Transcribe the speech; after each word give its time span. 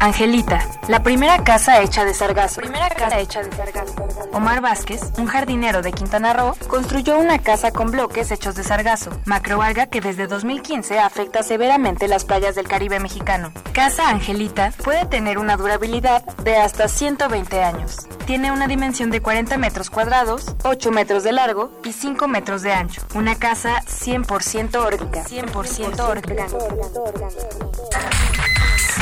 Angelita, 0.00 0.64
la 0.86 1.02
primera 1.02 1.42
casa 1.42 1.82
hecha 1.82 2.04
de 2.04 2.14
sargazo. 2.14 2.60
Primera 2.60 2.88
casa 2.88 3.18
hecha 3.18 3.42
de 3.42 3.50
sargazo. 3.50 3.94
Omar 4.32 4.60
Vázquez, 4.60 5.00
un 5.18 5.26
jardinero 5.26 5.82
de 5.82 5.90
Quintana 5.92 6.32
Roo, 6.32 6.54
construyó 6.68 7.18
una 7.18 7.40
casa 7.40 7.72
con 7.72 7.90
bloques 7.90 8.30
hechos 8.30 8.54
de 8.54 8.62
sargazo, 8.62 9.10
macroalga 9.24 9.86
que 9.86 10.00
desde 10.00 10.28
2015 10.28 11.00
afecta 11.00 11.42
severamente 11.42 12.06
las 12.06 12.24
playas 12.24 12.54
del 12.54 12.68
Caribe 12.68 13.00
mexicano. 13.00 13.52
Casa 13.72 14.08
Angelita 14.08 14.72
puede 14.84 15.04
tener 15.06 15.38
una 15.38 15.56
durabilidad 15.56 16.24
de 16.44 16.56
hasta 16.56 16.86
120 16.86 17.64
años. 17.64 18.06
Tiene 18.24 18.52
una 18.52 18.68
dimensión 18.68 19.10
de 19.10 19.20
40 19.20 19.58
metros 19.58 19.90
cuadrados, 19.90 20.54
8 20.62 20.92
metros 20.92 21.24
de 21.24 21.32
largo 21.32 21.72
y 21.82 21.92
5 21.92 22.28
metros 22.28 22.62
de 22.62 22.72
ancho. 22.72 23.02
Una 23.14 23.34
casa 23.36 23.82
100% 23.86 24.76
orgánica. 24.76 25.24
100% 25.24 26.00
orgánica. 26.00 26.46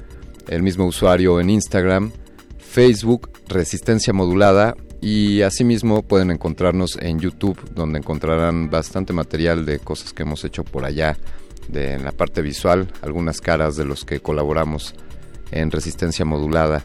el 0.48 0.64
mismo 0.64 0.86
usuario 0.86 1.40
en 1.40 1.50
Instagram, 1.50 2.12
Facebook, 2.58 3.30
Resistencia 3.48 4.14
Modulada 4.14 4.76
y 5.02 5.42
asimismo 5.42 6.02
pueden 6.02 6.32
encontrarnos 6.32 6.98
en 7.02 7.20
YouTube, 7.20 7.60
donde 7.74 8.00
encontrarán 8.00 8.70
bastante 8.70 9.12
material 9.12 9.66
de 9.66 9.80
cosas 9.80 10.14
que 10.14 10.24
hemos 10.24 10.44
hecho 10.46 10.64
por 10.64 10.86
allá, 10.86 11.18
de, 11.68 11.94
en 11.94 12.04
la 12.04 12.12
parte 12.12 12.42
visual, 12.42 12.88
algunas 13.02 13.42
caras 13.42 13.76
de 13.76 13.86
los 13.86 14.06
que 14.06 14.20
colaboramos 14.20 14.96
en 15.52 15.72
Resistencia 15.72 16.26
Modulada. 16.26 16.84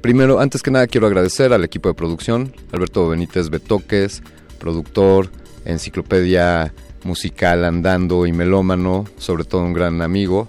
Primero, 0.00 0.40
antes 0.40 0.62
que 0.62 0.70
nada, 0.70 0.86
quiero 0.86 1.06
agradecer 1.06 1.52
al 1.52 1.64
equipo 1.64 1.88
de 1.88 1.94
producción, 1.94 2.52
Alberto 2.72 3.08
Benítez 3.08 3.50
Betoques, 3.50 4.22
productor, 4.58 5.30
enciclopedia 5.64 6.72
musical 7.04 7.64
andando 7.64 8.26
y 8.26 8.32
melómano, 8.32 9.04
sobre 9.18 9.44
todo 9.44 9.62
un 9.62 9.74
gran 9.74 10.02
amigo. 10.02 10.48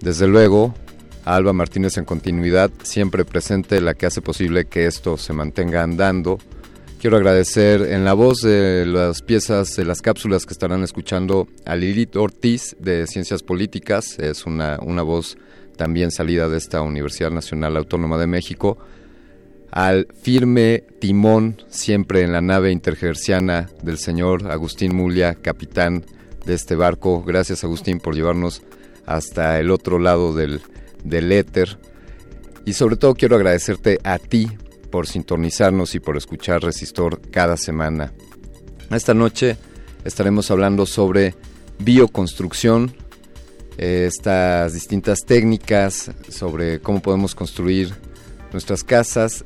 Desde 0.00 0.26
luego, 0.26 0.74
Alba 1.28 1.52
Martínez 1.52 1.98
en 1.98 2.06
continuidad, 2.06 2.70
siempre 2.82 3.26
presente, 3.26 3.82
la 3.82 3.92
que 3.92 4.06
hace 4.06 4.22
posible 4.22 4.64
que 4.64 4.86
esto 4.86 5.18
se 5.18 5.34
mantenga 5.34 5.82
andando. 5.82 6.38
Quiero 6.98 7.18
agradecer 7.18 7.82
en 7.82 8.06
la 8.06 8.14
voz 8.14 8.40
de 8.40 8.86
las 8.86 9.20
piezas, 9.20 9.76
de 9.76 9.84
las 9.84 10.00
cápsulas 10.00 10.46
que 10.46 10.54
estarán 10.54 10.82
escuchando 10.82 11.46
a 11.66 11.76
Lilith 11.76 12.16
Ortiz 12.16 12.76
de 12.80 13.06
Ciencias 13.06 13.42
Políticas, 13.42 14.18
es 14.18 14.46
una, 14.46 14.78
una 14.80 15.02
voz 15.02 15.36
también 15.76 16.10
salida 16.10 16.48
de 16.48 16.56
esta 16.56 16.80
Universidad 16.80 17.30
Nacional 17.30 17.76
Autónoma 17.76 18.16
de 18.16 18.26
México, 18.26 18.78
al 19.70 20.08
firme 20.22 20.82
timón 20.98 21.60
siempre 21.68 22.22
en 22.22 22.32
la 22.32 22.40
nave 22.40 22.72
intergerciana 22.72 23.68
del 23.82 23.98
señor 23.98 24.50
Agustín 24.50 24.96
Mulia, 24.96 25.34
capitán 25.34 26.06
de 26.46 26.54
este 26.54 26.74
barco. 26.74 27.22
Gracias 27.22 27.64
Agustín 27.64 28.00
por 28.00 28.14
llevarnos 28.14 28.62
hasta 29.04 29.60
el 29.60 29.70
otro 29.70 29.98
lado 29.98 30.34
del, 30.34 30.62
del 31.04 31.32
éter. 31.32 31.78
Y 32.64 32.74
sobre 32.74 32.96
todo 32.96 33.14
quiero 33.14 33.36
agradecerte 33.36 33.98
a 34.04 34.18
ti 34.18 34.48
por 34.90 35.06
sintonizarnos 35.06 35.94
y 35.94 36.00
por 36.00 36.16
escuchar 36.16 36.62
Resistor 36.62 37.20
cada 37.30 37.56
semana. 37.56 38.12
Esta 38.90 39.14
noche 39.14 39.56
estaremos 40.04 40.50
hablando 40.50 40.86
sobre 40.86 41.34
bioconstrucción, 41.78 42.94
eh, 43.76 44.06
estas 44.08 44.72
distintas 44.72 45.20
técnicas 45.26 46.10
sobre 46.28 46.80
cómo 46.80 47.00
podemos 47.00 47.34
construir 47.34 47.94
nuestras 48.52 48.82
casas. 48.82 49.44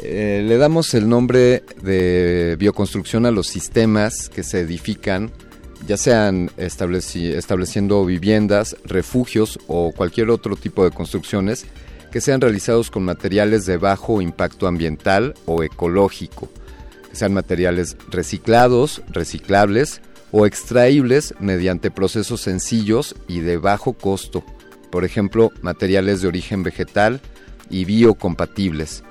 Eh, 0.00 0.42
le 0.46 0.56
damos 0.56 0.94
el 0.94 1.08
nombre 1.08 1.62
de 1.82 2.56
bioconstrucción 2.58 3.26
a 3.26 3.30
los 3.30 3.48
sistemas 3.48 4.30
que 4.30 4.42
se 4.42 4.60
edifican 4.60 5.30
ya 5.86 5.96
sean 5.96 6.50
estableciendo 6.56 8.04
viviendas, 8.04 8.76
refugios 8.84 9.58
o 9.66 9.92
cualquier 9.92 10.30
otro 10.30 10.56
tipo 10.56 10.84
de 10.84 10.90
construcciones 10.90 11.66
que 12.10 12.20
sean 12.20 12.40
realizados 12.40 12.90
con 12.90 13.04
materiales 13.04 13.66
de 13.66 13.76
bajo 13.76 14.20
impacto 14.20 14.66
ambiental 14.66 15.34
o 15.46 15.62
ecológico, 15.62 16.48
sean 17.12 17.34
materiales 17.34 17.96
reciclados, 18.08 19.02
reciclables 19.08 20.00
o 20.32 20.46
extraíbles 20.46 21.34
mediante 21.40 21.90
procesos 21.90 22.40
sencillos 22.40 23.14
y 23.28 23.40
de 23.40 23.56
bajo 23.56 23.92
costo, 23.92 24.44
por 24.90 25.04
ejemplo, 25.04 25.52
materiales 25.62 26.20
de 26.20 26.28
origen 26.28 26.62
vegetal 26.62 27.20
y 27.68 27.84
biocompatibles 27.84 29.04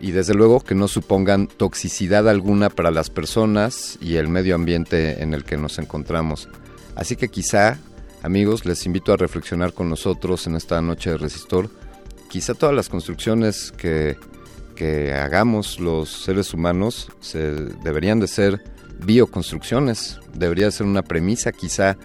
y 0.00 0.12
desde 0.12 0.34
luego 0.34 0.60
que 0.60 0.74
no 0.74 0.88
supongan 0.88 1.46
toxicidad 1.46 2.28
alguna 2.28 2.70
para 2.70 2.90
las 2.90 3.10
personas 3.10 3.98
y 4.00 4.16
el 4.16 4.28
medio 4.28 4.54
ambiente 4.54 5.22
en 5.22 5.34
el 5.34 5.44
que 5.44 5.58
nos 5.58 5.78
encontramos. 5.78 6.48
Así 6.96 7.16
que 7.16 7.28
quizá, 7.28 7.78
amigos, 8.22 8.64
les 8.64 8.86
invito 8.86 9.12
a 9.12 9.16
reflexionar 9.16 9.74
con 9.74 9.90
nosotros 9.90 10.46
en 10.46 10.56
esta 10.56 10.80
noche 10.80 11.10
de 11.10 11.18
resistor. 11.18 11.70
Quizá 12.30 12.54
todas 12.54 12.74
las 12.74 12.88
construcciones 12.88 13.72
que, 13.72 14.16
que 14.74 15.12
hagamos 15.12 15.78
los 15.78 16.08
seres 16.24 16.54
humanos 16.54 17.12
deberían 17.84 18.20
de 18.20 18.28
ser 18.28 18.62
bioconstrucciones. 19.04 20.18
Debería 20.34 20.70
ser 20.70 20.86
una 20.86 21.02
premisa 21.02 21.52
quizá 21.52 21.98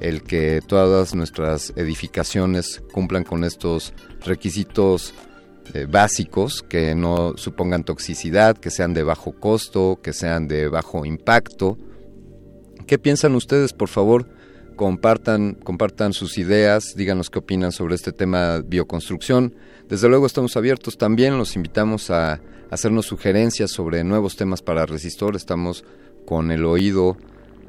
el 0.00 0.22
que 0.22 0.60
todas 0.66 1.14
nuestras 1.14 1.72
edificaciones 1.76 2.82
cumplan 2.92 3.24
con 3.24 3.44
estos 3.44 3.92
requisitos 4.24 5.14
eh, 5.74 5.86
básicos 5.88 6.62
que 6.62 6.94
no 6.94 7.34
supongan 7.36 7.84
toxicidad, 7.84 8.56
que 8.56 8.70
sean 8.70 8.94
de 8.94 9.02
bajo 9.02 9.32
costo, 9.32 10.00
que 10.02 10.12
sean 10.12 10.48
de 10.48 10.68
bajo 10.68 11.04
impacto. 11.04 11.78
¿Qué 12.86 12.98
piensan 12.98 13.34
ustedes, 13.34 13.72
por 13.72 13.88
favor? 13.88 14.28
Compartan, 14.76 15.54
compartan 15.54 16.12
sus 16.12 16.38
ideas, 16.38 16.94
díganos 16.96 17.30
qué 17.30 17.38
opinan 17.38 17.72
sobre 17.72 17.94
este 17.94 18.12
tema 18.12 18.60
bioconstrucción. 18.60 19.54
Desde 19.88 20.08
luego 20.08 20.26
estamos 20.26 20.56
abiertos 20.56 20.98
también, 20.98 21.38
los 21.38 21.56
invitamos 21.56 22.10
a 22.10 22.40
hacernos 22.70 23.06
sugerencias 23.06 23.70
sobre 23.70 24.02
nuevos 24.02 24.36
temas 24.36 24.62
para 24.62 24.86
Resistor. 24.86 25.36
Estamos 25.36 25.84
con 26.24 26.50
el 26.50 26.64
oído 26.64 27.16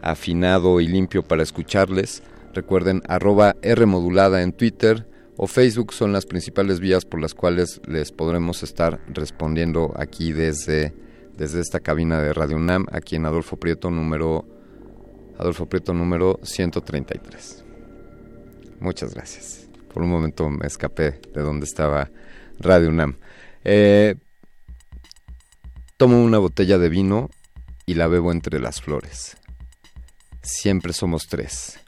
afinado 0.01 0.79
y 0.79 0.87
limpio 0.87 1.23
para 1.23 1.43
escucharles. 1.43 2.23
Recuerden 2.53 3.01
arroba 3.07 3.55
R 3.61 3.85
modulada 3.85 4.43
en 4.43 4.53
Twitter, 4.53 5.05
o 5.37 5.47
Facebook 5.47 5.93
son 5.93 6.13
las 6.13 6.25
principales 6.25 6.79
vías 6.79 7.05
por 7.05 7.19
las 7.19 7.33
cuales 7.33 7.81
les 7.87 8.11
podremos 8.11 8.63
estar 8.63 8.99
respondiendo 9.07 9.93
aquí 9.95 10.31
desde, 10.31 10.93
desde 11.35 11.59
esta 11.59 11.79
cabina 11.79 12.21
de 12.21 12.33
Radio 12.33 12.57
UNAM, 12.57 12.85
aquí 12.91 13.15
en 13.15 13.25
Adolfo 13.25 13.57
Prieto 13.57 13.89
número 13.89 14.45
Adolfo 15.37 15.65
Prieto 15.65 15.93
número 15.93 16.39
133. 16.43 17.65
Muchas 18.79 19.13
gracias. 19.13 19.67
Por 19.91 20.03
un 20.03 20.09
momento 20.09 20.49
me 20.49 20.67
escapé 20.67 21.19
de 21.33 21.41
donde 21.41 21.65
estaba 21.65 22.11
Radio 22.59 22.89
UNAM. 22.89 23.17
Eh, 23.63 24.15
tomo 25.97 26.23
una 26.23 26.37
botella 26.37 26.77
de 26.77 26.89
vino 26.89 27.29
y 27.85 27.95
la 27.95 28.07
bebo 28.07 28.31
entre 28.31 28.59
las 28.59 28.81
flores. 28.81 29.37
Siempre 30.41 30.93
somos 30.93 31.27
tres. 31.27 31.79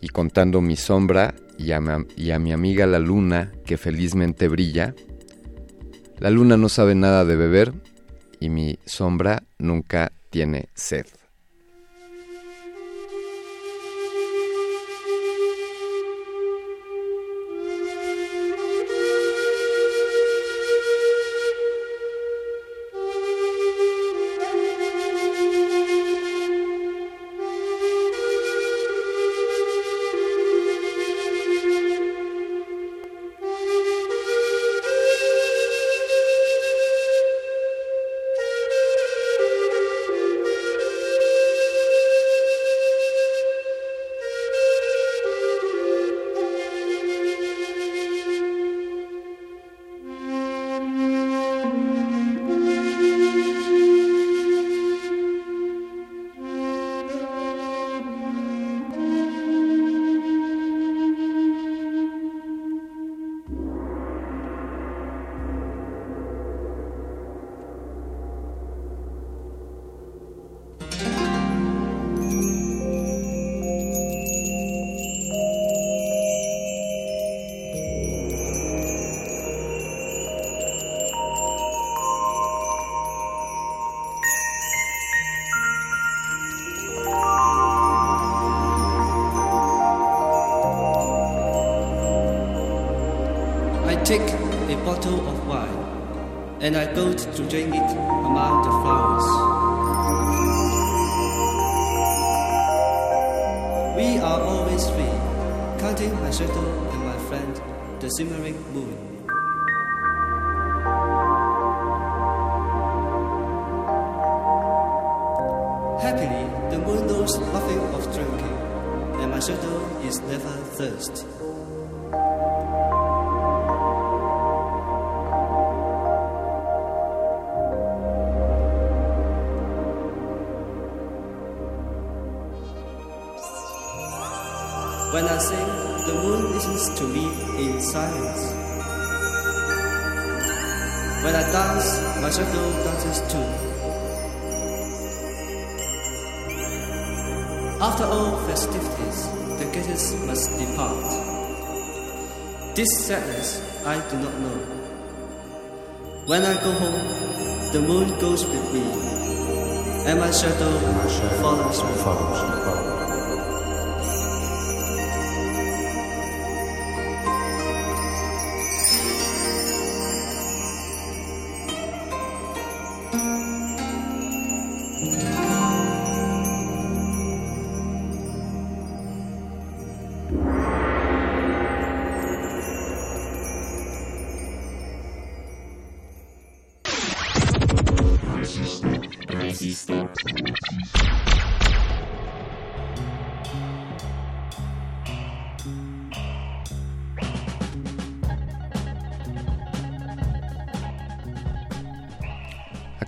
Y 0.00 0.08
contando 0.08 0.60
mi 0.60 0.76
sombra 0.76 1.34
y 1.58 1.72
a, 1.72 2.38
mi 2.38 2.52
amiga 2.52 2.86
la 2.86 3.00
luna 3.00 3.52
que 3.66 3.76
felizmente 3.76 4.48
brilla. 4.48 4.94
La 6.18 6.30
luna 6.30 6.56
no 6.56 6.68
sabe 6.68 6.94
nada 6.94 7.24
de 7.24 7.36
beber 7.36 7.74
y 8.40 8.48
mi 8.48 8.78
sombra 8.86 9.42
nunca 9.58 10.12
tiene 10.30 10.68
sed. 10.74 11.06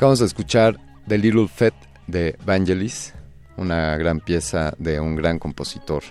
Acabamos 0.00 0.20
de 0.20 0.24
escuchar 0.24 0.78
The 1.08 1.18
Little 1.18 1.46
Fat 1.46 1.74
de 2.06 2.34
Vangelis, 2.46 3.12
una 3.58 3.98
gran 3.98 4.20
pieza 4.20 4.72
de 4.78 4.98
un 4.98 5.14
gran 5.14 5.38
compositor. 5.38 6.02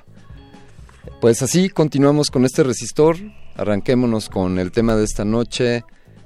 Pues 1.20 1.42
así 1.42 1.70
continuamos 1.70 2.30
con 2.30 2.46
este 2.46 2.62
resistor, 2.62 3.18
arranquémonos 3.56 4.30
con 4.30 4.60
el 4.60 4.72
tema 4.72 4.96
de 4.96 5.06
esta 5.06 5.26
noche, 5.26 5.86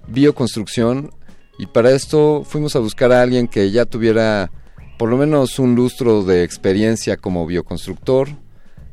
bioconstrucción, 0.10 1.12
y 1.58 1.68
para 1.68 1.92
esto 1.92 2.44
fuimos 2.44 2.76
a 2.76 2.80
buscar 2.80 3.14
a 3.14 3.22
alguien 3.22 3.48
que 3.48 3.72
ya 3.72 3.86
tuviera 3.86 4.52
por 5.00 5.08
lo 5.08 5.16
menos 5.16 5.58
un 5.58 5.74
lustro 5.74 6.26
de 6.26 6.44
experiencia 6.44 7.16
como 7.16 7.46
bioconstructor. 7.46 8.28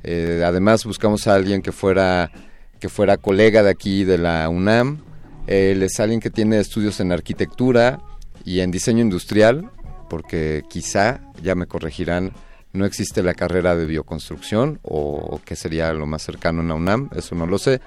Eh, 0.04 0.44
además 0.46 0.84
buscamos 0.84 1.26
a 1.26 1.34
alguien 1.34 1.60
que 1.60 1.72
fuera, 1.72 2.30
que 2.78 2.88
fuera 2.88 3.16
colega 3.16 3.64
de 3.64 3.70
aquí 3.70 4.04
de 4.04 4.18
la 4.18 4.48
UNAM. 4.48 5.02
Él 5.48 5.82
es 5.82 5.98
alguien 5.98 6.20
que 6.20 6.30
tiene 6.30 6.60
estudios 6.60 7.00
en 7.00 7.10
arquitectura, 7.10 7.98
y 8.44 8.60
en 8.60 8.70
diseño 8.70 9.02
industrial, 9.02 9.70
porque 10.08 10.62
quizá, 10.68 11.20
ya 11.42 11.54
me 11.54 11.66
corregirán, 11.66 12.32
no 12.72 12.84
existe 12.84 13.22
la 13.22 13.34
carrera 13.34 13.76
de 13.76 13.86
bioconstrucción 13.86 14.78
o, 14.82 15.40
que 15.44 15.56
sería 15.56 15.92
lo 15.92 16.06
más 16.06 16.22
cercano 16.22 16.62
en 16.62 16.68
la 16.68 16.74
UNAM, 16.74 17.10
eso 17.16 17.34
no 17.34 17.46
lo 17.46 17.58
sé. 17.58 17.80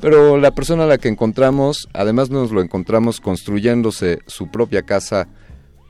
Pero 0.00 0.38
la 0.38 0.50
persona 0.50 0.84
a 0.84 0.86
la 0.86 0.98
que 0.98 1.08
encontramos, 1.08 1.88
además 1.92 2.30
nos 2.30 2.50
lo 2.50 2.60
encontramos 2.60 3.20
construyéndose 3.20 4.18
su 4.26 4.48
propia 4.48 4.82
casa 4.82 5.28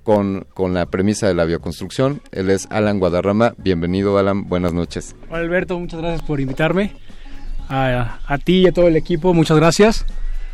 con, 0.03 0.47
con 0.53 0.75
la 0.75 0.87
premisa 0.87 1.27
de 1.27 1.35
la 1.35 1.47
bioconstrucción. 1.47 2.21
Él 2.31 2.51
es 2.51 2.67
Alan 2.71 2.99
Guadarrama. 2.99 3.55
Bienvenido, 3.57 4.19
Alan. 4.19 4.47
Buenas 4.47 4.75
noches. 4.75 5.17
Hola, 5.31 5.39
Alberto. 5.39 5.79
Muchas 5.79 6.01
gracias 6.01 6.23
por 6.23 6.39
invitarme. 6.41 6.93
A, 7.69 8.21
a 8.27 8.39
ti 8.39 8.59
y 8.61 8.67
a 8.67 8.73
todo 8.73 8.89
el 8.89 8.97
equipo, 8.97 9.33
muchas 9.33 9.57
gracias. 9.57 10.05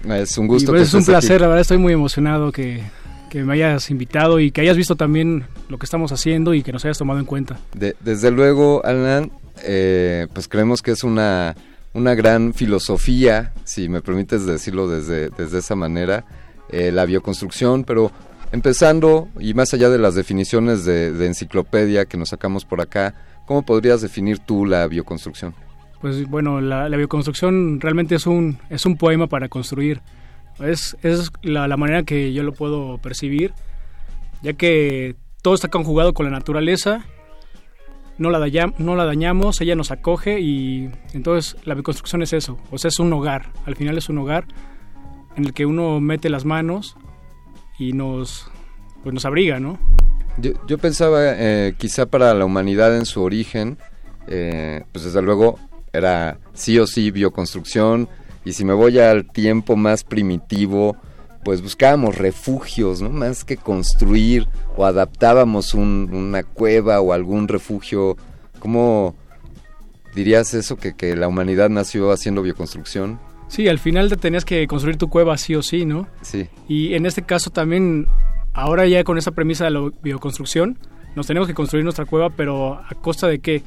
Es 0.09 0.39
un 0.39 0.47
gusto. 0.47 0.71
Pues 0.71 0.83
es 0.83 0.95
un 0.95 1.05
placer, 1.05 1.41
la 1.41 1.49
verdad 1.49 1.63
estoy 1.63 1.79
muy 1.79 1.93
emocionado 1.93 2.53
que, 2.53 2.83
que 3.31 3.43
me 3.45 3.55
hayas 3.55 3.91
invitado 3.91 4.41
y 4.41 4.51
que 4.51 4.61
hayas 4.61 4.77
visto 4.77 4.97
también 4.97 5.45
lo 5.71 5.79
que 5.79 5.87
estamos 5.87 6.13
haciendo 6.13 6.53
y 6.53 6.63
que 6.63 6.73
nos 6.73 6.85
hayas 6.85 6.99
tomado 6.99 7.19
en 7.21 7.25
cuenta. 7.25 7.59
desde 7.73 8.31
luego, 8.31 8.85
Alan, 8.85 9.31
eh, 9.63 10.27
pues 10.35 10.49
creemos 10.49 10.83
que 10.83 10.91
es 10.91 11.03
una, 11.05 11.55
una 11.95 12.15
gran 12.15 12.53
filosofía, 12.53 13.53
si 13.65 13.89
me 13.89 14.03
permites 14.03 14.45
decirlo 14.45 14.89
desde, 14.89 15.31
desde 15.31 15.59
esa 15.59 15.77
manera, 15.77 16.25
eh, 16.69 16.93
la 16.93 17.07
bioconstrucción, 17.07 17.85
pero 17.85 18.13
empezando 18.53 19.29
y 19.39 19.55
más 19.55 19.73
allá 19.73 19.89
de 19.89 19.99
las 19.99 20.15
definiciones 20.15 20.85
de, 20.85 21.27
enciclopedia 21.27 22.05
que 22.05 22.17
nos 22.17 22.31
sacamos 22.31 22.65
por 22.65 22.81
acá, 22.81 23.15
¿cómo 23.47 23.63
podrías 23.63 24.03
definir 24.03 24.41
tú 24.41 24.67
la 24.67 24.87
bioconstrucción? 24.87 25.55
Pues 26.01 26.29
bueno, 26.29 26.61
la, 26.61 26.89
la 26.89 26.97
bioconstrucción 26.97 27.81
realmente 27.81 28.15
es 28.15 28.27
un, 28.27 28.59
es 28.71 28.87
un 28.87 28.97
poema 28.97 29.27
para 29.27 29.49
construir 29.49 30.01
es, 30.63 30.97
es 31.03 31.31
la, 31.43 31.77
manera 31.77 32.03
que 32.03 32.33
yo 32.33 32.43
lo 32.43 32.53
puedo 32.53 32.99
percibir, 32.99 33.53
ya 34.43 34.53
que 34.55 35.17
todo 35.43 35.55
está 35.55 35.69
conjugado 35.69 36.13
con 36.13 36.27
la 36.27 36.33
naturaleza, 36.33 37.05
no 38.19 38.31
la, 38.31 38.73
no 38.79 38.97
la 38.97 39.05
dañamos, 39.05 39.61
ella 39.61 39.75
nos 39.75 39.91
acoge 39.91 40.41
y 40.41 40.91
entonces 41.15 41.57
la 41.65 41.75
reconstrucción 41.75 42.23
es 42.23 42.33
eso, 42.33 42.59
o 42.71 42.79
sea, 42.79 42.89
es 42.89 42.99
un 42.99 43.13
hogar, 43.13 43.53
al 43.67 43.77
final 43.77 43.97
es 43.97 44.09
un 44.09 44.19
hogar 44.19 44.45
en 45.37 45.45
el 45.45 45.55
que 45.55 45.67
uno 45.67 46.01
mete 46.01 46.29
las 46.29 46.45
manos 46.45 46.97
y 47.79 47.93
nos, 47.93 48.51
pues 49.03 49.15
nos 49.15 49.25
abriga, 49.25 49.59
¿no? 49.59 49.79
Yo, 50.39 50.79
pensaba, 50.79 51.21
eh, 51.25 51.75
quizá 51.77 52.07
para 52.07 52.33
la 52.35 52.45
humanidad 52.45 52.97
en 52.97 53.05
su 53.05 53.23
origen, 53.23 53.79
eh, 54.27 54.85
pues 54.93 55.05
desde 55.05 55.21
luego 55.21 55.59
era 55.93 56.39
sí 56.55 56.79
o 56.79 56.87
sí 56.87 57.11
bioconstrucción, 57.11 58.09
y 58.45 58.53
si 58.53 58.65
me 58.65 58.73
voy 58.73 58.99
al 58.99 59.27
tiempo 59.27 59.77
más 59.77 60.05
primitivo, 60.05 60.97
pues 61.45 61.63
buscábamos 61.63 62.17
refugios, 62.17 63.01
¿no? 63.01 63.11
Más 63.11 63.45
que 63.45 63.57
construir 63.57 64.47
o 64.77 64.85
adaptábamos 64.85 65.75
una 65.75 66.43
cueva 66.43 67.01
o 67.01 67.13
algún 67.13 67.49
refugio. 67.49 68.17
¿Cómo 68.59 69.15
dirías 70.15 70.55
eso, 70.55 70.77
que, 70.77 70.95
que 70.95 71.17
la 71.17 71.29
humanidad 71.29 71.71
nació 71.71 72.13
haciendo 72.13 72.43
bioconstrucción? 72.43 73.19
Sí, 73.49 73.69
al 73.69 73.79
final 73.79 74.09
te 74.09 74.17
tenías 74.17 74.45
que 74.45 74.67
construir 74.67 74.97
tu 74.97 75.09
cueva 75.09 75.37
sí 75.37 75.55
o 75.55 75.63
sí, 75.63 75.85
¿no? 75.85 76.07
Sí. 76.23 76.49
Y 76.69 76.95
en 76.95 77.05
este 77.05 77.23
caso 77.23 77.51
también, 77.51 78.07
ahora 78.53 78.87
ya 78.87 79.03
con 79.03 79.19
esa 79.19 79.33
premisa 79.33 79.65
de 79.65 79.71
la 79.71 79.91
bioconstrucción, 80.03 80.79
nos 81.17 81.27
tenemos 81.27 81.49
que 81.49 81.55
construir 81.55 81.85
nuestra 81.85 82.05
cueva, 82.05 82.31
pero 82.31 82.75
a 82.75 82.95
costa 83.01 83.27
de 83.27 83.41
qué? 83.41 83.63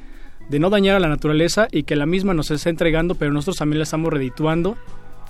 De 0.50 0.60
no 0.60 0.70
dañar 0.70 0.96
a 0.96 1.00
la 1.00 1.10
naturaleza 1.10 1.68
y 1.72 1.84
que 1.84 1.96
la 1.96 2.06
misma 2.06 2.34
nos 2.34 2.52
esté 2.52 2.70
entregando, 2.70 3.16
pero 3.16 3.32
nosotros 3.32 3.58
también 3.58 3.80
le 3.80 3.84
estamos 3.84 4.12
redituando 4.12 4.78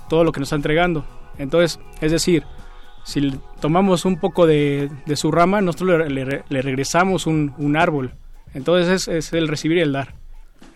todo 0.08 0.24
lo 0.24 0.32
que 0.32 0.40
nos 0.40 0.48
está 0.48 0.56
entregando. 0.56 1.04
Entonces, 1.38 1.80
es 2.00 2.12
decir, 2.12 2.44
si 3.04 3.32
tomamos 3.60 4.04
un 4.04 4.18
poco 4.18 4.46
de, 4.46 4.90
su 5.14 5.30
rama, 5.30 5.60
nosotros 5.60 6.10
le, 6.10 6.62
regresamos 6.62 7.26
un, 7.26 7.76
árbol. 7.76 8.14
Entonces 8.54 9.08
es, 9.08 9.32
el 9.32 9.48
recibir 9.48 9.78
y 9.78 9.80
el 9.80 9.92
dar. 9.92 10.14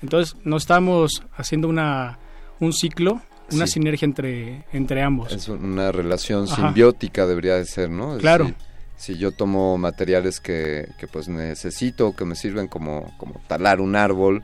Entonces 0.02 0.36
no 0.44 0.56
estamos 0.56 1.22
haciendo 1.36 1.68
una, 1.68 2.18
un 2.60 2.72
ciclo, 2.72 3.20
una 3.52 3.66
sinergia 3.66 4.06
entre, 4.06 4.64
entre 4.72 5.02
ambos. 5.02 5.32
Es 5.32 5.48
una 5.48 5.90
relación 5.90 6.46
simbiótica 6.46 7.26
debería 7.26 7.54
de 7.54 7.64
ser, 7.64 7.90
¿no? 7.90 8.16
claro 8.18 8.52
si 8.98 9.16
yo 9.16 9.30
tomo 9.30 9.78
materiales 9.78 10.40
que, 10.40 10.88
que, 10.98 11.06
pues 11.06 11.28
necesito, 11.28 12.14
que 12.14 12.24
me 12.24 12.34
sirven 12.34 12.66
como, 12.66 13.14
como 13.16 13.40
talar 13.46 13.80
un 13.80 13.94
árbol, 13.94 14.42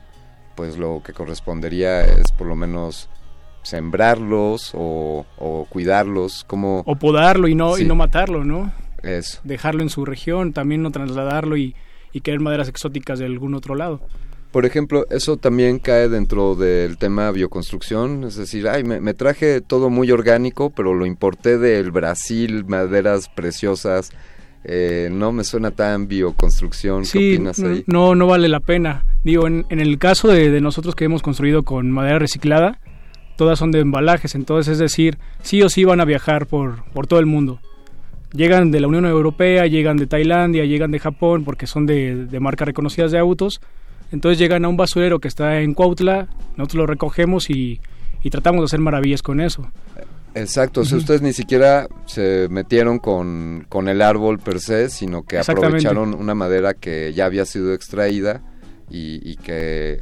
pues 0.55 0.77
lo 0.77 1.03
que 1.03 1.11
correspondería 1.11 2.03
es 2.05 2.31
por 2.31 2.47
lo 2.47 2.55
menos 2.55 3.09
sembrarlos 3.63 4.71
o, 4.73 5.25
o 5.37 5.65
cuidarlos, 5.69 6.45
como... 6.45 6.83
O 6.85 6.95
podarlo 6.95 7.49
y 7.49 7.55
no, 7.55 7.77
y 7.77 7.83
no 7.83 7.95
matarlo, 7.95 8.45
¿no? 8.45 8.71
Eso. 9.03 9.41
Dejarlo 9.43 9.83
en 9.83 9.89
su 9.89 10.05
región, 10.05 10.53
también 10.53 10.81
no 10.81 10.91
trasladarlo 10.91 11.57
y, 11.57 11.75
y 12.13 12.21
querer 12.21 12.39
maderas 12.39 12.69
exóticas 12.69 13.19
de 13.19 13.25
algún 13.25 13.55
otro 13.55 13.75
lado. 13.75 13.99
Por 14.53 14.65
ejemplo, 14.65 15.05
eso 15.09 15.35
también 15.35 15.79
cae 15.79 16.07
dentro 16.07 16.55
del 16.55 16.97
tema 16.97 17.29
bioconstrucción, 17.31 18.23
es 18.23 18.37
decir, 18.37 18.69
ay, 18.69 18.85
me, 18.85 19.01
me, 19.01 19.13
traje 19.13 19.59
todo 19.59 19.89
muy 19.89 20.11
orgánico, 20.11 20.69
pero 20.69 20.93
lo 20.93 21.05
importé 21.05 21.57
del 21.57 21.91
Brasil, 21.91 22.63
maderas 22.65 23.27
preciosas, 23.27 24.13
eh, 24.67 25.09
no 25.11 25.31
me 25.31 25.43
suena 25.43 25.69
tan 25.69 26.07
bioconstrucción. 26.07 27.03
¿Qué 27.03 27.35
opinas 27.35 27.59
ahí? 27.59 27.83
No, 27.85 28.15
no 28.15 28.25
vale 28.25 28.47
la 28.47 28.59
pena. 28.59 29.05
Digo, 29.23 29.47
en, 29.47 29.65
el 29.69 29.99
caso 29.99 30.27
de, 30.27 30.59
nosotros 30.59 30.95
que 30.95 31.05
hemos 31.05 31.21
construido 31.21 31.61
con 31.61 31.91
madera 31.91 32.17
reciclada, 32.17 32.79
todas 33.37 33.59
son 33.59 33.71
de 33.71 33.79
embalajes, 33.79 34.33
entonces 34.33 34.73
es 34.73 34.79
decir, 34.79 35.19
sí 35.43 35.61
o 35.61 35.69
sí 35.69 35.83
van 35.83 36.01
a 36.01 36.05
viajar 36.05 36.47
por, 36.47 36.83
por 36.93 37.05
todo 37.05 37.19
el 37.19 37.27
mundo. 37.27 37.59
llegan 38.33 38.71
de 38.71 38.79
la 38.79 38.87
Unión 38.87 39.05
Europea, 39.05 39.67
llegan 39.67 39.97
de 39.97 40.07
Tailandia, 40.07 40.65
llegan 40.65 40.89
de 40.89 40.99
Japón, 40.99 41.43
porque 41.43 41.67
son 41.67 41.85
de, 41.85 42.25
de 42.25 42.39
marcas 42.39 42.67
reconocidas 42.67 43.11
de 43.11 43.19
autos. 43.19 43.61
Entonces 44.11 44.39
llegan 44.39 44.65
a 44.65 44.67
un 44.67 44.77
basurero 44.77 45.19
que 45.19 45.27
está 45.27 45.61
en 45.61 45.75
Cuautla, 45.75 46.27
nosotros 46.57 46.75
lo 46.75 46.87
recogemos 46.87 47.51
y, 47.51 47.81
y 48.23 48.31
tratamos 48.31 48.61
de 48.61 48.65
hacer 48.65 48.79
maravillas 48.79 49.21
con 49.21 49.39
eso. 49.39 49.69
Exacto, 50.35 50.81
o 50.81 50.85
sea, 50.85 50.97
ustedes 50.97 51.21
ni 51.21 51.31
siquiera 51.31 51.87
se 52.05 52.47
metieron 52.49 52.99
con, 52.99 53.65
con 53.69 53.87
el 53.87 54.01
árbol 54.01 54.37
per 54.37 54.59
se, 54.59 54.89
sino 54.89 55.23
que 55.23 55.39
aprovecharon 55.39 56.13
una 56.13 56.35
madera 56.35 56.73
que 56.73 57.13
ya 57.13 57.25
había 57.25 57.45
sido 57.45 57.73
extraída 57.73 58.41
y, 58.89 59.21
y 59.23 59.37
que, 59.37 60.01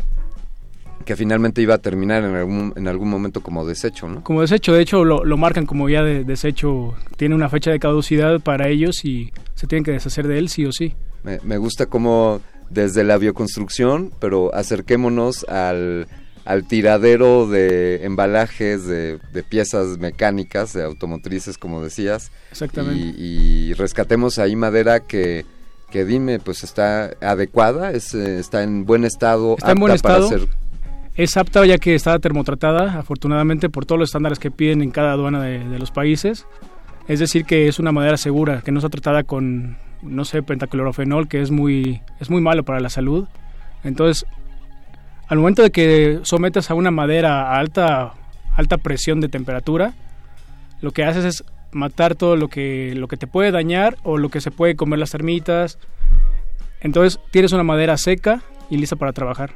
que 1.06 1.16
finalmente 1.16 1.62
iba 1.62 1.76
a 1.76 1.78
terminar 1.78 2.24
en 2.24 2.36
algún, 2.36 2.74
en 2.76 2.88
algún 2.88 3.10
momento 3.10 3.42
como 3.42 3.64
desecho, 3.64 4.08
¿no? 4.08 4.24
Como 4.24 4.42
desecho, 4.42 4.74
de 4.74 4.82
hecho 4.82 5.06
lo, 5.06 5.24
lo 5.24 5.38
marcan 5.38 5.68
como 5.68 5.88
ya 5.88 6.02
de 6.02 6.24
desecho, 6.24 6.96
tiene 7.16 7.36
una 7.36 7.48
fecha 7.48 7.70
de 7.70 7.80
caducidad 7.80 8.40
para 8.40 8.70
ellos 8.70 9.06
y 9.06 9.32
se 9.54 9.68
tienen 9.68 9.84
que 9.84 9.92
deshacer 9.92 10.28
de 10.28 10.40
él 10.40 10.50
sí 10.50 10.66
o 10.66 10.72
sí. 10.72 10.96
Me, 11.22 11.40
me 11.44 11.58
gusta 11.58 11.86
como 11.86 12.42
desde 12.72 13.04
la 13.04 13.20
bioconstrucción, 13.20 14.12
pero 14.20 14.54
acerquémonos 14.56 15.44
al, 15.48 16.08
al 16.46 16.66
tiradero 16.68 17.48
de 17.48 18.06
embalajes, 18.06 18.86
de, 18.86 19.20
de 19.32 19.44
piezas 19.44 19.98
mecánicas, 19.98 20.74
de 20.74 20.84
automotrices, 20.84 21.58
como 21.58 21.82
decías. 21.82 22.32
Exactamente. 22.52 23.00
Y, 23.18 23.70
y 23.70 23.74
rescatemos 23.74 24.40
ahí 24.40 24.56
madera 24.56 25.00
que, 25.00 25.46
que 25.92 26.06
dime, 26.06 26.40
pues 26.40 26.64
está 26.64 27.12
adecuada, 27.22 27.92
es, 27.92 28.14
eh, 28.14 28.40
está 28.40 28.64
en 28.64 28.86
buen 28.86 29.06
estado, 29.06 29.56
Está 29.58 29.72
en 29.72 29.80
buen 29.80 29.94
apta 29.94 30.04
para 30.10 30.24
estado. 30.26 30.40
ser... 30.40 30.50
Es 31.16 31.38
apta 31.38 31.66
ya 31.66 31.78
que 31.78 31.94
está 31.94 32.18
termotratada, 32.18 32.98
afortunadamente 32.98 33.70
por 33.70 33.86
todos 33.86 34.00
los 34.00 34.10
estándares 34.10 34.40
que 34.40 34.50
piden 34.50 34.82
en 34.82 34.90
cada 34.90 35.12
aduana 35.12 35.42
de, 35.44 35.60
de 35.60 35.80
los 35.80 35.92
países. 35.92 36.48
Es 37.08 37.20
decir, 37.20 37.46
que 37.46 37.68
es 37.68 37.80
una 37.80 37.92
madera 37.92 38.18
segura, 38.18 38.62
que 38.62 38.72
no 38.72 38.80
está 38.80 38.90
tratada 38.90 39.24
con, 39.24 39.78
no 40.02 40.26
sé, 40.26 40.42
pentaclorofenol, 40.42 41.28
que 41.28 41.42
es 41.42 41.52
muy, 41.52 42.02
es 42.20 42.30
muy 42.30 42.42
malo 42.42 42.64
para 42.64 42.80
la 42.80 42.90
salud. 42.90 43.28
Entonces, 43.84 44.26
al 45.34 45.40
momento 45.40 45.64
de 45.64 45.72
que 45.72 46.20
sometes 46.22 46.70
a 46.70 46.76
una 46.76 46.92
madera 46.92 47.50
a 47.50 47.58
alta, 47.58 48.14
alta 48.56 48.78
presión 48.78 49.20
de 49.20 49.30
temperatura, 49.30 49.96
lo 50.80 50.92
que 50.92 51.04
haces 51.04 51.26
es 51.26 51.44
matar 51.72 52.14
todo 52.14 52.36
lo 52.36 52.50
que, 52.50 52.94
lo 52.96 53.08
que 53.08 53.18
te 53.18 53.26
puede 53.26 53.50
dañar 53.50 53.98
o 54.04 54.20
lo 54.20 54.30
que 54.30 54.42
se 54.42 54.52
puede 54.52 54.76
comer 54.76 55.00
las 55.00 55.10
termitas. 55.10 55.80
Entonces, 56.82 57.20
tienes 57.32 57.52
una 57.52 57.64
madera 57.64 57.98
seca 57.98 58.44
y 58.70 58.78
lista 58.78 58.96
para 58.96 59.12
trabajar. 59.12 59.56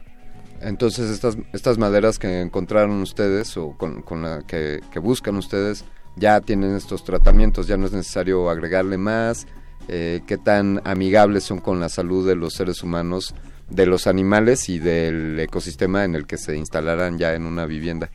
Entonces 0.62 1.12
estas, 1.12 1.38
estas 1.54 1.78
maderas 1.78 2.18
que 2.18 2.42
encontraron 2.42 3.00
ustedes 3.04 3.56
o 3.56 3.78
con, 3.78 4.02
con 4.02 4.24
la 4.24 4.42
que, 4.48 4.82
buscan 5.00 5.36
ustedes 5.36 5.86
ya 6.16 6.42
tienen 6.42 6.76
estos 6.76 7.04
tratamientos, 7.04 7.68
ya 7.68 7.78
no 7.78 7.86
es 7.86 7.92
necesario 7.92 8.50
agregarle 8.50 8.98
más. 8.98 9.46
Eh, 9.90 10.22
¿Qué 10.26 10.40
tan 10.40 10.82
amigables 10.86 11.44
son 11.44 11.60
con 11.60 11.80
la 11.80 11.90
salud 11.90 12.28
de 12.28 12.36
los 12.36 12.56
seres 12.56 12.82
humanos, 12.82 13.36
de 13.70 13.86
los 13.86 14.08
animales 14.08 14.70
y 14.70 14.80
del 14.80 15.40
ecosistema 15.40 16.04
en 16.04 16.16
el 16.16 16.26
que 16.26 16.38
se 16.38 16.56
instalaran 16.58 17.18
ya 17.18 17.34
en 17.34 17.46
una 17.46 17.66
vivienda? 17.66 18.10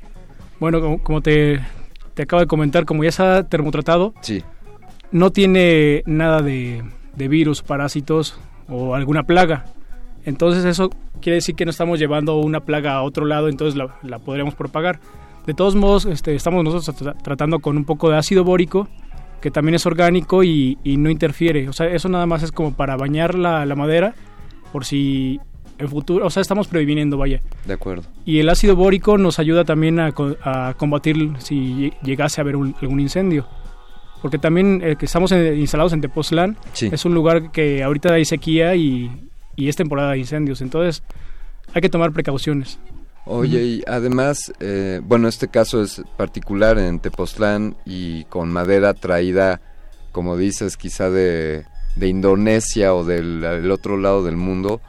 Bueno, 0.61 0.81
como, 0.81 1.03
como 1.03 1.21
te, 1.21 1.61
te 2.15 2.23
acabo 2.23 2.41
de 2.41 2.47
comentar, 2.47 2.85
como 2.85 3.03
ya 3.03 3.09
está 3.11 3.49
termotratado, 3.49 4.15
Sí, 4.21 4.43
no 5.11 5.31
tiene 5.31 6.03
nada 6.07 6.41
de, 6.41 6.83
de 7.17 7.29
virus, 7.29 7.63
parásitos 7.63 8.39
o 8.69 8.95
alguna 8.95 9.25
plaga. 9.25 9.67
Entonces 10.25 10.65
eso 10.65 10.91
quiere 11.21 11.35
decir 11.37 11.55
que 11.55 11.65
no 11.65 11.71
estamos 11.71 11.99
llevando 11.99 12.39
una 12.39 12.61
plaga 12.61 12.95
a 12.95 13.03
otro 13.03 13.27
lado, 13.27 13.49
entonces 13.49 13.77
la, 13.77 13.97
la 14.03 14.19
podríamos 14.21 14.55
propagar. 14.55 15.01
De 15.47 15.55
todos 15.55 15.75
modos, 15.75 16.05
este, 16.07 16.35
estamos 16.37 16.63
nosotros 16.65 16.97
tra- 17.03 17.21
tratando 17.21 17.59
con 17.59 17.77
un 17.77 17.85
poco 17.85 18.09
de 18.09 18.17
ácido 18.17 18.45
bórico, 18.45 18.89
que 19.41 19.51
también 19.51 19.75
es 19.75 19.85
orgánico 19.85 20.45
y, 20.45 20.79
y 20.85 20.97
no 20.97 21.11
interfiere. 21.11 21.69
O 21.69 21.73
sea, 21.73 21.89
eso 21.89 22.09
nada 22.09 22.27
más 22.27 22.45
es 22.45 22.53
como 22.53 22.75
para 22.75 22.97
bañar 22.97 23.35
la, 23.35 23.67
la 23.67 23.75
madera, 23.75 24.15
por 24.73 24.85
si 24.85 25.39
en 25.79 25.89
futuro, 25.89 26.27
o 26.27 26.31
sea, 26.31 26.41
estamos 26.41 26.69
previniendo, 26.69 27.17
vaya. 27.19 27.41
de 27.67 27.73
acuerdo. 27.75 28.05
Y 28.25 28.39
el 28.39 28.49
ácido 28.49 28.77
bórico 28.77 29.19
nos 29.19 29.39
ayuda 29.39 29.65
también 29.65 29.99
a, 30.01 30.13
co- 30.13 30.37
a 30.43 30.75
combatir 30.77 31.17
si 31.39 31.55
lle- 31.57 31.95
llegase 32.03 32.41
a 32.41 32.43
haber 32.43 32.57
un- 32.57 32.75
algún 32.81 33.01
incendio. 33.01 33.47
Porque 34.21 34.39
también 34.39 34.81
eh, 34.85 34.97
que 34.97 35.07
estamos 35.07 35.33
en- 35.33 35.59
instalados 35.59 35.93
en 35.93 36.01
Tepoztlán, 36.01 36.57
Sí. 36.73 36.89
es 36.93 37.05
un 37.05 37.15
lugar 37.15 37.51
que 37.51 37.83
ahorita 37.83 38.13
hay 38.15 38.25
sequía 38.25 38.75
y, 38.77 39.11
y 39.57 39.69
es 39.69 39.75
temporada 39.77 40.13
de 40.13 40.19
incendios. 40.19 40.61
Entonces 40.61 41.03
hay 41.75 41.81
que 41.83 41.89
tomar 41.89 42.13
precauciones. 42.13 42.79
Oye, 43.25 43.63
y 43.63 43.83
además, 43.87 44.53
eh, 44.61 45.01
bueno, 45.03 45.27
este 45.29 45.49
caso 45.49 45.83
es 45.83 46.03
particular 46.17 46.79
en 46.79 46.99
Tepoztlán 47.01 47.77
y 47.87 48.25
con 48.25 48.53
madera 48.53 48.95
traída, 48.95 49.61
como 50.13 50.37
dices, 50.37 50.77
quizá 50.77 51.09
de, 51.11 51.65
de 51.97 52.09
Indonesia 52.09 52.95
o 52.95 53.05
del, 53.05 53.71
otro 53.71 53.97
lado 53.97 54.23
del 54.25 54.37
mundo. 54.37 54.81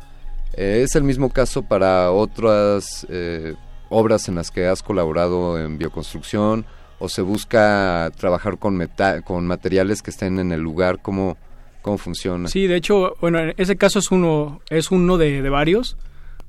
Eh, 0.54 0.82
¿Es 0.84 0.96
el 0.96 1.04
mismo 1.04 1.30
caso 1.30 1.64
para 1.64 2.12
otras 2.12 3.06
eh, 3.10 3.56
obras 3.90 4.28
en 4.28 4.36
las 4.36 4.52
que 4.52 4.68
has 4.68 4.84
colaborado 4.84 5.60
en 5.60 5.78
bioconstrucción 5.78 6.66
o 7.00 7.10
se 7.10 7.22
busca 7.22 8.12
trabajar 8.18 8.58
con, 8.60 8.76
meta- 8.78 9.22
con 9.22 9.46
materiales 9.48 10.02
que 10.02 10.12
estén 10.12 10.40
en 10.40 10.52
el 10.52 10.62
lugar? 10.62 11.02
¿Cómo, 11.02 11.38
cómo 11.82 11.98
funciona? 11.98 12.48
Sí, 12.48 12.68
de 12.68 12.76
hecho, 12.76 13.16
bueno, 13.20 13.40
en 13.40 13.54
ese 13.58 13.76
caso 13.76 14.00
es 14.00 14.12
uno, 14.12 14.62
es 14.70 14.92
uno 14.92 15.18
de, 15.18 15.42
varios. 15.50 15.98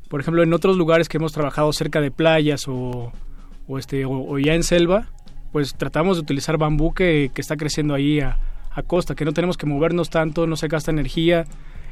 Por 0.08 0.20
ejemplo, 0.20 0.42
en 0.42 0.52
otros 0.52 0.76
lugares 0.76 1.08
que 1.08 1.16
hemos 1.16 1.32
trabajado 1.32 1.72
cerca 1.72 2.00
de 2.00 2.10
playas 2.10 2.68
o, 2.68 3.10
o 3.66 3.78
este, 3.78 4.04
o, 4.04 4.38
ya 4.38 4.54
en 4.54 4.62
selva, 4.62 5.08
pues 5.50 5.74
tratamos 5.74 6.18
de 6.18 6.22
utilizar 6.22 6.58
bambú 6.58 6.92
que, 6.92 7.30
que 7.34 7.40
está 7.40 7.56
creciendo 7.56 7.94
ahí 7.94 8.20
a 8.74 8.82
costa, 8.82 9.14
que 9.14 9.24
no 9.24 9.32
tenemos 9.32 9.56
que 9.56 9.66
movernos 9.66 10.10
tanto, 10.10 10.46
no 10.46 10.56
se 10.56 10.68
gasta 10.68 10.90
energía. 10.90 11.44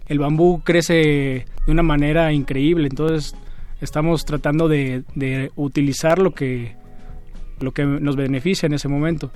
El 0.07 0.18
bambú 0.18 0.62
crece 0.64 1.47
de 1.66 1.73
una 1.73 1.83
manera 1.83 2.33
increíble, 2.33 2.88
entonces 2.88 3.35
estamos 3.81 4.25
tratando 4.25 4.68
de, 4.68 5.05
de 5.14 5.51
utilizar 5.57 6.18
lo 6.18 6.33
que, 6.33 6.77
lo 7.61 7.73
que 7.73 7.85
nos 7.85 8.16
beneficia 8.16 8.66
en 8.66 8.75
ese 8.75 8.88
momento. 8.88 9.31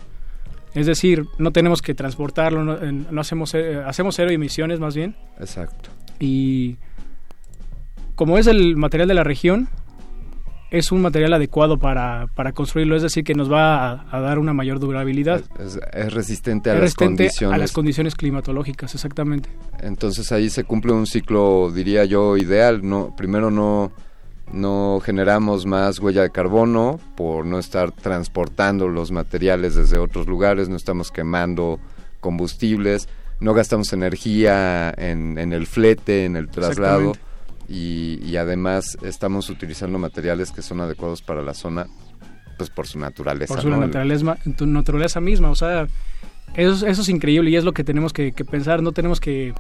Es 0.74 0.87
decir, 0.87 1.24
no 1.38 1.52
tenemos 1.52 1.80
que 1.80 1.94
transportarlo, 1.94 2.62
no, 2.62 2.76
no 2.92 3.20
hacemos, 3.20 3.54
eh, 3.54 3.80
hacemos 3.87 4.16
cero 4.16 4.30
emisiones 4.30 4.78
más 4.78 4.94
bien. 4.94 5.16
Exacto. 5.38 5.88
Y 6.20 6.76
como 8.14 8.37
es 8.38 8.46
el 8.46 8.76
material 8.76 9.09
de 9.09 9.14
la 9.14 9.24
región, 9.24 9.68
es 10.70 10.90
un 10.92 11.00
material 11.02 11.33
adecuado 11.33 11.79
para, 11.79 12.26
para 12.35 12.52
construirlo, 12.52 12.96
es 12.96 13.02
decir, 13.02 13.22
que 13.24 13.35
nos 13.35 13.50
va 13.50 13.92
a, 13.92 14.07
a 14.11 14.20
dar 14.20 14.38
una 14.38 14.52
mayor 14.52 14.81
durabilidad. 14.81 15.42
Es, 15.59 15.79
es 15.92 16.12
resistente 16.12 16.70
a 16.70 16.72
Es 16.74 16.76
las 16.79 16.83
resistente 16.85 17.24
condiciones. 17.24 17.55
a 17.55 17.59
las 17.59 17.72
condiciones 17.72 18.14
climatológicas, 18.14 18.94
exactamente. 18.94 19.48
Entonces 19.81 20.33
ahí 20.33 20.50
se 20.50 20.64
cumple 20.64 20.92
un 20.92 21.07
ciclo, 21.07 21.70
diría 21.72 22.05
yo, 22.05 22.37
ideal. 22.37 22.81
No, 22.83 23.14
primero 23.16 23.50
no, 23.50 23.92
no 24.52 25.00
generamos 25.05 25.66
más 25.66 25.98
huella 26.00 26.22
de 26.22 26.31
carbono 26.31 26.98
por 27.16 27.46
no 27.46 27.59
estar 27.59 27.92
transportando 27.92 28.88
los 28.88 29.12
materiales 29.12 29.74
desde 29.76 29.98
otros 29.98 30.26
lugares, 30.26 30.68
no 30.68 30.76
estamos 30.76 31.11
quemando 31.12 31.79
combustibles, 32.20 33.09
no 33.38 33.55
gastamos 33.55 33.92
energía 33.92 34.90
en, 34.96 35.38
en 35.38 35.52
el 35.52 35.66
flete, 35.66 36.24
en 36.24 36.35
el 36.37 36.48
traslado. 36.48 37.12
Y, 37.68 38.18
y 38.24 38.37
además 38.37 38.96
estamos 39.02 39.50
utilizando 39.50 39.98
materiales 39.98 40.52
que 40.52 40.62
son 40.62 40.81
adecuados 40.81 41.22
para 41.22 41.42
la 41.42 41.55
zona, 41.55 41.87
pues 42.59 42.70
por 42.70 42.87
su 42.87 42.98
naturaleza. 42.98 43.55
Por 43.55 43.62
su 43.62 43.68
¿no? 43.70 43.79
Naturaleza, 43.79 44.37
tu 44.57 44.66
naturaleza 44.66 45.20
misma. 45.20 45.50
O 45.50 45.55
sea, 45.55 45.87
eso, 46.55 46.72
es- 46.72 46.83
eso 46.83 47.02
es 47.02 47.09
increíble 47.09 47.50
y 47.50 47.57
es 47.57 47.64
lo 47.64 47.72
que 47.72 47.85
tenemos 47.85 48.12
que, 48.12 48.33
que 48.33 48.44
pensar. 48.44 48.83
No 48.83 48.92
tenemos 48.92 49.20
que, 49.20 49.52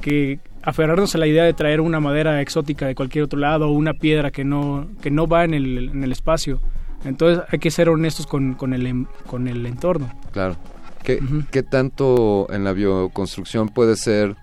que 0.00 0.38
aferrarnos 0.62 1.14
a 1.14 1.18
la 1.18 1.26
idea 1.26 1.44
de 1.44 1.52
traer 1.54 1.80
una 1.80 2.00
madera 2.00 2.40
exótica 2.40 2.86
de 2.86 2.94
cualquier 2.94 3.24
otro 3.24 3.38
lado 3.38 3.68
o 3.68 3.72
una 3.72 3.94
piedra 3.94 4.30
que 4.30 4.44
no, 4.44 4.88
que 5.02 5.10
no 5.10 5.26
va 5.26 5.44
en 5.44 5.54
el, 5.54 5.90
en 5.90 6.04
el 6.04 6.12
espacio. 6.12 6.60
Entonces 7.04 7.44
hay 7.50 7.58
que 7.58 7.70
ser 7.70 7.88
honestos 7.88 8.26
con, 8.26 8.54
con, 8.54 8.74
el, 8.74 8.86
em- 8.86 9.06
con 9.26 9.48
el 9.48 9.64
entorno. 9.66 10.12
Claro. 10.32 10.56
¿Qué, 11.02 11.20
qué 11.50 11.62
tanto 11.62 12.46
en 12.52 12.64
la 12.64 12.72
bioconstrucción 12.72 13.68
puede 13.70 13.96
ser... 13.96 14.36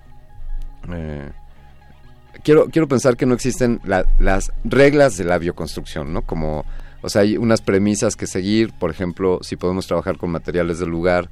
eh, 0.91 1.29
quiero, 2.43 2.67
quiero 2.69 2.87
pensar 2.87 3.17
que 3.17 3.25
no 3.25 3.33
existen 3.33 3.79
la- 3.83 4.05
las 4.19 4.51
reglas 4.63 5.17
de 5.17 5.23
la 5.25 5.37
bioconstrucción, 5.37 6.13
¿no? 6.13 6.21
Como, 6.23 6.65
o 7.01 7.09
sea, 7.09 7.21
hay 7.21 7.37
unas 7.37 7.61
premisas 7.61 8.15
que 8.15 8.27
seguir, 8.27 8.73
por 8.79 8.89
ejemplo, 8.91 9.39
si 9.41 9.55
podemos 9.55 9.87
trabajar 9.87 10.17
con 10.17 10.31
materiales 10.31 10.79
del 10.79 10.89
lugar, 10.89 11.29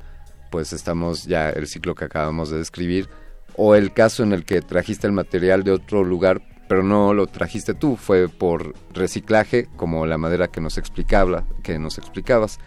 pues 0.52 0.74
estamos 0.74 1.26
ya 1.26 1.50
el 1.50 1.68
ciclo 1.68 1.96
que 1.96 2.06
acabamos 2.06 2.50
de 2.50 2.58
describir, 2.58 3.10
o 3.56 3.76
el 3.76 3.94
caso 3.94 4.24
en 4.24 4.34
el 4.34 4.46
que 4.46 4.62
trajiste 4.62 5.08
el 5.08 5.14
material 5.14 5.64
de 5.64 5.72
otro 5.72 6.04
lugar, 6.04 6.42
pero 6.68 6.82
no 6.84 7.14
lo 7.14 7.28
trajiste 7.28 7.74
tú, 7.74 7.96
fue 7.98 8.30
por 8.30 8.74
reciclaje, 8.94 9.68
como 9.76 10.06
la 10.06 10.18
madera 10.18 10.48
que 10.48 10.62
nos 10.62 10.78
explicaba, 10.78 11.44
que 11.62 11.78
nos 11.78 11.98
explicabas. 11.98 12.60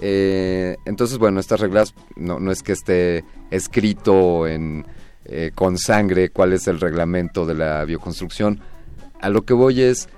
Eh, 0.00 0.76
entonces, 0.84 1.18
bueno, 1.18 1.40
estas 1.40 1.60
reglas 1.60 1.94
no, 2.16 2.38
no 2.38 2.50
es 2.52 2.62
que 2.62 2.72
esté 2.72 3.24
escrito 3.50 4.46
en, 4.46 4.86
eh, 5.28 5.50
con 5.54 5.78
sangre 5.78 6.30
cuál 6.30 6.52
es 6.52 6.66
el 6.68 6.80
reglamento 6.80 7.46
de 7.46 7.54
la 7.54 7.84
bioconstrucción. 7.84 8.60
A 9.20 9.28
lo 9.28 9.42
que 9.42 9.54
voy 9.54 9.82
es, 9.82 10.08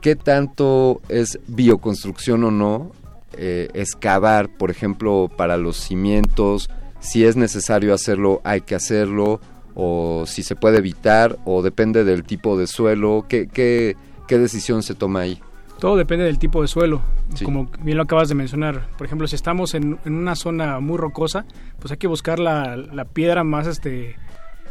¿qué 0.00 0.16
tanto 0.16 1.00
es 1.08 1.38
bioconstrucción 1.46 2.44
o 2.44 2.50
no? 2.50 2.92
eh, 3.36 3.68
excavar, 3.74 4.48
por 4.48 4.70
ejemplo, 4.70 5.30
para 5.34 5.56
los 5.56 5.76
cimientos, 5.76 6.70
si 7.00 7.24
es 7.24 7.36
necesario 7.36 7.94
hacerlo, 7.94 8.40
hay 8.44 8.62
que 8.62 8.74
hacerlo, 8.74 9.40
o 9.74 10.24
si 10.26 10.42
se 10.42 10.56
puede 10.56 10.78
evitar, 10.78 11.38
o 11.44 11.62
depende 11.62 12.04
del 12.04 12.24
tipo 12.24 12.58
de 12.58 12.66
suelo, 12.66 13.26
¿qué, 13.28 13.46
qué, 13.46 13.96
qué 14.26 14.38
decisión 14.38 14.82
se 14.82 14.94
toma 14.94 15.20
ahí? 15.20 15.40
Todo 15.78 15.96
depende 15.96 16.24
del 16.24 16.40
tipo 16.40 16.60
de 16.60 16.66
suelo, 16.66 17.00
como 17.44 17.70
bien 17.82 17.96
lo 17.96 18.02
acabas 18.02 18.28
de 18.28 18.34
mencionar. 18.34 18.88
Por 18.98 19.06
ejemplo, 19.06 19.28
si 19.28 19.36
estamos 19.36 19.74
en, 19.74 20.00
una 20.04 20.34
zona 20.34 20.80
muy 20.80 20.98
rocosa, 20.98 21.44
pues 21.78 21.92
hay 21.92 21.98
que 21.98 22.08
buscar 22.08 22.40
la, 22.40 22.76
la, 22.76 23.04
piedra 23.04 23.44
más, 23.44 23.68
este, 23.68 24.16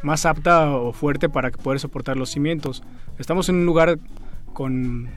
más 0.03 0.25
apta 0.25 0.71
o 0.71 0.93
fuerte 0.93 1.29
para 1.29 1.51
poder 1.51 1.79
soportar 1.79 2.17
los 2.17 2.31
cimientos. 2.31 2.83
Estamos 3.17 3.49
en 3.49 3.55
un 3.55 3.65
lugar 3.65 3.99
con 4.53 5.09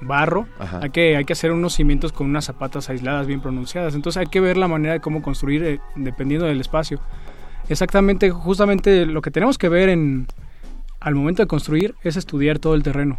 barro, 0.00 0.46
hay 0.80 0.90
que, 0.90 1.16
hay 1.16 1.24
que 1.24 1.32
hacer 1.32 1.52
unos 1.52 1.74
cimientos 1.74 2.12
con 2.12 2.26
unas 2.26 2.44
zapatas 2.44 2.88
aisladas 2.90 3.26
bien 3.26 3.40
pronunciadas. 3.40 3.94
Entonces 3.94 4.20
hay 4.20 4.26
que 4.26 4.40
ver 4.40 4.56
la 4.56 4.68
manera 4.68 4.94
de 4.94 5.00
cómo 5.00 5.22
construir 5.22 5.64
eh, 5.64 5.80
dependiendo 5.94 6.46
del 6.46 6.60
espacio. 6.60 7.00
Exactamente, 7.68 8.30
justamente 8.30 9.06
lo 9.06 9.22
que 9.22 9.30
tenemos 9.30 9.58
que 9.58 9.68
ver 9.68 9.88
en, 9.88 10.26
al 11.00 11.14
momento 11.14 11.42
de 11.42 11.46
construir 11.46 11.94
es 12.02 12.16
estudiar 12.16 12.58
todo 12.58 12.74
el 12.74 12.82
terreno. 12.82 13.18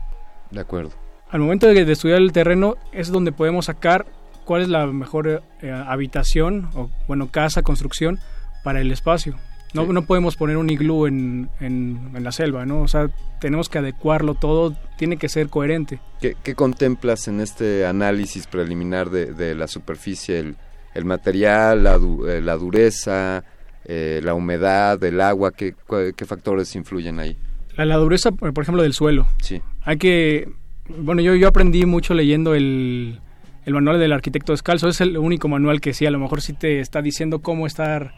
De 0.51 0.59
acuerdo. 0.59 0.91
Al 1.29 1.39
momento 1.39 1.67
de, 1.67 1.91
estudiar 1.91 2.21
el 2.21 2.31
terreno 2.31 2.75
es 2.91 3.11
donde 3.11 3.31
podemos 3.31 3.65
sacar 3.65 4.05
cuál 4.45 4.61
es 4.61 4.69
la 4.69 4.85
mejor 4.87 5.41
eh, 5.61 5.71
habitación 5.71 6.69
o, 6.75 6.89
bueno, 7.07 7.31
casa, 7.31 7.63
construcción 7.63 8.19
para 8.63 8.81
el 8.81 8.91
espacio. 8.91 9.35
No, 9.73 9.91
no 9.91 10.05
podemos 10.05 10.35
poner 10.35 10.57
un 10.57 10.69
iglú 10.69 11.07
en, 11.07 11.49
en, 11.59 12.11
la 12.23 12.31
selva, 12.31 12.65
¿no? 12.65 12.81
O 12.81 12.87
sea, 12.87 13.09
tenemos 13.39 13.69
que 13.69 13.79
adecuarlo 13.79 14.35
todo, 14.35 14.75
tiene 14.97 15.17
que 15.17 15.29
ser 15.29 15.49
coherente. 15.49 15.99
¿Qué, 16.21 16.35
qué 16.43 16.53
contemplas 16.53 17.27
en 17.27 17.39
este 17.39 17.85
análisis 17.85 18.45
preliminar 18.45 19.09
de, 19.09 19.33
de 19.33 19.55
la 19.55 19.67
superficie? 19.67 20.39
El, 20.39 20.55
el 20.93 21.05
material, 21.05 21.83
la, 21.83 21.95
eh, 21.95 22.41
la 22.41 22.55
dureza, 22.55 23.43
eh, 23.85 24.21
la 24.23 24.33
humedad, 24.33 25.03
el 25.03 25.19
agua, 25.21 25.51
¿qué, 25.51 25.73
¿qué, 26.15 26.25
factores 26.25 26.75
influyen 26.75 27.19
ahí? 27.19 27.37
La, 27.75 27.85
la, 27.85 27.97
dureza, 27.97 28.31
por 28.31 28.61
ejemplo, 28.61 28.83
del 28.83 28.93
suelo. 28.93 29.27
Sí. 29.41 29.61
Hay 29.83 29.97
que... 29.97 30.49
Bueno, 30.87 31.21
yo, 31.21 31.35
yo 31.35 31.47
aprendí 31.47 31.85
mucho 31.85 32.13
leyendo 32.13 32.53
el, 32.53 33.19
el 33.65 33.73
manual 33.73 33.99
del 33.99 34.11
arquitecto 34.11 34.53
descalzo. 34.53 34.87
Es 34.87 35.01
el 35.01 35.17
único 35.17 35.47
manual 35.47 35.81
que 35.81 35.93
sí, 35.93 36.05
a 36.05 36.11
lo 36.11 36.19
mejor 36.19 36.41
sí 36.41 36.53
te 36.53 36.79
está 36.79 37.01
diciendo 37.01 37.39
cómo 37.39 37.65
estar 37.65 38.13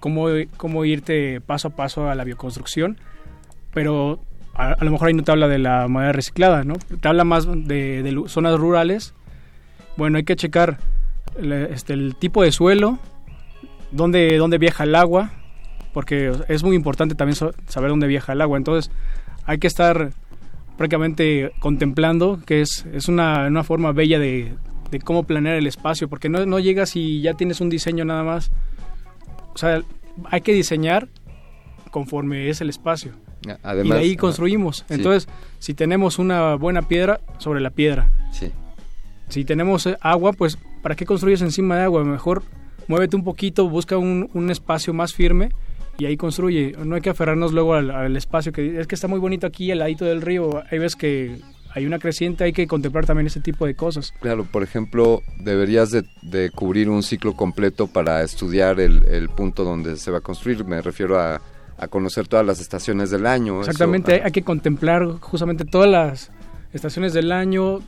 cómo, 0.00 0.26
cómo 0.56 0.84
irte 0.84 1.40
paso 1.40 1.68
a 1.68 1.70
paso 1.70 2.08
a 2.08 2.14
la 2.14 2.24
bioconstrucción, 2.24 2.98
pero 3.72 4.20
a, 4.54 4.84
lo 4.84 4.90
mejor 4.90 5.08
ahí 5.08 5.14
no 5.14 5.22
te 5.22 5.30
habla 5.30 5.48
de 5.48 5.58
la 5.58 5.86
madera 5.88 6.12
reciclada, 6.12 6.64
¿no? 6.64 6.74
Te 6.74 7.08
habla 7.08 7.24
más 7.24 7.46
de, 7.46 8.24
zonas 8.26 8.58
rurales. 8.58 9.14
Bueno, 9.96 10.18
hay 10.18 10.24
que 10.24 10.36
checar 10.36 10.78
este, 11.70 11.92
el 11.92 12.16
tipo 12.16 12.42
de 12.42 12.50
suelo, 12.50 12.98
dónde, 13.92 14.36
dónde 14.36 14.58
viaja 14.58 14.84
el 14.84 14.94
agua, 14.94 15.30
porque 15.92 16.32
es 16.48 16.64
muy 16.64 16.76
importante 16.76 17.14
también 17.14 17.36
saber 17.68 17.90
dónde 17.90 18.08
viaja 18.08 18.32
el 18.32 18.40
agua. 18.40 18.58
Entonces, 18.58 18.92
hay 19.44 19.58
que 19.58 19.68
estar 19.68 20.10
prácticamente 20.76 21.52
contemplando, 21.60 22.40
que 22.44 22.60
es, 22.60 22.84
es 22.92 23.08
una, 23.08 23.46
una 23.46 23.64
forma 23.64 23.92
bella 23.92 24.18
de, 24.18 24.54
de, 24.90 24.98
cómo 25.00 25.24
planear 25.24 25.56
el 25.56 25.66
espacio, 25.66 26.08
porque 26.08 26.28
no, 26.28 26.44
no 26.46 26.58
llegas 26.58 26.96
y 26.96 27.20
ya 27.20 27.34
tienes 27.34 27.60
un 27.60 27.68
diseño 27.68 28.04
nada 28.04 28.22
más 28.22 28.50
o 29.58 29.60
sea, 29.60 29.82
hay 30.30 30.40
que 30.40 30.52
diseñar 30.52 31.08
conforme 31.90 32.48
es 32.48 32.60
el 32.60 32.70
espacio. 32.70 33.10
Además, 33.64 33.86
y 33.86 33.88
de 33.90 33.98
ahí 33.98 34.16
construimos. 34.16 34.84
Entonces, 34.88 35.28
si 35.58 35.74
tenemos 35.74 36.20
una 36.20 36.54
buena 36.54 36.82
piedra, 36.82 37.18
sobre 37.38 37.60
la 37.60 37.70
piedra. 37.70 38.12
Sí. 38.30 38.52
Si 39.28 39.44
tenemos 39.44 39.84
eh, 39.86 39.96
agua, 40.00 40.32
pues, 40.32 40.58
¿para 40.80 40.94
qué 40.94 41.04
construyes 41.04 41.42
encima 41.42 41.76
de 41.76 41.82
agua? 41.82 42.04
Mejor 42.04 42.44
muévete 42.86 43.16
un 43.16 43.24
poquito, 43.24 43.68
busca 43.68 43.98
un, 43.98 44.30
un 44.32 44.48
espacio 44.52 44.94
más 44.94 45.12
firme 45.12 45.50
y 45.98 46.06
ahí 46.06 46.16
construye. 46.16 46.76
No 46.84 46.94
hay 46.94 47.00
que 47.00 47.10
aferrarnos 47.10 47.52
luego 47.52 47.74
al, 47.74 47.90
al, 47.90 48.16
espacio, 48.16 48.52
que 48.52 48.78
es 48.78 48.86
que 48.86 48.94
está 48.94 49.08
muy 49.08 49.18
bonito 49.18 49.44
aquí, 49.44 49.72
al 49.72 49.80
ladito 49.80 50.04
del 50.04 50.22
río. 50.22 50.62
Hay 50.70 50.78
veces 50.78 50.94
que 50.94 51.40
hay 51.78 51.86
una 51.86 51.98
creciente, 51.98 52.44
hay 52.44 52.52
que 52.52 52.66
contemplar 52.66 53.06
también 53.06 53.28
ese 53.28 53.40
tipo 53.40 53.64
de 53.64 53.74
cosas. 53.74 54.12
Claro, 54.20 54.44
por 54.44 54.62
ejemplo, 54.62 55.22
deberías 55.38 55.90
de, 55.92 56.50
cubrir 56.50 56.90
un 56.90 57.02
ciclo 57.02 57.34
completo 57.34 57.86
para 57.86 58.22
estudiar 58.22 58.80
el, 58.80 59.28
punto 59.28 59.64
donde 59.64 59.96
se 59.96 60.10
va 60.10 60.18
a 60.18 60.20
construir. 60.20 60.64
Me 60.64 60.82
refiero 60.82 61.20
a, 61.20 61.40
conocer 61.90 62.26
todas 62.26 62.44
las 62.44 62.60
estaciones 62.60 63.10
del 63.10 63.26
año. 63.26 63.60
Exactamente, 63.60 64.22
hay 64.24 64.32
que 64.32 64.42
contemplar 64.42 65.06
justamente 65.20 65.64
todas 65.64 65.88
las 65.88 66.32
estaciones 66.72 67.12
del 67.12 67.30
año, 67.30 67.80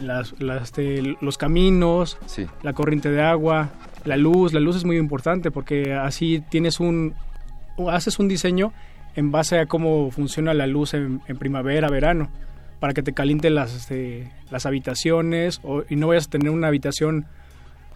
las, 0.00 0.34
este, 0.62 1.02
los 1.20 1.36
caminos, 1.36 2.16
la 2.62 2.72
corriente 2.72 3.10
de 3.10 3.20
agua, 3.20 3.68
la 4.06 4.16
luz. 4.16 4.54
La 4.54 4.60
luz 4.60 4.76
es 4.76 4.86
muy 4.86 4.96
importante 4.96 5.50
porque 5.50 5.92
así 5.92 6.42
tienes 6.48 6.80
un, 6.80 7.12
haces 7.90 8.18
un 8.18 8.28
diseño 8.28 8.72
en 9.14 9.30
base 9.30 9.58
a 9.58 9.66
cómo 9.66 10.10
funciona 10.10 10.54
la 10.54 10.66
luz 10.66 10.94
en 10.94 11.20
primavera, 11.38 11.88
verano 11.90 12.30
para 12.80 12.92
que 12.92 13.02
te 13.02 13.12
caliente 13.12 13.50
las, 13.50 13.74
este, 13.74 14.30
las 14.50 14.66
habitaciones 14.66 15.60
o, 15.62 15.82
y 15.88 15.96
no 15.96 16.08
vayas 16.08 16.26
a 16.26 16.30
tener 16.30 16.50
una 16.50 16.68
habitación 16.68 17.26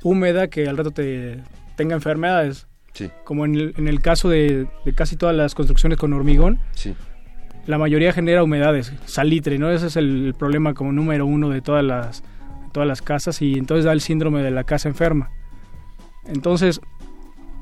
húmeda 0.02 0.48
que 0.48 0.68
al 0.68 0.76
rato 0.76 0.90
te 0.90 1.40
tenga 1.76 1.94
enfermedades. 1.94 2.66
Sí. 2.92 3.10
Como 3.24 3.44
en 3.44 3.54
el, 3.54 3.74
en 3.76 3.88
el 3.88 4.00
caso 4.00 4.28
de, 4.28 4.66
de, 4.84 4.92
casi 4.94 5.16
todas 5.16 5.36
las 5.36 5.54
construcciones 5.54 5.98
con 5.98 6.12
hormigón, 6.12 6.58
sí. 6.74 6.94
la 7.66 7.78
mayoría 7.78 8.12
genera 8.12 8.42
humedades, 8.42 8.92
salitre, 9.04 9.58
¿no? 9.58 9.70
Ese 9.70 9.86
es 9.86 9.96
el 9.96 10.34
problema 10.36 10.74
como 10.74 10.92
número 10.92 11.24
uno 11.24 11.50
de 11.50 11.60
todas 11.60 11.84
las, 11.84 12.24
todas 12.72 12.88
las 12.88 13.00
casas 13.00 13.42
y 13.42 13.54
entonces 13.54 13.84
da 13.84 13.92
el 13.92 14.00
síndrome 14.00 14.42
de 14.42 14.50
la 14.50 14.64
casa 14.64 14.88
enferma. 14.88 15.30
Entonces, 16.26 16.80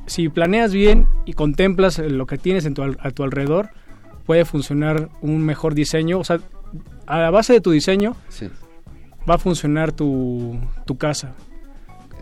si 0.06 0.28
planeas 0.28 0.72
bien 0.72 1.06
y 1.26 1.34
contemplas 1.34 1.98
lo 1.98 2.26
que 2.26 2.38
tienes 2.38 2.64
en 2.64 2.74
tu, 2.74 2.82
a 2.82 3.10
tu 3.10 3.22
alrededor, 3.22 3.70
puede 4.24 4.44
funcionar 4.44 5.10
un 5.20 5.44
mejor 5.44 5.74
diseño. 5.74 6.18
O 6.18 6.24
sea, 6.24 6.38
a 7.06 7.18
la 7.18 7.30
base 7.30 7.52
de 7.54 7.60
tu 7.60 7.70
diseño 7.70 8.16
va 9.28 9.34
a 9.34 9.38
funcionar 9.38 9.92
tu, 9.92 10.58
tu 10.84 10.96
casa 10.96 11.32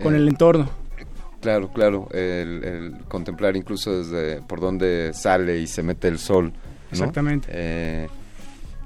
con 0.02 0.14
el 0.14 0.26
eh, 0.26 0.30
entorno. 0.30 0.68
Claro, 1.40 1.70
claro, 1.72 2.08
el, 2.12 2.96
contemplar 3.08 3.56
incluso 3.56 3.98
desde 3.98 4.42
por 4.42 4.60
dónde 4.60 5.12
sale 5.14 5.58
y 5.58 5.66
se 5.66 5.82
mete 5.82 6.08
el 6.08 6.18
sol. 6.18 6.52
Exactamente. 6.90 7.48
Eh, 7.50 8.08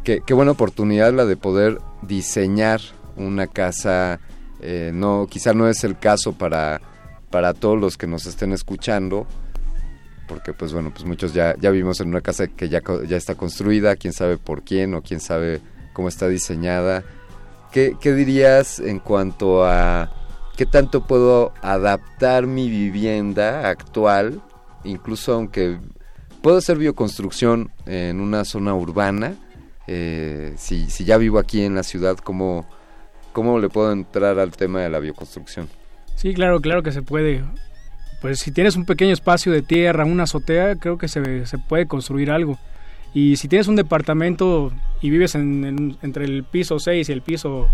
qué, 0.05 0.35
buena 0.35 0.53
oportunidad 0.53 1.12
la 1.12 1.25
de 1.25 1.37
poder 1.37 1.79
diseñar 2.03 2.81
una 3.16 3.46
casa. 3.46 4.20
Eh, 4.61 4.90
no, 4.92 5.27
quizá 5.31 5.55
no 5.55 5.68
es 5.68 5.85
el 5.85 5.99
caso 5.99 6.33
para, 6.33 6.81
para 7.31 7.55
todos 7.55 7.81
los 7.81 7.96
que 7.96 8.07
nos 8.07 8.27
estén 8.27 8.53
escuchando, 8.53 9.27
porque 10.31 10.53
pues 10.53 10.73
bueno, 10.73 10.93
pues 10.93 11.05
muchos 11.05 11.35
ya, 11.35 11.57
ya 11.59 11.71
vivimos 11.71 12.01
en 12.01 12.07
una 12.07 12.21
casa 12.21 12.47
que 12.47 12.69
ya, 12.69 12.81
ya 13.09 13.16
está 13.16 13.35
construida, 13.35 13.97
quién 13.97 14.12
sabe 14.12 14.38
por 14.38 14.62
quién 14.62 14.95
o 14.95 15.03
quién 15.03 15.19
sabe 15.19 15.61
cómo 15.93 16.07
está 16.07 16.29
diseñada. 16.29 17.03
¿Qué, 17.73 17.97
¿Qué, 18.01 18.12
dirías 18.12 18.79
en 18.79 19.01
cuanto 19.01 19.64
a 19.64 20.12
qué 20.57 20.66
tanto 20.66 21.05
puedo 21.05 21.53
adaptar 21.62 22.47
mi 22.47 22.71
vivienda 22.71 23.69
actual, 23.69 24.40
incluso 24.85 25.35
aunque 25.35 25.79
puedo 26.43 26.59
hacer 26.59 26.79
bioconstrucción 26.79 27.73
en 27.87 28.21
una 28.21 28.45
zona 28.45 28.73
urbana? 28.73 29.35
Eh, 29.88 30.55
si, 30.57 30.90
si 30.90 31.05
ya 31.05 31.16
vivo 31.16 31.40
aquí 31.40 31.62
en 31.62 31.75
la 31.75 31.83
ciudad, 31.83 32.16
¿cómo, 32.19 32.69
¿cómo 33.33 33.59
le 33.59 33.69
puedo 33.69 33.90
entrar 33.90 34.38
al 34.38 34.53
tema 34.53 34.81
de 34.81 34.90
la 34.90 35.01
bioconstrucción? 35.01 35.69
Sí, 36.14 36.35
claro, 36.35 36.61
claro 36.61 36.85
que 36.85 36.93
se 36.93 37.03
puede 37.03 37.43
pues 38.21 38.41
si 38.41 38.53
tienes 38.53 38.77
un 38.77 38.85
pequeño 38.85 39.13
espacio 39.13 39.53
de 39.53 39.63
tierra, 39.63 40.05
una 40.05 40.25
azotea, 40.25 40.77
creo 40.77 40.99
que 40.99 41.09
se, 41.09 41.47
se 41.47 41.59
puede 41.59 41.87
construir 41.87 42.31
algo. 42.31 42.59
Y 43.13 43.37
si 43.37 43.49
tienes 43.49 43.67
un 43.67 43.77
departamento 43.77 44.73
y 45.01 45.11
vives 45.11 45.35
en, 45.35 45.97
entre 46.03 46.25
el 46.25 46.45
piso 46.45 46.79
6 46.79 47.09
y 47.09 47.13
el 47.13 47.23
piso 47.23 47.69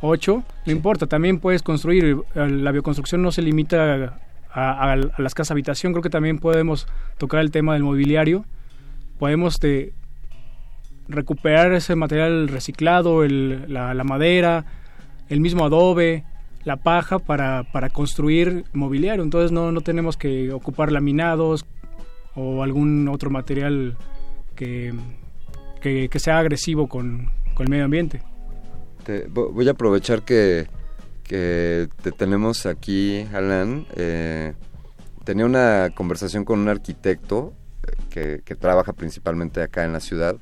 8, 0.00 0.44
no 0.66 0.72
importa, 0.72 1.06
también 1.06 1.38
puedes 1.38 1.62
construir. 1.62 2.16
La 2.34 2.72
bioconstrucción 2.72 3.20
no 3.20 3.32
se 3.32 3.42
limita 3.42 4.18
a, 4.52 4.96
las 4.96 5.34
casas 5.34 5.50
habitación, 5.50 5.92
creo 5.92 6.02
que 6.02 6.10
también 6.10 6.38
podemos 6.38 6.86
tocar 7.18 7.40
el 7.40 7.50
tema 7.50 7.74
del 7.74 7.82
mobiliario. 7.82 8.44
Podemos 9.18 9.60
de, 9.60 9.92
recuperar 11.08 11.72
ese 11.72 11.94
material 11.94 12.48
reciclado, 12.48 13.22
el, 13.22 13.72
la, 13.72 13.92
la 13.92 14.04
madera, 14.04 14.64
el 15.28 15.40
mismo 15.40 15.66
adobe, 15.66 16.24
la 16.64 16.76
paja 16.76 17.18
para, 17.18 17.64
para 17.72 17.88
construir 17.90 18.64
mobiliario. 18.72 19.22
Entonces 19.22 19.52
no, 19.52 19.72
no 19.72 19.80
tenemos 19.80 20.16
que 20.16 20.52
ocupar 20.52 20.92
laminados 20.92 21.64
o 22.34 22.62
algún 22.62 23.08
otro 23.08 23.30
material 23.30 23.96
que, 24.54 24.94
que, 25.80 26.18
sea 26.18 26.38
agresivo 26.38 26.88
con, 26.88 27.30
con, 27.54 27.64
el 27.64 27.70
medio 27.70 27.84
ambiente. 27.84 28.22
voy 29.30 29.68
a 29.68 29.72
aprovechar 29.72 30.22
que, 30.22 30.66
que 31.24 31.88
te 32.02 32.12
tenemos 32.12 32.66
aquí, 32.66 33.26
Alan. 33.32 33.86
Eh, 33.96 34.52
tenía 35.24 35.46
una 35.46 35.90
conversación 35.94 36.44
con 36.44 36.60
un 36.60 36.68
arquitecto 36.68 37.54
eh, 37.82 37.92
que, 38.10 38.42
que 38.44 38.54
trabaja 38.54 38.92
principalmente 38.92 39.62
acá 39.62 39.84
en 39.84 39.92
la 39.92 40.00
ciudad 40.00 40.36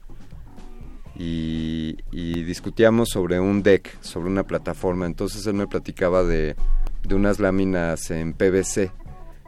y, 1.19 1.97
discutíamos 2.45 3.11
sobre 3.11 3.41
un 3.41 3.63
deck, 3.63 4.01
sobre 4.01 4.29
una 4.29 4.45
plataforma. 4.45 5.05
Entonces 5.05 5.47
él 5.47 5.55
me 5.55 5.67
platicaba 5.67 6.25
de, 6.25 6.57
unas 7.11 7.41
láminas 7.41 8.11
en 8.11 8.33
PVC 8.33 8.91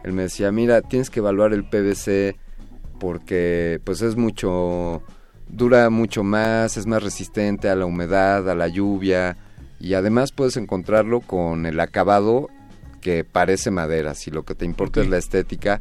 él 0.03 0.13
me 0.13 0.23
decía, 0.23 0.51
mira, 0.51 0.81
tienes 0.83 1.11
que 1.11 1.21
evaluar 1.21 1.53
el 1.53 1.65
PVC 1.65 2.37
porque 2.99 3.81
pues 3.85 4.03
es 4.03 4.17
mucho, 4.17 5.03
dura 5.49 5.91
mucho 5.91 6.23
más, 6.23 6.77
es 6.77 6.87
más 6.87 7.03
resistente 7.03 7.69
a 7.69 7.77
la 7.77 7.87
humedad, 7.87 8.49
a 8.49 8.55
la 8.55 8.69
lluvia 8.69 9.37
y 9.79 9.95
además 9.95 10.33
puedes 10.33 10.57
encontrarlo 10.57 11.21
con 11.21 11.67
el 11.67 11.81
acabado 11.81 12.49
que 13.01 13.25
parece 13.25 13.71
madera, 13.71 14.15
si 14.15 14.31
lo 14.31 14.45
que 14.45 14.55
te 14.55 14.65
importa 14.65 15.01
es 15.01 15.09
la 15.09 15.19
estética. 15.19 15.81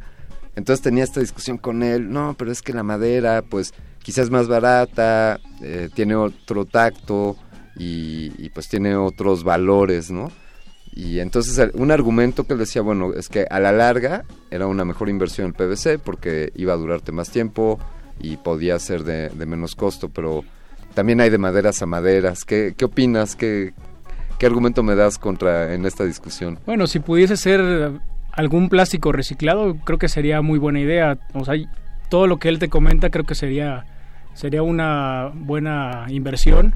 Entonces 0.56 0.82
tenía 0.82 1.04
esta 1.04 1.20
discusión 1.20 1.58
con 1.58 1.82
él, 1.82 2.10
no, 2.10 2.34
pero 2.38 2.50
es 2.50 2.62
que 2.62 2.72
la 2.72 2.82
madera 2.82 3.42
pues 3.42 3.72
quizás 4.02 4.30
más 4.30 4.48
barata, 4.48 5.40
eh, 5.62 5.88
tiene 5.94 6.14
otro 6.14 6.64
tacto 6.64 7.36
y, 7.76 8.48
pues 8.50 8.68
tiene 8.68 8.96
otros 8.96 9.44
valores, 9.44 10.10
¿no? 10.10 10.30
Y 10.92 11.20
entonces 11.20 11.70
un 11.74 11.92
argumento 11.92 12.44
que 12.44 12.54
él 12.54 12.58
decía, 12.58 12.82
bueno, 12.82 13.14
es 13.14 13.28
que 13.28 13.46
a 13.48 13.60
la 13.60 13.72
larga 13.72 14.24
era 14.50 14.66
una 14.66 14.84
mejor 14.84 15.08
inversión 15.08 15.46
el 15.46 15.54
PVC 15.54 15.98
porque 15.98 16.52
iba 16.56 16.72
a 16.72 16.76
durarte 16.76 17.12
más 17.12 17.30
tiempo 17.30 17.78
y 18.18 18.36
podía 18.36 18.78
ser 18.78 19.04
de, 19.04 19.30
menos 19.46 19.76
costo, 19.76 20.08
pero 20.08 20.44
también 20.94 21.20
hay 21.20 21.30
de 21.30 21.38
maderas 21.38 21.80
a 21.80 21.86
maderas. 21.86 22.44
¿Qué, 22.44 22.74
qué 22.76 22.86
opinas? 22.86 23.36
¿Qué, 23.36 23.72
¿Qué 24.40 24.46
argumento 24.46 24.82
me 24.82 24.94
das 24.94 25.18
contra 25.18 25.74
en 25.74 25.84
esta 25.84 26.04
discusión? 26.04 26.58
Bueno, 26.66 26.86
si 26.86 26.98
pudiese 26.98 27.36
ser 27.36 27.92
algún 28.32 28.68
plástico 28.70 29.12
reciclado, 29.12 29.76
creo 29.84 29.98
que 29.98 30.08
sería 30.08 30.40
muy 30.40 30.58
buena 30.58 30.80
idea. 30.80 31.18
O 31.34 31.44
sea, 31.44 31.54
todo 32.10 32.26
lo 32.26 32.38
que 32.38 32.50
él 32.50 32.58
te 32.58 32.68
comenta 32.68 33.08
creo 33.08 33.24
que 33.24 33.34
sería 33.34 33.86
sería 34.34 34.62
una 34.62 35.30
buena 35.34 36.06
inversión. 36.08 36.74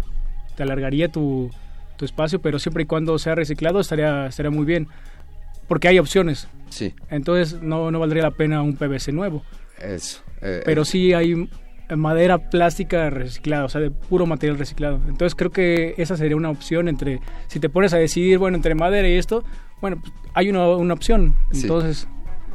Te 0.57 0.63
alargaría 0.63 1.09
tu, 1.09 1.51
tu 1.97 2.05
espacio, 2.05 2.41
pero 2.41 2.59
siempre 2.59 2.85
y 2.85 2.87
cuando 2.87 3.19
sea 3.19 3.35
reciclado 3.35 3.81
estaría, 3.81 4.27
estaría 4.27 4.51
muy 4.51 4.65
bien. 4.65 4.89
Porque 5.69 5.89
hay 5.89 5.99
opciones. 5.99 6.49
Sí. 6.69 6.95
Entonces 7.11 7.61
no, 7.63 7.91
no 7.91 7.99
valdría 7.99 8.23
la 8.23 8.31
pena 8.31 8.63
un 8.63 8.77
PVC 8.77 9.13
nuevo. 9.13 9.43
Eso. 9.81 10.23
Eh, 10.41 10.63
pero 10.65 10.83
eh. 10.83 10.85
sí 10.85 11.13
hay 11.13 11.49
madera 11.97 12.51
plástica 12.51 13.11
reciclada, 13.11 13.65
o 13.65 13.69
sea, 13.69 13.81
de 13.81 13.91
puro 13.91 14.27
material 14.27 14.59
reciclado. 14.59 15.01
Entonces 15.09 15.35
creo 15.35 15.51
que 15.51 15.95
esa 15.99 16.17
sería 16.17 16.37
una 16.37 16.51
opción 16.51 16.89
entre, 16.89 17.21
si 17.47 17.61
te 17.61 17.69
pones 17.69 17.93
a 17.93 17.99
decidir, 17.99 18.39
bueno, 18.39 18.57
entre 18.57 18.75
madera 18.75 19.09
y 19.09 19.15
esto, 19.15 19.45
bueno, 19.81 19.99
pues, 20.01 20.13
hay 20.35 20.51
una, 20.51 20.69
una 20.69 20.95
opción. 20.95 21.37
Entonces, 21.53 22.09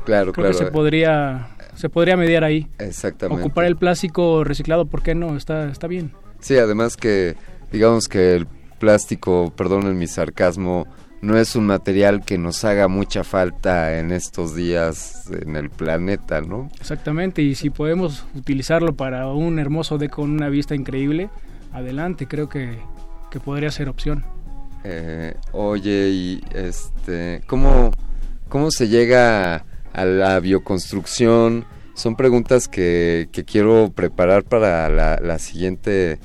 claro, 0.05 0.33
creo 0.33 0.45
claro. 0.45 0.57
que 0.57 0.65
se 0.65 0.71
podría, 0.71 1.49
se 1.79 1.87
podría 1.87 2.17
mediar 2.17 2.43
ahí. 2.43 2.67
Exactamente. 2.77 3.41
Ocupar 3.41 3.63
el 3.63 3.77
plástico 3.77 4.43
reciclado, 4.43 4.85
¿por 4.85 5.01
qué 5.01 5.15
no? 5.15 5.37
Está, 5.37 5.69
está 5.69 5.87
bien. 5.87 6.11
Sí, 6.41 6.57
además 6.57 6.97
que, 6.97 7.37
digamos 7.71 8.09
que 8.09 8.35
el 8.35 8.47
plástico, 8.79 9.53
perdonen 9.55 9.97
mi 9.97 10.05
sarcasmo, 10.05 10.87
no 11.21 11.37
es 11.37 11.55
un 11.55 11.67
material 11.67 12.25
que 12.25 12.37
nos 12.37 12.65
haga 12.65 12.89
mucha 12.89 13.23
falta 13.23 13.97
en 13.97 14.11
estos 14.11 14.55
días 14.55 15.31
en 15.31 15.55
el 15.55 15.69
planeta, 15.69 16.41
¿no? 16.41 16.69
Exactamente, 16.81 17.41
y 17.41 17.55
si 17.55 17.69
podemos 17.69 18.25
utilizarlo 18.35 18.93
para 18.97 19.27
un 19.27 19.57
hermoso 19.57 19.97
deco 19.97 20.17
con 20.17 20.31
una 20.31 20.49
vista 20.49 20.75
increíble, 20.75 21.29
adelante, 21.71 22.27
creo 22.27 22.49
que, 22.49 22.77
que 23.31 23.39
podría 23.39 23.71
ser 23.71 23.87
opción. 23.87 24.25
Eh, 24.83 25.33
oye, 25.53 26.09
y 26.09 26.43
este, 26.53 27.41
¿cómo, 27.47 27.91
¿cómo 28.49 28.69
se 28.69 28.89
llega 28.89 29.63
a 29.93 30.05
la 30.05 30.39
bioconstrucción? 30.39 31.65
Son 31.93 32.15
preguntas 32.15 32.67
que, 32.67 33.29
que 33.31 33.43
quiero 33.43 33.91
preparar 33.93 34.43
para 34.43 34.89
la, 34.89 35.19
la, 35.21 35.39
siguiente, 35.39 36.19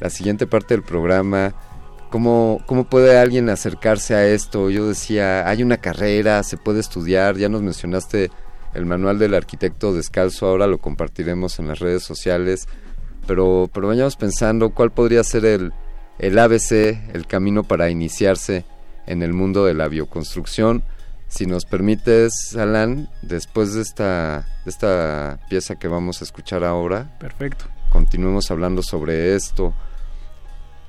la 0.00 0.10
siguiente 0.10 0.46
parte 0.46 0.74
del 0.74 0.82
programa. 0.82 1.54
¿Cómo, 2.10 2.62
¿Cómo 2.66 2.84
puede 2.84 3.18
alguien 3.18 3.48
acercarse 3.48 4.14
a 4.14 4.26
esto? 4.26 4.70
Yo 4.70 4.88
decía, 4.88 5.48
hay 5.48 5.62
una 5.62 5.78
carrera, 5.78 6.42
se 6.42 6.56
puede 6.56 6.80
estudiar, 6.80 7.36
ya 7.36 7.48
nos 7.48 7.62
mencionaste 7.62 8.30
el 8.74 8.86
manual 8.86 9.18
del 9.18 9.34
arquitecto 9.34 9.94
descalzo, 9.94 10.46
ahora 10.46 10.66
lo 10.66 10.78
compartiremos 10.78 11.58
en 11.58 11.68
las 11.68 11.78
redes 11.78 12.02
sociales, 12.02 12.68
pero, 13.26 13.70
pero 13.72 13.88
vayamos 13.88 14.16
pensando 14.16 14.70
cuál 14.70 14.92
podría 14.92 15.24
ser 15.24 15.44
el, 15.44 15.72
el 16.18 16.38
ABC, 16.38 16.72
el 17.14 17.26
camino 17.26 17.64
para 17.64 17.90
iniciarse 17.90 18.64
en 19.06 19.22
el 19.22 19.32
mundo 19.32 19.64
de 19.64 19.74
la 19.74 19.88
bioconstrucción. 19.88 20.84
Si 21.34 21.46
nos 21.46 21.64
permites, 21.64 22.54
Alan, 22.56 23.08
después 23.22 23.74
de 23.74 23.82
esta, 23.82 24.46
de 24.64 24.70
esta 24.70 25.40
pieza 25.48 25.74
que 25.74 25.88
vamos 25.88 26.20
a 26.20 26.24
escuchar 26.24 26.62
ahora, 26.62 27.18
perfecto. 27.18 27.64
Continuemos 27.90 28.52
hablando 28.52 28.84
sobre 28.84 29.34
esto. 29.34 29.74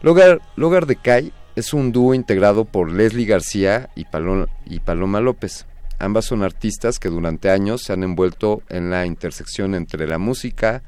Logar, 0.03 0.41
Logar 0.55 0.85
de 0.85 0.97
Cay 0.97 1.33
es 1.55 1.73
un 1.73 1.91
dúo 1.91 2.13
integrado 2.13 2.63
por 2.63 2.91
Leslie 2.91 3.25
García 3.25 3.89
y, 3.95 4.05
Paloma, 4.05 4.45
y 4.67 4.81
Paloma 4.81 5.19
López. 5.19 5.65
Ambas 5.97 6.25
son 6.25 6.43
artistas 6.43 6.99
que 6.99 7.09
durante 7.09 7.49
años 7.49 7.81
se 7.81 7.93
han 7.93 8.03
envuelto 8.03 8.61
en 8.69 8.91
la 8.91 9.07
intersección 9.07 9.73
entre 9.73 10.05
la 10.05 10.19
música, 10.19 10.83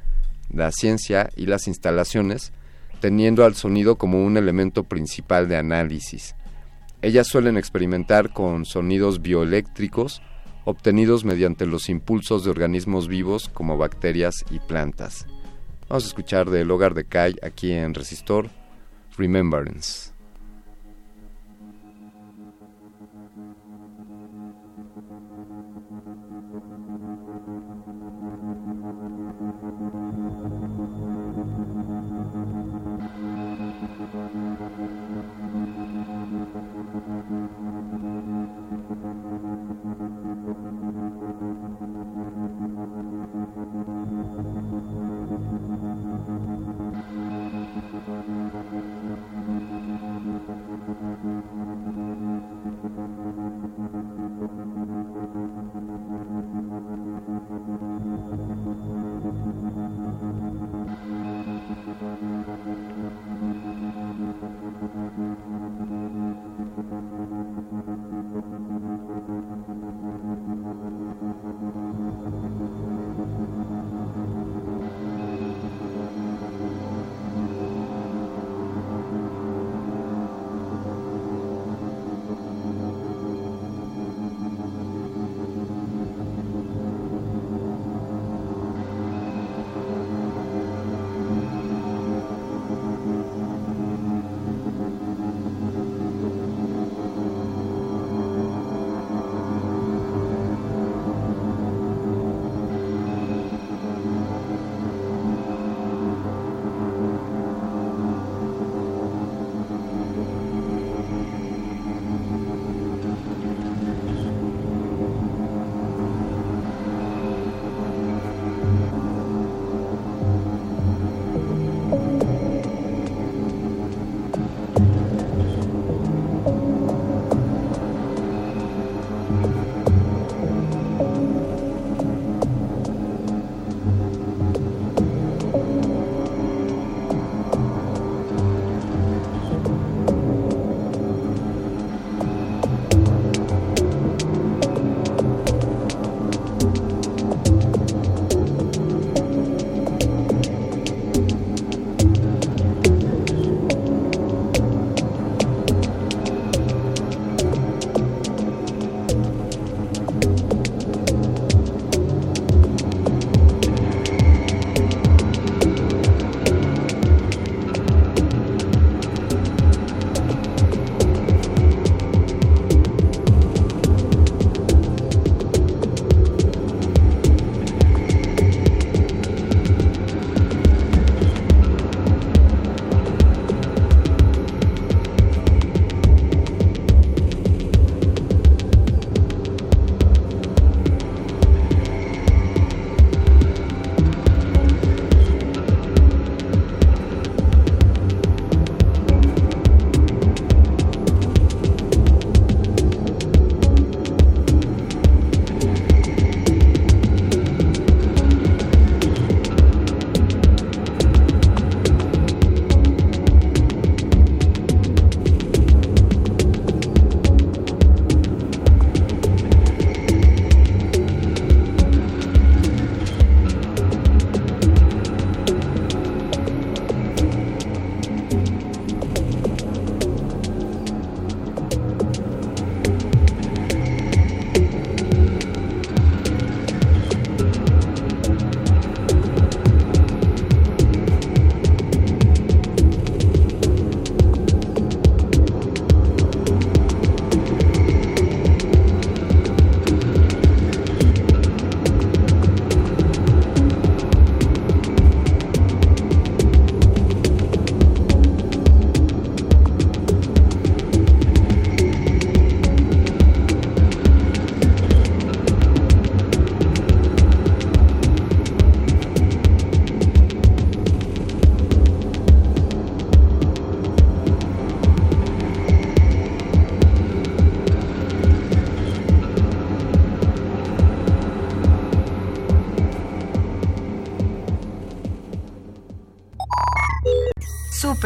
la 0.54 0.70
ciencia 0.70 1.30
y 1.34 1.46
las 1.46 1.66
instalaciones, 1.66 2.52
teniendo 3.00 3.44
al 3.44 3.56
sonido 3.56 3.96
como 3.96 4.24
un 4.24 4.36
elemento 4.36 4.84
principal 4.84 5.48
de 5.48 5.56
análisis. 5.56 6.36
Ellas 7.00 7.28
suelen 7.28 7.56
experimentar 7.56 8.32
con 8.32 8.64
sonidos 8.64 9.22
bioeléctricos 9.22 10.20
obtenidos 10.64 11.24
mediante 11.24 11.64
los 11.64 11.88
impulsos 11.88 12.44
de 12.44 12.50
organismos 12.50 13.08
vivos 13.08 13.48
como 13.48 13.78
bacterias 13.78 14.44
y 14.50 14.58
plantas. 14.58 15.26
Vamos 15.88 16.04
a 16.04 16.08
escuchar 16.08 16.50
del 16.50 16.70
Hogar 16.70 16.92
de 16.94 17.04
Cay 17.04 17.36
aquí 17.42 17.72
en 17.72 17.94
Resistor 17.94 18.50
remembrance. 19.16 20.07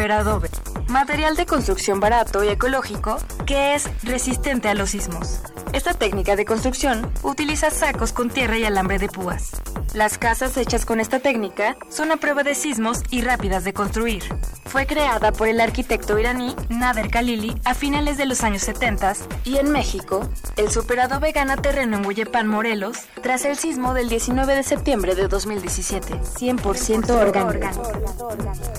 Super 0.02 0.18
Adobe, 0.18 0.48
material 0.88 1.36
de 1.36 1.46
construcción 1.46 2.00
barato 2.00 2.42
y 2.42 2.48
ecológico 2.48 3.18
que 3.46 3.76
es 3.76 3.88
resistente 4.02 4.68
a 4.68 4.74
los 4.74 4.90
sismos. 4.90 5.40
Esta 5.72 5.94
técnica 5.94 6.34
de 6.34 6.44
construcción 6.44 7.08
utiliza 7.22 7.70
sacos 7.70 8.12
con 8.12 8.28
tierra 8.28 8.58
y 8.58 8.64
alambre 8.64 8.98
de 8.98 9.06
púas. 9.06 9.62
Las 9.94 10.18
casas 10.18 10.56
hechas 10.56 10.86
con 10.86 10.98
esta 10.98 11.20
técnica 11.20 11.76
son 11.88 12.10
a 12.10 12.16
prueba 12.16 12.42
de 12.42 12.56
sismos 12.56 13.02
y 13.10 13.20
rápidas 13.20 13.62
de 13.62 13.74
construir. 13.74 14.24
Fue 14.64 14.86
creada 14.86 15.30
por 15.30 15.46
el 15.46 15.60
arquitecto 15.60 16.18
iraní 16.18 16.56
Nader 16.68 17.08
Khalili 17.08 17.54
a 17.64 17.74
finales 17.74 18.16
de 18.16 18.26
los 18.26 18.42
años 18.42 18.62
70 18.62 19.12
y 19.44 19.58
en 19.58 19.70
México, 19.70 20.28
el 20.56 20.68
Super 20.68 20.98
Adobe 20.98 21.30
gana 21.30 21.58
terreno 21.58 21.98
en 21.98 22.06
Huyepan, 22.06 22.48
Morelos, 22.48 22.96
tras 23.22 23.44
el 23.44 23.56
sismo 23.56 23.94
del 23.94 24.08
19 24.08 24.56
de 24.56 24.64
septiembre 24.64 25.14
de 25.14 25.28
2017. 25.28 26.14
100% 26.14 27.10
orgánico. 27.10 28.71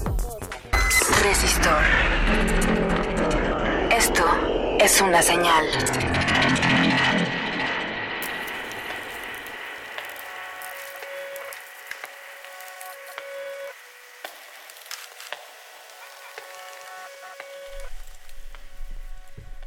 Resistor. 1.24 1.84
Esto 3.98 4.24
es 4.78 5.00
una 5.00 5.22
señal. 5.22 5.66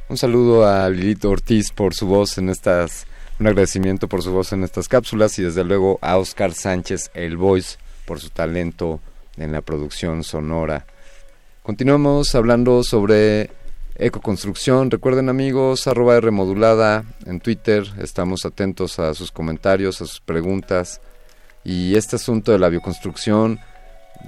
Un 0.09 0.17
saludo 0.17 0.67
a 0.67 0.87
Lilito 0.89 1.31
Ortiz 1.31 1.71
por 1.71 1.95
su 1.95 2.05
voz 2.05 2.37
en 2.37 2.49
estas, 2.49 3.07
un 3.39 3.47
agradecimiento 3.47 4.07
por 4.07 4.21
su 4.21 4.31
voz 4.31 4.53
en 4.53 4.63
estas 4.63 4.87
cápsulas 4.87 5.39
y 5.39 5.43
desde 5.43 5.63
luego 5.63 5.97
a 6.03 6.17
Oscar 6.17 6.53
Sánchez, 6.53 7.09
el 7.15 7.35
voice, 7.35 7.77
por 8.05 8.19
su 8.19 8.29
talento 8.29 8.99
en 9.37 9.51
la 9.51 9.61
producción 9.61 10.23
sonora. 10.23 10.85
Continuamos 11.67 12.33
hablando 12.33 12.81
sobre 12.81 13.49
ecoconstrucción. 13.97 14.89
Recuerden 14.89 15.27
amigos, 15.27 15.85
arroba 15.85 16.17
remodulada 16.21 17.03
en 17.25 17.41
Twitter. 17.41 17.83
Estamos 17.99 18.45
atentos 18.45 18.99
a 18.99 19.13
sus 19.13 19.33
comentarios, 19.33 19.99
a 19.99 20.05
sus 20.05 20.21
preguntas. 20.21 21.01
Y 21.65 21.97
este 21.97 22.15
asunto 22.15 22.53
de 22.53 22.59
la 22.59 22.69
bioconstrucción, 22.69 23.59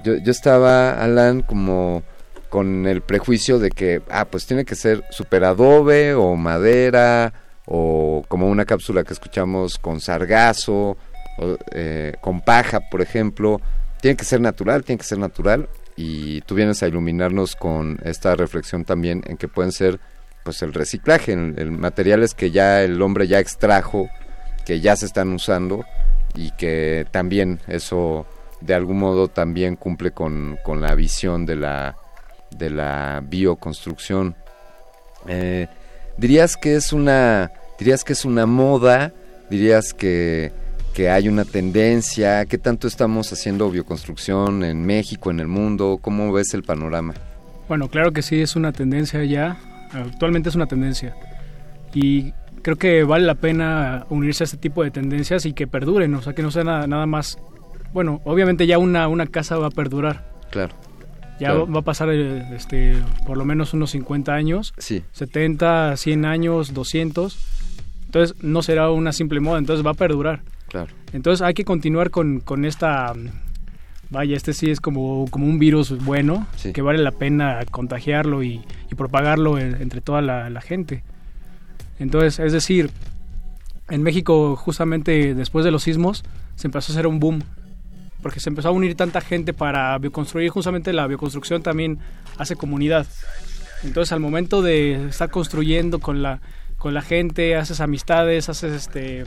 yo, 0.04 0.18
yo 0.18 0.30
estaba, 0.30 1.02
Alan, 1.02 1.40
como 1.40 2.02
con 2.50 2.86
el 2.86 3.00
prejuicio 3.00 3.58
de 3.58 3.70
que, 3.70 4.02
ah, 4.10 4.26
pues 4.26 4.44
tiene 4.44 4.66
que 4.66 4.74
ser 4.74 5.02
super 5.08 5.42
adobe 5.44 6.12
o 6.12 6.36
madera 6.36 7.32
o 7.64 8.22
como 8.28 8.50
una 8.50 8.66
cápsula 8.66 9.02
que 9.02 9.14
escuchamos 9.14 9.78
con 9.78 10.02
sargazo, 10.02 10.98
o, 11.38 11.56
eh, 11.72 12.12
con 12.20 12.42
paja, 12.42 12.80
por 12.90 13.00
ejemplo. 13.00 13.62
Tiene 14.02 14.18
que 14.18 14.26
ser 14.26 14.42
natural, 14.42 14.84
tiene 14.84 14.98
que 14.98 15.06
ser 15.06 15.18
natural 15.18 15.70
y 16.02 16.40
tú 16.42 16.54
vienes 16.54 16.82
a 16.82 16.88
iluminarnos 16.88 17.56
con 17.56 17.98
esta 18.04 18.34
reflexión 18.34 18.86
también 18.86 19.22
en 19.26 19.36
que 19.36 19.48
pueden 19.48 19.70
ser 19.70 20.00
pues 20.42 20.62
el 20.62 20.72
reciclaje, 20.72 21.34
el, 21.34 21.70
materiales 21.72 22.32
que 22.32 22.50
ya 22.50 22.82
el 22.82 23.02
hombre 23.02 23.28
ya 23.28 23.38
extrajo, 23.38 24.08
que 24.64 24.80
ya 24.80 24.96
se 24.96 25.04
están 25.04 25.30
usando 25.34 25.84
y 26.34 26.52
que 26.52 27.06
también 27.10 27.60
eso 27.68 28.24
de 28.62 28.72
algún 28.72 28.98
modo 28.98 29.28
también 29.28 29.76
cumple 29.76 30.12
con, 30.12 30.58
con 30.64 30.80
la 30.80 30.94
visión 30.94 31.44
de 31.44 31.56
la 31.56 31.96
de 32.50 32.70
la 32.70 33.22
bioconstrucción. 33.22 34.36
Eh, 35.28 35.68
dirías 36.16 36.56
que 36.56 36.76
es 36.76 36.94
una 36.94 37.52
dirías 37.78 38.04
que 38.04 38.14
es 38.14 38.24
una 38.24 38.46
moda, 38.46 39.12
dirías 39.50 39.92
que, 39.92 40.50
que 40.94 41.08
hay 41.10 41.28
una 41.28 41.44
tendencia, 41.44 42.44
¿qué 42.46 42.58
tanto 42.58 42.86
estamos 42.88 43.32
haciendo 43.32 43.70
bioconstrucción 43.70 44.64
en 44.64 44.84
México, 44.84 45.30
en 45.30 45.40
el 45.40 45.46
mundo? 45.48 45.98
¿Cómo 46.00 46.32
ves 46.32 46.52
el 46.54 46.62
panorama? 46.62 47.14
Bueno, 47.68 47.88
claro 47.88 48.12
que 48.12 48.22
sí, 48.22 48.40
es 48.40 48.56
una 48.56 48.72
tendencia 48.72 49.22
ya, 49.24 49.58
actualmente 49.92 50.48
es 50.48 50.54
una 50.56 50.66
tendencia. 50.66 51.14
Y 51.94 52.32
creo 52.62 52.76
que 52.76 53.04
vale 53.04 53.24
la 53.26 53.36
pena 53.36 54.06
unirse 54.10 54.42
a 54.42 54.46
este 54.46 54.56
tipo 54.56 54.82
de 54.82 54.90
tendencias 54.90 55.46
y 55.46 55.52
que 55.52 55.66
perduren, 55.66 56.14
o 56.14 56.22
sea, 56.22 56.32
que 56.34 56.42
no 56.42 56.50
sea 56.50 56.64
nada, 56.64 56.86
nada 56.86 57.06
más... 57.06 57.38
Bueno, 57.92 58.20
obviamente 58.24 58.66
ya 58.66 58.78
una, 58.78 59.08
una 59.08 59.26
casa 59.26 59.56
va 59.58 59.66
a 59.68 59.70
perdurar. 59.70 60.30
Claro. 60.50 60.74
Ya 61.40 61.48
Claro. 61.48 61.66
va 61.72 61.80
a 61.80 61.82
pasar 61.82 62.10
eh, 62.12 62.44
este, 62.54 62.96
por 63.26 63.36
lo 63.38 63.44
menos 63.44 63.72
unos 63.72 63.90
50 63.92 64.32
años, 64.32 64.74
Sí. 64.78 65.02
70, 65.12 65.96
100 65.96 66.24
años, 66.24 66.74
200. 66.74 67.38
Entonces 68.06 68.36
no 68.42 68.62
será 68.62 68.90
una 68.90 69.12
simple 69.12 69.40
moda, 69.40 69.58
entonces 69.58 69.84
va 69.86 69.92
a 69.92 69.94
perdurar. 69.94 70.42
Claro. 70.70 70.92
Entonces 71.12 71.42
hay 71.42 71.52
que 71.54 71.64
continuar 71.64 72.10
con, 72.10 72.40
con 72.40 72.64
esta... 72.64 73.12
Vaya, 74.08 74.36
este 74.36 74.54
sí 74.54 74.70
es 74.70 74.80
como, 74.80 75.26
como 75.30 75.46
un 75.46 75.58
virus 75.60 75.96
bueno, 76.04 76.46
Sí. 76.56 76.72
que 76.72 76.82
vale 76.82 76.98
la 76.98 77.12
pena 77.12 77.60
contagiarlo 77.70 78.42
y, 78.42 78.60
y 78.90 78.94
propagarlo 78.96 79.56
en- 79.58 79.80
entre 79.80 80.00
toda 80.00 80.20
la, 80.20 80.50
la 80.50 80.60
gente. 80.60 81.04
Entonces, 82.00 82.40
es 82.40 82.52
decir, 82.52 82.90
en 83.88 84.02
México 84.02 84.56
justamente 84.56 85.34
después 85.34 85.64
de 85.64 85.70
los 85.70 85.84
sismos 85.84 86.24
se 86.56 86.66
empezó 86.66 86.92
a 86.92 86.94
hacer 86.94 87.06
un 87.06 87.20
boom 87.20 87.42
porque 88.22 88.40
se 88.40 88.50
empezó 88.50 88.68
a 88.68 88.72
unir 88.72 88.96
tanta 88.96 89.20
gente 89.20 89.52
para 89.54 89.96
bioconstruir, 89.98 90.50
justamente 90.50 90.92
la 90.92 91.06
bioconstrucción 91.06 91.62
también 91.62 91.98
hace 92.36 92.56
comunidad. 92.56 93.06
Entonces 93.84 94.12
al 94.12 94.20
momento 94.20 94.60
de 94.60 95.06
estar 95.08 95.30
construyendo 95.30 96.00
con 96.00 96.20
la, 96.20 96.40
con 96.78 96.94
la 96.94 97.00
gente, 97.02 97.56
haces 97.56 97.80
amistades, 97.80 98.48
haces 98.48 98.72
este 98.72 99.24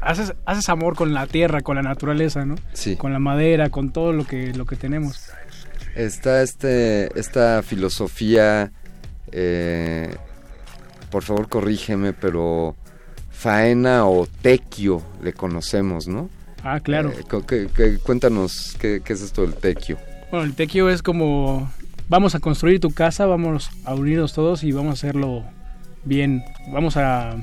haces, 0.00 0.34
haces 0.46 0.68
amor 0.68 0.94
con 0.96 1.12
la 1.14 1.26
tierra, 1.26 1.60
con 1.60 1.76
la 1.76 1.82
naturaleza, 1.82 2.44
¿no? 2.44 2.54
Sí. 2.72 2.96
Con 2.96 3.12
la 3.12 3.18
madera, 3.18 3.70
con 3.70 3.90
todo 3.90 4.12
lo 4.12 4.24
que, 4.26 4.52
lo 4.54 4.64
que 4.66 4.76
tenemos. 4.76 5.30
Está 5.94 6.42
este, 6.42 7.18
esta 7.18 7.62
filosofía, 7.62 8.70
eh, 9.32 10.14
por 11.10 11.22
favor 11.22 11.48
corrígeme, 11.48 12.12
pero 12.12 12.76
faena 13.30 14.06
o 14.06 14.26
tequio 14.42 15.02
le 15.22 15.32
conocemos, 15.32 16.06
¿no? 16.08 16.28
Ah, 16.64 16.80
claro. 16.80 17.10
Eh, 17.10 17.22
cu- 17.28 17.44
que- 17.46 17.68
que- 17.68 17.98
cuéntanos, 17.98 18.76
¿qué, 18.78 19.00
qué 19.04 19.12
es 19.12 19.22
esto 19.22 19.42
del 19.42 19.54
tequio? 19.54 19.96
Bueno, 20.30 20.44
el 20.44 20.54
tequio 20.54 20.90
es 20.90 21.02
como 21.02 21.70
vamos 22.08 22.34
a 22.34 22.40
construir 22.40 22.80
tu 22.80 22.90
casa, 22.90 23.26
vamos 23.26 23.70
a 23.84 23.94
unirnos 23.94 24.32
todos 24.34 24.64
y 24.64 24.72
vamos 24.72 24.90
a 24.90 24.92
hacerlo 24.94 25.44
bien. 26.04 26.42
Vamos 26.72 26.96
a 26.96 27.36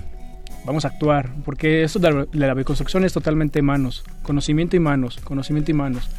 vamos 0.65 0.85
a 0.85 0.89
actuar, 0.89 1.29
porque 1.45 1.83
esto 1.83 1.99
de 1.99 2.11
la, 2.11 2.25
de 2.25 2.47
la 2.47 2.53
bioconstrucción 2.53 3.05
es 3.05 3.13
totalmente 3.13 3.61
manos, 3.61 4.03
conocimiento 4.23 4.75
y 4.75 4.79
manos, 4.79 5.17
conocimiento 5.23 5.71
y 5.71 5.73
manos. 5.75 6.09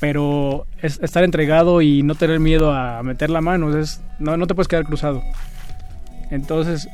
Pero 0.00 0.66
es 0.82 0.98
estar 1.02 1.24
entregado 1.24 1.80
y 1.80 2.02
no 2.02 2.14
tener 2.14 2.40
miedo 2.40 2.72
a 2.72 3.02
meter 3.02 3.30
la 3.30 3.40
mano, 3.40 3.76
es 3.78 4.00
no 4.18 4.36
no 4.36 4.46
te 4.46 4.54
puedes 4.54 4.68
quedar 4.68 4.84
cruzado. 4.84 5.22
Entonces, 6.30 6.88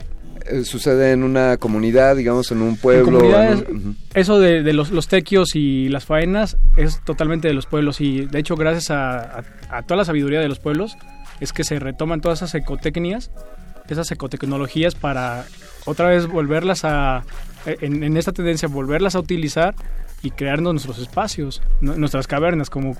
Eh, 0.47 0.65
sucede 0.65 1.13
en 1.13 1.23
una 1.23 1.57
comunidad, 1.59 2.17
digamos, 2.17 2.51
en 2.51 2.63
un 2.63 2.77
pueblo. 2.77 3.05
comunidades, 3.19 3.65
en 3.69 3.77
un- 3.77 3.81
ujú. 3.89 3.95
eso 4.15 4.39
de, 4.41 4.63
de 4.63 4.73
los, 4.73 4.91
los 4.91 5.07
tequios 5.07 5.55
y 5.55 5.89
las 5.91 6.05
faenas 6.07 6.57
es 6.77 7.01
totalmente 7.05 7.47
de 7.49 7.55
los 7.55 7.67
pueblos 7.67 8.01
y 8.01 8.25
de 8.27 8.39
hecho 8.39 8.57
gracias 8.57 8.91
a, 8.91 9.21
a- 9.41 9.45
a 9.71 9.83
toda 9.83 9.99
la 9.99 10.05
sabiduría 10.05 10.41
de 10.41 10.49
los 10.49 10.59
pueblos 10.59 10.97
es 11.41 11.53
que 11.53 11.63
se 11.63 11.79
retoman 11.79 12.21
todas 12.23 12.39
esas 12.41 12.55
ecotecnias, 12.55 13.31
esas 13.89 14.11
ecotecnologías 14.13 14.95
para 14.95 15.45
otra 15.87 16.09
vez 16.09 16.27
volverlas 16.27 16.85
a, 16.85 17.25
en, 17.67 18.17
esta 18.17 18.33
tendencia, 18.33 18.69
volverlas 18.69 19.15
a 19.15 19.21
utilizar 19.21 19.75
y 20.23 20.31
crearnos 20.31 20.73
nuestros 20.75 20.99
espacios, 20.99 21.63
nu- 21.81 21.97
nuestras 21.97 22.27
cavernas, 22.27 22.69
como 22.71 22.95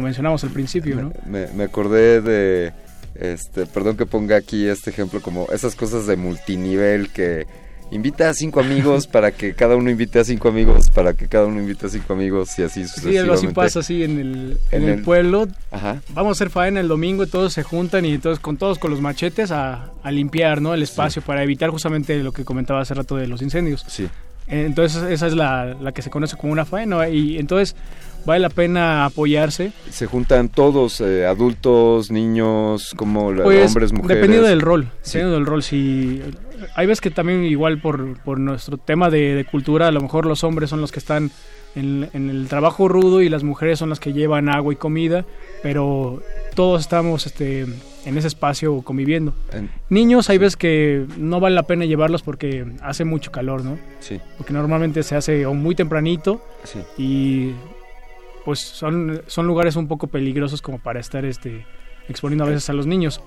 mencionamos 0.00 0.44
al 0.44 0.50
principio, 0.50 0.96
¿no? 0.96 1.12
me, 1.26 1.48
me 1.48 1.64
acordé 1.64 2.20
de, 2.20 2.72
este, 3.14 3.66
perdón 3.66 3.96
que 3.96 4.06
ponga 4.06 4.36
aquí 4.36 4.66
este 4.66 4.90
ejemplo, 4.90 5.20
como 5.20 5.46
esas 5.52 5.74
cosas 5.74 6.06
de 6.06 6.16
multinivel 6.16 7.10
que 7.10 7.46
invita 7.92 8.28
a 8.30 8.34
cinco 8.34 8.58
amigos 8.60 9.06
para 9.06 9.30
que 9.30 9.54
cada 9.54 9.76
uno 9.76 9.88
invite 9.90 10.18
a 10.18 10.24
cinco 10.24 10.48
amigos, 10.48 10.90
para 10.90 11.12
que 11.14 11.28
cada 11.28 11.46
uno 11.46 11.60
invite 11.60 11.86
a 11.86 11.88
cinco 11.88 12.14
amigos 12.14 12.58
y 12.58 12.62
así 12.62 12.80
Sí, 12.82 12.88
sucesivamente. 12.88 13.20
algo 13.20 13.34
así 13.34 13.46
pasa 13.48 13.78
así 13.80 14.02
en 14.02 14.18
el, 14.18 14.58
en 14.72 14.82
En 14.82 14.88
el 14.88 14.94
el- 14.98 15.02
pueblo, 15.04 15.46
Ajá. 15.70 16.00
vamos 16.14 16.30
a 16.30 16.32
hacer 16.38 16.50
faena 16.50 16.80
el 16.80 16.88
domingo 16.88 17.22
y 17.22 17.26
todos 17.28 17.52
se 17.52 17.62
juntan 17.62 18.04
y 18.04 18.12
entonces 18.14 18.40
con 18.40 18.56
todos 18.56 18.78
con 18.78 18.90
los 18.90 19.00
machetes 19.00 19.50
a, 19.52 19.90
a 20.02 20.10
limpiar 20.10 20.60
¿no? 20.60 20.74
el 20.74 20.82
espacio 20.82 21.22
para 21.22 21.42
evitar 21.44 21.70
justamente 21.70 22.20
lo 22.22 22.32
que 22.32 22.44
comentaba 22.44 22.80
hace 22.80 22.94
rato 22.94 23.14
de 23.16 23.26
los 23.28 23.40
incendios. 23.42 23.84
Sí. 23.86 24.08
Entonces 24.48 25.02
esa 25.04 25.26
es 25.28 25.34
la, 25.34 25.76
la 25.80 25.92
que 25.92 26.02
se 26.02 26.10
conoce 26.10 26.36
como 26.36 26.52
una 26.52 26.64
faena 26.64 27.08
y 27.08 27.38
entonces 27.38 27.76
vale 28.24 28.40
la 28.40 28.48
pena 28.50 29.04
apoyarse. 29.04 29.72
Se 29.90 30.06
juntan 30.06 30.48
todos, 30.48 31.00
eh, 31.00 31.26
adultos, 31.26 32.10
niños, 32.10 32.92
como 32.96 33.32
Pues, 33.34 33.68
hombres, 33.68 33.92
mujeres. 33.92 34.16
dependiendo 34.16 34.48
del 34.48 34.60
rol, 34.60 34.88
Sí. 35.02 35.18
dependiendo 35.18 35.34
del 35.36 35.46
rol, 35.46 35.62
si 35.62 36.22
hay 36.74 36.86
veces 36.86 37.00
que 37.00 37.10
también 37.10 37.44
igual 37.44 37.80
por, 37.80 38.18
por 38.22 38.38
nuestro 38.40 38.76
tema 38.76 39.10
de, 39.10 39.34
de 39.34 39.44
cultura, 39.44 39.88
a 39.88 39.92
lo 39.92 40.00
mejor 40.00 40.26
los 40.26 40.44
hombres 40.44 40.70
son 40.70 40.80
los 40.80 40.92
que 40.92 40.98
están 40.98 41.30
en, 41.74 42.08
en 42.12 42.28
el 42.30 42.48
trabajo 42.48 42.88
rudo 42.88 43.22
y 43.22 43.28
las 43.28 43.42
mujeres 43.44 43.78
son 43.78 43.88
las 43.88 43.98
que 44.00 44.12
llevan 44.12 44.48
agua 44.48 44.72
y 44.72 44.76
comida, 44.76 45.24
pero 45.62 46.22
todos 46.54 46.80
estamos 46.82 47.24
este, 47.26 47.62
en 47.62 48.18
ese 48.18 48.28
espacio 48.28 48.82
conviviendo. 48.82 49.32
En- 49.52 49.70
Niños 49.88 50.28
hay 50.30 50.38
veces 50.38 50.56
que 50.56 51.06
no 51.16 51.40
vale 51.40 51.54
la 51.54 51.62
pena 51.64 51.84
llevarlos 51.86 52.22
porque 52.22 52.66
hace 52.82 53.04
mucho 53.04 53.32
calor, 53.32 53.64
¿no? 53.64 53.78
sí, 54.00 54.20
Porque 54.36 54.52
normalmente 54.52 55.02
se 55.02 55.16
hace 55.16 55.46
o 55.46 55.54
muy 55.54 55.74
tempranito 55.74 56.44
sí. 56.64 56.80
y 56.98 57.52
pues 58.44 58.58
son, 58.60 59.22
son 59.26 59.46
lugares 59.46 59.76
un 59.76 59.86
poco 59.88 60.08
peligrosos 60.08 60.60
como 60.62 60.78
para 60.78 61.00
estar 61.00 61.24
este 61.24 61.64
exponiendo 62.08 62.44
a 62.44 62.48
veces 62.48 62.68
a 62.68 62.72
los 62.72 62.86
niños. 62.86 63.20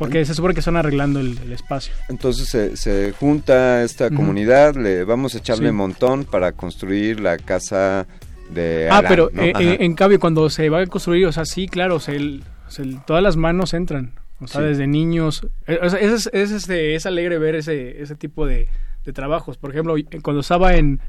Porque 0.00 0.24
se 0.24 0.32
supone 0.32 0.54
que 0.54 0.60
están 0.60 0.76
arreglando 0.76 1.20
el, 1.20 1.52
espacio. 1.52 1.92
Entonces 2.08 2.48
se, 2.48 2.74
se 2.78 3.12
junta 3.12 3.84
esta 3.84 4.08
comunidad, 4.08 4.74
le 4.74 5.04
vamos 5.04 5.34
a 5.34 5.38
echarle 5.38 5.68
un 5.68 5.76
montón 5.76 6.24
para 6.24 6.52
construir 6.52 7.20
la 7.20 7.36
casa 7.36 8.06
de... 8.48 8.88
ah, 8.90 9.02
pero 9.06 9.30
eh, 9.32 9.52
eh, 9.60 9.76
en 9.80 9.94
cambio 9.94 10.18
cuando 10.18 10.48
se 10.48 10.70
va 10.70 10.80
a 10.80 10.86
construir, 10.86 11.26
o 11.26 11.32
sea, 11.32 11.44
sí, 11.44 11.68
claro, 11.68 12.00
se, 12.00 12.18
todas 13.06 13.22
las 13.22 13.36
manos 13.36 13.74
entran. 13.74 14.14
O 14.40 14.46
sea, 14.46 14.62
desde 14.62 14.86
niños. 14.86 15.46
Eh, 15.66 15.78
es, 15.82 16.30
es, 16.32 16.50
este, 16.50 16.94
es, 16.94 17.04
alegre 17.04 17.36
ver 17.36 17.54
ese, 17.56 18.00
ese 18.00 18.14
tipo 18.14 18.46
de, 18.46 18.68
de, 19.04 19.12
trabajos. 19.12 19.58
Por 19.58 19.68
ejemplo, 19.68 19.96
cuando 20.22 20.40
estaba 20.40 20.76
en, 20.76 21.00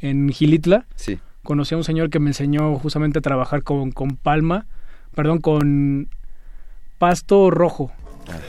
en 0.00 0.30
Gilitla, 0.30 0.86
sí. 0.94 1.18
conocí 1.42 1.74
a 1.74 1.76
un 1.76 1.84
señor 1.84 2.08
que 2.08 2.20
me 2.20 2.30
enseñó 2.30 2.78
justamente 2.78 3.18
a 3.18 3.22
trabajar 3.22 3.64
con, 3.64 3.90
con 3.90 4.16
palma, 4.16 4.64
perdón, 5.14 5.42
con 5.42 6.08
pasto 6.96 7.50
rojo. 7.50 7.92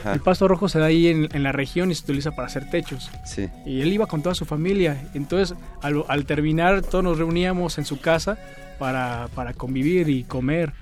El 0.04 0.20
pasto 0.20 0.48
rojo 0.48 0.68
se 0.68 0.78
da 0.78 0.86
ahí 0.86 1.08
en, 1.08 1.42
la 1.42 1.52
región 1.52 1.90
y 1.90 1.94
se 1.94 2.04
utiliza 2.04 2.32
para 2.32 2.46
hacer 2.46 2.70
techos. 2.70 3.10
Sí. 3.24 3.48
Y 3.66 3.80
él 3.80 3.92
iba 3.92 4.06
con 4.06 4.22
toda 4.22 4.34
su 4.34 4.44
familia. 4.44 5.08
Entonces, 5.14 5.56
al, 5.80 6.24
terminar, 6.24 6.82
todos 6.82 7.04
nos 7.04 7.18
reuníamos 7.18 7.78
en 7.78 7.84
su 7.84 8.00
casa 8.00 8.38
para, 8.78 9.28
para 9.34 9.54
convivir 9.54 10.08
y 10.08 10.24
comer. 10.24 10.72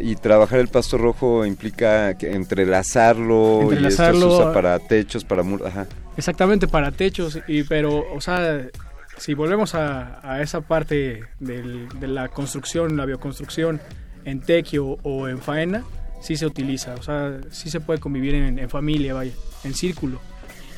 Y 0.00 0.14
trabajar 0.14 0.60
el 0.60 0.68
pasto 0.68 0.96
rojo 0.96 1.44
implica 1.44 2.14
que 2.14 2.32
entrelazarlo, 2.32 3.68
y 3.72 3.84
esto 3.84 4.04
se 4.04 4.24
usa 4.24 4.52
para 4.52 4.78
techos, 4.78 5.24
para 5.24 5.42
muros. 5.42 5.72
Exactamente, 6.16 6.68
para 6.68 6.92
techos. 6.92 7.40
Y, 7.48 7.64
pero, 7.64 8.04
o 8.14 8.20
sea, 8.20 8.68
si 9.16 9.34
volvemos 9.34 9.74
a, 9.74 10.40
esa 10.40 10.60
parte 10.60 11.24
de 11.40 11.88
la 12.06 12.28
construcción, 12.28 12.96
la 12.96 13.06
bioconstrucción 13.06 13.80
en 14.24 14.40
tequio 14.40 14.98
o 15.02 15.28
en 15.28 15.38
faena, 15.38 15.84
sí 16.22 16.36
se 16.36 16.46
utiliza, 16.46 16.94
o 16.94 17.02
sea, 17.02 17.40
sí 17.50 17.70
se 17.70 17.80
puede 17.80 18.00
convivir 18.00 18.34
en, 18.34 18.70
familia, 18.70 19.14
vaya, 19.14 19.32
en 19.64 19.74
círculo. 19.74 20.20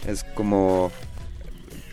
Es 0.06 0.24
como 0.34 0.90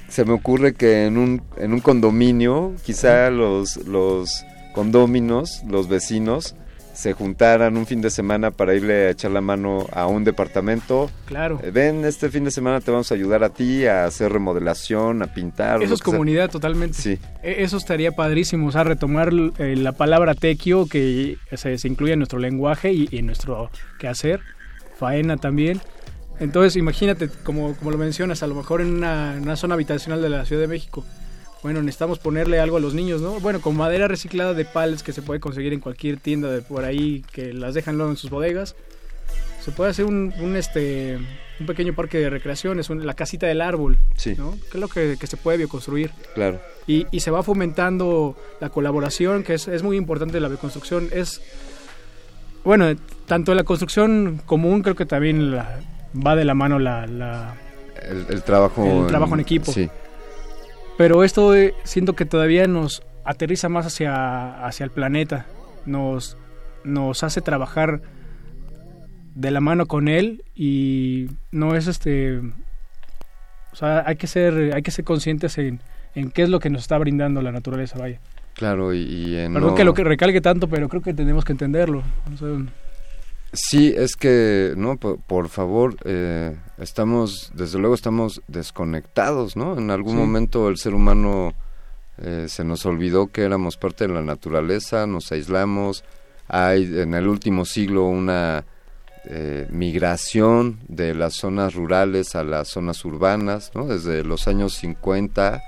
se 0.10 0.26
me 0.26 0.34
ocurre 0.34 0.74
que 0.74 1.06
en 1.06 1.18
un, 1.18 1.42
en 1.58 1.72
un 1.74 1.80
condominio, 1.80 2.74
quizá 2.84 3.30
los, 3.30 3.78
los 3.78 4.46
condóminos, 4.74 5.64
los 5.68 5.88
vecinos, 5.88 6.56
se 7.02 7.14
juntaran 7.14 7.78
un 7.78 7.88
fin 7.88 8.00
de 8.00 8.12
semana 8.12 8.52
para 8.52 8.76
irle 8.76 9.08
a 9.08 9.10
echar 9.10 9.32
la 9.32 9.42
mano 9.42 9.88
a 9.92 10.06
un 10.06 10.24
departamento. 10.24 11.10
Claro. 11.26 11.60
Eh, 11.64 11.72
ven, 11.72 12.06
este 12.06 12.30
fin 12.30 12.44
de 12.44 12.52
semana 12.52 12.80
te 12.80 12.92
vamos 12.92 13.12
a 13.12 13.16
ayudar 13.16 13.44
a 13.44 13.50
ti 13.50 13.88
a 13.88 14.06
hacer 14.06 14.32
remodelación, 14.32 15.24
a 15.24 15.34
pintar. 15.34 15.82
Eso 15.82 15.96
es 15.96 16.02
comunidad 16.02 16.52
totalmente. 16.52 16.96
Sí. 16.96 17.18
E, 17.42 17.64
eso 17.64 17.78
estaría 17.78 18.12
padrísimo, 18.12 18.68
o 18.68 18.72
sea, 18.72 18.84
retomar 18.84 19.32
eh, 19.58 19.76
la 19.76 19.94
palabra 19.94 20.36
tequio 20.36 20.86
que 20.86 21.38
se, 21.52 21.80
se, 21.80 21.88
incluye 21.88 22.14
en 22.14 22.20
nuestro 22.20 22.38
lenguaje 22.38 22.94
y, 22.94 23.10
en 23.12 23.26
nuestro 23.26 23.72
quehacer, 23.98 24.42
faena 25.00 25.38
también. 25.38 25.82
Entonces, 26.40 26.76
imagínate, 26.76 27.30
como, 27.44 27.76
como 27.78 27.90
lo 27.90 27.98
mencionas, 27.98 28.44
a 28.44 28.48
lo 28.48 28.54
mejor 28.54 28.82
en 28.82 28.94
una, 28.94 29.40
una 29.42 29.56
zona 29.56 29.74
habitacional 29.74 30.22
de 30.22 30.30
la 30.30 30.46
Ciudad 30.46 30.62
de 30.62 30.68
México, 30.68 31.04
bueno, 31.64 31.82
necesitamos 31.82 32.20
ponerle 32.20 32.60
algo 32.60 32.78
a 32.78 32.80
los 32.80 32.94
niños, 32.94 33.22
¿no? 33.22 33.40
Bueno, 33.40 33.62
con 33.62 33.78
madera 33.78 34.08
reciclada 34.08 34.54
de 34.54 34.66
pallets 34.66 35.04
que 35.04 35.14
se 35.14 35.22
puede 35.22 35.40
conseguir 35.40 35.74
en 35.74 35.80
cualquier 35.80 36.18
tienda 36.18 36.50
de 36.50 36.62
por 36.62 36.86
ahí 36.86 37.24
que 37.32 37.54
las 37.54 37.76
dejan 37.76 37.98
luego 37.98 38.12
en 38.12 38.18
sus 38.18 38.30
bodegas. 38.30 38.76
Se 39.64 39.72
puede 39.72 39.92
hacer 39.92 40.06
un, 40.06 40.34
este 40.56 41.20
un 41.60 41.68
pequeño 41.68 41.94
parque 41.94 42.18
de 42.18 42.32
recreaciones, 42.32 42.90
la 42.90 43.14
casita 43.14 43.46
del 43.46 43.62
árbol, 43.62 44.00
sí. 44.16 44.34
¿no? 44.36 44.58
Que 44.72 44.78
es 44.78 44.82
lo 44.82 44.88
que, 44.88 45.16
se 45.16 45.38
puede 45.38 45.60
bioconstruir. 45.60 46.10
Claro. 46.34 46.60
Y, 46.88 47.06
y, 47.12 47.20
se 47.20 47.30
va 47.30 47.44
fomentando 47.44 48.36
la 48.60 48.70
colaboración, 48.70 49.44
que 49.44 49.54
es, 49.54 49.68
es 49.68 49.84
muy 49.84 49.98
importante 49.98 50.40
la 50.40 50.48
bioconstrucción. 50.48 51.10
Es, 51.12 51.42
bueno, 52.64 52.96
tanto 53.28 53.54
la 53.54 53.64
construcción 53.64 54.42
común 54.48 54.82
creo 54.82 54.96
que 54.96 55.06
también 55.06 55.56
va 55.56 56.36
de 56.36 56.46
la 56.46 56.56
mano 56.56 56.80
la... 56.80 57.56
el, 58.02 58.42
trabajo, 58.42 59.04
el 59.04 59.08
trabajo 59.08 59.36
en 59.36 59.40
equipo. 59.42 59.72
Sí. 59.72 59.88
Pero 61.02 61.24
esto 61.24 61.56
eh, 61.56 61.74
siento 61.84 62.14
que 62.14 62.26
todavía 62.28 62.68
nos 62.68 63.02
aterriza 63.26 63.70
más 63.70 63.88
hacia, 63.88 64.64
hacia 64.64 64.84
el 64.84 64.92
planeta, 64.92 65.48
nos, 65.88 66.38
nos 66.84 67.24
hace 67.24 67.42
trabajar 67.42 68.04
de 69.34 69.50
la 69.50 69.62
mano 69.62 69.88
con 69.88 70.08
él 70.08 70.44
y 70.54 71.26
no 71.50 71.74
es 71.74 71.88
este 71.88 72.38
o 72.38 73.76
sea 73.76 74.04
hay 74.06 74.16
que 74.16 74.28
ser 74.28 74.76
hay 74.76 74.84
que 74.84 74.92
ser 74.92 75.04
conscientes 75.04 75.58
en, 75.58 75.80
en 76.14 76.30
qué 76.30 76.44
es 76.44 76.50
lo 76.50 76.60
que 76.60 76.70
nos 76.70 76.84
está 76.84 77.00
brindando 77.00 77.42
la 77.42 77.52
naturaleza 77.52 77.98
vaya. 77.98 78.20
Claro 78.54 78.94
y, 78.94 79.38
en 79.38 79.56
perdón 79.56 79.74
que 79.74 79.84
lo 79.84 79.96
que 79.96 80.04
recalque 80.04 80.40
tanto 80.40 80.68
pero 80.68 80.88
creo 80.88 81.02
que 81.02 81.16
tenemos 81.16 81.44
que 81.44 81.54
entenderlo 81.54 82.04
Sí, 83.54 83.94
es 83.98 84.16
que, 84.16 84.74
no, 84.78 84.96
por, 84.96 85.50
favor, 85.50 85.98
eh, 86.06 86.56
estamos, 86.78 87.52
desde 87.54 87.80
luego 87.80 87.96
estamos 87.96 88.42
desconectados, 88.48 89.58
¿no? 89.58 89.78
En 89.78 89.92
algún 89.92 90.16
momento 90.16 90.70
el 90.70 90.78
ser 90.78 90.94
humano 90.94 91.54
eh, 92.18 92.46
se 92.48 92.64
nos 92.64 92.86
olvidó 92.86 93.28
que 93.28 93.42
éramos 93.42 93.76
parte 93.76 94.08
de 94.08 94.14
la 94.14 94.22
naturaleza, 94.22 95.06
nos 95.06 95.34
aislamos. 95.34 96.06
Hay 96.48 96.84
en 97.00 97.14
el 97.14 97.28
último 97.28 97.66
siglo 97.66 98.06
una 98.06 98.64
eh, 99.26 99.68
migración 99.70 100.80
de 100.88 101.14
las 101.14 101.34
zonas 101.34 101.76
rurales 101.76 102.36
a 102.36 102.46
las 102.46 102.70
zonas 102.70 103.04
urbanas, 103.04 103.72
¿no? 103.76 103.86
Desde 103.86 104.24
los 104.24 104.48
años 104.48 104.76
50 104.76 105.62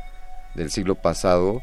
del 0.55 0.71
siglo 0.71 0.95
pasado, 0.95 1.61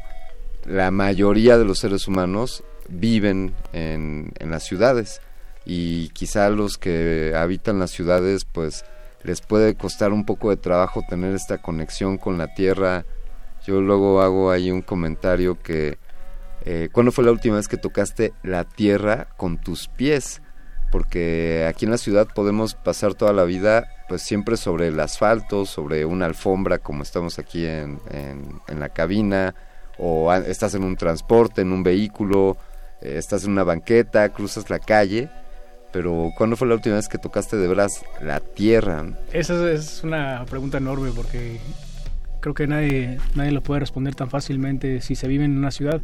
la 0.65 0.91
mayoría 0.91 1.57
de 1.57 1.65
los 1.65 1.79
seres 1.79 2.07
humanos 2.07 2.63
viven 2.89 3.55
en, 3.73 4.33
en 4.37 4.51
las 4.51 4.65
ciudades 4.65 5.19
y 5.65 6.09
quizá 6.09 6.49
los 6.49 6.77
que 6.77 7.33
habitan 7.35 7.79
las 7.79 7.91
ciudades 7.91 8.45
pues 8.45 8.83
les 9.23 9.41
puede 9.41 9.75
costar 9.75 10.11
un 10.11 10.25
poco 10.25 10.49
de 10.49 10.57
trabajo 10.57 11.03
tener 11.07 11.35
esta 11.35 11.61
conexión 11.61 12.17
con 12.17 12.37
la 12.37 12.53
tierra. 12.53 13.05
Yo 13.65 13.81
luego 13.81 14.21
hago 14.21 14.51
ahí 14.51 14.71
un 14.71 14.81
comentario 14.81 15.59
que 15.61 15.99
eh, 16.65 16.89
¿cuándo 16.91 17.11
fue 17.11 17.23
la 17.23 17.31
última 17.31 17.57
vez 17.57 17.67
que 17.67 17.77
tocaste 17.77 18.33
la 18.43 18.63
tierra 18.63 19.27
con 19.37 19.59
tus 19.59 19.87
pies? 19.87 20.41
Porque 20.91 21.65
aquí 21.69 21.85
en 21.85 21.91
la 21.91 21.97
ciudad 21.97 22.27
podemos 22.33 22.73
pasar 22.75 23.13
toda 23.13 23.31
la 23.31 23.43
vida 23.43 23.87
pues 24.09 24.23
siempre 24.23 24.57
sobre 24.57 24.87
el 24.87 24.99
asfalto, 24.99 25.65
sobre 25.65 26.03
una 26.05 26.25
alfombra 26.25 26.79
como 26.79 27.03
estamos 27.03 27.39
aquí 27.39 27.65
en, 27.65 28.01
en, 28.09 28.79
la 28.79 28.89
cabina, 28.89 29.55
o 29.97 30.33
estás 30.33 30.75
en 30.75 30.83
un 30.83 30.97
transporte, 30.97 31.61
en 31.61 31.71
un 31.71 31.81
vehículo, 31.81 32.57
eh, 33.01 33.15
estás 33.17 33.45
en 33.45 33.51
una 33.51 33.63
banqueta, 33.63 34.27
cruzas 34.33 34.69
la 34.69 34.79
calle 34.79 35.29
pero 35.91 36.31
¿cuándo 36.37 36.55
fue 36.55 36.67
la 36.67 36.75
última 36.75 36.95
vez 36.95 37.07
que 37.07 37.17
tocaste 37.17 37.57
de 37.57 37.67
veras 37.67 38.03
la 38.21 38.39
tierra? 38.39 39.05
Esa 39.33 39.71
es 39.71 40.03
una 40.03 40.45
pregunta 40.49 40.77
enorme 40.77 41.11
porque 41.15 41.59
creo 42.39 42.53
que 42.53 42.67
nadie, 42.67 43.17
nadie 43.35 43.51
lo 43.51 43.61
puede 43.61 43.81
responder 43.81 44.15
tan 44.15 44.29
fácilmente 44.29 45.01
si 45.01 45.15
se 45.15 45.27
vive 45.27 45.45
en 45.45 45.57
una 45.57 45.71
ciudad. 45.71 46.01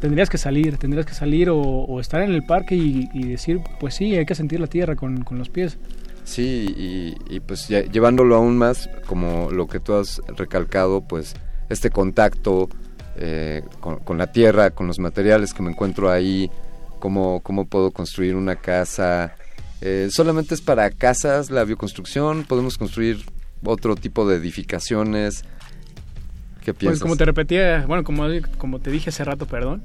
Tendrías 0.00 0.28
que 0.28 0.38
salir, 0.38 0.78
tendrías 0.78 1.06
que 1.06 1.14
salir 1.14 1.48
o, 1.50 2.00
estar 2.00 2.22
en 2.22 2.32
el 2.32 2.44
parque 2.44 2.74
y, 2.74 3.24
decir, 3.24 3.60
pues 3.78 3.94
sí, 3.94 4.16
hay 4.16 4.26
que 4.26 4.34
sentir 4.34 4.58
la 4.58 4.66
tierra 4.66 4.96
con, 4.96 5.24
los 5.30 5.48
pies. 5.48 5.78
Sí, 6.24 7.14
y, 7.28 7.40
pues 7.40 7.68
llevándolo 7.68 8.34
aún 8.34 8.58
más, 8.58 8.90
como 9.06 9.50
lo 9.52 9.68
que 9.68 9.78
tú 9.78 9.94
has 9.94 10.20
recalcado, 10.36 11.02
pues 11.02 11.34
este 11.68 11.90
contacto 11.90 12.68
eh, 13.16 13.62
con 13.80 14.18
la 14.18 14.32
tierra, 14.32 14.70
con 14.70 14.88
los 14.88 14.98
materiales 14.98 15.54
que 15.54 15.62
me 15.62 15.70
encuentro 15.70 16.10
ahí, 16.10 16.50
cómo, 17.02 17.40
cómo 17.40 17.66
puedo 17.66 17.90
construir 17.90 18.36
una 18.36 18.54
casa. 18.54 19.34
Eh, 19.80 20.06
solamente 20.12 20.54
es 20.54 20.60
para 20.60 20.88
casas 20.88 21.50
la 21.50 21.64
bioconstrucción, 21.64 22.44
podemos 22.44 22.78
construir 22.78 23.24
otro 23.64 23.96
tipo 23.96 24.28
de 24.28 24.36
edificaciones. 24.36 25.42
¿Qué 26.64 26.72
pues, 26.72 26.76
piensas? 26.78 27.00
Pues 27.00 27.00
como 27.00 27.16
te 27.16 27.24
repetía, 27.24 27.84
bueno, 27.88 28.04
como, 28.04 28.24
como 28.56 28.78
te 28.78 28.92
dije 28.92 29.10
hace 29.10 29.24
rato, 29.24 29.46
perdón, 29.46 29.82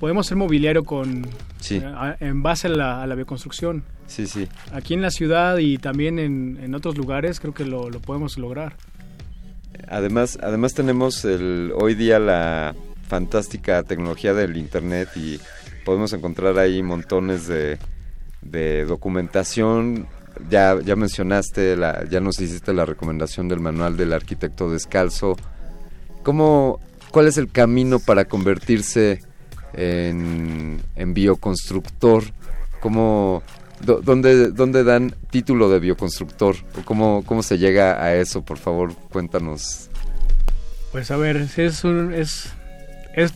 podemos 0.00 0.26
hacer 0.26 0.38
mobiliario 0.38 0.82
con 0.82 1.26
sí. 1.60 1.82
Eh, 1.84 2.16
en 2.20 2.42
base 2.42 2.68
a 2.68 2.70
la, 2.70 3.02
a 3.02 3.06
la, 3.06 3.14
bioconstrucción. 3.14 3.84
Sí, 4.06 4.26
sí. 4.26 4.48
Aquí 4.72 4.94
en 4.94 5.02
la 5.02 5.10
ciudad 5.10 5.58
y 5.58 5.76
también 5.76 6.18
en, 6.18 6.58
en 6.62 6.74
otros 6.74 6.96
lugares 6.96 7.38
creo 7.38 7.52
que 7.52 7.66
lo, 7.66 7.90
lo, 7.90 8.00
podemos 8.00 8.38
lograr. 8.38 8.76
Además, 9.88 10.38
además 10.42 10.72
tenemos 10.72 11.26
el, 11.26 11.70
hoy 11.76 11.94
día 11.94 12.18
la 12.18 12.74
fantástica 13.08 13.82
tecnología 13.82 14.32
del 14.32 14.56
internet 14.56 15.10
y 15.16 15.38
podemos 15.84 16.12
encontrar 16.12 16.58
ahí 16.58 16.82
montones 16.82 17.46
de, 17.46 17.78
de 18.40 18.84
documentación. 18.84 20.06
Ya, 20.48 20.78
ya 20.82 20.96
mencionaste, 20.96 21.76
la, 21.76 22.04
ya 22.08 22.20
nos 22.20 22.40
hiciste 22.40 22.72
la 22.72 22.86
recomendación 22.86 23.48
del 23.48 23.60
manual 23.60 23.96
del 23.96 24.12
arquitecto 24.12 24.70
descalzo. 24.70 25.36
¿Cómo, 26.22 26.80
¿Cuál 27.10 27.26
es 27.26 27.36
el 27.36 27.50
camino 27.50 27.98
para 27.98 28.24
convertirse 28.24 29.20
en, 29.74 30.80
en 30.96 31.14
bioconstructor? 31.14 32.24
¿Cómo, 32.80 33.42
dónde, 33.84 34.50
¿Dónde 34.50 34.84
dan 34.84 35.14
título 35.30 35.68
de 35.68 35.80
bioconstructor? 35.80 36.56
¿Cómo, 36.84 37.22
¿Cómo 37.26 37.42
se 37.42 37.58
llega 37.58 38.02
a 38.02 38.14
eso? 38.14 38.42
Por 38.42 38.56
favor, 38.56 38.94
cuéntanos. 39.10 39.90
Pues 40.92 41.10
a 41.10 41.16
ver, 41.16 41.36
es, 41.56 41.84
un, 41.84 42.14
es, 42.14 42.50
es 43.14 43.32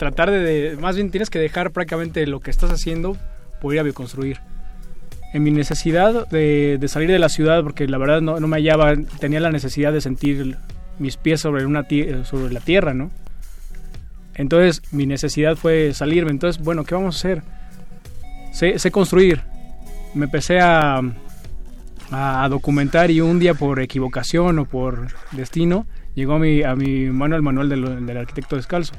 tratar 0.00 0.30
de, 0.30 0.78
más 0.80 0.96
bien 0.96 1.10
tienes 1.10 1.28
que 1.28 1.38
dejar 1.38 1.72
prácticamente 1.72 2.26
lo 2.26 2.40
que 2.40 2.50
estás 2.50 2.70
haciendo 2.70 3.18
por 3.60 3.74
ir 3.74 3.80
a 3.80 3.82
bioconstruir. 3.82 4.38
En 5.34 5.42
mi 5.42 5.50
necesidad 5.50 6.26
de, 6.28 6.80
salir 6.88 7.10
de 7.10 7.18
la 7.18 7.28
ciudad, 7.28 7.62
porque 7.62 7.86
la 7.86 7.98
verdad 7.98 8.22
no, 8.22 8.40
me 8.40 8.56
hallaba, 8.56 8.94
tenía 9.18 9.40
la 9.40 9.50
necesidad 9.50 9.92
de 9.92 10.00
sentir 10.00 10.56
mis 10.98 11.18
pies 11.18 11.42
sobre, 11.42 11.66
una 11.66 11.86
sobre 12.24 12.50
la 12.50 12.60
tierra, 12.60 12.94
¿no? 12.94 13.10
Entonces 14.36 14.80
mi 14.90 15.04
necesidad 15.04 15.54
fue 15.54 15.92
salirme. 15.92 16.30
Entonces, 16.30 16.62
bueno, 16.64 16.84
¿qué 16.84 16.94
vamos 16.94 17.16
a 17.16 17.18
hacer? 17.18 17.42
Sé, 18.52 18.90
construir. 18.90 19.42
Me 20.14 20.24
empecé 20.24 20.60
a, 20.60 21.02
a 22.10 22.48
documentar 22.48 23.10
y 23.10 23.20
un 23.20 23.38
día 23.38 23.52
por 23.52 23.80
equivocación 23.80 24.60
o 24.60 24.64
por 24.64 25.08
destino 25.32 25.86
llegó 26.14 26.36
a 26.36 26.38
mi, 26.38 26.62
a 26.62 26.74
mi 26.74 27.10
mano 27.10 27.36
el 27.36 27.42
manual 27.42 27.68
del 27.68 28.16
arquitecto 28.16 28.56
descalzo. 28.56 28.94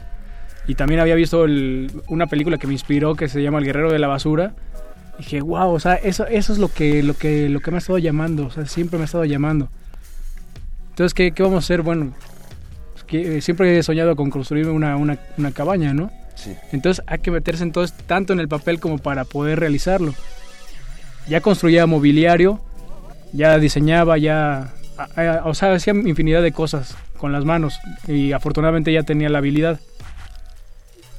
Y 0.67 0.75
también 0.75 0.99
había 0.99 1.15
visto 1.15 1.45
una 2.07 2.27
película 2.27 2.57
que 2.57 2.67
me 2.67 2.73
inspiró 2.73 3.15
que 3.15 3.27
se 3.27 3.41
llama 3.41 3.59
El 3.59 3.65
Guerrero 3.65 3.91
de 3.91 3.99
la 3.99 4.07
Basura. 4.07 4.53
Y 5.17 5.23
dije, 5.23 5.41
wow, 5.41 5.71
o 5.71 5.79
sea, 5.79 5.95
eso, 5.95 6.25
eso 6.27 6.53
es 6.53 6.59
lo 6.59 6.67
que, 6.69 7.03
lo, 7.03 7.15
que, 7.15 7.49
lo 7.49 7.59
que 7.59 7.71
me 7.71 7.77
ha 7.77 7.79
estado 7.79 7.97
llamando, 7.97 8.45
o 8.47 8.51
sea, 8.51 8.65
siempre 8.65 8.97
me 8.97 9.03
ha 9.03 9.05
estado 9.05 9.25
llamando. 9.25 9.69
Entonces, 10.89 11.13
¿qué, 11.13 11.31
qué 11.31 11.43
vamos 11.43 11.63
a 11.63 11.65
hacer? 11.65 11.81
Bueno, 11.81 12.13
que, 13.07 13.37
eh, 13.37 13.41
siempre 13.41 13.77
he 13.77 13.83
soñado 13.83 14.15
con 14.15 14.29
construir 14.29 14.67
una, 14.69 14.95
una, 14.95 15.17
una 15.37 15.51
cabaña, 15.51 15.93
¿no? 15.93 16.11
Sí. 16.35 16.55
Entonces 16.71 17.03
hay 17.07 17.19
que 17.19 17.29
meterse 17.29 17.63
entonces 17.63 17.95
tanto 18.07 18.33
en 18.33 18.39
el 18.39 18.47
papel 18.47 18.79
como 18.79 18.97
para 18.97 19.25
poder 19.25 19.59
realizarlo. 19.59 20.13
Ya 21.27 21.41
construía 21.41 21.85
mobiliario, 21.85 22.61
ya 23.33 23.59
diseñaba, 23.59 24.17
ya... 24.17 24.73
O 25.45 25.53
sea, 25.53 25.73
hacía 25.73 25.93
infinidad 25.93 26.41
de 26.41 26.51
cosas 26.51 26.95
con 27.17 27.31
las 27.31 27.43
manos 27.43 27.79
y 28.07 28.33
afortunadamente 28.33 28.93
ya 28.93 29.03
tenía 29.03 29.29
la 29.29 29.39
habilidad. 29.39 29.79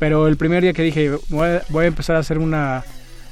Pero 0.03 0.27
el 0.27 0.37
primer 0.37 0.65
día 0.65 0.73
que 0.73 0.83
dije, 0.83 1.13
voy 1.29 1.85
a, 1.85 1.87
empezar 1.87 2.17
a 2.17 2.19
hacer 2.19 2.39
una, 2.39 2.83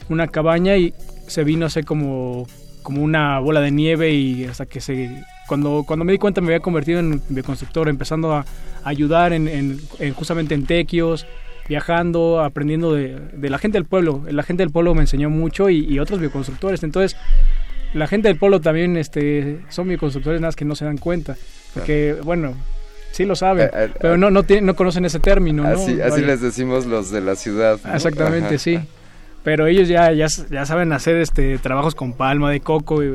una 0.08 0.28
cabaña 0.28 0.76
y 0.76 0.94
se 1.26 1.42
vino 1.42 1.66
a 1.66 1.82
como, 1.82 2.46
como 2.84 3.02
una 3.02 3.40
bola 3.40 3.60
de 3.60 3.72
nieve 3.72 4.12
y 4.12 4.44
hasta 4.44 4.66
que 4.66 4.80
se... 4.80 5.24
Cuando, 5.48 5.82
cuando 5.84 6.04
me 6.04 6.12
di 6.12 6.18
cuenta 6.18 6.40
me 6.40 6.46
había 6.46 6.60
convertido 6.60 7.00
en 7.00 7.20
bioconstructor, 7.28 7.88
empezando 7.88 8.32
a, 8.32 8.44
ayudar 8.84 9.32
en, 9.32 9.48
en, 9.48 10.14
justamente 10.14 10.54
en 10.54 10.64
tequios, 10.64 11.26
viajando, 11.68 12.40
aprendiendo 12.40 12.94
de, 12.94 13.18
de, 13.18 13.50
la 13.50 13.58
gente 13.58 13.76
del 13.76 13.84
pueblo. 13.84 14.22
La 14.30 14.44
gente 14.44 14.62
del 14.62 14.70
pueblo 14.70 14.94
me 14.94 15.00
enseñó 15.00 15.28
mucho 15.28 15.70
y, 15.70 15.84
y 15.92 15.98
otros 15.98 16.20
bioconstructores. 16.20 16.84
Entonces, 16.84 17.16
la 17.94 18.06
gente 18.06 18.28
del 18.28 18.38
pueblo 18.38 18.60
también 18.60 18.96
este, 18.96 19.58
son 19.70 19.88
bioconstructores, 19.88 20.40
nada 20.40 20.50
más 20.50 20.56
que 20.56 20.64
no 20.64 20.76
se 20.76 20.84
dan 20.84 20.98
cuenta. 20.98 21.36
Porque, 21.74 22.14
bueno, 22.22 22.54
Sí 23.12 23.24
lo 23.24 23.34
saben, 23.34 23.66
eh, 23.66 23.70
eh, 23.72 23.90
pero 24.00 24.16
no 24.16 24.30
no, 24.30 24.42
no 24.62 24.76
conocen 24.76 25.04
ese 25.04 25.18
término, 25.18 25.66
Así, 25.66 26.00
así 26.00 26.22
les 26.22 26.40
decimos 26.40 26.86
los 26.86 27.10
de 27.10 27.20
la 27.20 27.34
ciudad. 27.36 27.78
Exactamente, 27.92 28.58
sí. 28.58 28.78
Pero 29.42 29.66
ellos 29.66 29.88
ya, 29.88 30.12
ya, 30.12 30.26
ya 30.50 30.66
saben 30.66 30.92
hacer 30.92 31.16
este 31.16 31.58
trabajos 31.58 31.94
con 31.94 32.12
palma 32.12 32.50
de 32.50 32.60
coco. 32.60 33.02
Y, 33.02 33.12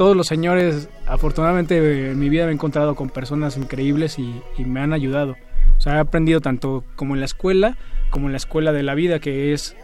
todos 0.00 0.16
los 0.16 0.28
señores, 0.28 0.88
afortunadamente 1.06 2.10
en 2.10 2.18
mi 2.18 2.30
vida 2.30 2.46
me 2.46 2.52
he 2.52 2.54
encontrado 2.54 2.94
con 2.94 3.10
personas 3.10 3.58
increíbles 3.58 4.18
y, 4.18 4.42
me 4.64 4.80
han 4.80 4.94
ayudado. 4.94 5.36
O 5.76 5.80
sea, 5.82 5.96
he 5.96 5.98
aprendido 5.98 6.40
tanto 6.40 6.84
como 6.96 7.14
en 7.14 7.20
la 7.20 7.26
escuela, 7.26 7.76
como 8.08 8.26
en 8.26 8.32
la 8.32 8.38
escuela 8.38 8.72
de 8.72 8.82
la 8.82 8.94
vida, 8.94 9.18
que 9.18 9.52
es 9.52 9.76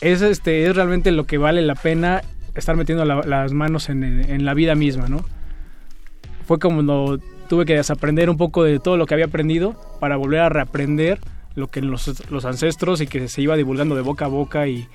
es 0.00 0.22
este 0.22 0.64
es 0.66 0.76
realmente 0.76 1.10
lo 1.10 1.24
que 1.24 1.38
vale 1.38 1.60
la 1.60 1.74
pena 1.74 2.22
estar 2.54 2.76
metiendo 2.76 3.04
las 3.04 3.52
manos 3.52 3.88
en, 3.88 4.04
en, 4.04 4.44
la 4.44 4.54
vida 4.54 4.76
misma, 4.76 5.08
¿no? 5.08 5.24
Fue 6.48 6.58
como 6.58 6.76
cuando 6.76 7.20
tuve 7.46 7.66
que 7.66 7.74
desaprender 7.74 8.30
un 8.30 8.38
poco 8.38 8.64
de 8.64 8.78
todo 8.78 8.96
lo 8.96 9.04
que 9.04 9.12
había 9.12 9.26
aprendido 9.26 9.76
para 10.00 10.16
volver 10.16 10.40
a 10.40 10.48
reaprender 10.48 11.20
lo 11.54 11.68
que 11.68 11.82
los, 11.82 12.30
los 12.30 12.46
ancestros 12.46 13.02
y 13.02 13.06
que 13.06 13.28
se 13.28 13.42
iba 13.42 13.54
divulgando 13.54 13.94
de 13.94 14.00
boca 14.00 14.24
a 14.24 14.28
boca 14.28 14.66
y, 14.66 14.88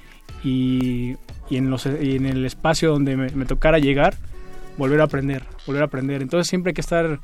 y, 0.43 1.15
en, 1.51 1.69
los, 1.69 1.85
y 1.85 2.15
en 2.15 2.25
el 2.25 2.43
espacio 2.43 2.89
donde 2.89 3.15
me, 3.15 3.45
tocara 3.45 3.77
llegar, 3.77 4.15
volver 4.77 4.99
a 5.01 5.03
aprender, 5.03 5.43
volver 5.67 5.83
a 5.83 5.85
aprender. 5.85 6.23
Entonces 6.23 6.47
siempre 6.47 6.71
hay 6.71 6.73
que 6.73 6.81
estar 6.81 7.19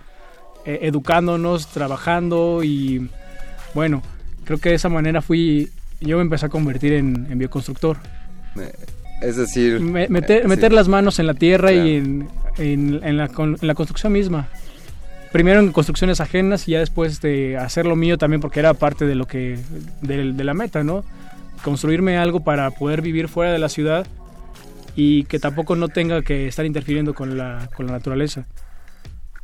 eh, 0.64 0.80
educándonos, 0.84 1.66
trabajando 1.66 2.64
y 2.64 3.10
bueno, 3.74 4.04
creo 4.46 4.60
que 4.60 4.70
de 4.70 4.76
esa 4.76 4.90
manera 4.90 5.24
fui, 5.24 5.72
yo 6.02 6.18
me 6.18 6.22
empecé 6.22 6.46
a 6.46 6.50
convertir 6.50 6.94
en, 6.94 7.36
bioconstructor. 7.36 7.98
Es 9.22 9.36
decir, 9.36 9.80
meter, 9.82 10.48
meter 10.48 10.72
las 10.72 10.88
manos 10.88 11.20
en 11.20 11.28
la 11.28 11.34
tierra 11.34 11.74
y 11.74 11.98
en, 11.98 12.30
en, 12.58 13.18
la, 13.18 13.28
construcción 13.76 14.14
misma. 14.14 14.48
Primero 15.32 15.60
en 15.60 15.72
construcciones 15.72 16.22
ajenas 16.22 16.68
y 16.68 16.72
ya 16.72 16.80
después 16.80 17.22
de 17.22 17.58
hacer 17.58 17.86
lo 17.86 17.96
mío 17.96 18.18
también 18.18 18.42
porque 18.42 18.60
era 18.60 18.74
parte 18.74 19.06
de 19.06 19.16
lo 19.16 19.28
que 19.28 19.60
de, 20.02 20.44
la 20.44 20.54
meta, 20.54 20.84
¿no? 20.84 21.04
Construirme 21.64 22.18
algo 22.18 22.40
para 22.40 22.72
poder 22.72 23.02
vivir 23.02 23.28
fuera 23.28 23.52
de 23.52 23.60
la 23.60 23.70
ciudad 23.70 24.08
y 24.96 25.26
que 25.26 25.40
tampoco 25.40 25.76
no 25.76 25.90
tenga 25.90 26.22
que 26.22 26.48
estar 26.48 26.66
interfiriendo 26.66 27.14
con 27.14 27.38
la, 27.38 27.70
con 27.76 27.88
la 27.88 27.92
naturaleza. 27.92 28.48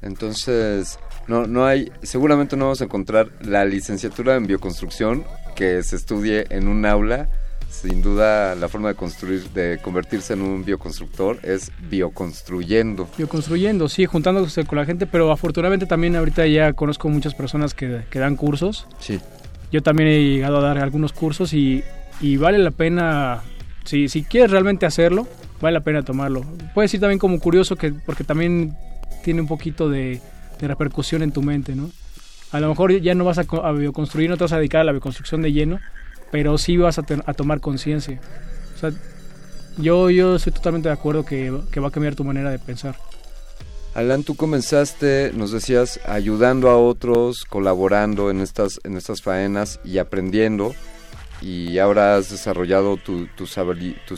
Entonces, 0.02 1.00
no, 1.28 1.48
no 1.48 1.66
hay, 1.66 1.92
seguramente 2.02 2.56
no 2.56 2.66
vamos 2.66 2.82
a 2.82 2.86
encontrar 2.86 3.30
la 3.42 3.66
licenciatura 3.66 4.36
en 4.36 4.48
bioconstrucción 4.48 5.24
que 5.56 5.84
se 5.84 5.96
estudie 5.96 6.46
en 6.50 6.68
un 6.68 6.86
aula 6.86 7.30
sin 7.82 8.02
duda 8.02 8.56
la 8.56 8.68
forma 8.70 8.90
de 8.90 8.96
construir, 8.96 9.50
de 9.50 9.80
convertirse 9.82 10.34
en 10.34 10.42
un 10.42 10.64
bioconstructor 10.64 11.40
es 11.44 11.72
bioconstruyendo. 11.90 13.08
Bioconstruyendo, 13.18 13.90
sí, 13.90 14.06
juntándose 14.06 14.66
con 14.66 14.78
la 14.78 14.86
gente, 14.86 15.06
pero 15.06 15.32
afortunadamente 15.32 15.86
también 15.86 16.16
ahorita 16.16 16.48
ya 16.48 16.74
conozco 16.74 17.10
muchas 17.10 17.36
personas 17.36 17.74
que, 17.74 18.04
dan 18.14 18.36
cursos. 18.36 18.88
Sí. 19.00 19.20
Yo 19.72 19.84
también 19.84 20.10
he 20.10 20.24
llegado 20.24 20.58
a 20.58 20.62
dar 20.62 20.78
algunos 20.78 21.12
cursos 21.12 21.54
y, 21.54 21.84
vale 22.38 22.58
la 22.58 22.72
pena, 22.72 23.42
si, 23.84 24.08
si 24.08 24.24
quieres 24.24 24.52
realmente 24.52 24.86
hacerlo, 24.86 25.28
vale 25.62 25.74
la 25.74 25.84
pena 25.84 26.04
tomarlo. 26.04 26.46
Puedes 26.74 26.94
ir 26.94 27.02
también 27.02 27.20
como 27.20 27.40
curioso, 27.40 27.76
que 27.76 27.92
porque 27.92 28.24
también 28.24 28.76
tiene 29.24 29.42
un 29.42 29.48
poquito 29.48 29.90
de, 29.90 30.22
repercusión 30.60 31.22
en 31.22 31.32
tu 31.32 31.42
mente, 31.42 31.76
¿no? 31.76 31.92
A 32.52 32.60
lo 32.60 32.70
mejor 32.70 33.00
ya 33.02 33.14
no 33.16 33.26
vas 33.26 33.38
a, 33.38 33.46
a 33.64 33.72
bioconstruir, 33.74 34.30
no 34.30 34.38
te 34.38 34.46
vas 34.46 34.54
a 34.54 34.58
dedicar 34.58 34.82
a 34.82 34.84
la 34.86 34.94
bioconstrucción 34.94 35.42
de 35.42 35.52
lleno, 35.52 35.80
pero 36.32 36.58
sí 36.58 36.78
vas 36.78 36.98
a, 37.00 37.04
tomar 37.04 37.60
conciencia. 37.60 38.20
O 38.76 38.80
sea, 38.80 38.92
yo, 39.78 40.10
yo 40.10 40.36
estoy 40.36 40.54
totalmente 40.54 40.90
de 40.90 40.94
acuerdo 40.94 41.26
que, 41.26 41.50
va 41.52 41.88
a 41.88 41.92
cambiar 41.92 42.16
tu 42.16 42.24
manera 42.24 42.50
de 42.50 42.60
pensar. 42.60 42.96
Alan, 43.94 44.24
tú 44.24 44.36
comenzaste, 44.36 45.32
nos 45.34 45.52
decías, 45.52 46.00
ayudando 46.06 46.70
a 46.70 46.78
otros, 46.78 47.46
colaborando 47.46 48.30
en 48.30 48.42
estas, 48.42 48.80
en 48.84 48.98
estas 48.98 49.22
faenas 49.22 49.80
y 49.86 50.00
aprendiendo. 50.00 50.76
Y 51.42 51.80
ahora 51.80 52.16
has 52.16 52.30
desarrollado 52.30 52.98
tus, 52.98 53.30
tus 53.36 53.58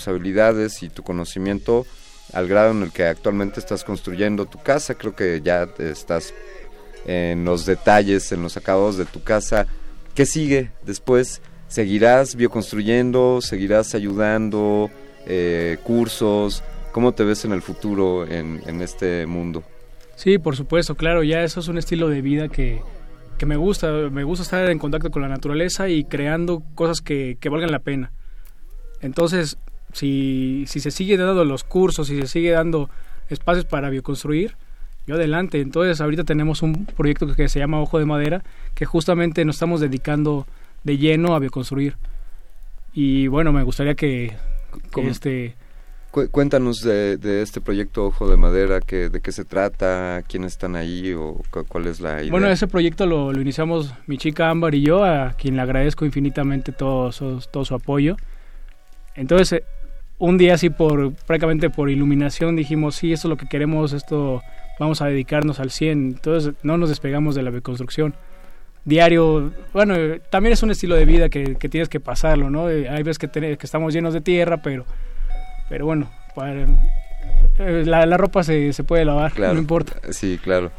habilidades 0.07 0.81
y 0.81 0.89
tu 0.89 1.03
conocimiento 1.03 1.85
al 2.33 2.47
grado 2.47 2.71
en 2.71 2.83
el 2.83 2.91
que 2.91 3.05
actualmente 3.05 3.59
estás 3.59 3.83
construyendo 3.83 4.45
tu 4.45 4.59
casa. 4.59 4.95
Creo 4.95 5.15
que 5.15 5.41
ya 5.43 5.67
estás 5.79 6.33
en 7.05 7.45
los 7.45 7.65
detalles, 7.65 8.31
en 8.31 8.43
los 8.43 8.57
acabados 8.57 8.97
de 8.97 9.05
tu 9.05 9.23
casa. 9.23 9.67
¿Qué 10.13 10.25
sigue 10.25 10.71
después? 10.83 11.41
¿Seguirás 11.68 12.36
bioconstruyendo? 12.36 13.41
¿Seguirás 13.41 13.93
ayudando? 13.93 14.89
Eh, 15.26 15.78
¿Cursos? 15.84 16.63
¿Cómo 16.93 17.13
te 17.13 17.24
ves 17.24 17.43
en 17.45 17.51
el 17.51 17.61
futuro 17.61 18.26
en, 18.26 18.82
este 18.82 19.26
mundo? 19.26 19.63
Sí, 20.15 20.38
por 20.38 20.55
supuesto, 20.55 20.95
claro, 20.95 21.22
ya 21.24 21.43
eso 21.43 21.59
es 21.59 21.68
un 21.68 21.78
estilo 21.78 22.09
de 22.09 22.22
vida 22.22 22.47
que, 22.47 22.82
me 23.45 23.57
gusta, 23.57 23.91
me 24.09 24.24
gusta 24.24 24.43
estar 24.43 24.70
en 24.70 24.80
contacto 24.80 25.11
con 25.11 25.22
la 25.22 25.28
naturaleza 25.28 25.89
y 25.89 26.05
creando 26.05 26.63
cosas 26.74 27.01
que, 27.01 27.38
valgan 27.51 27.72
la 27.72 27.80
pena. 27.80 28.11
Entonces, 29.01 29.57
si, 29.93 30.63
si 30.68 30.80
se 30.80 30.89
sigue 30.89 31.18
dando 31.18 31.45
los 31.45 31.63
cursos, 31.63 32.07
si 32.07 32.20
se 32.20 32.28
sigue 32.28 32.51
dando 32.51 32.89
espacios 33.30 33.65
para 33.65 33.89
bioconstruir, 33.89 34.55
yo 35.05 35.15
adelante. 35.15 35.61
Entonces, 35.61 36.01
ahorita 36.01 36.24
tenemos 36.24 36.61
un 36.61 36.86
proyecto 36.86 37.28
que 37.36 37.49
se 37.49 37.59
llama 37.59 37.82
Ojo 37.82 37.99
de 37.99 38.05
Madera, 38.05 38.43
que 38.74 38.86
justamente 38.86 39.45
nos 39.45 39.57
estamos 39.57 39.82
dedicando 39.82 40.47
de 40.88 40.97
lleno 40.97 41.35
a 41.35 41.39
bioconstruir. 41.39 41.97
Y 42.93 43.27
bueno, 43.27 43.53
me 43.53 43.61
gustaría 43.61 43.93
que, 43.93 44.33
este... 44.95 45.53
Cuéntanos 46.31 46.77
de, 46.79 47.41
este 47.43 47.61
proyecto 47.61 48.07
Ojo 48.07 48.27
de 48.27 48.38
Madera, 48.38 48.79
que, 48.81 49.09
de 49.09 49.21
qué 49.21 49.31
se 49.31 49.45
trata, 49.45 50.23
quiénes 50.27 50.53
están 50.53 50.75
ahí 50.75 51.13
o 51.13 51.39
cuál 51.67 51.85
es 51.85 51.99
la 51.99 52.21
idea. 52.21 52.31
Bueno, 52.31 52.47
ese 52.47 52.65
proyecto 52.65 53.05
lo, 53.05 53.31
iniciamos 53.39 53.93
mi 54.07 54.17
chica 54.17 54.49
Ámbar 54.49 54.73
y 54.73 54.81
yo, 54.81 55.03
a 55.03 55.33
quien 55.33 55.57
le 55.57 55.61
agradezco 55.61 56.05
infinitamente 56.05 56.71
todo, 56.71 57.11
su, 57.11 57.43
todo 57.51 57.65
su 57.65 57.75
apoyo. 57.75 58.15
Entonces, 59.13 59.61
un 60.17 60.39
día 60.39 60.55
así 60.55 60.71
por 60.71 61.13
prácticamente 61.13 61.69
por 61.69 61.91
iluminación 61.91 62.55
dijimos, 62.55 62.95
sí, 62.95 63.13
esto 63.13 63.27
es 63.27 63.29
lo 63.29 63.38
que 63.38 63.45
queremos, 63.45 63.93
esto 63.93 64.41
vamos 64.79 65.03
a 65.03 65.05
dedicarnos 65.05 65.59
al 65.59 65.69
100. 65.69 65.91
Entonces, 66.15 66.55
no 66.63 66.77
nos 66.77 66.89
despegamos 66.89 67.35
de 67.35 67.43
la 67.43 67.51
bioconstrucción 67.51 68.15
diario, 68.88 69.51
bueno, 69.73 69.95
también 70.29 70.53
es 70.53 70.63
un 70.63 70.71
estilo 70.71 70.95
de 70.95 71.03
vida 71.03 71.27
que, 71.27 71.55
tienes 71.55 71.89
que 71.89 71.99
pasarlo, 71.99 72.49
¿no? 72.49 72.69
Eh, 72.69 72.88
hay 72.89 73.03
veces 73.03 73.19
que, 73.19 73.29
que 73.29 73.57
estamos 73.61 73.93
llenos 73.93 74.13
de 74.13 74.21
tierra, 74.21 74.61
pero, 74.63 74.85
pero 75.67 75.85
bueno, 75.85 76.09
eh, 77.59 77.83
la, 77.85 78.17
ropa 78.17 78.43
se, 78.43 78.71
se, 78.71 78.83
puede 78.85 79.03
lavar, 79.03 79.38
no 79.38 79.59
importa. 79.59 79.93
Sí, 80.11 80.39
claro. 80.41 80.71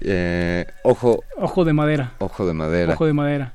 Eh, 0.00 0.64
ojo. 0.84 1.24
Ojo 1.36 1.64
de 1.64 1.72
madera. 1.72 2.12
Ojo 2.18 2.46
de 2.46 2.54
madera. 2.54 2.94
Ojo 2.94 3.06
de 3.06 3.14
madera. 3.14 3.52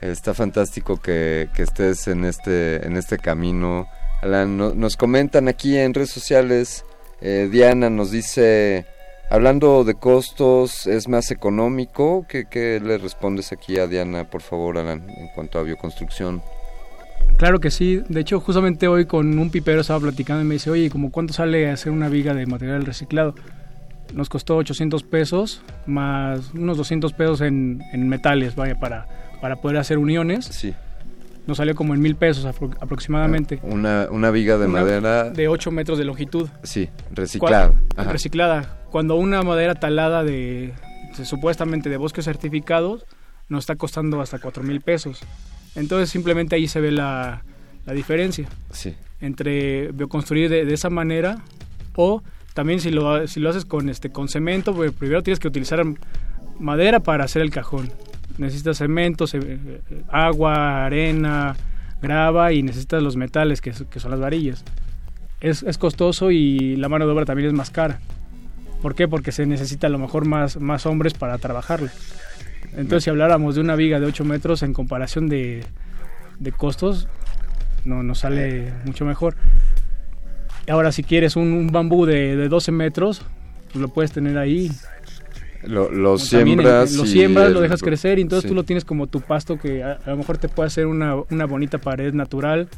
Está 0.00 0.34
fantástico 0.34 1.00
que, 1.00 1.48
que 1.54 1.62
estés 1.62 2.08
en 2.08 2.26
este, 2.26 2.84
en 2.86 2.98
este 2.98 3.16
camino. 3.16 3.86
Alan, 4.20 4.58
nos 4.58 4.96
comentan 4.96 5.48
aquí 5.48 5.78
en 5.78 5.94
redes 5.94 6.10
sociales, 6.10 6.84
eh, 7.22 7.48
Diana 7.50 7.88
nos 7.88 8.10
dice, 8.10 8.86
hablando 9.30 9.84
de 9.84 9.94
costos, 9.94 10.86
¿es 10.86 11.08
más 11.08 11.30
económico? 11.30 12.26
¿Qué, 12.28 12.46
¿Qué, 12.48 12.80
le 12.80 12.98
respondes 12.98 13.52
aquí 13.52 13.78
a 13.78 13.86
Diana, 13.86 14.24
por 14.24 14.42
favor, 14.42 14.78
Alan, 14.78 15.08
en 15.08 15.28
cuanto 15.34 15.58
a 15.58 15.62
bioconstrucción? 15.62 16.42
Claro 17.36 17.58
que 17.60 17.70
sí. 17.70 18.02
De 18.08 18.20
hecho, 18.20 18.40
justamente 18.40 18.86
hoy 18.86 19.06
con 19.06 19.38
un 19.38 19.50
pipero 19.50 19.80
estaba 19.80 20.00
platicando 20.00 20.42
y 20.42 20.46
me 20.46 20.54
dice, 20.54 20.70
oye, 20.70 20.88
¿cómo 20.90 21.10
cuánto 21.10 21.32
sale 21.32 21.70
hacer 21.70 21.90
una 21.92 22.08
viga 22.08 22.34
de 22.34 22.46
material 22.46 22.84
reciclado? 22.84 23.34
Nos 24.12 24.28
costó 24.28 24.56
800 24.56 25.02
pesos 25.02 25.62
más 25.86 26.52
unos 26.54 26.76
200 26.76 27.12
pesos 27.14 27.40
en, 27.40 27.82
en 27.92 28.08
metales, 28.08 28.54
vaya, 28.54 28.78
para, 28.78 29.06
para 29.40 29.56
poder 29.56 29.78
hacer 29.78 29.98
uniones. 29.98 30.44
Sí. 30.44 30.74
Nos 31.46 31.58
salió 31.58 31.74
como 31.74 31.92
en 31.94 32.00
mil 32.00 32.16
pesos 32.16 32.46
aproximadamente. 32.46 33.58
Una, 33.62 34.08
una 34.10 34.30
viga 34.30 34.56
de 34.56 34.68
madera. 34.68 35.30
De 35.30 35.48
8 35.48 35.70
metros 35.72 35.98
de 35.98 36.04
longitud. 36.04 36.48
Sí, 36.62 36.88
reciclada. 37.12 37.72
Reciclada. 37.96 38.78
Cuando 38.94 39.16
una 39.16 39.42
madera 39.42 39.74
talada 39.74 40.22
de, 40.22 40.72
de 41.18 41.24
supuestamente 41.24 41.90
de 41.90 41.96
bosques 41.96 42.26
certificados 42.26 43.04
nos 43.48 43.64
está 43.64 43.74
costando 43.74 44.20
hasta 44.20 44.38
4 44.38 44.62
mil 44.62 44.82
pesos. 44.82 45.18
Entonces 45.74 46.10
simplemente 46.10 46.54
ahí 46.54 46.68
se 46.68 46.80
ve 46.80 46.92
la, 46.92 47.42
la 47.86 47.92
diferencia 47.92 48.48
sí. 48.70 48.94
entre 49.20 49.90
bioconstruir 49.90 50.48
de, 50.48 50.64
de, 50.64 50.72
esa 50.72 50.90
manera 50.90 51.42
o 51.96 52.22
también 52.52 52.78
si 52.78 52.90
lo, 52.92 53.26
si 53.26 53.40
lo 53.40 53.50
haces 53.50 53.64
con, 53.64 53.88
este, 53.88 54.10
con 54.10 54.28
cemento, 54.28 54.72
pues 54.72 54.92
primero 54.92 55.24
tienes 55.24 55.40
que 55.40 55.48
utilizar 55.48 55.84
madera 56.60 57.00
para 57.00 57.24
hacer 57.24 57.42
el 57.42 57.50
cajón. 57.50 57.90
Necesitas 58.38 58.78
cemento, 58.78 59.26
ce 59.26 59.80
agua, 60.08 60.86
arena, 60.86 61.56
grava 62.00 62.52
y 62.52 62.62
necesitas 62.62 63.02
los 63.02 63.16
metales 63.16 63.60
que, 63.60 63.72
que 63.90 63.98
son 63.98 64.12
las 64.12 64.20
varillas. 64.20 64.64
Es, 65.40 65.64
es, 65.64 65.78
costoso 65.78 66.30
y 66.30 66.76
la 66.76 66.88
mano 66.88 67.06
de 67.06 67.12
obra 67.12 67.24
también 67.24 67.48
es 67.48 67.54
más 67.54 67.70
cara. 67.70 67.98
¿Por 68.84 68.94
qué? 68.94 69.08
Porque 69.08 69.32
se 69.32 69.46
necesita 69.46 69.86
a 69.86 69.90
lo 69.90 69.98
mejor 69.98 70.26
más, 70.26 70.60
más 70.60 70.84
hombres 70.84 71.14
para 71.14 71.38
trabajarla. 71.38 71.90
Entonces, 72.76 73.04
si 73.04 73.08
habláramos 73.08 73.54
de 73.54 73.62
una 73.62 73.76
viga 73.76 73.98
de 73.98 74.04
8 74.04 74.26
metros 74.26 74.62
en 74.62 74.74
comparación 74.74 75.26
de, 75.26 75.64
de 76.38 76.52
costos, 76.52 77.08
no 77.86 78.02
nos 78.02 78.18
sale 78.18 78.74
mucho 78.84 79.06
mejor. 79.06 79.36
Ahora, 80.68 80.92
si 80.92 81.02
quieres 81.02 81.34
un, 81.34 81.54
un 81.54 81.68
bambú 81.68 82.04
de, 82.04 82.36
de, 82.36 82.50
12 82.50 82.72
metros, 82.72 83.22
pues 83.72 83.80
lo 83.80 83.88
puedes 83.88 84.12
tener 84.12 84.36
ahí. 84.36 84.70
Lo, 85.62 85.90
lo 85.90 86.18
siembras. 86.18 86.92
lo 86.92 87.06
siembras, 87.06 87.52
lo 87.52 87.62
dejas 87.62 87.80
crecer 87.80 88.18
y 88.18 88.20
entonces 88.20 88.42
sí. 88.42 88.48
tú 88.48 88.54
lo 88.54 88.64
tienes 88.64 88.84
como 88.84 89.06
tu 89.06 89.22
pasto 89.22 89.58
que 89.58 89.82
a, 89.82 89.92
a, 89.92 90.10
lo 90.10 90.18
mejor 90.18 90.36
te 90.36 90.50
puede 90.50 90.66
hacer 90.66 90.84
una, 90.84 91.14
una 91.30 91.46
bonita 91.46 91.78
pared 91.78 92.12
natural. 92.12 92.68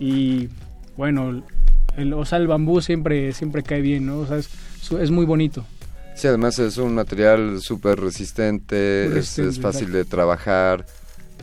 Y 0.00 0.48
bueno, 0.96 1.44
el, 1.96 2.14
o 2.14 2.24
sea, 2.24 2.38
el 2.38 2.48
bambú 2.48 2.80
siempre, 2.80 3.32
siempre 3.32 3.62
cae 3.62 3.80
bien, 3.80 4.06
¿no? 4.06 4.18
O 4.18 4.26
sea, 4.26 4.38
es, 4.38 4.50
es 4.92 5.10
muy 5.10 5.26
bonito. 5.26 5.64
Sí, 6.14 6.28
además 6.28 6.58
es 6.58 6.78
un 6.78 6.94
material 6.94 7.60
súper 7.60 8.00
resistente, 8.00 9.08
resistente, 9.12 9.50
es, 9.50 9.56
es, 9.56 9.60
fácil 9.62 9.92
de 9.92 10.04
trabajar. 10.04 10.86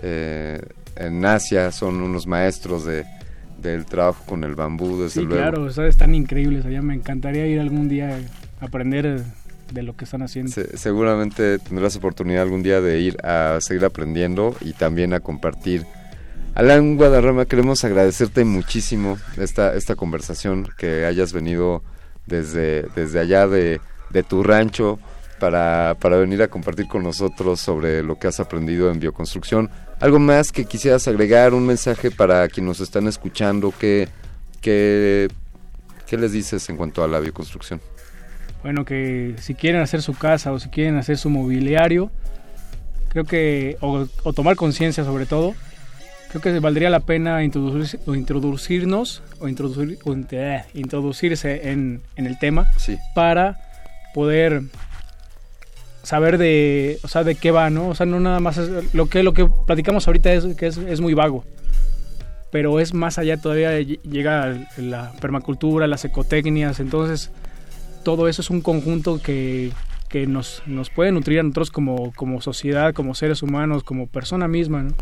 Eh, 0.02 0.60
en 0.96 1.24
Asia 1.26 1.72
son 1.72 2.02
unos 2.02 2.26
maestros 2.26 2.86
de, 2.86 3.06
del 3.62 3.86
trabajo 3.86 4.24
con 4.26 4.44
el 4.44 4.56
bambú, 4.56 5.02
desde 5.02 5.22
sí, 5.22 5.26
luego. 5.26 5.36
claro, 5.36 5.64
o 5.64 5.72
sea, 5.72 5.88
están 5.88 6.16
increíbles 6.16 6.66
allá. 6.66 6.82
Me 6.82 6.96
encantaría 6.96 7.46
ir 7.48 7.60
algún 7.60 7.88
día 7.88 8.20
a 8.60 8.66
aprender 8.66 9.24
de 9.72 9.84
lo 9.84 9.96
que 9.96 10.06
están 10.06 10.22
haciendo. 10.22 10.52
Se, 10.52 10.78
seguramente 10.78 11.60
tendrás 11.60 11.96
oportunidad 11.96 12.44
algún 12.44 12.64
día 12.64 12.82
de 12.82 13.00
ir 13.00 13.18
a 13.24 13.60
seguir 13.62 13.86
aprendiendo 13.86 14.56
y 14.62 14.74
también 14.74 15.14
a 15.14 15.20
compartir. 15.20 15.86
Alan 16.56 16.98
Guadarrama, 16.98 17.46
queremos 17.46 17.84
agradecerte 17.84 18.46
muchísimo 18.46 19.18
esta, 19.38 19.74
esta 19.74 19.96
conversación, 19.96 20.68
que 20.78 21.06
hayas 21.06 21.34
venido 21.34 21.84
desde, 22.26 22.84
desde 22.96 23.20
allá 23.20 23.48
de 23.48 23.80
de 24.14 24.24
tu 24.24 24.44
rancho 24.44 25.00
para, 25.40 25.98
para 26.00 26.16
venir 26.18 26.42
a 26.42 26.48
compartir 26.48 26.88
con 26.88 27.04
nosotros 27.04 27.60
sobre 27.60 28.02
lo 28.02 28.18
que 28.18 28.28
has 28.28 28.40
aprendido 28.40 28.90
en 28.90 29.00
bioconstrucción. 29.00 29.70
¿Algo 30.00 30.20
más 30.20 30.52
que 30.52 30.64
quisieras 30.64 31.08
agregar? 31.08 31.54
¿Un 31.54 31.66
mensaje 31.66 32.12
para 32.12 32.48
quienes 32.48 32.70
nos 32.70 32.80
están 32.80 33.08
escuchando? 33.08 33.74
¿Qué, 33.78 34.08
qué, 34.62 35.28
qué 36.08 36.18
les 36.18 36.32
dices 36.32 36.70
en 36.70 36.78
cuanto 36.78 37.04
a 37.04 37.08
la 37.08 37.20
bioconstrucción? 37.20 37.82
Bueno, 38.62 38.86
que 38.86 39.36
si 39.40 39.56
quieren 39.56 39.82
hacer 39.82 40.02
su 40.02 40.14
casa 40.14 40.54
o 40.54 40.60
si 40.60 40.70
quieren 40.70 40.96
hacer 40.96 41.18
su 41.18 41.30
mobiliario, 41.30 42.10
creo 43.10 43.26
que, 43.26 43.76
o, 43.82 44.08
o 44.24 44.34
tomar 44.34 44.56
conciencia 44.56 45.04
sobre 45.04 45.26
todo, 45.26 45.56
creo 46.40 46.56
que 46.56 46.60
valdría 46.60 46.90
la 46.90 47.02
pena 47.02 47.44
introducir, 47.44 48.00
o 48.08 48.16
introducirnos 48.16 49.22
o, 49.40 49.48
introducir, 49.48 50.00
o 50.04 50.16
eh, 50.32 50.64
introducirse 50.74 51.70
en, 51.70 52.02
en, 52.16 52.26
el 52.26 52.40
tema 52.40 52.72
sí. 52.78 52.98
para 53.14 53.60
poder 54.16 54.64
saber 56.02 56.38
de, 56.40 56.98
o 57.04 57.08
sea, 57.08 57.24
de 57.24 57.36
qué 57.36 57.52
va, 57.52 57.70
¿no? 57.70 57.90
O 57.90 57.96
sea, 57.96 58.06
no 58.06 58.20
nada 58.20 58.40
más 58.40 58.58
es, 58.58 58.94
lo 58.94 59.08
que 59.08 59.22
lo 59.22 59.34
que 59.34 59.48
platicamos 59.68 60.08
ahorita 60.08 60.34
es 60.34 60.46
que 60.56 60.68
es, 60.68 60.78
es 60.78 61.02
muy 61.02 61.14
vago. 61.14 61.44
Pero 62.52 62.80
es 62.80 62.94
más 62.94 63.18
allá 63.18 63.38
todavía 63.38 63.80
llega 63.80 64.68
la 64.78 65.12
permacultura, 65.22 65.88
las 65.88 66.06
ecotecnias, 66.06 66.80
entonces 66.80 67.32
todo 68.04 68.28
eso 68.28 68.42
es 68.42 68.50
un 68.50 68.62
conjunto 68.62 69.22
que, 69.22 69.72
que 70.10 70.28
nos, 70.28 70.62
nos 70.66 70.90
puede 70.90 71.12
nutrir 71.12 71.40
a 71.40 71.44
nosotros 71.44 71.72
como, 71.72 72.12
como 72.14 72.42
sociedad, 72.42 72.94
como 72.94 73.16
seres 73.16 73.42
humanos, 73.42 73.84
como 73.84 74.08
persona 74.08 74.48
misma, 74.48 74.84
¿no? 74.84 74.94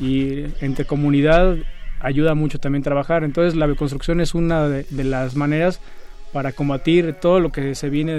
Y 0.00 0.46
entre 0.60 0.86
comunidad 0.86 1.56
ayuda 2.00 2.34
mucho 2.34 2.58
también 2.58 2.82
trabajar. 2.82 3.24
Entonces 3.24 3.54
la 3.54 3.66
bioconstrucción 3.66 4.20
es 4.20 4.34
una 4.34 4.68
de, 4.68 4.86
de 4.88 5.04
las 5.04 5.36
maneras 5.36 5.80
para 6.32 6.52
combatir 6.52 7.14
todo 7.14 7.40
lo 7.40 7.50
que 7.50 7.74
se 7.74 7.90
viene 7.90 8.14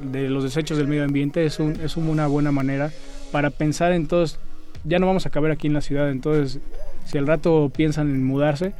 de, 0.00 0.28
los 0.28 0.44
desechos 0.44 0.76
del 0.76 0.88
medio 0.88 1.04
ambiente 1.04 1.46
es, 1.46 1.58
un, 1.58 1.80
es 1.80 1.96
una 1.96 2.26
buena 2.26 2.52
manera 2.52 2.90
para 3.32 3.50
pensar 3.50 3.92
en 3.92 4.06
todos, 4.06 4.38
ya 4.84 4.98
no 4.98 5.06
vamos 5.06 5.26
a 5.26 5.30
caber 5.30 5.52
aquí 5.52 5.66
en 5.66 5.74
la 5.74 5.80
ciudad, 5.80 6.10
entonces 6.10 6.60
si 7.06 7.18
al 7.18 7.26
rato 7.26 7.70
piensan 7.74 8.10
en 8.10 8.24
mudarse, 8.24 8.72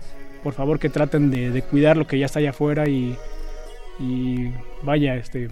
por 0.43 0.53
favor 0.53 0.79
que 0.79 0.89
traten 0.89 1.31
de, 1.31 1.51
de 1.51 1.63
cuidar 1.63 1.97
lo 1.97 2.07
que 2.07 2.19
ya 2.19 2.27
está 2.27 2.39
allá 2.39 2.51
afuera 2.51 2.89
y, 2.89 3.17
y, 3.99 4.51
vaya, 4.83 5.17
este, 5.17 5.49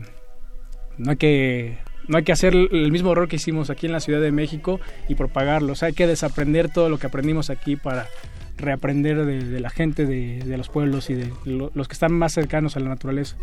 no 0.98 1.10
hay 1.12 1.16
que... 1.16 1.78
No 2.08 2.18
hay 2.18 2.24
que 2.24 2.32
hacer 2.32 2.54
el 2.54 2.92
mismo 2.92 3.12
error 3.12 3.28
que 3.28 3.36
hicimos 3.36 3.70
aquí 3.70 3.86
en 3.86 3.92
la 3.92 4.00
Ciudad 4.00 4.20
de 4.20 4.32
México 4.32 4.80
y 5.08 5.14
propagarlo. 5.14 5.72
O 5.72 5.74
sea, 5.74 5.88
hay 5.88 5.94
que 5.94 6.06
desaprender 6.06 6.70
todo 6.70 6.88
lo 6.88 6.98
que 6.98 7.06
aprendimos 7.06 7.50
aquí 7.50 7.76
para, 7.76 8.08
reaprender 8.56 9.24
de, 9.24 9.44
de 9.44 9.60
la 9.60 9.70
gente 9.70 10.06
de, 10.06 10.42
de, 10.44 10.56
los 10.56 10.68
pueblos 10.68 11.10
y 11.10 11.14
de 11.14 11.32
lo, 11.44 11.70
los 11.74 11.88
que 11.88 11.94
están 11.94 12.12
más 12.12 12.32
cercanos 12.32 12.76
a 12.76 12.80
la 12.80 12.88
naturaleza. 12.88 13.36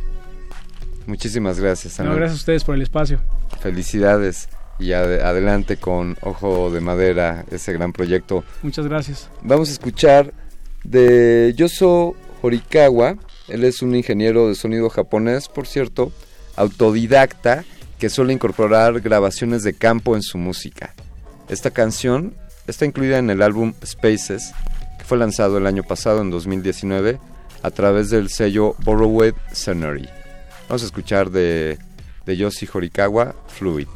Muchísimas 1.06 1.60
gracias. 1.60 2.00
No, 2.00 2.16
gracias 2.16 2.32
a 2.32 2.36
ustedes 2.36 2.64
por 2.64 2.76
el 2.76 2.82
espacio. 2.82 3.20
Felicidades 3.60 4.50
y 4.80 4.94
ad 4.94 5.22
adelante 5.22 5.78
con 5.78 6.18
Ojo 6.22 6.72
de 6.72 6.82
Madera, 6.82 7.46
ese 7.52 7.74
gran 7.74 7.94
proyecto. 7.94 8.44
Muchas 8.64 8.88
gracias. 8.88 9.30
Vamos 9.42 9.70
a 9.70 9.74
escuchar 9.74 10.34
de 10.84 11.54
Yoso 11.56 12.16
Horikawa. 12.42 13.18
Él 13.48 13.64
es 13.64 13.82
un 13.82 13.96
ingeniero 13.96 14.48
de 14.48 14.56
sonido 14.56 14.90
japonés, 14.90 15.50
por 15.50 15.68
cierto, 15.68 16.12
autodidacta, 16.56 17.66
que 18.02 18.10
suele 18.10 18.34
incorporar 18.34 19.00
grabaciones 19.00 19.62
de 19.62 19.76
campo 19.76 20.16
en 20.16 20.24
su 20.24 20.40
música. 20.40 20.96
Esta 21.50 21.70
canción 21.70 22.34
está 22.66 22.86
incluida 22.86 23.20
en 23.20 23.30
el 23.30 23.44
álbum 23.44 23.76
Spaces, 23.86 24.54
fue 25.06 25.20
lanzado 25.20 25.60
el 25.60 25.68
año 25.68 25.84
pasado, 25.84 26.22
en 26.22 26.32
2019, 26.32 27.20
a 27.62 27.70
través 27.70 28.10
del 28.10 28.30
sello 28.30 28.76
Borrowed 28.80 29.36
Scenery. 29.54 30.10
Vamos 30.68 30.82
a 30.82 30.86
escuchar 30.88 31.30
de, 31.30 31.78
de 32.26 32.38
Yoshi 32.38 32.68
Horikawa, 32.74 33.36
Fluid. 33.48 33.88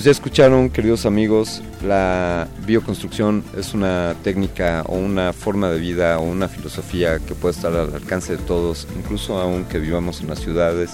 Pues 0.00 0.06
ya 0.06 0.12
escucharon, 0.12 0.70
queridos 0.70 1.04
amigos, 1.04 1.60
la 1.86 2.48
bioconstrucción 2.66 3.44
es 3.54 3.74
una 3.74 4.16
técnica 4.24 4.82
o 4.86 4.96
una 4.96 5.34
forma 5.34 5.68
de 5.68 5.78
vida 5.78 6.18
o 6.18 6.22
una 6.22 6.48
filosofía 6.48 7.18
que 7.18 7.34
puede 7.34 7.54
estar 7.54 7.74
al 7.74 7.92
alcance 7.92 8.38
de 8.38 8.42
todos, 8.44 8.88
incluso 8.96 9.38
aunque 9.38 9.78
vivamos 9.78 10.22
en 10.22 10.28
las 10.28 10.38
ciudades. 10.38 10.92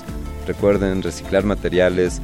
Recuerden 0.49 1.05
reciclar 1.05 1.45
materiales, 1.45 2.21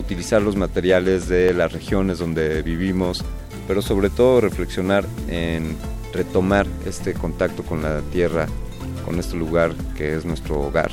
utilizar 0.00 0.40
los 0.40 0.56
materiales 0.56 1.28
de 1.28 1.52
las 1.52 1.70
regiones 1.74 2.20
donde 2.20 2.62
vivimos, 2.62 3.22
pero 3.68 3.82
sobre 3.82 4.08
todo 4.08 4.40
reflexionar 4.40 5.04
en 5.28 5.76
retomar 6.14 6.66
este 6.86 7.12
contacto 7.12 7.64
con 7.64 7.82
la 7.82 8.00
tierra, 8.00 8.46
con 9.04 9.18
este 9.18 9.36
lugar 9.36 9.74
que 9.94 10.16
es 10.16 10.24
nuestro 10.24 10.58
hogar, 10.58 10.90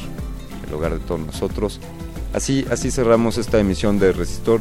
el 0.68 0.74
hogar 0.74 0.92
de 0.92 1.00
todos 1.00 1.22
nosotros. 1.22 1.80
Así, 2.34 2.66
así 2.70 2.92
cerramos 2.92 3.38
esta 3.38 3.62
emisión 3.62 3.98
de 3.98 4.12
Resistor, 4.12 4.60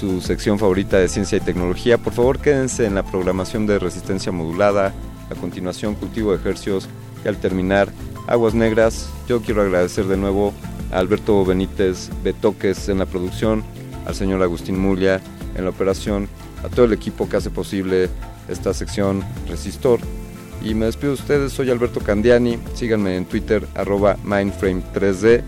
su 0.00 0.22
sección 0.22 0.58
favorita 0.58 0.96
de 0.96 1.08
ciencia 1.08 1.36
y 1.36 1.42
tecnología. 1.42 1.98
Por 1.98 2.14
favor, 2.14 2.38
quédense 2.38 2.86
en 2.86 2.94
la 2.94 3.02
programación 3.02 3.66
de 3.66 3.78
resistencia 3.78 4.32
modulada, 4.32 4.94
a 5.30 5.34
continuación 5.34 5.94
cultivo 5.94 6.30
de 6.30 6.38
ejercicios 6.38 6.88
y 7.22 7.28
al 7.28 7.36
terminar 7.36 7.92
aguas 8.26 8.54
negras. 8.54 9.10
Yo 9.28 9.42
quiero 9.42 9.60
agradecer 9.60 10.06
de 10.06 10.16
nuevo 10.16 10.54
a 10.90 10.98
Alberto 10.98 11.44
Benítez 11.44 12.08
Betoques 12.24 12.88
en 12.88 12.98
la 12.98 13.04
producción, 13.04 13.62
al 14.06 14.14
señor 14.14 14.42
Agustín 14.42 14.78
Mulia 14.78 15.20
en 15.54 15.64
la 15.64 15.70
operación, 15.70 16.28
a 16.64 16.68
todo 16.70 16.86
el 16.86 16.94
equipo 16.94 17.28
que 17.28 17.36
hace 17.36 17.50
posible 17.50 18.08
esta 18.48 18.72
sección 18.72 19.22
Resistor. 19.48 20.00
Y 20.62 20.72
me 20.72 20.86
despido 20.86 21.14
de 21.14 21.20
ustedes, 21.20 21.52
soy 21.52 21.70
Alberto 21.70 22.00
Candiani, 22.00 22.58
síganme 22.72 23.16
en 23.16 23.26
Twitter 23.26 23.66
arroba 23.74 24.16
Mindframe3D 24.24 25.42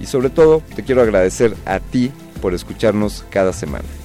y 0.00 0.06
sobre 0.06 0.30
todo 0.30 0.62
te 0.74 0.82
quiero 0.82 1.02
agradecer 1.02 1.54
a 1.66 1.78
ti 1.78 2.10
por 2.46 2.54
escucharnos 2.54 3.24
cada 3.28 3.52
semana. 3.52 3.95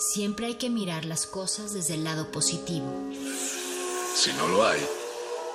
Siempre 0.00 0.46
hay 0.46 0.54
que 0.54 0.70
mirar 0.70 1.04
las 1.04 1.26
cosas 1.26 1.74
desde 1.74 1.92
el 1.92 2.04
lado 2.04 2.32
positivo. 2.32 2.86
Si 4.14 4.32
no 4.32 4.48
lo 4.48 4.66
hay, 4.66 4.80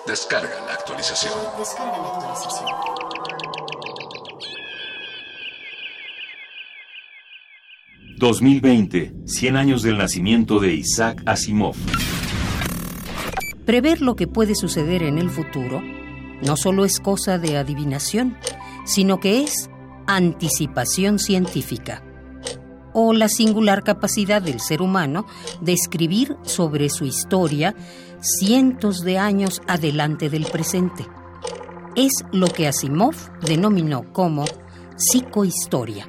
descarga 0.05 0.63
la 0.67 0.73
actualización. 0.73 1.33
Descarga 1.57 1.97
la 1.97 2.07
actualización. 2.13 2.69
...2020... 8.19 9.13
100 9.25 9.57
años 9.57 9.81
del 9.81 9.97
nacimiento 9.97 10.59
de 10.59 10.75
Isaac 10.75 11.23
Asimov. 11.25 11.75
Prever 13.65 14.01
lo 14.01 14.15
que 14.15 14.27
puede 14.27 14.53
suceder 14.53 15.01
en 15.01 15.17
el 15.17 15.31
futuro 15.31 15.81
no 16.43 16.55
solo 16.55 16.85
es 16.85 16.99
cosa 16.99 17.39
de 17.39 17.57
adivinación, 17.57 18.37
sino 18.85 19.19
que 19.19 19.41
es 19.41 19.71
anticipación 20.05 21.17
científica 21.17 22.04
o 22.95 23.13
la 23.13 23.29
singular 23.29 23.83
capacidad 23.83 24.41
del 24.41 24.59
ser 24.61 24.81
humano 24.81 25.27
de 25.61 25.73
escribir 25.73 26.37
sobre 26.43 26.89
su 26.89 27.05
historia 27.05 27.75
cientos 28.21 29.01
de 29.01 29.19
años 29.19 29.61
adelante 29.67 30.29
del 30.29 30.45
presente. 30.45 31.05
Es 31.95 32.13
lo 32.31 32.47
que 32.47 32.67
Asimov 32.67 33.15
denominó 33.41 34.11
como 34.13 34.45
psicohistoria. 34.95 36.07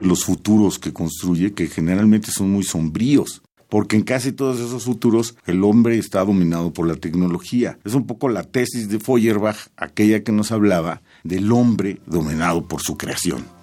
Los 0.00 0.24
futuros 0.24 0.78
que 0.78 0.92
construye, 0.92 1.52
que 1.52 1.68
generalmente 1.68 2.30
son 2.30 2.50
muy 2.50 2.64
sombríos, 2.64 3.42
porque 3.68 3.96
en 3.96 4.02
casi 4.02 4.32
todos 4.32 4.58
esos 4.58 4.84
futuros 4.84 5.36
el 5.46 5.64
hombre 5.64 5.98
está 5.98 6.24
dominado 6.24 6.72
por 6.72 6.86
la 6.86 6.96
tecnología. 6.96 7.78
Es 7.84 7.94
un 7.94 8.06
poco 8.06 8.28
la 8.30 8.42
tesis 8.42 8.88
de 8.88 9.00
Feuerbach, 9.00 9.68
aquella 9.76 10.22
que 10.22 10.32
nos 10.32 10.50
hablaba 10.50 11.02
del 11.24 11.52
hombre 11.52 12.00
dominado 12.06 12.66
por 12.66 12.80
su 12.80 12.96
creación. 12.96 13.55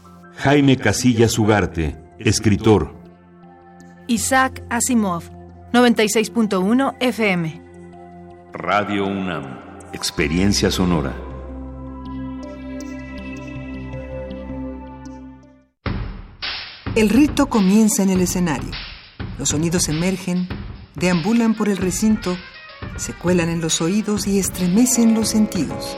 Jaime 0.44 0.76
Casillas 0.76 1.40
Ugarte, 1.40 1.96
escritor. 2.20 2.94
Isaac 4.08 4.62
Asimov, 4.70 5.24
96.1 5.72 6.98
FM. 7.00 7.62
Radio 8.52 9.06
UNAM, 9.06 9.46
experiencia 9.94 10.70
sonora. 10.70 11.16
El 16.94 17.08
rito 17.08 17.48
comienza 17.48 18.04
en 18.04 18.10
el 18.10 18.20
escenario. 18.20 18.72
Los 19.40 19.48
sonidos 19.48 19.88
emergen, 19.88 20.50
deambulan 20.96 21.56
por 21.56 21.70
el 21.70 21.78
recinto, 21.78 22.36
se 22.98 23.14
cuelan 23.14 23.48
en 23.48 23.62
los 23.62 23.80
oídos 23.80 24.28
y 24.28 24.40
estremecen 24.40 25.14
los 25.14 25.30
sentidos. 25.30 25.98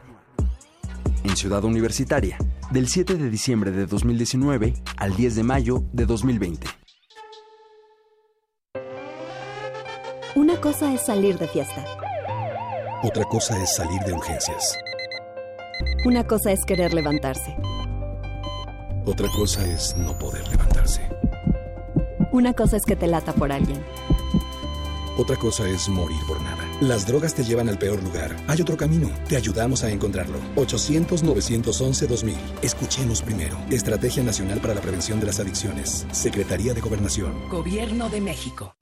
En 1.23 1.35
Ciudad 1.37 1.63
Universitaria, 1.63 2.37
del 2.71 2.87
7 2.87 3.15
de 3.15 3.29
diciembre 3.29 3.71
de 3.71 3.85
2019 3.85 4.73
al 4.97 5.15
10 5.15 5.35
de 5.35 5.43
mayo 5.43 5.83
de 5.93 6.05
2020. 6.05 6.67
Una 10.35 10.59
cosa 10.59 10.93
es 10.93 11.01
salir 11.05 11.37
de 11.37 11.47
fiesta. 11.47 11.85
Otra 13.03 13.23
cosa 13.25 13.61
es 13.61 13.75
salir 13.75 13.99
de 14.01 14.13
urgencias. 14.13 14.77
Una 16.05 16.25
cosa 16.25 16.51
es 16.51 16.65
querer 16.65 16.93
levantarse. 16.93 17.55
Otra 19.05 19.27
cosa 19.35 19.65
es 19.65 19.95
no 19.97 20.17
poder 20.17 20.47
levantarse. 20.47 21.01
Una 22.31 22.53
cosa 22.53 22.77
es 22.77 22.83
que 22.83 22.95
te 22.95 23.07
lata 23.07 23.33
por 23.33 23.51
alguien. 23.51 23.83
Otra 25.17 25.35
cosa 25.35 25.67
es 25.67 25.89
morir 25.89 26.19
por 26.27 26.41
nada. 26.41 26.60
Las 26.81 27.05
drogas 27.05 27.35
te 27.35 27.43
llevan 27.43 27.69
al 27.69 27.77
peor 27.77 28.01
lugar. 28.01 28.35
Hay 28.47 28.59
otro 28.59 28.75
camino. 28.75 29.07
Te 29.29 29.37
ayudamos 29.37 29.83
a 29.83 29.91
encontrarlo. 29.91 30.39
800-911-2000. 30.55 32.35
Escuchemos 32.63 33.21
primero. 33.21 33.55
Estrategia 33.69 34.23
Nacional 34.23 34.59
para 34.59 34.73
la 34.73 34.81
Prevención 34.81 35.19
de 35.19 35.27
las 35.27 35.39
Adicciones. 35.39 36.07
Secretaría 36.11 36.73
de 36.73 36.81
Gobernación. 36.81 37.47
Gobierno 37.49 38.09
de 38.09 38.21
México. 38.21 38.73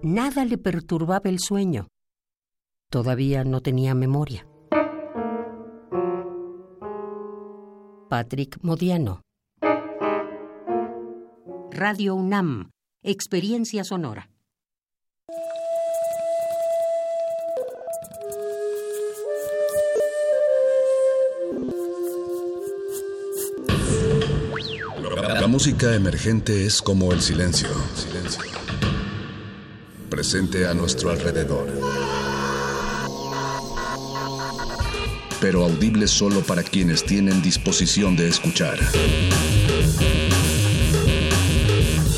Nada 0.00 0.44
le 0.44 0.58
perturbaba 0.58 1.28
el 1.28 1.40
sueño. 1.40 1.88
Todavía 2.90 3.42
no 3.42 3.62
tenía 3.62 3.96
memoria. 3.96 4.46
Patrick 8.08 8.58
Modiano. 8.62 9.22
Radio 11.72 12.14
UNAM. 12.14 12.73
Experiencia 13.06 13.84
sonora. 13.84 14.30
La 25.38 25.46
música 25.46 25.94
emergente 25.94 26.64
es 26.64 26.80
como 26.80 27.12
el 27.12 27.20
silencio. 27.20 27.68
Presente 30.08 30.66
a 30.66 30.72
nuestro 30.72 31.10
alrededor. 31.10 31.68
Pero 35.42 35.64
audible 35.64 36.08
solo 36.08 36.40
para 36.40 36.62
quienes 36.62 37.04
tienen 37.04 37.42
disposición 37.42 38.16
de 38.16 38.28
escuchar. 38.28 38.78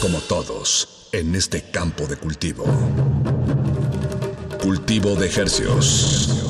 Como 0.01 0.19
todos, 0.21 1.09
en 1.13 1.35
este 1.35 1.71
campo 1.71 2.07
de 2.07 2.17
cultivo. 2.17 2.65
Cultivo 4.61 5.15
de 5.17 5.27
ejercios. 5.27 6.46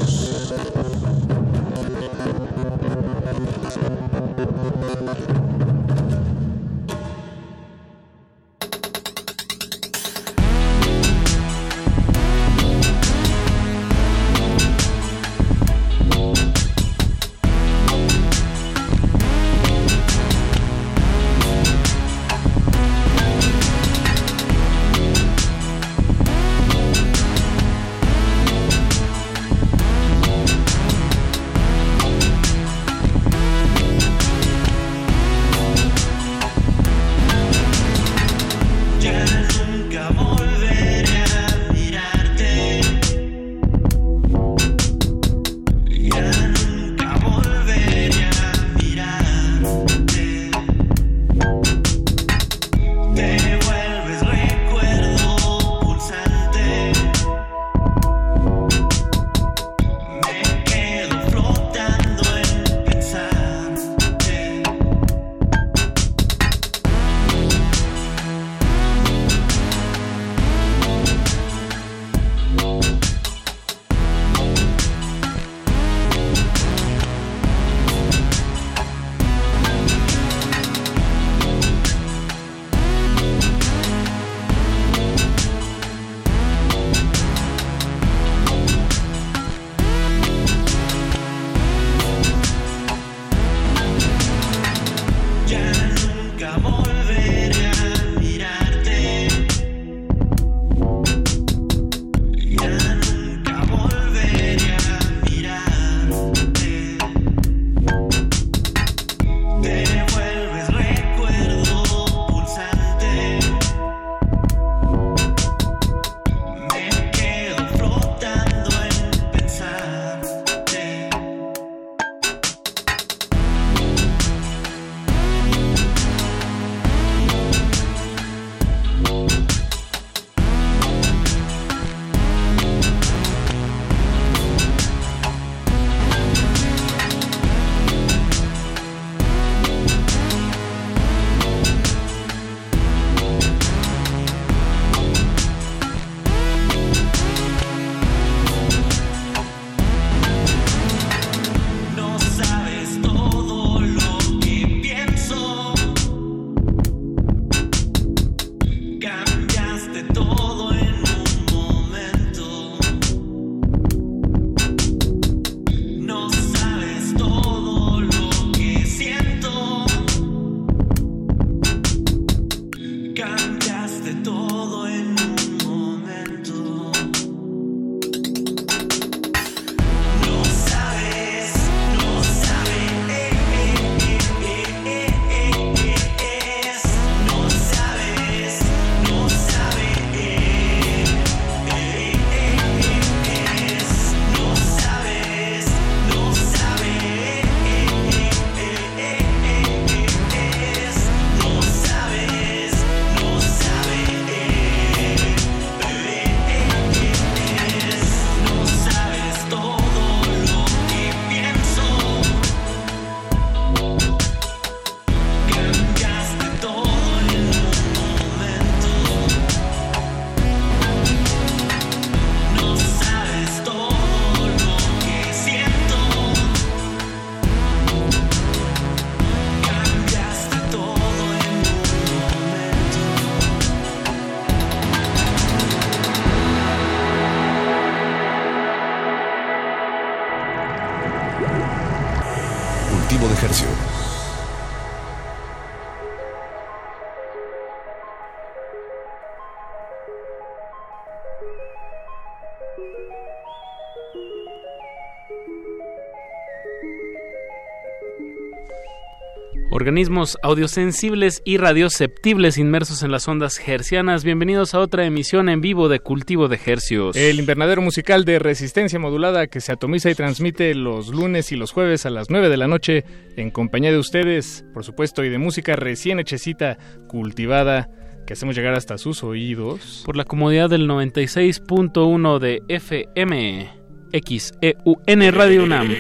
Organismos 259.86 260.36
audiosensibles 260.42 261.42
y 261.44 261.58
radioceptibles 261.58 262.58
inmersos 262.58 263.04
en 263.04 263.12
las 263.12 263.28
ondas 263.28 263.60
hercianas. 263.64 264.24
Bienvenidos 264.24 264.74
a 264.74 264.80
otra 264.80 265.06
emisión 265.06 265.48
en 265.48 265.60
vivo 265.60 265.88
de 265.88 266.00
Cultivo 266.00 266.48
de 266.48 266.58
Hercios. 266.66 267.14
El 267.14 267.38
invernadero 267.38 267.82
musical 267.82 268.24
de 268.24 268.40
resistencia 268.40 268.98
modulada 268.98 269.46
que 269.46 269.60
se 269.60 269.70
atomiza 269.70 270.10
y 270.10 270.16
transmite 270.16 270.74
los 270.74 271.10
lunes 271.10 271.52
y 271.52 271.56
los 271.56 271.70
jueves 271.70 272.04
a 272.04 272.10
las 272.10 272.30
9 272.30 272.48
de 272.48 272.56
la 272.56 272.66
noche 272.66 273.04
en 273.36 273.52
compañía 273.52 273.92
de 273.92 273.98
ustedes, 273.98 274.64
por 274.74 274.82
supuesto, 274.82 275.22
y 275.22 275.28
de 275.28 275.38
música 275.38 275.76
recién 275.76 276.18
hechecita, 276.18 276.78
cultivada, 277.06 277.88
que 278.26 278.32
hacemos 278.32 278.56
llegar 278.56 278.74
hasta 278.74 278.98
sus 278.98 279.22
oídos. 279.22 280.02
Por 280.04 280.16
la 280.16 280.24
comodidad 280.24 280.68
del 280.68 280.88
96.1 280.88 282.40
de 282.40 282.60
FM. 282.66 283.75
XEUN 284.12 285.32
Radio 285.32 285.64
UNAM. 285.64 285.90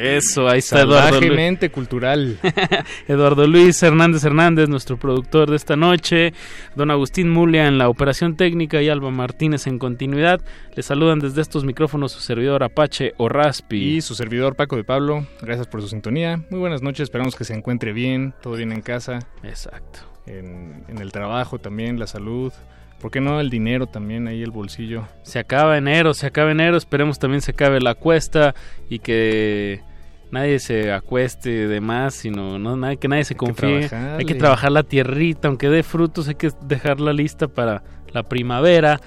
Eso, 0.00 0.48
ahí 0.48 0.60
está 0.60 0.82
Eduardo 0.82 1.20
Luis. 1.20 1.70
cultural. 1.72 2.38
Eduardo 3.08 3.46
Luis 3.46 3.82
Hernández 3.82 4.24
Hernández, 4.24 4.68
nuestro 4.68 4.96
productor 4.96 5.50
de 5.50 5.56
esta 5.56 5.76
noche. 5.76 6.32
Don 6.76 6.90
Agustín 6.90 7.30
Mulia 7.30 7.66
en 7.66 7.78
la 7.78 7.88
operación 7.88 8.36
técnica 8.36 8.80
y 8.80 8.88
Alba 8.88 9.10
Martínez 9.10 9.66
en 9.66 9.78
continuidad. 9.78 10.40
Les 10.76 10.86
saludan 10.86 11.18
desde 11.18 11.40
estos 11.40 11.64
micrófonos 11.64 12.12
su 12.12 12.20
servidor 12.20 12.62
Apache 12.62 13.12
o 13.16 13.28
Raspi. 13.28 13.96
Y 13.96 14.00
su 14.00 14.14
servidor 14.14 14.54
Paco 14.54 14.76
de 14.76 14.84
Pablo. 14.84 15.26
Gracias 15.42 15.66
por 15.66 15.80
su 15.82 15.88
sintonía. 15.88 16.44
Muy 16.50 16.60
buenas 16.60 16.82
noches, 16.82 17.04
esperamos 17.04 17.34
que 17.34 17.44
se 17.44 17.54
encuentre 17.54 17.92
bien, 17.92 18.34
todo 18.42 18.54
bien 18.54 18.72
en 18.72 18.82
casa. 18.82 19.18
Exacto. 19.42 20.00
En, 20.26 20.84
en 20.88 20.98
el 20.98 21.10
trabajo 21.10 21.58
también, 21.58 21.98
la 21.98 22.06
salud. 22.06 22.52
¿Por 23.00 23.10
qué 23.12 23.20
no 23.20 23.40
el 23.40 23.48
dinero 23.48 23.86
también 23.86 24.26
ahí, 24.26 24.42
el 24.42 24.50
bolsillo? 24.50 25.06
Se 25.22 25.38
acaba 25.38 25.78
enero, 25.78 26.14
se 26.14 26.26
acaba 26.26 26.50
enero, 26.50 26.76
esperemos 26.76 27.18
también 27.18 27.40
se 27.42 27.52
acabe 27.52 27.80
la 27.80 27.94
cuesta 27.94 28.54
y 28.90 28.98
que 28.98 29.82
nadie 30.30 30.58
se 30.58 30.92
acueste 30.92 31.68
de 31.68 31.80
más, 31.80 32.14
sino 32.14 32.58
no, 32.58 32.98
que 32.98 33.08
nadie 33.08 33.24
se 33.24 33.36
confíe. 33.36 33.88
hay 33.92 34.24
que 34.24 34.34
trabajar 34.34 34.72
la 34.72 34.82
tierrita, 34.82 35.48
aunque 35.48 35.68
dé 35.68 35.82
frutos, 35.82 36.28
hay 36.28 36.34
que 36.34 36.50
dejarla 36.62 37.12
lista 37.12 37.46
para 37.46 37.82
la 38.12 38.24
primavera. 38.24 39.00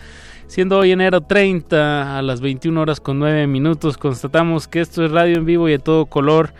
Siendo 0.48 0.78
hoy 0.78 0.92
enero 0.92 1.22
30 1.22 2.18
a 2.18 2.22
las 2.22 2.42
21 2.42 2.82
horas 2.82 3.00
con 3.00 3.20
9 3.20 3.48
minutos, 3.48 3.98
constatamos 3.98 4.68
que 4.68 4.82
esto 4.82 5.06
es 5.06 5.12
radio 5.12 5.38
en 5.38 5.46
vivo 5.46 5.70
y 5.70 5.74
de 5.74 5.80
todo 5.80 6.06
color 6.06 6.54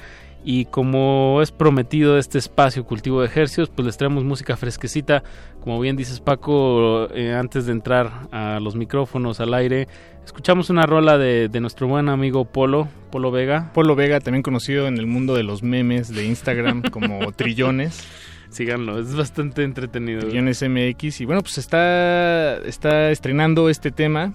y 0.44 0.66
como 0.66 1.42
es 1.42 1.52
prometido 1.52 2.18
este 2.18 2.38
espacio 2.38 2.86
cultivo 2.86 3.22
de 3.22 3.28
ejercicios, 3.28 3.70
pues 3.70 3.86
les 3.86 3.98
traemos 3.98 4.24
música 4.24 4.58
fresquecita. 4.58 5.24
Como 5.62 5.80
bien 5.80 5.96
dices 5.96 6.20
Paco, 6.20 7.08
eh, 7.14 7.34
antes 7.34 7.68
de 7.68 7.74
entrar 7.74 8.28
a 8.32 8.60
los 8.60 8.76
micrófonos 8.76 9.40
al 9.40 9.54
aire, 9.54 9.88
escuchamos 10.26 10.70
una 10.70 10.86
rola 10.86 11.18
de, 11.18 11.50
nuestro 11.62 11.88
buen 11.88 12.10
amigo 12.10 12.46
Polo, 12.46 12.88
Polo 13.12 13.32
Vega. 13.32 13.72
Polo 13.74 13.96
Vega, 13.96 14.20
también 14.20 14.42
conocido 14.42 14.88
en 14.88 14.98
el 14.98 15.06
mundo 15.06 15.36
de 15.36 15.44
los 15.44 15.62
memes 15.62 16.14
de 16.14 16.26
Instagram 16.26 16.82
como 16.92 17.32
Trillones. 17.34 18.04
Síganlo, 18.50 19.00
es 19.00 19.16
bastante 19.16 19.64
entretenido. 19.64 20.22
Trillones 20.22 20.62
MX. 20.68 21.22
Y 21.22 21.26
bueno, 21.26 21.42
pues 21.42 21.58
está, 21.58 22.58
está 22.58 23.12
estrenando 23.12 23.70
este 23.70 23.92
tema. 23.92 24.34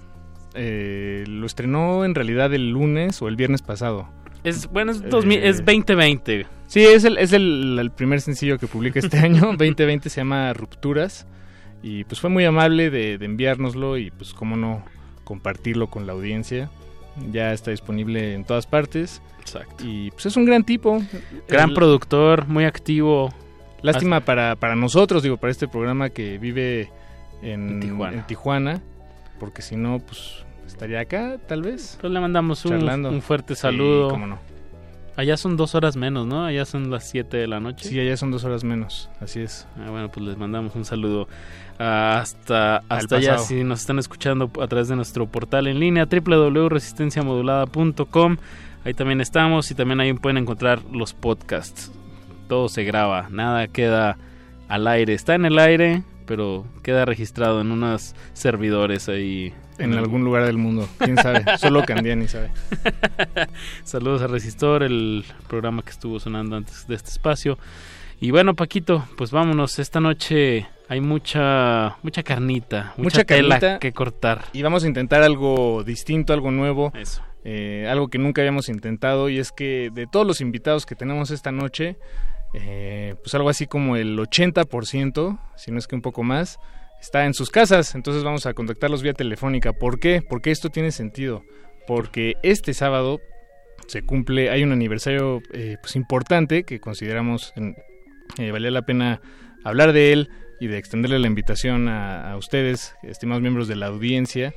Eh, 0.55 1.23
lo 1.27 1.45
estrenó 1.45 2.03
en 2.03 2.15
realidad 2.15 2.51
el 2.53 2.71
lunes 2.71 3.21
o 3.21 3.27
el 3.27 3.35
viernes 3.35 3.61
pasado. 3.61 4.09
Es, 4.43 4.67
bueno, 4.67 4.91
es, 4.91 5.09
2020. 5.09 6.39
Eh, 6.39 6.45
sí, 6.67 6.83
es, 6.83 7.03
el, 7.03 7.17
es 7.17 7.33
el, 7.33 7.91
primer 7.95 8.21
sencillo 8.21 8.57
que 8.57 8.67
publica 8.67 8.99
este 8.99 9.17
año. 9.19 9.41
2020 9.57 10.09
se 10.09 10.21
llama 10.21 10.53
Rupturas. 10.53 11.27
Y 11.83 12.03
pues 12.05 12.19
fue 12.19 12.29
muy 12.29 12.43
amable 12.45 12.89
de, 12.89 13.17
de 13.17 13.25
enviárnoslo 13.25 13.97
y 13.97 14.11
pues 14.11 14.33
cómo 14.33 14.57
no 14.57 14.83
compartirlo 15.23 15.87
con 15.87 16.07
la 16.07 16.13
audiencia. 16.13 16.69
Ya 17.31 17.53
está 17.53 17.71
disponible 17.71 18.33
en 18.33 18.45
todas 18.45 18.67
partes. 18.67 19.21
Exacto. 19.39 19.83
Y 19.85 20.11
pues 20.11 20.25
es 20.27 20.37
un 20.37 20.45
gran 20.45 20.63
tipo. 20.63 21.01
Gran 21.47 21.73
productor, 21.73 22.47
muy 22.47 22.65
activo. 22.65 23.33
Lástima 23.81 24.21
para, 24.21 24.55
para 24.55 24.75
nosotros, 24.75 25.23
digo, 25.23 25.37
para 25.37 25.51
este 25.51 25.67
programa 25.67 26.09
que 26.09 26.37
vive 26.37 26.91
en, 27.41 27.81
en 27.83 28.27
Tijuana. 28.27 28.81
Porque 29.39 29.61
si 29.61 29.75
no, 29.75 29.99
pues 29.99 30.45
estaría 30.77 30.99
acá, 30.99 31.39
tal 31.47 31.63
vez. 31.63 31.97
Pues 31.99 32.13
le 32.13 32.19
mandamos 32.19 32.63
un, 32.65 33.21
fuerte 33.23 33.55
saludo. 33.55 34.09
cómo 34.09 34.27
no. 34.27 34.37
Allá 35.15 35.35
son 35.35 35.57
dos 35.57 35.73
horas 35.73 35.97
menos, 35.97 36.27
¿no? 36.27 36.45
Allá 36.45 36.65
son 36.65 36.91
las 36.91 37.09
siete 37.09 37.37
de 37.37 37.47
la 37.47 37.59
noche. 37.59 37.89
Sí, 37.89 37.99
allá 37.99 38.15
son 38.15 38.29
dos 38.29 38.43
horas 38.43 38.63
menos, 38.63 39.09
así 39.19 39.39
es. 39.39 39.67
Ah, 39.79 39.89
bueno, 39.89 40.11
pues 40.11 40.23
les 40.23 40.37
mandamos 40.37 40.75
un 40.75 40.85
saludo 40.85 41.27
hasta, 41.79 42.83
hasta 42.89 43.15
allá 43.15 43.39
si 43.39 43.63
nos 43.63 43.79
están 43.79 43.97
escuchando 43.97 44.51
a 44.61 44.67
través 44.67 44.87
de 44.87 44.95
nuestro 44.95 45.25
portal 45.25 45.65
en 45.65 45.79
línea 45.79 46.05
www.resistenciamodulada.com. 46.05 48.37
Ahí 48.85 48.93
también 48.93 49.19
estamos 49.19 49.71
y 49.71 49.75
también 49.75 49.99
ahí 49.99 50.13
pueden 50.13 50.37
encontrar 50.37 50.83
los 50.91 51.15
podcasts. 51.15 51.91
Todo 52.47 52.69
se 52.69 52.83
graba, 52.83 53.29
nada 53.31 53.67
queda 53.67 54.19
al 54.67 54.85
aire. 54.85 55.15
Está 55.15 55.33
en 55.33 55.45
el 55.45 55.57
aire, 55.57 56.03
pero 56.27 56.67
queda 56.83 57.05
registrado 57.05 57.61
en 57.61 57.71
unos 57.71 58.13
servidores 58.33 59.09
ahí 59.09 59.55
en 59.77 59.93
algún 59.93 60.23
lugar 60.23 60.45
del 60.45 60.57
mundo, 60.57 60.87
quién 60.97 61.17
sabe, 61.17 61.43
solo 61.57 61.83
Candiani 61.83 62.27
sabe. 62.27 62.51
Saludos 63.83 64.21
a 64.21 64.27
Resistor, 64.27 64.83
el 64.83 65.25
programa 65.47 65.83
que 65.83 65.91
estuvo 65.91 66.19
sonando 66.19 66.55
antes 66.55 66.87
de 66.87 66.95
este 66.95 67.09
espacio. 67.09 67.57
Y 68.19 68.31
bueno, 68.31 68.55
Paquito, 68.55 69.07
pues 69.15 69.31
vámonos, 69.31 69.77
esta 69.79 69.99
noche 69.99 70.67
hay 70.89 71.01
mucha 71.01 71.97
mucha 72.01 72.23
carnita, 72.23 72.93
mucha, 72.97 73.23
tela 73.23 73.79
que 73.79 73.93
cortar. 73.93 74.45
Y 74.53 74.63
vamos 74.63 74.83
a 74.83 74.87
intentar 74.87 75.21
algo 75.21 75.83
distinto, 75.83 76.33
algo 76.33 76.49
nuevo. 76.51 76.91
Eso. 76.95 77.21
Eh, 77.43 77.87
algo 77.89 78.09
que 78.09 78.17
nunca 78.17 78.41
habíamos 78.41 78.67
intentado 78.67 79.29
y 79.29 79.39
es 79.39 79.51
que 79.51 79.89
de 79.93 80.05
todos 80.05 80.27
los 80.27 80.41
invitados 80.41 80.85
que 80.85 80.95
tenemos 80.95 81.31
esta 81.31 81.51
noche, 81.51 81.97
eh, 82.53 83.15
pues 83.23 83.33
algo 83.35 83.49
así 83.49 83.67
como 83.67 83.95
el 83.95 84.17
80%, 84.17 85.39
si 85.55 85.71
no 85.71 85.77
es 85.77 85.87
que 85.87 85.95
un 85.95 86.01
poco 86.01 86.23
más, 86.23 86.59
está 87.01 87.25
en 87.25 87.33
sus 87.33 87.49
casas, 87.49 87.95
entonces 87.95 88.23
vamos 88.23 88.45
a 88.45 88.53
contactarlos 88.53 89.01
vía 89.01 89.13
telefónica. 89.13 89.73
¿Por 89.73 89.99
qué? 89.99 90.21
Porque 90.27 90.51
esto 90.51 90.69
tiene 90.69 90.91
sentido. 90.91 91.43
Porque 91.85 92.33
este 92.43 92.73
sábado 92.73 93.19
se 93.87 94.01
cumple, 94.01 94.49
hay 94.49 94.63
un 94.63 94.71
aniversario 94.71 95.41
eh, 95.53 95.77
pues 95.81 95.95
importante 95.95 96.63
que 96.63 96.79
consideramos 96.79 97.53
eh, 98.37 98.51
valía 98.51 98.71
la 98.71 98.81
pena 98.81 99.21
hablar 99.63 99.93
de 99.93 100.11
él 100.11 100.29
y 100.59 100.67
de 100.67 100.77
extenderle 100.77 101.19
la 101.19 101.27
invitación 101.27 101.87
a, 101.87 102.35
ustedes, 102.35 102.95
estimados 103.03 103.41
miembros 103.41 103.67
de 103.67 103.75
la 103.75 103.87
audiencia. 103.87 104.53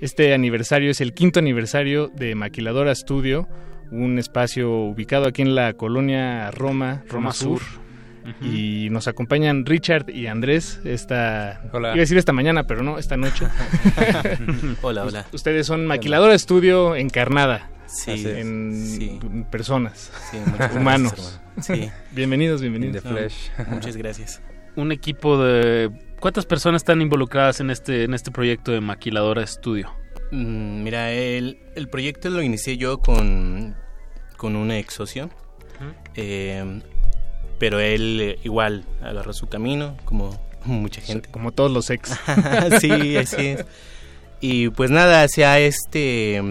Este 0.00 0.34
aniversario 0.34 0.90
es 0.90 1.00
el 1.00 1.12
quinto 1.12 1.38
aniversario 1.38 2.08
de 2.08 2.34
Maquiladora 2.34 2.94
Studio, 2.94 3.48
un 3.90 4.18
espacio 4.18 4.70
ubicado 4.70 5.26
aquí 5.26 5.42
en 5.42 5.54
la 5.54 5.74
colonia 5.74 6.50
Roma, 6.50 7.04
Roma, 7.08 7.32
Sur 7.32 7.60
y 8.40 8.88
nos 8.90 9.08
acompañan 9.08 9.66
Richard 9.66 10.10
y 10.10 10.26
Andrés 10.26 10.80
esta 10.84 11.62
hola. 11.72 11.88
iba 11.88 11.96
a 11.96 12.00
decir 12.00 12.18
esta 12.18 12.32
mañana 12.32 12.66
pero 12.66 12.82
no 12.82 12.98
esta 12.98 13.16
noche. 13.16 13.46
Hola 14.82 15.04
hola. 15.04 15.26
Ustedes 15.32 15.66
son 15.66 15.86
maquiladora 15.86 16.34
estudio 16.34 16.96
encarnada. 16.96 17.70
Sí, 17.86 18.24
en 18.26 19.46
personas. 19.50 20.10
Humanos. 20.74 21.40
sí. 21.60 21.90
bienvenidos 22.12 22.60
bienvenidos. 22.60 23.04
Muchas 23.68 23.96
gracias. 23.96 24.40
Un 24.76 24.92
equipo 24.92 25.42
de 25.42 25.90
cuántas 26.20 26.46
personas 26.46 26.82
están 26.82 27.02
involucradas 27.02 27.60
en 27.60 27.70
este 27.70 28.04
en 28.04 28.14
este 28.14 28.30
proyecto 28.30 28.72
de 28.72 28.80
maquiladora 28.80 29.42
estudio 29.42 29.92
mm, 30.30 30.82
mira 30.82 31.10
el, 31.10 31.58
el 31.74 31.88
proyecto 31.88 32.30
lo 32.30 32.42
inicié 32.42 32.76
yo 32.78 32.98
con 32.98 33.76
con 34.42 34.56
un 34.56 34.72
ex 34.72 34.94
socio. 34.94 35.30
Eh, 36.16 36.82
pero 37.62 37.78
él 37.78 38.18
eh, 38.20 38.38
igual 38.42 38.84
agarró 39.00 39.32
su 39.32 39.46
camino, 39.46 39.96
como 40.04 40.36
mucha 40.64 41.00
gente. 41.00 41.28
Como 41.30 41.52
todos 41.52 41.70
los 41.70 41.90
ex. 41.90 42.10
sí, 42.80 43.16
así 43.16 43.46
es. 43.46 43.64
Y 44.40 44.70
pues 44.70 44.90
nada, 44.90 45.28
se 45.28 45.44
ha, 45.44 45.60
este, 45.60 46.42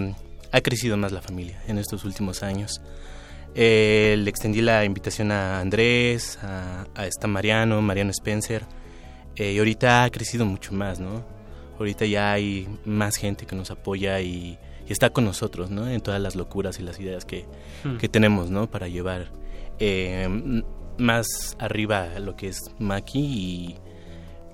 ha 0.54 0.62
crecido 0.62 0.96
más 0.96 1.12
la 1.12 1.22
familia 1.22 1.62
en 1.68 1.80
estos 1.80 2.06
últimos 2.06 2.44
años. 2.44 2.80
Eh, 3.56 4.16
le 4.20 4.30
extendí 4.30 4.62
la 4.62 4.86
invitación 4.86 5.34
a 5.34 5.60
Andrés, 5.60 6.40
a, 6.44 6.86
a 6.96 7.08
esta 7.08 7.28
Mariano, 7.28 7.82
Mariano 7.82 8.12
Spencer, 8.12 8.64
eh, 9.36 9.52
y 9.52 9.58
ahorita 9.58 10.06
ha 10.06 10.10
crecido 10.12 10.46
mucho 10.46 10.72
más, 10.72 11.02
¿no? 11.02 11.26
Ahorita 11.78 12.06
ya 12.06 12.32
hay 12.32 12.70
más 12.86 13.18
gente 13.18 13.46
que 13.46 13.58
nos 13.58 13.70
apoya 13.70 14.22
y, 14.22 14.58
está 14.88 15.10
con 15.10 15.26
nosotros, 15.26 15.72
¿no? 15.72 15.90
En 15.90 16.00
todas 16.00 16.22
las 16.22 16.36
locuras 16.36 16.80
y 16.80 16.84
las 16.84 17.00
ideas 17.02 17.26
que, 17.26 17.46
hmm. 17.84 17.98
que 17.98 18.08
tenemos, 18.08 18.50
¿no? 18.50 18.72
Para 18.72 18.88
llevar 18.88 19.28
eh, 19.80 20.64
más 20.98 21.56
arriba 21.60 22.20
lo 22.20 22.36
que 22.36 22.48
es 22.50 22.60
Maki 22.80 23.20
y 23.20 23.76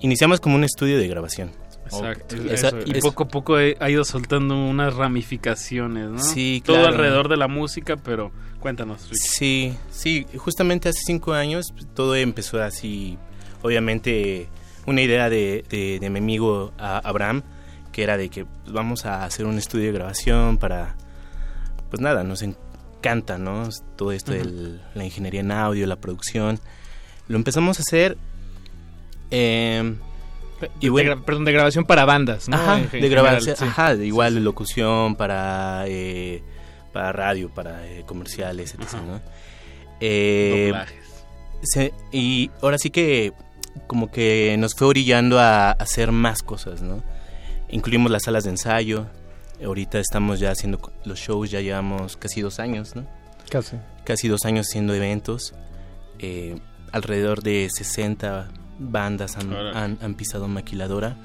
iniciamos 0.00 0.40
como 0.40 0.56
un 0.56 0.64
estudio 0.64 0.98
de 0.98 1.08
grabación. 1.08 1.50
Exacto. 1.90 2.36
y 2.84 3.00
poco 3.00 3.24
a 3.24 3.28
poco 3.28 3.56
ha 3.56 3.90
ido 3.90 4.04
soltando 4.04 4.54
unas 4.54 4.94
ramificaciones, 4.94 6.10
¿no? 6.10 6.18
Sí, 6.18 6.62
Todo 6.64 6.86
alrededor 6.86 7.28
de 7.28 7.36
la 7.36 7.48
música, 7.48 7.96
pero 7.96 8.30
cuéntanos. 8.60 9.08
Sí, 9.12 9.74
sí, 9.90 10.26
justamente 10.36 10.88
hace 10.88 11.00
cinco 11.04 11.32
años 11.32 11.72
todo 11.94 12.14
empezó 12.14 12.62
así, 12.62 13.18
obviamente 13.62 14.48
una 14.86 15.02
idea 15.02 15.28
de, 15.28 15.64
de, 15.68 16.10
mi 16.10 16.18
amigo 16.18 16.72
Abraham, 16.78 17.42
que 17.92 18.02
era 18.02 18.16
de 18.16 18.28
que 18.28 18.44
pues, 18.44 18.72
vamos 18.72 19.04
a 19.06 19.24
hacer 19.24 19.46
un 19.46 19.58
estudio 19.58 19.86
de 19.86 19.92
grabación 19.92 20.58
para, 20.58 20.96
pues 21.90 22.00
nada, 22.00 22.24
nos, 22.24 22.42
encanta, 22.98 23.38
¿no? 23.38 23.68
Todo 23.96 24.12
esto 24.12 24.32
de 24.32 24.78
la 24.94 25.04
ingeniería 25.04 25.40
en 25.40 25.52
audio, 25.52 25.86
la 25.86 25.96
producción. 25.96 26.60
Lo 27.28 27.36
empezamos 27.36 27.78
a 27.78 27.82
hacer... 27.82 28.16
Eh, 29.30 29.94
y 30.80 30.88
bueno, 30.88 31.22
perdón, 31.24 31.44
de 31.44 31.52
grabación 31.52 31.84
para 31.84 32.04
bandas, 32.04 32.48
¿no? 32.48 32.56
Ajá, 32.56 32.80
de 32.90 33.08
grabación, 33.08 33.56
ajá, 33.60 33.94
igual 33.94 34.34
de 34.34 34.40
locución 34.40 35.14
para, 35.14 35.84
eh, 35.86 36.42
para 36.92 37.12
radio, 37.12 37.48
para 37.48 37.86
eh, 37.86 38.02
comerciales, 38.06 38.74
etc. 38.74 38.94
¿no? 39.06 39.20
Eh, 40.00 40.72
y 42.12 42.50
ahora 42.60 42.78
sí 42.78 42.90
que 42.90 43.32
como 43.86 44.10
que 44.10 44.56
nos 44.58 44.74
fue 44.74 44.88
orillando 44.88 45.38
a 45.38 45.70
hacer 45.72 46.10
más 46.10 46.42
cosas, 46.42 46.82
¿no? 46.82 47.02
Incluimos 47.68 48.10
las 48.10 48.24
salas 48.24 48.44
de 48.44 48.50
ensayo. 48.50 49.06
Ahorita 49.64 49.98
estamos 49.98 50.40
ya 50.40 50.50
haciendo 50.50 50.80
los 51.04 51.18
shows, 51.18 51.50
ya 51.50 51.60
llevamos 51.60 52.16
casi 52.16 52.40
dos 52.40 52.58
años, 52.60 52.94
¿no? 52.94 53.06
Casi. 53.50 53.76
Casi 54.04 54.28
dos 54.28 54.44
años 54.44 54.68
haciendo 54.68 54.94
eventos. 54.94 55.54
Eh, 56.18 56.58
alrededor 56.92 57.42
de 57.42 57.68
60 57.70 58.48
bandas 58.78 59.36
han, 59.36 59.98
han, 60.00 60.14
pisado 60.14 60.48
Maquiladora. 60.48 61.16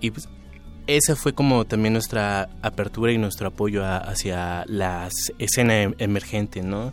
Y 0.00 0.10
pues 0.10 0.28
esa 0.86 1.14
fue 1.14 1.32
como 1.32 1.64
también 1.64 1.92
nuestra 1.92 2.48
apertura 2.62 3.12
y 3.12 3.18
nuestro 3.18 3.48
apoyo 3.48 3.84
hacia 3.84 4.64
la 4.66 5.08
escena 5.38 5.82
em, 5.82 5.94
emergente, 5.98 6.62
¿no? 6.62 6.92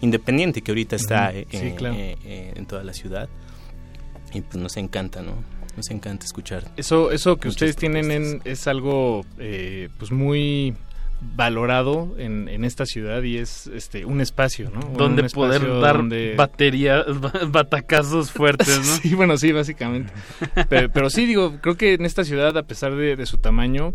Independiente 0.00 0.62
que 0.62 0.70
ahorita 0.70 0.96
está 0.96 1.32
eh, 1.32 1.46
eh, 1.52 2.52
en 2.56 2.66
toda 2.66 2.82
la 2.84 2.92
ciudad. 2.92 3.28
Y 4.32 4.40
pues 4.42 4.56
nos 4.56 4.76
encanta, 4.76 5.22
¿no? 5.22 5.42
Nos 5.80 5.90
encanta 5.90 6.26
escuchar. 6.26 6.64
Eso, 6.76 7.10
eso 7.10 7.38
que 7.38 7.48
ustedes 7.48 7.74
tienen 7.74 8.10
en, 8.10 8.42
es 8.44 8.66
algo 8.66 9.24
eh, 9.38 9.88
pues 9.96 10.12
muy 10.12 10.74
valorado 11.22 12.14
en, 12.18 12.48
en, 12.48 12.66
esta 12.66 12.84
ciudad 12.84 13.22
y 13.22 13.38
es 13.38 13.66
este 13.68 14.04
un 14.04 14.20
espacio, 14.20 14.70
¿no? 14.70 14.80
Donde 14.94 15.22
poder 15.30 15.66
dar 15.80 16.04
batería, 16.36 17.02
batacazos 17.48 18.30
fuertes, 18.30 18.76
¿no? 18.76 18.84
sí, 18.84 19.14
bueno, 19.14 19.38
sí, 19.38 19.52
básicamente. 19.52 20.12
pero, 20.68 21.08
sí, 21.08 21.24
digo, 21.24 21.56
creo 21.62 21.78
que 21.78 21.94
en 21.94 22.04
esta 22.04 22.24
ciudad, 22.24 22.54
a 22.58 22.64
pesar 22.64 22.94
de, 22.94 23.24
su 23.24 23.38
tamaño, 23.38 23.94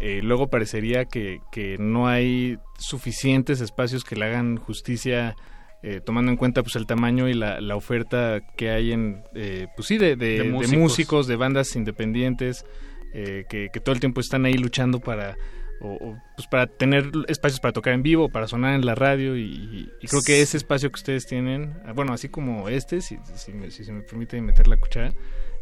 eh, 0.00 0.22
luego 0.24 0.48
parecería 0.48 1.04
que, 1.04 1.38
que 1.52 1.78
no 1.78 2.08
hay 2.08 2.58
suficientes 2.80 3.60
espacios 3.60 4.02
que 4.02 4.16
le 4.16 4.24
hagan 4.24 4.56
justicia 4.56 5.36
eh, 5.84 6.00
tomando 6.00 6.30
en 6.30 6.36
cuenta 6.36 6.62
pues 6.62 6.76
el 6.76 6.86
tamaño 6.86 7.28
y 7.28 7.34
la, 7.34 7.60
la 7.60 7.74
oferta 7.74 8.40
que 8.56 8.70
hay 8.70 8.92
en 8.92 9.24
eh, 9.34 9.66
pues 9.74 9.88
sí 9.88 9.98
de, 9.98 10.14
de, 10.14 10.44
músicos. 10.44 11.26
de, 11.26 11.34
bandas 11.34 11.74
independientes 11.74 12.64
eh, 13.12 13.46
que, 13.48 13.68
que, 13.72 13.80
todo 13.80 13.92
el 13.92 13.98
tiempo 13.98 14.20
están 14.20 14.44
ahí 14.44 14.54
luchando 14.54 15.00
para 15.00 15.36
o, 15.80 16.16
pues 16.36 16.46
para 16.46 16.68
tener 16.68 17.10
espacios 17.26 17.58
para 17.58 17.72
tocar 17.72 17.94
en 17.94 18.04
vivo 18.04 18.28
para 18.28 18.46
sonar 18.46 18.76
en 18.76 18.86
la 18.86 18.94
radio 18.94 19.36
y, 19.36 19.90
creo 20.08 20.22
que 20.24 20.40
ese 20.40 20.56
espacio 20.56 20.88
que 20.92 21.00
ustedes 21.00 21.26
tienen 21.26 21.74
ah, 21.84 21.92
bueno 21.92 22.12
así 22.12 22.28
como 22.28 22.68
este 22.68 23.00
si, 23.00 23.18
si, 23.34 23.52
si 23.72 23.84
se 23.84 23.90
me 23.90 24.02
permite 24.02 24.40
meter 24.40 24.68
la 24.68 24.76
cuchara 24.76 25.12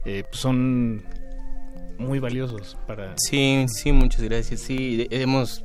pues 0.02 0.26
son 0.32 1.02
muy 1.96 2.18
valiosos 2.18 2.76
para 2.86 3.14
sí 3.16 3.64
sí 3.68 3.90
muchas 3.90 4.20
gracias 4.20 4.60
sí 4.60 5.06
hemos 5.10 5.64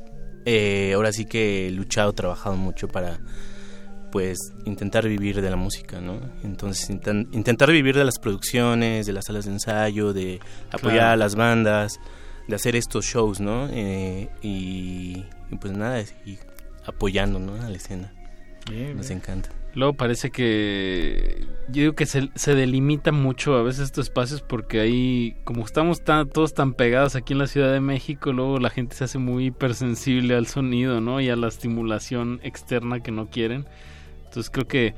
ahora 0.94 1.12
sí 1.12 1.26
que 1.26 1.70
luchado 1.72 2.14
trabajado 2.14 2.56
mucho 2.56 2.88
para 2.88 3.20
pues 4.16 4.54
intentar 4.64 5.06
vivir 5.06 5.42
de 5.42 5.50
la 5.50 5.56
música, 5.56 6.00
¿no? 6.00 6.18
Entonces 6.42 6.88
intentar 6.88 7.70
vivir 7.70 7.94
de 7.94 8.02
las 8.02 8.18
producciones, 8.18 9.04
de 9.04 9.12
las 9.12 9.26
salas 9.26 9.44
de 9.44 9.50
ensayo, 9.50 10.14
de 10.14 10.40
apoyar 10.72 11.08
a 11.10 11.16
las 11.16 11.34
bandas, 11.34 12.00
de 12.48 12.54
hacer 12.54 12.76
estos 12.76 13.04
shows, 13.04 13.40
¿no? 13.40 13.68
Eh, 13.70 14.30
y, 14.40 15.22
pues 15.60 15.74
nada, 15.74 16.00
y 16.24 16.38
apoyando, 16.86 17.38
¿no? 17.38 17.60
A 17.62 17.68
la 17.68 17.76
escena. 17.76 18.10
Nos 18.94 19.10
encanta. 19.10 19.50
Luego 19.74 19.92
parece 19.92 20.30
que 20.30 21.44
yo 21.68 21.82
digo 21.82 21.92
que 21.92 22.06
se, 22.06 22.30
se, 22.34 22.54
delimita 22.54 23.12
mucho 23.12 23.54
a 23.54 23.62
veces 23.62 23.82
estos 23.82 24.06
espacios 24.06 24.40
porque 24.40 24.80
ahí 24.80 25.36
como 25.44 25.62
estamos 25.62 26.02
tan, 26.02 26.30
todos 26.30 26.54
tan 26.54 26.72
pegados 26.72 27.16
aquí 27.16 27.34
en 27.34 27.40
la 27.40 27.48
Ciudad 27.48 27.70
de 27.70 27.80
México, 27.80 28.32
luego 28.32 28.58
la 28.60 28.70
gente 28.70 28.96
se 28.96 29.04
hace 29.04 29.18
muy 29.18 29.48
hipersensible 29.48 30.34
al 30.34 30.46
sonido, 30.46 31.02
¿no? 31.02 31.20
Y 31.20 31.28
a 31.28 31.36
la 31.36 31.48
estimulación 31.48 32.40
externa 32.42 33.00
que 33.00 33.10
no 33.10 33.28
quieren. 33.28 33.66
Entonces 34.36 34.50
creo 34.50 34.68
que 34.68 34.94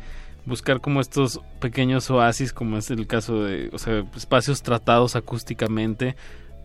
buscar 0.47 0.81
como 0.81 1.01
estos 1.01 1.41
pequeños 1.61 2.11
oasis, 2.11 2.53
como 2.53 2.77
es 2.77 2.91
el 2.91 3.07
caso 3.07 3.45
de, 3.45 3.71
o 3.73 3.79
sea, 3.79 4.05
espacios 4.17 4.63
tratados 4.63 5.15
acústicamente 5.15 6.17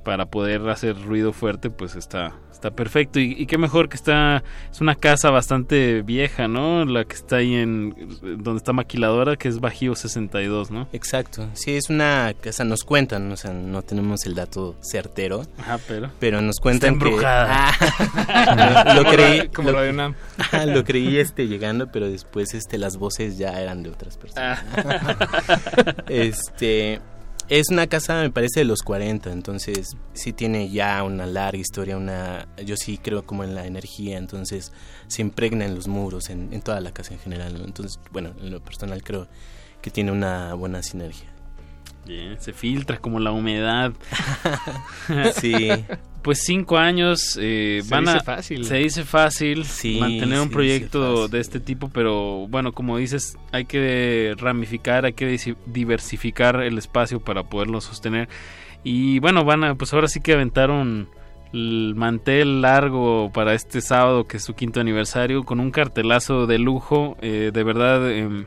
para 0.04 0.26
poder 0.26 0.68
hacer 0.70 1.02
ruido 1.02 1.34
fuerte, 1.34 1.70
pues 1.70 1.96
está, 1.96 2.34
está 2.52 2.72
perfecto. 2.72 3.20
Y, 3.20 3.46
qué 3.46 3.58
mejor 3.58 3.90
que 3.90 3.96
está, 3.96 4.44
es 4.72 4.82
una 4.82 4.96
casa 4.96 5.30
bastante 5.30 6.02
vieja, 6.02 6.48
¿no? 6.48 6.86
La 6.86 7.06
que 7.06 7.16
está 7.16 7.38
ahí 7.38 7.56
en, 7.56 7.96
donde 8.22 8.58
está 8.58 8.74
Maquiladora, 8.74 9.36
que 9.36 9.48
es 9.48 9.60
Bajío 9.60 9.96
62, 9.96 10.72
¿no? 10.72 10.88
Exacto, 10.94 11.48
sí, 11.54 11.76
es 11.76 11.90
una 11.90 12.34
casa, 12.40 12.64
nos 12.64 12.84
cuentan, 12.84 13.32
o 13.32 13.38
sea, 13.38 13.54
no 13.54 13.82
tenemos 13.82 14.26
el 14.26 14.36
dato 14.36 14.76
certero. 14.82 15.46
Ajá, 15.58 15.80
pero. 15.88 16.12
Pero 16.20 16.42
nos 16.42 16.60
cuentan 16.60 16.96
está 16.96 17.06
embrujada. 17.06 17.48
Ah, 17.50 18.94
lo, 18.96 19.04
creí. 19.06 19.48
Como 19.50 19.72
lo, 19.72 19.90
una... 19.90 20.16
lo 20.68 20.84
creí 20.84 21.18
este 21.18 21.48
llegando, 21.48 21.92
pero 21.92 22.10
después 22.10 22.54
este 22.54 22.78
las 22.78 22.98
voces 22.98 23.38
ya 23.38 23.60
eran 23.62 23.84
de 23.84 23.90
otras 23.90 24.18
personas. 24.18 24.60
Ah. 24.76 25.96
este 26.08 27.02
es 27.60 27.70
una 27.70 27.86
casa, 27.86 28.20
me 28.22 28.32
parece, 28.32 28.62
de 28.62 28.66
los 28.66 28.82
40, 28.82 29.32
entonces 29.32 29.96
sí 30.14 30.34
tiene 30.34 30.72
ya 30.72 31.04
una 31.04 31.28
larga 31.28 31.60
historia, 31.60 31.98
una 31.98 32.48
yo 32.66 32.76
sí 32.76 32.98
creo 32.98 33.28
como 33.28 33.44
en 33.44 33.54
la 33.54 33.68
energía, 33.68 34.18
entonces 34.18 34.72
se 35.08 35.22
impregna 35.22 35.66
en 35.66 35.76
los 35.76 35.88
muros, 35.88 36.32
en, 36.32 36.50
toda 36.64 36.82
la 36.82 36.92
casa 36.92 37.14
en 37.14 37.20
general, 37.20 37.62
entonces, 37.64 38.00
bueno, 38.12 38.34
en 38.42 38.50
lo 38.50 38.60
personal 38.64 39.04
creo 39.04 39.28
que 39.84 39.92
tiene 39.92 40.12
una 40.12 40.56
buena 40.56 40.82
sinergia. 40.82 41.33
Bien, 42.06 42.40
se 42.40 42.54
filtra 42.54 42.98
como 42.98 43.20
la 43.20 43.32
humedad. 43.32 43.94
sí. 45.36 45.70
Pues 46.22 46.44
cinco 46.44 46.78
años 46.78 47.38
eh, 47.42 47.82
se 47.84 47.90
van 47.90 48.06
dice 48.06 48.20
fácil. 48.22 48.66
Se 48.66 48.76
dice 48.76 49.04
fácil 49.04 49.66
mantener 50.00 50.40
un 50.40 50.50
proyecto 50.50 51.28
de 51.28 51.40
este 51.40 51.60
tipo, 51.60 51.90
pero 51.90 52.48
bueno, 52.48 52.72
como 52.72 52.98
dices, 52.98 53.38
hay 53.52 53.66
que 53.66 54.34
ramificar, 54.38 55.06
hay 55.06 55.14
que 55.14 55.56
diversificar 55.66 56.62
el 56.62 56.78
espacio 56.78 57.20
para 57.20 57.44
poderlo 57.44 57.82
sostener. 57.82 58.30
Y 58.84 59.20
bueno, 59.20 59.44
van 59.44 59.64
a, 59.64 59.76
pues 59.76 59.94
ahora 59.94 60.08
sí 60.08 60.22
que 60.22 60.34
aventaron 60.34 61.10
el 61.54 61.94
mantel 61.96 62.62
largo 62.62 63.32
para 63.34 63.54
este 63.54 63.82
sábado, 63.82 64.26
que 64.26 64.38
es 64.38 64.44
su 64.44 64.56
quinto 64.56 64.80
aniversario, 64.80 65.44
con 65.44 65.60
un 65.60 65.72
cartelazo 65.72 66.48
de 66.48 66.58
lujo. 66.58 67.18
Eh, 67.22 67.52
de 67.54 67.64
verdad, 67.64 68.10
em, 68.12 68.46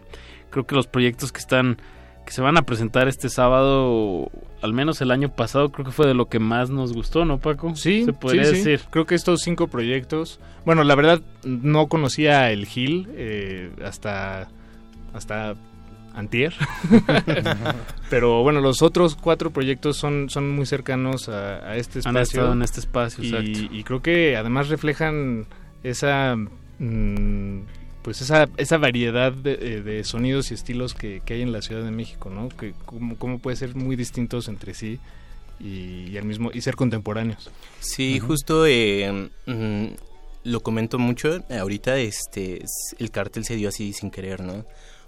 creo 0.50 0.66
que 0.66 0.74
los 0.74 0.86
proyectos 0.86 1.30
que 1.30 1.40
están 1.40 1.78
que 2.26 2.32
se 2.32 2.42
van 2.42 2.58
a 2.58 2.62
presentar 2.62 3.08
este 3.08 3.28
sábado, 3.28 4.30
al 4.60 4.72
menos 4.72 5.00
el 5.00 5.12
año 5.12 5.30
pasado, 5.34 5.70
creo 5.70 5.86
que 5.86 5.92
fue 5.92 6.06
de 6.06 6.14
lo 6.14 6.28
que 6.28 6.40
más 6.40 6.68
nos 6.70 6.92
gustó, 6.92 7.24
¿no, 7.24 7.38
Paco? 7.38 7.74
Sí, 7.76 8.04
se 8.04 8.12
podría 8.12 8.42
decir. 8.42 8.80
Creo 8.90 9.06
que 9.06 9.14
estos 9.14 9.40
cinco 9.42 9.68
proyectos, 9.68 10.40
bueno, 10.64 10.82
la 10.82 10.96
verdad 10.96 11.22
no 11.44 11.86
conocía 11.86 12.50
el 12.50 12.66
Gil 12.66 13.08
eh, 13.12 13.70
hasta 13.84 14.48
hasta 15.14 15.54
antier, 16.14 16.52
pero 18.10 18.42
bueno, 18.42 18.60
los 18.60 18.82
otros 18.82 19.14
cuatro 19.14 19.50
proyectos 19.50 19.96
son 19.96 20.28
son 20.28 20.50
muy 20.50 20.66
cercanos 20.66 21.28
a, 21.28 21.76
este 21.76 22.00
espacio. 22.00 22.18
Han 22.18 22.22
estado 22.22 22.52
en 22.52 22.62
este 22.62 22.80
espacio, 22.80 23.22
y, 23.22 23.68
y 23.70 23.84
creo 23.84 24.02
que 24.02 24.36
además 24.36 24.68
reflejan 24.68 25.46
esa 25.84 26.34
mm, 26.36 27.45
pues 28.06 28.20
esa, 28.20 28.48
esa 28.56 28.78
variedad 28.78 29.32
de, 29.32 29.82
eh, 29.84 30.04
sonidos 30.04 30.52
y 30.52 30.54
estilos 30.54 30.94
que, 30.94 31.20
hay 31.28 31.42
en 31.42 31.50
la 31.50 31.60
Ciudad 31.60 31.82
de 31.82 31.90
México, 31.90 32.30
¿no? 32.30 32.48
Que 32.50 32.72
cómo, 32.84 33.40
puede 33.40 33.56
ser 33.56 33.74
muy 33.74 33.96
distintos 33.96 34.46
entre 34.46 34.74
sí 34.74 35.00
y, 35.58 36.16
al 36.16 36.24
mismo 36.24 36.52
y 36.54 36.60
ser 36.60 36.76
contemporáneos. 36.76 37.50
Sí, 37.80 38.20
justo 38.20 38.64
eh, 38.64 39.28
mm, 39.46 39.86
lo 40.44 40.60
comento 40.60 41.00
mucho 41.00 41.42
ahorita. 41.50 41.98
Este, 41.98 42.64
el 43.00 43.10
cartel 43.10 43.44
se 43.44 43.56
dio 43.56 43.70
así 43.70 43.92
sin 43.92 44.12
querer, 44.12 44.40
¿no? 44.40 44.64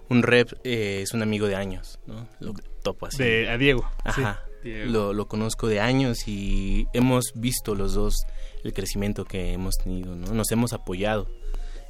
Un 0.08 0.24
rep 0.24 0.54
eh, 0.64 0.98
es 1.04 1.14
un 1.14 1.22
amigo 1.22 1.46
de 1.46 1.54
años, 1.54 2.00
¿no? 2.04 2.26
Lo 2.40 2.52
topo 2.82 3.06
así. 3.06 3.22
De, 3.22 3.48
a 3.48 3.56
Diego. 3.58 3.88
Ajá. 4.02 4.42
Lo, 4.64 5.12
lo 5.12 5.28
conozco 5.28 5.68
de 5.68 5.78
años 5.78 6.26
y 6.26 6.88
hemos 6.92 7.30
visto 7.36 7.76
los 7.76 7.94
dos 7.94 8.16
el 8.64 8.72
crecimiento 8.72 9.24
que 9.24 9.52
hemos 9.52 9.76
tenido, 9.76 10.16
¿no? 10.16 10.34
Nos 10.34 10.50
hemos 10.50 10.72
apoyado 10.72 11.28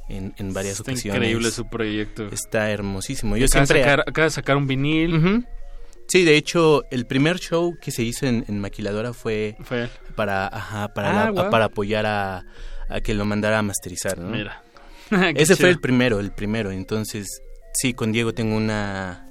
en, 0.09 0.33
en 0.37 0.53
varias 0.53 0.79
Está 0.79 0.91
ocasiones. 0.91 1.21
increíble 1.21 1.51
su 1.51 1.69
proyecto. 1.69 2.27
Está 2.27 2.71
hermosísimo. 2.71 3.37
Yo 3.37 3.45
acaba 3.45 3.65
siempre... 3.65 3.79
De 3.79 3.85
sacar, 3.85 4.05
acaba 4.07 4.25
de 4.25 4.31
sacar 4.31 4.57
un 4.57 4.67
vinil. 4.67 5.45
Sí, 6.07 6.23
de 6.23 6.35
hecho, 6.35 6.83
el 6.89 7.05
primer 7.05 7.39
show 7.39 7.77
que 7.79 7.91
se 7.91 8.01
hizo 8.03 8.25
en, 8.25 8.59
Maquiladora 8.59 9.13
fue, 9.13 9.55
fue. 9.61 9.89
para 10.15 10.47
ajá, 10.47 10.91
para, 10.93 11.27
ah, 11.27 11.49
para 11.51 11.65
apoyar 11.65 12.07
a, 12.07 12.45
a, 12.89 13.01
que 13.01 13.13
lo 13.13 13.25
mandara 13.25 13.59
a 13.59 13.61
masterizar, 13.61 14.17
¿no? 14.17 14.29
Mira. 14.31 14.63
Ese 15.35 15.55
fue 15.55 15.69
el 15.69 15.79
primero, 15.79 16.19
el 16.19 16.31
primero. 16.31 16.71
Entonces, 16.71 17.41
sí, 17.73 17.93
con 17.93 18.11
Diego 18.11 18.33
tengo 18.33 18.55
una 18.55 19.29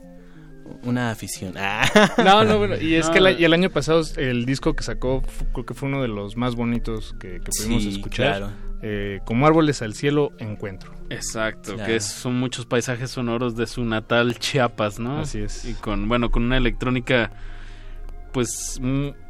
una 0.84 1.10
afición. 1.10 1.54
Ah. 1.56 1.84
No, 2.24 2.44
no, 2.44 2.58
bueno, 2.58 2.76
y 2.80 2.94
es 2.94 3.08
que 3.10 3.18
el, 3.18 3.40
y 3.40 3.44
el, 3.44 3.52
año 3.52 3.70
pasado 3.70 4.02
el 4.16 4.44
disco 4.44 4.74
que 4.74 4.84
sacó 4.84 5.22
creo 5.52 5.66
que 5.66 5.74
fue 5.74 5.88
uno 5.88 6.02
de 6.02 6.08
los 6.08 6.36
más 6.36 6.54
bonitos 6.54 7.14
que, 7.18 7.40
pudimos 7.40 7.84
escuchar. 7.84 8.50
Eh, 8.82 9.20
como 9.24 9.46
árboles 9.46 9.82
al 9.82 9.94
cielo 9.94 10.32
encuentro. 10.38 10.92
Exacto, 11.10 11.76
que 11.76 12.00
son 12.00 12.38
muchos 12.38 12.66
paisajes 12.66 13.10
sonoros 13.10 13.56
de 13.56 13.66
su 13.66 13.84
natal 13.84 14.38
Chiapas, 14.38 14.98
¿no? 14.98 15.20
Así 15.20 15.40
es. 15.40 15.64
Y 15.64 15.74
con, 15.74 16.08
bueno, 16.08 16.30
con 16.30 16.44
una 16.44 16.56
electrónica 16.56 17.30
pues 18.32 18.78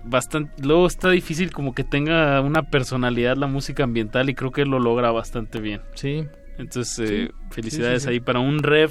bastante 0.04 0.52
luego 0.60 0.86
está 0.86 1.10
difícil 1.10 1.52
como 1.52 1.72
que 1.72 1.84
tenga 1.84 2.40
una 2.40 2.64
personalidad 2.64 3.36
la 3.36 3.46
música 3.46 3.84
ambiental 3.84 4.28
y 4.28 4.34
creo 4.34 4.50
que 4.50 4.64
lo 4.64 4.78
logra 4.80 5.10
bastante 5.12 5.60
bien. 5.60 5.82
Sí. 5.94 6.26
Entonces, 6.58 7.08
eh, 7.08 7.30
felicidades 7.50 8.06
ahí 8.06 8.18
para 8.20 8.40
un 8.40 8.62
rev. 8.62 8.90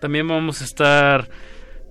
También 0.00 0.26
vamos 0.26 0.62
a 0.62 0.64
estar 0.64 1.28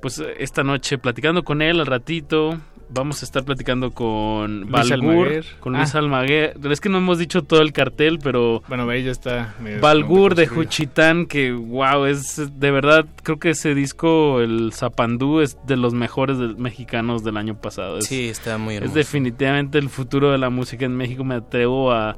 pues 0.02 0.22
esta 0.40 0.64
noche 0.64 0.98
platicando 0.98 1.44
con 1.44 1.62
él 1.62 1.80
al 1.80 1.86
ratito 1.86 2.60
vamos 2.94 3.22
a 3.22 3.26
estar 3.26 3.44
platicando 3.44 3.92
con 3.92 4.70
Balgur, 4.70 5.44
con 5.60 5.74
Luis 5.74 5.96
ah. 5.96 6.00
Almaguer. 6.00 6.58
Es 6.70 6.82
que 6.82 6.90
no 6.90 6.98
hemos 6.98 7.18
dicho 7.18 7.44
todo 7.44 7.62
el 7.62 7.74
cartel, 7.74 8.20
pero 8.22 8.64
bueno, 8.68 8.90
ahí 8.90 9.04
ya 9.04 9.12
está. 9.12 9.56
Balgur 9.82 10.36
de 10.36 10.48
Juchitán, 10.48 11.26
que 11.26 11.52
wow, 11.52 12.06
es 12.06 12.60
de 12.60 12.72
verdad, 12.72 13.06
creo 13.24 13.40
que 13.40 13.52
ese 13.52 13.76
disco, 13.76 14.42
el 14.42 14.74
Zapandú, 14.74 15.42
es 15.42 15.58
de 15.66 15.78
los 15.78 15.94
mejores 15.94 16.38
mexicanos 16.58 17.24
del 17.24 17.38
año 17.38 17.56
pasado. 17.56 18.02
sí, 18.02 18.30
está 18.30 18.58
muy 18.58 18.76
hermoso. 18.76 18.90
Es 18.90 18.96
definitivamente 18.96 19.78
el 19.78 19.90
futuro 19.90 20.32
de 20.32 20.38
la 20.38 20.50
música 20.50 20.86
en 20.86 20.96
México. 20.96 21.24
Me 21.24 21.36
atrevo 21.36 21.92
a 21.92 22.18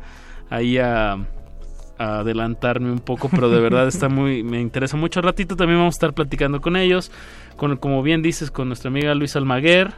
ahí 0.50 0.78
a, 0.78 1.14
a 1.98 2.20
adelantarme 2.20 2.91
un 2.91 3.00
poco, 3.00 3.30
pero 3.30 3.50
de 3.50 3.60
verdad 3.60 3.88
está 3.88 4.10
muy, 4.10 4.44
me 4.44 4.62
interesa 4.62 4.98
mucho. 4.98 5.20
Al 5.20 5.26
ratito 5.26 5.56
también 5.56 5.80
vamos 5.80 5.95
a 5.95 5.98
estar 5.98 6.14
platicando 6.14 6.62
con 6.62 6.76
ellos, 6.76 7.12
con, 7.58 7.78
como 7.78 8.04
bien 8.04 8.22
dices, 8.22 8.52
con 8.52 8.68
nuestra 8.68 8.90
amiga 8.90 9.14
Luis 9.16 9.36
Almaguer. 9.36 9.94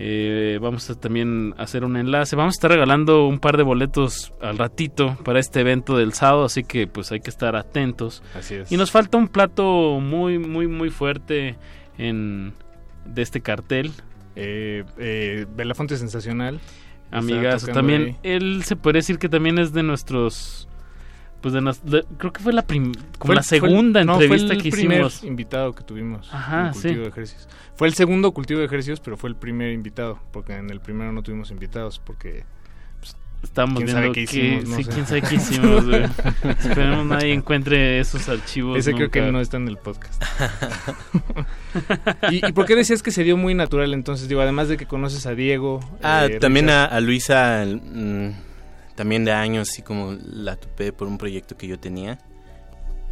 Eh, 0.00 0.60
vamos 0.62 0.88
a 0.90 0.94
también 0.94 1.54
hacer 1.58 1.84
un 1.84 1.96
enlace. 1.96 2.36
Vamos 2.36 2.54
a 2.54 2.56
estar 2.58 2.70
regalando 2.70 3.26
un 3.26 3.40
par 3.40 3.56
de 3.56 3.64
boletos 3.64 4.32
al 4.40 4.56
ratito 4.56 5.16
para 5.24 5.40
este 5.40 5.60
evento 5.60 5.96
del 5.96 6.12
sábado, 6.12 6.44
así 6.44 6.62
que 6.62 6.86
pues 6.86 7.10
hay 7.10 7.18
que 7.18 7.30
estar 7.30 7.56
atentos. 7.56 8.22
Así 8.34 8.54
es. 8.54 8.70
Y 8.70 8.76
nos 8.76 8.92
falta 8.92 9.18
un 9.18 9.26
plato 9.26 9.98
muy, 10.00 10.38
muy, 10.38 10.68
muy 10.68 10.90
fuerte 10.90 11.56
en 11.98 12.54
de 13.04 13.22
este 13.22 13.40
cartel. 13.40 13.90
Eh, 14.36 14.84
eh, 14.98 15.46
Belafonte 15.56 15.96
Sensacional. 15.96 16.60
Amigas, 17.10 17.64
también 17.64 18.18
él 18.22 18.62
se 18.64 18.76
podría 18.76 18.98
decir 18.98 19.18
que 19.18 19.28
también 19.28 19.58
es 19.58 19.72
de 19.72 19.82
nuestros 19.82 20.68
pues 21.40 21.54
de, 21.54 22.04
creo 22.18 22.32
que 22.32 22.40
fue 22.40 22.52
la 22.52 22.64
como 23.18 23.34
la 23.34 23.42
segunda 23.42 24.00
entrevista 24.00 24.56
que 24.56 24.68
hicimos. 24.68 25.22
invitado 25.22 25.74
que 25.74 25.84
tuvimos 25.84 26.28
Ajá, 26.32 26.70
cultivo 26.72 27.02
de 27.02 27.08
ejercicios. 27.08 27.48
Fue 27.74 27.86
el 27.86 27.94
segundo 27.94 28.32
cultivo 28.32 28.60
de 28.60 28.66
ejercicios, 28.66 29.00
pero 29.00 29.16
fue 29.16 29.30
el 29.30 29.36
primer 29.36 29.72
invitado, 29.72 30.18
porque 30.32 30.54
en 30.54 30.70
el 30.70 30.80
primero 30.80 31.12
no 31.12 31.22
tuvimos 31.22 31.50
invitados 31.50 32.00
porque 32.00 32.44
pues, 32.98 33.16
Estamos 33.40 33.84
viendo 33.84 34.12
qué 34.12 34.22
hicimos, 34.22 34.74
sí, 34.74 34.84
quién 34.84 35.06
sabe 35.06 35.22
qué 35.22 35.34
hicimos, 35.36 35.86
güey. 35.86 36.02
Esperemos 36.58 37.06
nadie 37.06 37.32
encuentre 37.32 38.00
esos 38.00 38.28
archivos. 38.28 38.76
Ese 38.76 38.94
creo 38.94 39.10
que 39.10 39.20
no 39.20 39.40
está 39.40 39.58
en 39.58 39.68
el 39.68 39.76
podcast. 39.76 40.20
¿Y, 42.30 42.52
por 42.52 42.66
qué 42.66 42.74
decías 42.74 43.00
que 43.00 43.12
se 43.12 43.22
dio 43.22 43.36
muy 43.36 43.54
natural 43.54 43.94
entonces? 43.94 44.28
Digo, 44.28 44.40
además 44.40 44.68
de 44.68 44.76
que 44.76 44.86
conoces 44.86 45.24
a 45.26 45.36
Diego. 45.36 45.78
Ah, 46.02 46.26
eh, 46.28 46.40
también 46.40 46.68
a, 46.68 47.00
Luisa. 47.00 47.64
Mm, 47.64 48.47
también 48.98 49.24
de 49.24 49.30
años, 49.30 49.68
así 49.70 49.82
como 49.82 50.16
la 50.20 50.56
topé 50.56 50.92
por 50.92 51.06
un 51.06 51.18
proyecto 51.18 51.56
que 51.56 51.68
yo 51.68 51.78
tenía. 51.78 52.18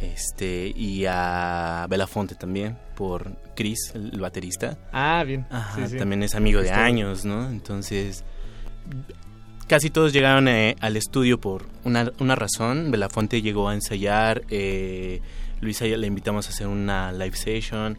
Este, 0.01 0.73
y 0.75 1.05
a 1.07 1.87
Belafonte 1.89 2.35
también, 2.35 2.77
por 2.93 3.31
Chris, 3.55 3.93
el, 3.95 4.19
baterista. 4.19 4.77
Ah, 4.91 5.23
bien. 5.25 5.47
También 5.97 6.23
es 6.23 6.35
amigo 6.35 6.61
de 6.61 6.71
años, 6.71 7.23
¿no? 7.23 7.49
Entonces, 7.49 8.25
casi 9.67 9.89
todos 9.89 10.11
llegaron 10.11 10.49
eh, 10.49 10.75
al 10.81 10.97
estudio 10.97 11.39
por 11.39 11.67
una, 11.85 12.11
una, 12.19 12.35
razón. 12.35 12.91
Belafonte 12.91 13.41
llegó 13.41 13.69
a 13.69 13.73
ensayar, 13.73 14.43
eh, 14.49 15.21
Luisa 15.61 15.85
le 15.85 16.05
invitamos 16.05 16.47
a 16.47 16.49
hacer 16.49 16.67
una 16.67 17.13
live 17.13 17.37
session, 17.37 17.97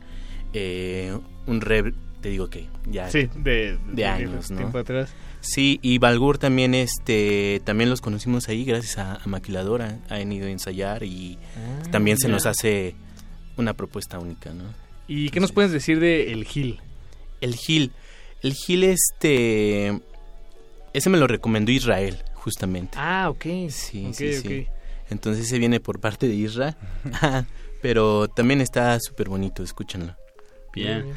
eh, 0.52 1.18
un 1.46 1.60
rev, 1.62 1.94
te 2.20 2.28
digo 2.28 2.50
que 2.50 2.68
ya 2.84 3.08
sí, 3.08 3.30
de, 3.34 3.78
de, 3.86 4.04
años, 4.04 4.50
¿no? 4.50 4.58
Tiempo 4.58 4.76
atrás. 4.76 5.10
Sí, 5.40 5.78
y 5.82 5.98
Balgur 5.98 6.38
también, 6.38 6.74
este, 6.74 7.60
también 7.64 7.90
los 7.90 8.00
conocimos 8.00 8.48
ahí 8.48 8.64
gracias 8.64 8.98
a, 8.98 9.20
Maquiladora. 9.26 9.98
Han 10.08 10.32
ido 10.32 10.46
a 10.46 10.50
ensayar 10.50 11.02
y 11.02 11.38
ah, 11.56 11.88
también 11.90 12.18
se 12.18 12.28
nos 12.28 12.46
hace 12.46 12.94
una 13.56 13.74
propuesta 13.74 14.18
única, 14.18 14.52
¿no? 14.52 14.64
¿Y 15.06 15.30
qué 15.30 15.40
nos 15.40 15.52
puedes 15.52 15.72
decir 15.72 16.00
de 16.00 16.32
El 16.32 16.44
Gil? 16.44 16.80
El 17.40 17.54
Gil. 17.54 17.92
El 18.42 18.52
Gil, 18.52 18.84
este, 18.84 20.00
ese 20.92 21.10
me 21.10 21.18
lo 21.18 21.26
recomendó 21.26 21.72
Israel, 21.72 22.22
justamente. 22.34 22.98
Ah, 23.00 23.30
ok. 23.30 23.44
Sí, 23.70 24.10
sí, 24.12 24.34
sí. 24.34 24.66
Entonces 25.10 25.48
se 25.48 25.58
viene 25.58 25.80
por 25.80 26.00
parte 26.00 26.28
de 26.28 26.34
Israel, 26.34 26.76
pero 27.82 28.28
también 28.28 28.60
está 28.60 28.98
súper 29.00 29.28
bonito, 29.28 29.62
escúchenlo. 29.62 30.14
Bien 30.74 31.14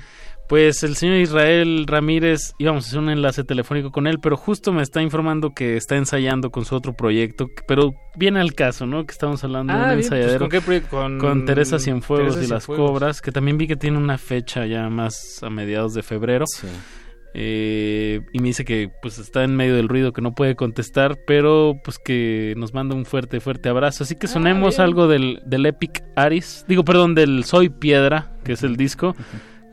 pues 0.51 0.83
el 0.83 0.97
señor 0.97 1.15
Israel 1.15 1.85
Ramírez, 1.87 2.55
íbamos 2.57 2.83
a 2.83 2.87
hacer 2.89 2.99
un 2.99 3.09
enlace 3.09 3.45
telefónico 3.45 3.89
con 3.89 4.05
él, 4.05 4.19
pero 4.19 4.35
justo 4.35 4.73
me 4.73 4.83
está 4.83 5.01
informando 5.01 5.53
que 5.53 5.77
está 5.77 5.95
ensayando 5.95 6.51
con 6.51 6.65
su 6.65 6.75
otro 6.75 6.91
proyecto, 6.91 7.49
pero 7.69 7.93
viene 8.17 8.41
al 8.41 8.53
caso, 8.53 8.85
¿no? 8.85 9.05
Que 9.05 9.13
estamos 9.13 9.41
hablando 9.45 9.71
de 9.71 9.79
un 9.79 9.85
ah, 9.85 9.93
pues, 9.93 10.07
ensayadero. 10.07 10.39
¿con, 10.39 10.49
qué 10.49 10.59
proyecto? 10.59 11.07
con, 11.19 11.45
Teresa 11.45 11.79
Cienfuegos 11.79 12.43
y 12.43 12.47
las 12.47 12.65
Cobras, 12.65 13.21
que 13.21 13.31
también 13.31 13.57
vi 13.57 13.65
que 13.65 13.77
tiene 13.77 13.97
una 13.97 14.17
fecha 14.17 14.65
ya 14.65 14.89
más 14.89 15.41
a 15.41 15.49
mediados 15.49 15.93
de 15.93 16.03
febrero. 16.03 16.43
Sí. 16.45 16.67
Eh, 17.33 18.19
y 18.33 18.39
me 18.39 18.49
dice 18.49 18.65
que 18.65 18.91
pues 19.01 19.19
está 19.19 19.45
en 19.45 19.55
medio 19.55 19.77
del 19.77 19.87
ruido 19.87 20.11
que 20.11 20.21
no 20.21 20.33
puede 20.35 20.57
contestar 20.57 21.17
pero 21.25 21.75
pues 21.81 21.97
que 21.97 22.53
nos 22.57 22.73
manda 22.73 22.93
un 22.93 23.05
fuerte 23.05 23.39
fuerte 23.39 23.69
abrazo 23.69 24.03
así 24.03 24.15
que 24.17 24.27
ah, 24.27 24.29
sonemos 24.29 24.79
algo 24.79 25.07
del, 25.07 25.41
del 25.45 25.65
Epic 25.65 26.03
Aris 26.17 26.65
digo 26.67 26.83
perdón 26.83 27.15
del 27.15 27.45
Soy 27.45 27.69
Piedra 27.69 28.33
que 28.43 28.51
es 28.51 28.63
el 28.63 28.75
disco 28.75 29.15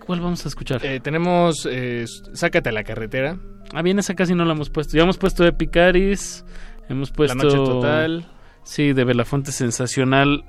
¿Cuál 0.08 0.22
vamos 0.22 0.42
a 0.46 0.48
escuchar? 0.48 0.82
Eh, 0.86 1.00
tenemos 1.00 1.68
eh, 1.70 2.06
Sácate 2.32 2.70
a 2.70 2.72
la 2.72 2.82
carretera. 2.82 3.38
Ah, 3.74 3.82
bien, 3.82 3.98
esa 3.98 4.14
casi 4.14 4.34
no 4.34 4.46
la 4.46 4.54
hemos 4.54 4.70
puesto. 4.70 4.96
Ya 4.96 5.02
hemos 5.02 5.18
puesto 5.18 5.46
Epicaris, 5.46 6.46
hemos 6.88 7.10
puesto... 7.10 7.36
La 7.36 7.44
Noche 7.44 7.56
Total. 7.58 8.26
Sí, 8.62 8.94
de 8.94 9.04
Belafonte 9.04 9.52
Sensacional. 9.52 10.46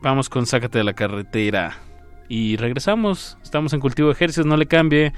Vamos 0.00 0.30
con 0.30 0.46
Sácate 0.46 0.80
a 0.80 0.84
la 0.84 0.94
carretera. 0.94 1.76
Y 2.30 2.56
regresamos. 2.56 3.36
Estamos 3.42 3.74
en 3.74 3.80
Cultivo 3.80 4.08
de 4.08 4.14
Ejercicios, 4.14 4.46
no 4.46 4.56
le 4.56 4.64
cambie. 4.64 5.12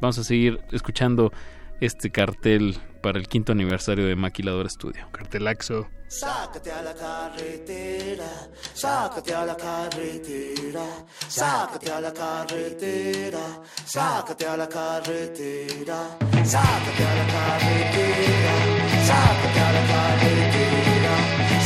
Vamos 0.00 0.18
a 0.18 0.22
seguir 0.22 0.60
escuchando 0.70 1.32
este 1.80 2.10
cartel 2.10 2.76
para 3.02 3.18
el 3.18 3.28
quinto 3.28 3.52
aniversario 3.52 4.06
de 4.06 4.16
Maquilador 4.16 4.70
Studio. 4.70 5.06
Cartelaxo. 5.10 5.88
Sácate 6.08 6.70
a 6.70 6.82
la 6.82 6.94
carretera, 6.94 8.30
sácate 8.74 9.34
a 9.34 9.46
la 9.46 9.56
carretera, 9.56 10.84
sácate 11.26 11.90
a 11.90 12.00
la 12.00 12.12
carretera, 12.12 13.40
sácate 13.84 14.46
a 14.46 14.56
la 14.56 14.68
carretera, 14.68 16.18
sácate 16.44 17.02
a 17.02 17.14
la 17.16 17.26
carretera, 17.26 18.58
sácate 19.06 19.60
a 19.60 19.72
la 19.72 19.86
carretera, 19.92 21.14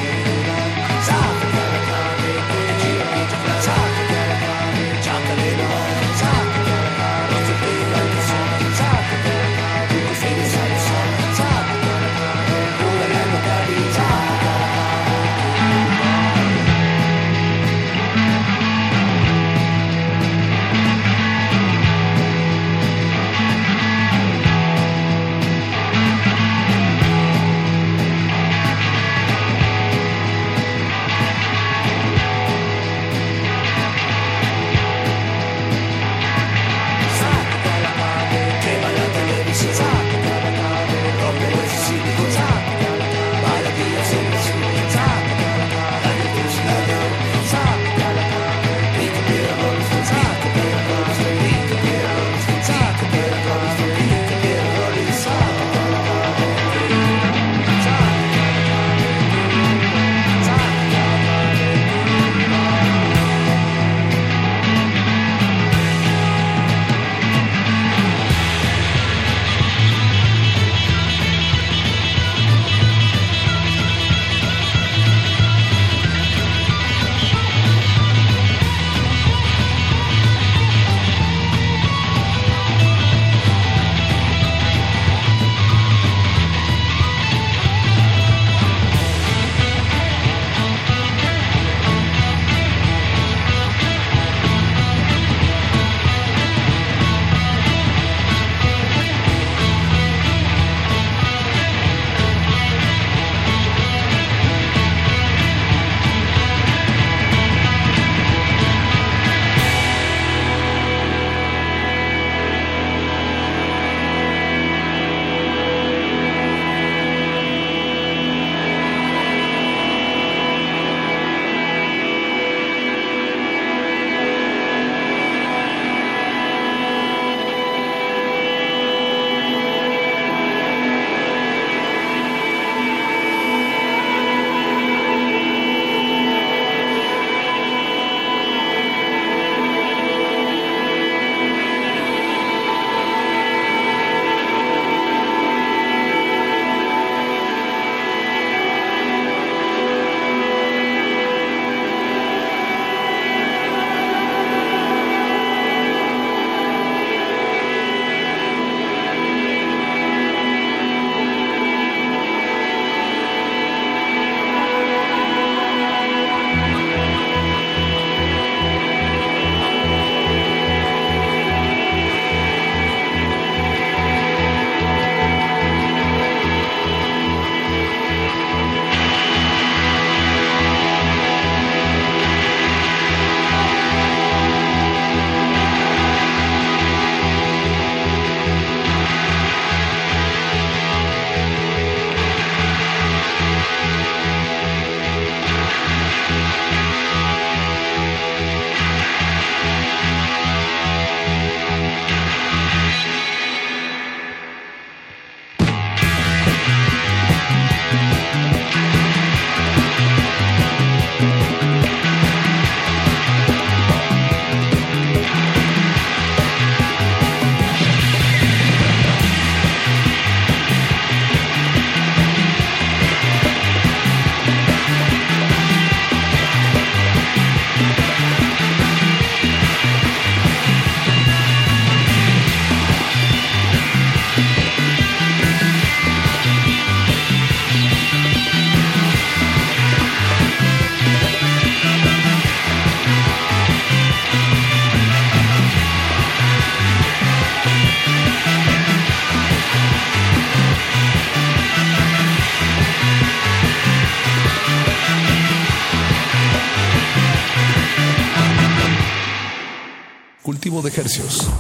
de. 260.91 261.51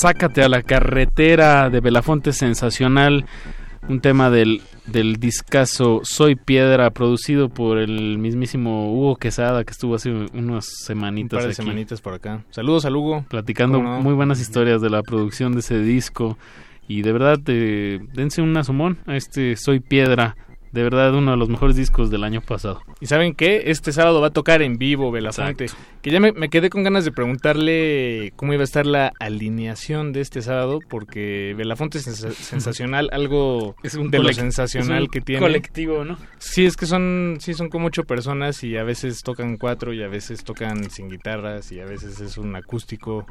Sácate 0.00 0.42
a 0.42 0.48
la 0.48 0.62
carretera 0.62 1.70
de 1.70 1.80
Belafonte 1.80 2.32
Sensacional, 2.32 3.24
un 3.88 4.00
tema 4.00 4.28
del, 4.28 4.60
del 4.94 5.16
discazo 5.16 6.02
Soy 6.04 6.36
Piedra, 6.36 6.90
producido 6.90 7.48
por 7.48 7.78
el 7.78 8.16
mismísimo 8.16 8.92
Hugo 8.92 9.16
Quesada, 9.16 9.64
que 9.64 9.72
estuvo 9.72 9.96
hace 9.96 10.10
unas 10.10 10.66
semanitas. 10.84 11.32
Un 11.32 11.38
par 11.40 11.48
de 11.48 11.54
semanitas 11.54 12.00
por 12.00 12.14
acá. 12.14 12.44
Saludos 12.50 12.84
al 12.84 12.94
Hugo. 12.94 13.24
Platicando 13.28 13.80
muy 13.80 14.14
buenas 14.14 14.40
historias 14.40 14.80
de 14.80 14.90
la 14.90 15.02
producción 15.02 15.52
de 15.52 15.60
ese 15.60 15.80
disco. 15.80 16.38
Y 16.86 17.02
de 17.02 17.12
verdad, 17.12 17.40
eh, 17.48 18.06
dense 18.14 18.40
un 18.40 18.56
asomón 18.56 18.98
a 19.06 19.16
este 19.16 19.56
Soy 19.56 19.80
Piedra 19.80 20.36
de 20.74 20.82
verdad 20.82 21.14
uno 21.14 21.30
de 21.30 21.36
los 21.36 21.48
mejores 21.48 21.76
discos 21.76 22.10
del 22.10 22.24
año 22.24 22.40
pasado. 22.40 22.82
¿Y 23.00 23.06
saben 23.06 23.34
qué? 23.34 23.62
Este 23.66 23.92
sábado 23.92 24.20
va 24.20 24.26
a 24.26 24.30
tocar 24.30 24.60
en 24.60 24.76
vivo 24.76 25.12
Belafonte. 25.12 25.66
Que 26.02 26.10
ya 26.10 26.18
me, 26.18 26.32
quedé 26.50 26.68
con 26.68 26.82
ganas 26.82 27.04
de 27.04 27.12
preguntarle 27.12 28.32
cómo 28.34 28.52
iba 28.54 28.62
a 28.62 28.64
estar 28.64 28.84
la 28.84 29.12
alineación 29.20 30.12
de 30.12 30.20
este 30.20 30.42
sábado, 30.42 30.80
porque 30.90 31.54
Belafonte 31.56 31.98
es 31.98 32.04
sensacional, 32.38 33.08
algo 33.12 33.76
es 33.84 33.94
un 33.94 34.10
de 34.10 34.18
lo 34.18 34.32
sensacional 34.32 35.10
que 35.10 35.20
tiene. 35.20 35.40
colectivo, 35.40 36.04
¿no? 36.04 36.18
Sí, 36.38 36.66
es 36.66 36.76
que 36.76 36.86
son, 36.86 37.36
sí, 37.38 37.54
son 37.54 37.68
como 37.68 37.86
ocho 37.86 38.02
personas 38.02 38.64
y 38.64 38.76
a 38.76 38.82
veces 38.82 39.22
tocan 39.22 39.56
cuatro 39.58 39.92
y 39.92 40.02
a 40.02 40.08
veces 40.08 40.42
tocan 40.42 40.90
sin 40.90 41.08
guitarras 41.08 41.70
y 41.70 41.78
a 41.78 41.84
veces 41.84 42.20
es 42.20 42.36
un 42.36 42.56
acústico. 42.56 43.24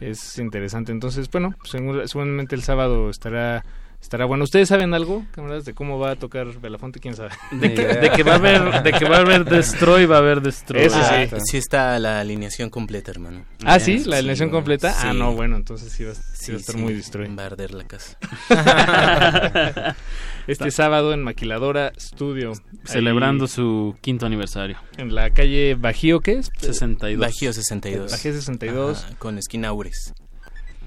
Es 0.00 0.38
interesante. 0.38 0.92
Entonces, 0.92 1.30
bueno, 1.30 1.54
seguramente 1.62 2.54
el 2.54 2.62
sábado 2.62 3.10
estará 3.10 3.66
Estará 4.00 4.24
bueno. 4.24 4.44
¿Ustedes 4.44 4.68
saben 4.68 4.94
algo, 4.94 5.24
camaradas, 5.30 5.64
de 5.64 5.74
cómo 5.74 5.98
va 5.98 6.12
a 6.12 6.16
tocar 6.16 6.46
Belafonte? 6.60 7.00
¿Quién 7.00 7.14
sabe? 7.14 7.30
De 7.52 7.74
que, 7.74 8.22
va 8.22 8.32
a 8.32 8.36
haber, 8.36 8.82
de 8.82 8.92
que 8.92 9.04
va 9.04 9.18
a 9.18 9.20
haber 9.20 9.44
Destroy, 9.44 10.06
va 10.06 10.16
a 10.16 10.18
haber 10.18 10.40
Destroy. 10.40 10.82
Eso 10.82 10.96
sí. 10.96 11.14
Ah, 11.32 11.40
sí 11.44 11.56
está 11.58 11.98
la 11.98 12.20
alineación 12.20 12.70
completa, 12.70 13.10
hermano. 13.10 13.44
Ah, 13.64 13.78
sí, 13.78 14.02
la 14.04 14.16
alineación 14.16 14.50
completa. 14.50 14.94
Ah, 15.02 15.12
no, 15.12 15.34
bueno, 15.34 15.56
entonces 15.56 15.92
sí 15.92 16.04
va, 16.04 16.12
a 16.12 16.56
estar 16.56 16.76
muy 16.76 16.94
Destroy. 16.94 17.32
Va 17.34 17.44
a 17.44 17.46
arder 17.46 17.72
la 17.72 17.84
casa. 17.84 18.16
este 20.46 20.70
sábado 20.70 21.12
en 21.12 21.22
Maquiladora 21.22 21.92
Studio. 21.98 22.52
Celebrando 22.84 23.46
su 23.46 23.96
quinto 24.00 24.26
aniversario. 24.26 24.78
En 24.96 25.14
la 25.14 25.30
calle 25.30 25.74
Bajío, 25.74 26.20
¿qué 26.20 26.38
es? 26.38 26.50
62. 26.58 27.20
Bajío 27.20 27.52
62. 27.52 28.10
Bajío 28.10 28.32
62. 28.32 29.06
con 29.18 29.38
esquina 29.38 29.68
Aures 29.68 30.14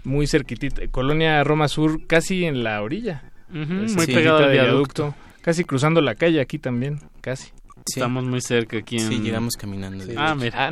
muy 0.03 0.27
cerquitita, 0.27 0.87
Colonia 0.89 1.43
Roma 1.43 1.67
Sur, 1.67 2.05
casi 2.07 2.45
en 2.45 2.63
la 2.63 2.81
orilla. 2.81 3.23
muy 3.49 4.07
pegado 4.07 4.37
al 4.39 4.51
viaducto. 4.51 5.15
Casi 5.41 5.65
cruzando 5.65 5.99
la 5.99 6.15
calle 6.15 6.39
aquí 6.39 6.57
también, 6.57 7.01
casi. 7.19 7.51
Estamos 7.85 8.23
muy 8.23 8.39
cerca 8.39 8.77
aquí 8.77 8.97
en... 8.97 9.09
Sí, 9.09 9.19
llegamos 9.19 9.55
caminando. 9.57 10.05
ah, 10.15 10.35
mira. 10.35 10.69
Ah, 10.69 10.71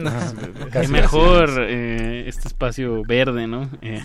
mejor 0.89 1.49
eh, 1.67 2.23
este 2.27 2.47
espacio 2.47 3.03
verde, 3.03 3.47
¿no? 3.47 3.69
Eh. 3.81 4.01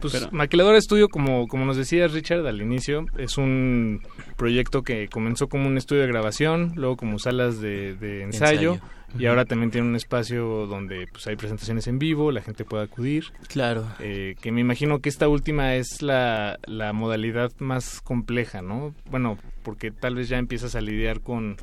pues 0.00 0.30
Maquiladora 0.30 0.76
Estudio, 0.76 1.08
como, 1.08 1.48
como 1.48 1.64
nos 1.64 1.78
decía 1.78 2.06
Richard 2.06 2.46
al 2.46 2.60
inicio, 2.60 3.06
es 3.16 3.38
un 3.38 4.02
proyecto 4.36 4.82
que 4.82 5.08
comenzó 5.08 5.48
como 5.48 5.66
un 5.68 5.78
estudio 5.78 6.02
de 6.02 6.08
grabación, 6.08 6.72
luego 6.76 6.96
como 6.96 7.18
salas 7.18 7.60
de, 7.60 8.22
ensayo 8.22 8.78
y 9.16 9.26
ahora 9.26 9.44
también 9.44 9.70
tiene 9.70 9.88
un 9.88 9.96
espacio 9.96 10.66
donde 10.66 11.06
pues 11.10 11.26
hay 11.26 11.36
presentaciones 11.36 11.86
en 11.86 11.98
vivo, 11.98 12.30
la 12.32 12.42
gente 12.42 12.64
puede 12.64 12.84
acudir. 12.84 13.32
Claro. 13.48 13.86
Eh, 14.00 14.36
que 14.40 14.52
me 14.52 14.60
imagino 14.60 15.00
que 15.00 15.08
esta 15.08 15.28
última 15.28 15.74
es 15.74 16.02
la, 16.02 16.58
la 16.66 16.92
modalidad 16.92 17.52
más 17.58 18.00
compleja, 18.00 18.60
¿no? 18.60 18.94
Bueno, 19.10 19.38
porque 19.62 19.90
tal 19.90 20.14
vez 20.14 20.28
ya 20.28 20.38
empiezas 20.38 20.74
a 20.74 20.80
lidiar 20.80 21.20
con, 21.20 21.56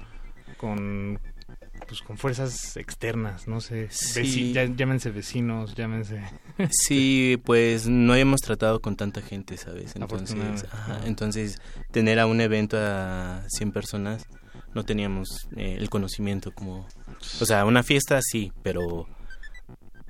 con 0.57 1.19
pues 1.87 2.01
con 2.01 2.17
fuerzas 2.17 2.77
externas, 2.77 3.47
no 3.47 3.61
sé, 3.61 3.87
sí. 3.91 4.53
llámense 4.75 5.11
vecinos, 5.11 5.75
llámense. 5.75 6.21
sí, 6.71 7.39
pues 7.45 7.87
no 7.87 8.13
habíamos 8.13 8.41
tratado 8.41 8.79
con 8.81 8.95
tanta 8.95 9.21
gente, 9.21 9.57
¿sabes? 9.57 9.95
Entonces, 9.95 10.65
entonces 11.05 11.61
tener 11.91 12.19
a 12.19 12.25
un 12.25 12.41
evento 12.41 12.77
a 12.79 13.43
100 13.49 13.71
personas 13.71 14.25
no 14.75 14.83
teníamos 14.83 15.47
eh, 15.55 15.77
el 15.79 15.89
conocimiento 15.89 16.51
como 16.51 16.85
o 17.41 17.45
sea, 17.45 17.65
una 17.65 17.81
fiesta 17.81 18.19
sí, 18.21 18.51
pero 18.61 19.07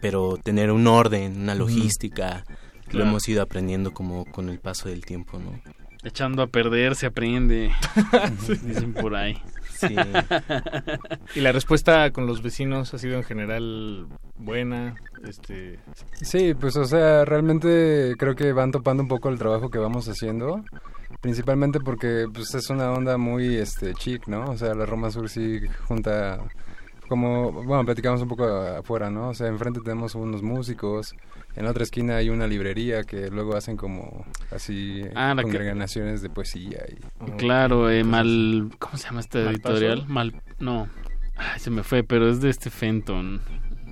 pero 0.02 0.38
tener 0.38 0.72
un 0.72 0.86
orden, 0.88 1.42
una 1.42 1.56
logística, 1.56 2.44
lo 2.92 3.04
hemos 3.04 3.28
ido 3.28 3.42
aprendiendo 3.42 3.92
como 3.92 4.26
con 4.26 4.50
el 4.50 4.60
paso 4.60 4.90
del 4.90 5.04
tiempo, 5.04 5.40
¿no? 5.40 5.60
Echando 6.04 6.44
a 6.44 6.48
perder 6.48 6.96
se 6.96 7.08
aprende, 7.08 7.72
dicen 8.64 8.94
por 8.94 9.16
ahí. 9.16 9.42
Sí. 9.76 9.96
y 11.36 11.42
la 11.42 11.52
respuesta 11.52 12.12
con 12.12 12.28
los 12.28 12.44
vecinos 12.44 12.94
ha 12.94 13.00
sido 13.00 13.16
en 13.16 13.24
general 13.24 14.08
buena. 14.38 14.96
Este... 15.28 15.80
Sí, 16.22 16.54
pues 16.54 16.76
o 16.78 16.86
sea, 16.86 17.26
realmente 17.26 18.14
creo 18.20 18.36
que 18.36 18.54
van 18.54 18.72
topando 18.72 19.02
un 19.02 19.10
poco 19.10 19.30
el 19.30 19.40
trabajo 19.40 19.70
que 19.70 19.80
vamos 19.80 20.08
haciendo. 20.08 20.64
Principalmente 21.26 21.80
porque 21.80 22.28
pues 22.32 22.54
es 22.54 22.70
una 22.70 22.92
onda 22.92 23.18
muy 23.18 23.56
este 23.56 23.96
chic, 23.96 24.28
¿no? 24.28 24.46
O 24.52 24.58
sea, 24.58 24.76
la 24.76 24.86
Roma 24.86 25.10
Sur 25.10 25.28
sí 25.28 25.60
junta 25.88 26.38
como, 27.08 27.52
bueno, 27.52 27.84
platicamos 27.84 28.22
un 28.22 28.28
poco 28.28 28.46
afuera, 28.46 29.10
¿no? 29.10 29.30
O 29.30 29.34
sea, 29.34 29.48
enfrente 29.48 29.80
tenemos 29.82 30.14
unos 30.14 30.44
músicos, 30.44 31.16
en 31.56 31.66
la 31.66 31.72
otra 31.72 31.82
esquina 31.82 32.18
hay 32.18 32.30
una 32.30 32.46
librería 32.46 33.06
que 33.06 33.32
luego 33.32 33.56
hacen 33.56 33.76
como 33.76 34.24
así 34.52 35.02
ah, 35.16 35.36
congregaciones 35.42 36.22
de 36.22 36.30
poesía. 36.30 36.86
Y, 36.88 37.32
claro, 37.38 37.90
eh, 37.90 38.04
mal, 38.04 38.70
¿cómo 38.78 38.96
se 38.96 39.06
llama 39.06 39.22
este 39.22 39.50
editorial? 39.50 40.06
Mal, 40.08 40.40
no, 40.60 40.88
Ay, 41.38 41.60
se 41.60 41.70
me 41.70 41.82
fue, 41.82 42.04
pero 42.04 42.30
es 42.30 42.40
de 42.40 42.50
este 42.50 42.70
Fenton. 42.70 43.42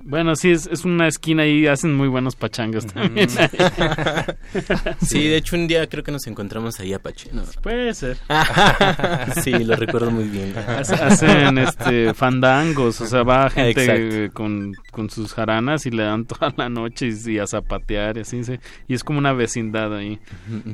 Bueno, 0.06 0.36
sí, 0.36 0.52
es, 0.52 0.68
es 0.68 0.84
una 0.84 1.08
esquina 1.08 1.48
y 1.48 1.66
hacen 1.66 1.96
muy 1.96 2.10
buenos 2.10 2.36
pachangas 2.36 2.86
también. 2.88 3.30
sí, 5.02 5.28
de 5.28 5.38
hecho 5.38 5.56
un 5.56 5.68
día 5.68 5.88
creo 5.88 6.04
que 6.04 6.12
nos 6.12 6.28
encontramos 6.28 6.78
ahí 6.82 6.94
Apache. 6.94 7.30
¿no? 7.32 7.44
Puede 7.62 7.94
ser. 7.94 8.18
sí, 9.44 9.52
lo 9.64 9.78
recuerdo 9.78 10.12
muy 10.12 10.26
bien. 10.26 10.54
Hacen 10.58 11.58
este 11.58 12.14
fandangos, 12.14 13.00
o 13.00 13.06
sea, 13.06 13.24
va 13.24 13.50
gente 13.50 14.30
con, 14.34 14.74
con, 14.92 15.10
sus 15.10 15.34
jaranas 15.34 15.86
y 15.86 15.92
le 15.92 16.04
dan 16.04 16.26
toda 16.26 16.54
la 16.58 16.68
noche 16.68 17.10
y, 17.26 17.40
a 17.40 17.48
zapatear 17.48 18.18
y 18.18 18.22
así. 18.22 18.42
Y 18.88 18.94
es 18.94 19.04
como 19.06 19.20
una 19.20 19.32
vecindad 19.32 19.96
ahí. 19.96 20.20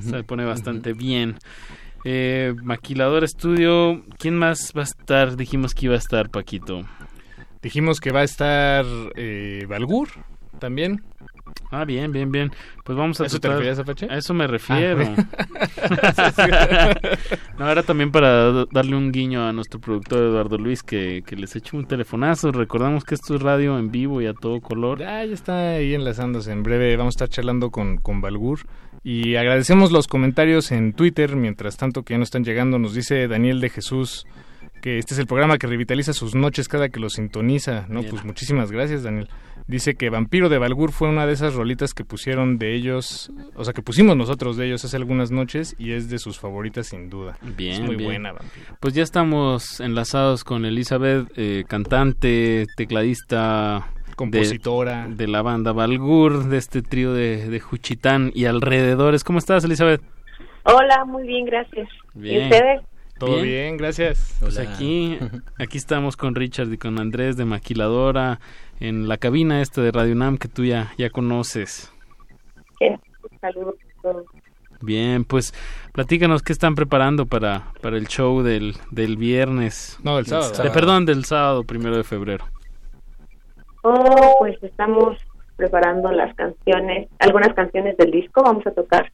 Se 0.02 0.24
pone 0.24 0.44
bastante 0.46 0.94
bien. 0.94 1.38
Eh, 2.04 2.56
Maquilador 2.64 3.24
Estudio, 3.24 4.04
¿quién 4.18 4.38
más 4.38 4.74
va 4.76 4.82
a 4.82 4.86
estar? 4.86 5.36
Dijimos 5.36 5.76
que 5.76 5.88
iba 5.88 5.96
a 5.96 6.00
estar, 6.00 6.30
Paquito. 6.30 6.86
Dijimos 7.62 8.00
que 8.00 8.12
va 8.12 8.22
a 8.22 8.24
estar 8.24 8.86
eh, 9.16 9.66
Balgur 9.68 10.10
también. 10.60 11.04
Ah, 11.72 11.86
bien, 11.86 12.12
bien, 12.12 12.32
bien. 12.32 12.52
Pues 12.84 12.98
vamos 12.98 13.22
a... 13.22 13.26
¿Eso 13.26 13.40
te 13.40 13.48
refieres, 13.48 13.80
Apache? 13.80 14.08
A 14.10 14.18
eso 14.18 14.34
me 14.34 14.48
refiero. 14.48 15.04
Ah, 16.18 16.94
no, 17.60 17.70
era 17.70 17.84
también 17.84 18.12
para 18.12 18.66
darle 18.66 18.96
un 18.96 19.12
guiño 19.12 19.48
a 19.48 19.54
nuestro 19.54 19.80
productor 19.80 20.20
Eduardo 20.20 20.58
Luis 20.58 20.84
que, 20.84 21.24
que 21.26 21.36
les 21.36 21.56
eche 21.56 21.78
un 21.78 21.86
telefonazo. 21.86 22.52
Recordamos 22.52 23.04
que 23.04 23.16
esto 23.16 23.36
es 23.36 23.42
radio 23.42 23.78
en 23.78 23.92
vivo 23.92 24.22
y 24.22 24.28
a 24.28 24.34
todo 24.34 24.62
color. 24.62 25.00
Ya, 25.00 25.24
ya 25.26 25.34
está 25.34 25.72
ahí 25.72 25.94
enlazándose. 25.94 26.52
En 26.52 26.64
breve 26.64 26.96
vamos 26.98 27.14
a 27.14 27.18
estar 27.18 27.30
charlando 27.30 27.70
con, 27.70 27.98
con 27.98 28.22
Balgur. 28.22 28.62
Y 29.04 29.36
agradecemos 29.36 29.92
los 29.92 30.08
comentarios 30.08 30.72
en 30.72 30.94
Twitter. 30.94 31.36
Mientras 31.36 31.78
tanto 31.78 32.04
que 32.04 32.14
ya 32.14 32.18
nos 32.18 32.28
están 32.28 32.44
llegando, 32.44 32.80
nos 32.80 32.94
dice 32.94 33.28
Daniel 33.28 33.62
de 33.62 33.70
Jesús 33.70 34.26
que 34.80 34.98
este 34.98 35.14
es 35.14 35.20
el 35.20 35.28
programa 35.28 35.58
que 35.58 35.68
revitaliza 35.68 36.14
sus 36.14 36.36
noches 36.36 36.68
cada 36.68 36.90
que 36.90 37.00
lo 37.00 37.10
sintoniza. 37.10 37.86
No, 37.90 38.04
pues 38.04 38.24
muchísimas 38.24 38.72
gracias, 38.72 39.04
Daniel. 39.04 39.30
Dice 39.68 39.94
que 39.94 40.10
Vampiro 40.10 40.50
de 40.50 40.58
Balgur 40.58 40.92
fue 40.92 41.10
una 41.10 41.28
de 41.28 41.34
esas 41.34 41.54
rolitas 41.54 41.94
que 41.94 42.04
pusieron 42.04 42.58
de 42.58 42.74
ellos, 42.74 43.32
o 43.54 43.64
sea, 43.64 43.72
que 43.72 43.84
pusimos 43.84 44.18
nosotros 44.18 44.58
de 44.58 44.66
ellos 44.66 44.84
hace 44.84 44.98
algunas 44.98 45.30
noches 45.30 45.76
y 45.78 45.92
es 45.92 46.10
de 46.10 46.18
sus 46.18 46.40
favoritas 46.40 46.88
sin 46.88 47.10
duda. 47.10 47.38
Bien, 47.56 47.74
es 47.74 47.82
muy 47.82 47.96
bien. 47.96 48.10
buena, 48.10 48.32
Vampiro. 48.32 48.78
Pues 48.80 48.96
ya 48.96 49.04
estamos 49.04 49.80
enlazados 49.80 50.44
con 50.44 50.66
Elizabeth, 50.66 51.28
eh, 51.36 51.66
cantante, 51.68 52.66
tecladista, 52.78 53.92
compositora 54.16 55.08
de, 55.08 55.28
la 55.28 55.44
banda 55.44 55.72
Balgur, 55.72 56.46
de 56.46 56.58
este 56.58 56.82
trío 56.82 57.14
de, 57.14 57.48
de 57.48 57.60
Juchitán 57.60 58.32
y 58.34 58.46
alrededores. 58.46 59.24
¿Cómo 59.24 59.38
estás, 59.38 59.64
Elizabeth? 59.66 60.02
Hola, 60.64 61.06
muy 61.06 61.28
bien, 61.28 61.46
gracias. 61.46 61.88
¿Y 62.16 62.40
ustedes? 62.40 62.82
Todo 63.20 63.42
bien, 63.42 63.78
gracias. 63.78 64.38
Pues 64.40 64.58
aquí, 64.58 65.20
aquí 65.60 65.78
estamos 65.78 66.16
con 66.16 66.36
Richard 66.36 66.72
y 66.72 66.78
con 66.78 67.00
Andrés 67.00 67.38
de 67.38 67.46
Maquiladora 67.46 68.40
en 68.80 69.08
la 69.08 69.18
cabina 69.18 69.62
esta 69.62 69.82
de 69.82 69.92
Radio 69.92 70.16
Nam 70.16 70.38
que 70.38 70.48
tú 70.48 70.64
ya, 70.64 70.94
ya 70.98 71.10
conoces. 71.10 71.92
Saludos 73.42 73.76
Bien, 74.82 75.26
pues 75.26 75.54
platícanos 75.92 76.42
qué 76.42 76.54
están 76.54 76.76
preparando 76.76 77.26
para, 77.26 77.74
para 77.82 77.98
el 77.98 78.08
show 78.08 78.42
del, 78.42 78.76
del 78.92 79.18
viernes. 79.18 80.00
No, 80.04 80.16
del 80.16 80.26
sábado. 80.26 80.54
perdón, 80.74 81.06
del 81.06 81.26
sábado, 81.26 81.64
primero 81.64 81.98
de 81.98 82.04
febrero. 82.04 82.46
Oh, 83.82 84.36
pues 84.40 84.62
estamos 84.64 85.18
preparando 85.58 86.12
las 86.12 86.34
canciones, 86.36 87.10
algunas 87.20 87.54
canciones 87.54 87.98
del 87.98 88.12
disco. 88.12 88.42
Vamos 88.44 88.66
a 88.68 88.72
tocar 88.72 89.12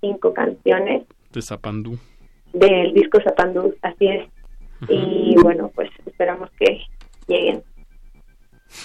cinco 0.00 0.34
canciones. 0.34 1.04
De 1.32 1.40
Zapandú. 1.40 1.98
Del 2.52 2.92
disco 2.94 3.20
Zapandú, 3.22 3.74
así 3.82 4.08
es. 4.08 4.28
Y 4.88 5.34
bueno, 5.42 5.70
pues 5.74 5.90
esperamos 6.06 6.50
que 6.58 6.80
lleguen. 7.26 7.62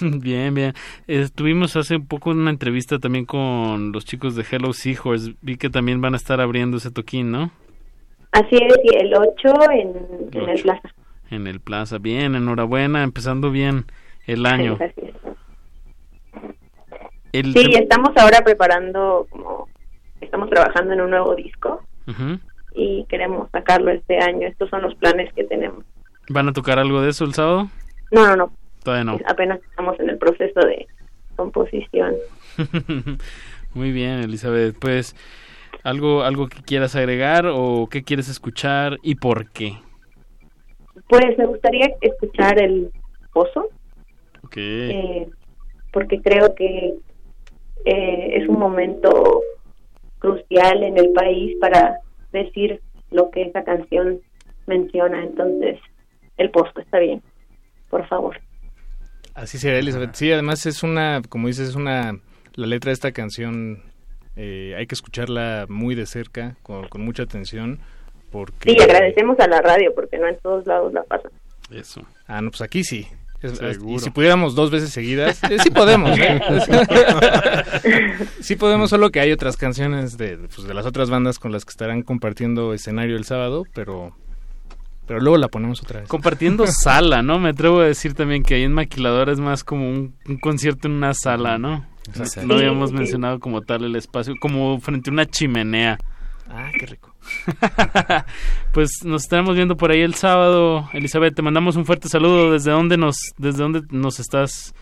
Bien, 0.00 0.54
bien. 0.54 0.72
Estuvimos 1.06 1.76
hace 1.76 1.96
un 1.96 2.06
poco 2.06 2.30
una 2.30 2.50
entrevista 2.50 2.98
también 2.98 3.26
con 3.26 3.92
los 3.92 4.06
chicos 4.06 4.34
de 4.34 4.44
Hello 4.50 4.72
Seahorse. 4.72 5.34
Vi 5.42 5.56
que 5.56 5.68
también 5.68 6.00
van 6.00 6.14
a 6.14 6.16
estar 6.16 6.40
abriendo 6.40 6.78
ese 6.78 6.90
toquín, 6.90 7.30
¿no? 7.30 7.50
Así 8.32 8.56
es, 8.56 8.74
y 8.82 8.96
el 8.96 9.14
8 9.14 9.54
en, 9.72 10.48
el 10.48 10.62
Plaza. 10.62 10.94
En 11.30 11.46
el 11.46 11.60
Plaza. 11.60 11.98
Bien, 11.98 12.34
enhorabuena, 12.34 13.02
empezando 13.02 13.50
bien 13.50 13.84
el 14.26 14.46
año. 14.46 14.78
Sí, 17.32 17.74
estamos 17.74 18.10
ahora 18.16 18.40
preparando, 18.42 19.26
como 19.28 19.68
estamos 20.20 20.48
trabajando 20.48 20.94
en 20.94 21.02
un 21.02 21.10
nuevo 21.10 21.34
disco 21.34 21.82
y 22.74 23.04
queremos 23.08 23.50
sacarlo 23.50 23.90
este 23.90 24.18
año. 24.18 24.46
Estos 24.46 24.68
son 24.70 24.82
los 24.82 24.94
planes 24.96 25.32
que 25.34 25.44
tenemos. 25.44 25.84
¿Van 26.28 26.48
a 26.48 26.52
tocar 26.52 26.78
algo 26.78 27.00
de 27.00 27.10
eso 27.10 27.24
el 27.24 27.34
sábado? 27.34 27.68
No, 28.10 28.26
no, 28.26 28.36
no. 28.36 28.52
Todavía 28.82 29.04
no. 29.04 29.18
Apenas 29.26 29.60
estamos 29.70 29.98
en 30.00 30.10
el 30.10 30.18
proceso 30.18 30.60
de 30.60 30.86
composición. 31.36 32.14
Muy 33.74 33.92
bien, 33.92 34.20
Elizabeth. 34.20 34.76
Pues, 34.78 35.16
¿algo, 35.82 36.22
¿algo 36.22 36.48
que 36.48 36.62
quieras 36.62 36.96
agregar 36.96 37.46
o 37.46 37.88
qué 37.90 38.02
quieres 38.02 38.28
escuchar 38.28 38.98
y 39.02 39.16
por 39.16 39.50
qué? 39.50 39.78
Pues 41.08 41.36
me 41.38 41.46
gustaría 41.46 41.88
escuchar 42.00 42.62
el 42.62 42.90
pozo. 43.32 43.68
Ok. 44.44 44.56
Eh, 44.56 45.28
porque 45.92 46.20
creo 46.20 46.54
que 46.54 46.94
eh, 47.84 48.28
es 48.32 48.48
un 48.48 48.58
momento 48.58 49.42
crucial 50.18 50.82
en 50.82 50.98
el 50.98 51.12
país 51.12 51.56
para 51.60 51.98
decir 52.34 52.82
lo 53.10 53.30
que 53.30 53.42
esa 53.42 53.64
canción 53.64 54.20
menciona. 54.66 55.22
Entonces, 55.22 55.78
el 56.36 56.50
pozo 56.50 56.78
está 56.80 56.98
bien, 56.98 57.22
por 57.88 58.06
favor. 58.06 58.38
Así 59.34 59.58
será, 59.58 59.78
Elizabeth. 59.78 60.14
Sí, 60.14 60.30
además 60.30 60.66
es 60.66 60.82
una, 60.82 61.22
como 61.28 61.48
dices, 61.48 61.70
es 61.70 61.74
una, 61.74 62.18
la 62.54 62.66
letra 62.66 62.90
de 62.90 62.94
esta 62.94 63.12
canción 63.12 63.82
eh, 64.36 64.74
hay 64.76 64.86
que 64.86 64.94
escucharla 64.94 65.66
muy 65.68 65.94
de 65.94 66.06
cerca, 66.06 66.56
con, 66.62 66.88
mucha 66.98 67.22
atención. 67.22 67.80
Porque... 68.30 68.70
Sí, 68.70 68.82
agradecemos 68.82 69.38
a 69.38 69.46
la 69.46 69.60
radio 69.60 69.94
porque 69.94 70.18
no 70.18 70.26
en 70.26 70.38
todos 70.38 70.66
lados 70.66 70.92
la 70.92 71.04
pasan. 71.04 71.30
Eso. 71.70 72.02
Ah, 72.26 72.40
no, 72.40 72.50
pues 72.50 72.62
aquí 72.62 72.82
sí. 72.82 73.06
Y 73.86 73.98
si 73.98 74.10
pudiéramos 74.10 74.54
dos 74.54 74.70
veces 74.70 74.90
seguidas, 74.90 75.42
eh, 75.44 75.58
sí 75.62 75.70
podemos. 75.70 76.18
¿eh? 76.18 76.40
sí 78.40 78.56
podemos, 78.56 78.90
solo 78.90 79.10
que 79.10 79.20
hay 79.20 79.32
otras 79.32 79.56
canciones 79.56 80.16
de, 80.16 80.38
pues, 80.54 80.66
de 80.66 80.74
las 80.74 80.86
otras 80.86 81.10
bandas 81.10 81.38
con 81.38 81.52
las 81.52 81.64
que 81.64 81.70
estarán 81.70 82.02
compartiendo 82.02 82.72
escenario 82.72 83.16
el 83.16 83.24
sábado, 83.24 83.64
pero 83.74 84.14
pero 85.06 85.20
luego 85.20 85.36
la 85.36 85.48
ponemos 85.48 85.82
otra 85.82 86.00
vez. 86.00 86.08
Compartiendo 86.08 86.66
sala, 86.82 87.22
¿no? 87.22 87.38
Me 87.38 87.50
atrevo 87.50 87.80
a 87.80 87.86
decir 87.86 88.14
también 88.14 88.42
que 88.42 88.54
ahí 88.54 88.62
en 88.62 88.72
Maquilador 88.72 89.28
es 89.28 89.40
más 89.40 89.64
como 89.64 89.88
un, 89.88 90.14
concierto 90.40 90.88
en 90.88 90.94
una 90.94 91.14
sala, 91.14 91.58
¿no? 91.58 91.86
No 92.44 92.54
habíamos 92.54 92.92
mencionado 92.92 93.40
como 93.40 93.62
tal 93.62 93.84
el 93.84 93.96
espacio, 93.96 94.34
como 94.38 94.78
frente 94.80 95.10
a 95.10 95.12
una 95.12 95.26
chimenea. 95.26 95.98
Ah, 96.48 96.70
qué 96.78 96.86
rico. 96.86 97.13
pues 98.72 98.90
nos 99.04 99.22
estaremos 99.22 99.56
viendo 99.56 99.76
por 99.76 99.90
ahí 99.90 100.00
el 100.00 100.14
sábado. 100.14 100.88
Elizabeth, 100.92 101.34
te 101.34 101.42
mandamos 101.42 101.76
un 101.76 101.84
fuerte 101.84 102.08
saludo. 102.08 102.52
¿Desde 102.52 102.70
dónde 102.70 102.96
nos, 102.96 103.16
desde 103.38 103.62
dónde 103.62 103.82
nos 103.90 104.20
estás? 104.20 104.74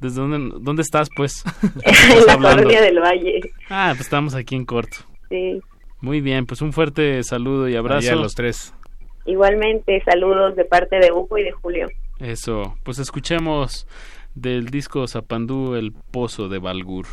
¿Desde 0.00 0.20
dónde, 0.20 0.58
dónde 0.60 0.82
estás, 0.82 1.08
pues? 1.16 1.44
en 1.84 2.26
la 2.26 2.36
colonia 2.36 2.80
del 2.80 3.00
Valle. 3.00 3.40
Ah, 3.68 3.88
pues 3.90 4.02
estamos 4.02 4.34
aquí 4.34 4.54
en 4.54 4.64
corto. 4.64 4.98
Sí. 5.28 5.60
Muy 6.00 6.20
bien, 6.20 6.46
pues 6.46 6.62
un 6.62 6.72
fuerte 6.72 7.22
saludo 7.24 7.68
y 7.68 7.74
abrazo. 7.74 8.12
a 8.12 8.16
los 8.16 8.34
tres. 8.34 8.72
Igualmente, 9.26 10.02
saludos 10.04 10.56
de 10.56 10.64
parte 10.64 10.98
de 10.98 11.12
Hugo 11.12 11.36
y 11.38 11.44
de 11.44 11.52
Julio. 11.52 11.88
Eso, 12.20 12.76
pues 12.84 12.98
escuchemos 12.98 13.86
del 14.34 14.66
disco 14.66 15.06
Zapandú 15.06 15.74
El 15.74 15.92
Pozo 15.92 16.48
de 16.48 16.58
Balgur. 16.58 17.06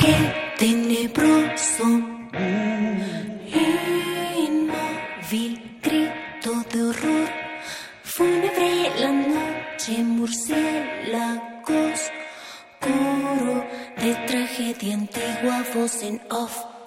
Qué 0.00 0.16
tenebroso, 0.58 1.84
inmóvil 4.46 5.78
grito 5.82 6.52
de 6.72 6.82
horror, 6.82 7.28
fúnebre 8.02 8.90
la 8.98 9.12
noche, 9.12 10.02
murciélagos, 10.02 12.00
coro 12.80 13.64
de 14.00 14.14
tragedia 14.26 14.94
antigua, 14.94 15.64
voz 15.74 16.02
en 16.02 16.20
off 16.30 16.79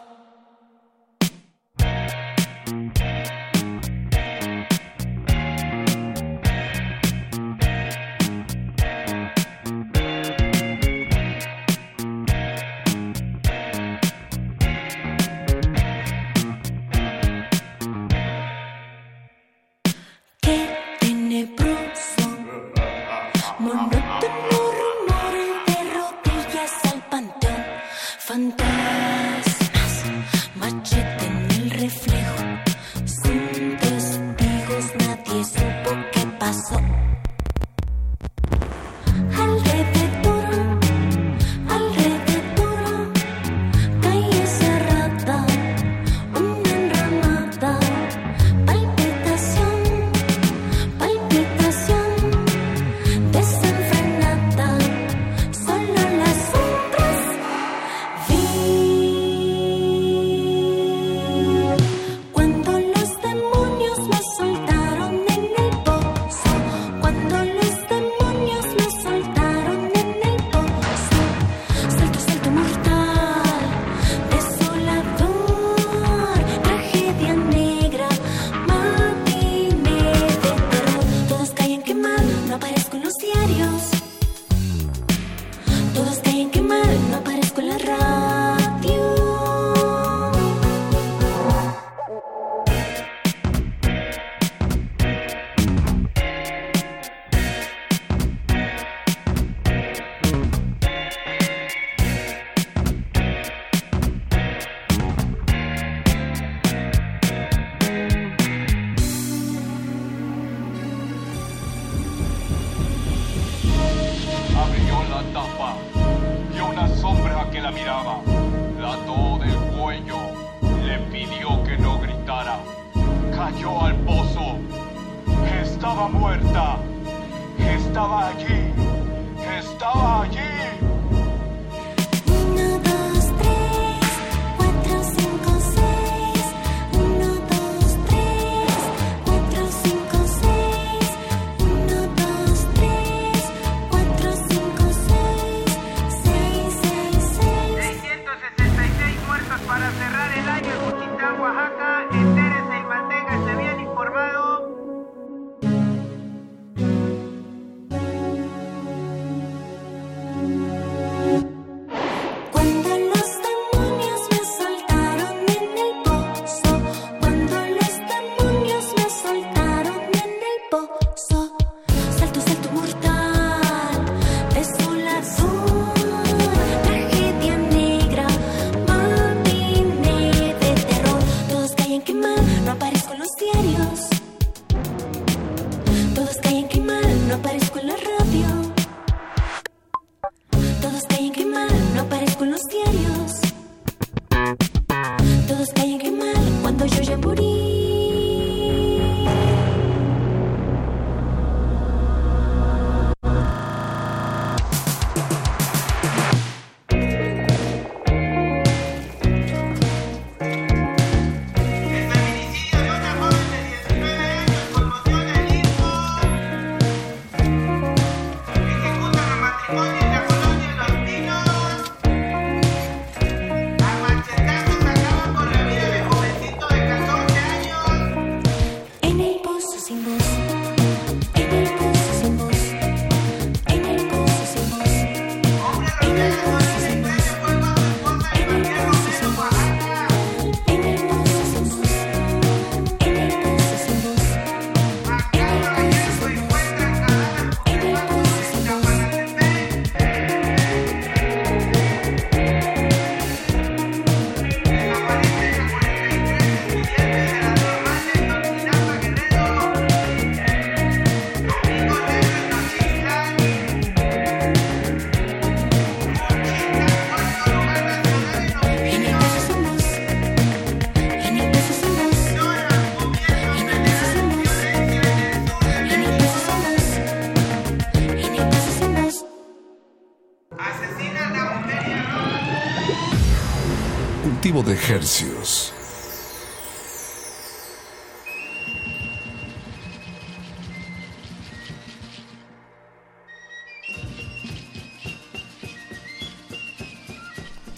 De 284.62 284.74
Hercios. 284.74 285.74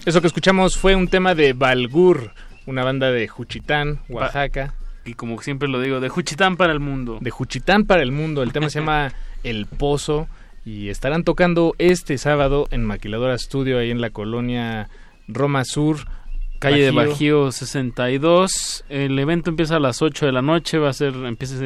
Eso 0.04 0.20
que 0.20 0.26
escuchamos 0.26 0.76
fue 0.76 0.94
un 0.94 1.08
tema 1.08 1.34
de 1.34 1.54
Balgur, 1.54 2.32
una 2.66 2.84
banda 2.84 3.10
de 3.10 3.26
Juchitán, 3.26 4.00
Oaxaca. 4.10 4.74
Y 5.06 5.14
como 5.14 5.40
siempre 5.40 5.68
lo 5.68 5.80
digo, 5.80 6.00
de 6.00 6.10
Juchitán 6.10 6.58
para 6.58 6.74
el 6.74 6.80
mundo. 6.80 7.16
De 7.22 7.30
Juchitán 7.30 7.86
para 7.86 8.02
el 8.02 8.12
mundo. 8.12 8.42
El 8.42 8.52
tema 8.52 8.68
se 8.68 8.80
llama 8.80 9.14
El 9.44 9.64
Pozo 9.64 10.28
y 10.66 10.90
estarán 10.90 11.24
tocando 11.24 11.74
este 11.78 12.18
sábado 12.18 12.68
en 12.70 12.84
Maquiladora 12.84 13.38
Studio 13.38 13.78
ahí 13.78 13.90
en 13.90 14.02
la 14.02 14.10
colonia 14.10 14.90
Roma 15.26 15.64
Sur. 15.64 16.00
Calle 16.58 16.82
de 16.82 16.90
Bajío 16.90 17.52
62. 17.52 18.84
El 18.88 19.18
evento 19.18 19.50
empieza 19.50 19.76
a 19.76 19.80
las 19.80 20.02
8 20.02 20.26
de 20.26 20.32
la 20.32 20.42
noche. 20.42 20.78
Va 20.78 20.90
a 20.90 20.92
ser. 20.92 21.14
Empieza, 21.14 21.56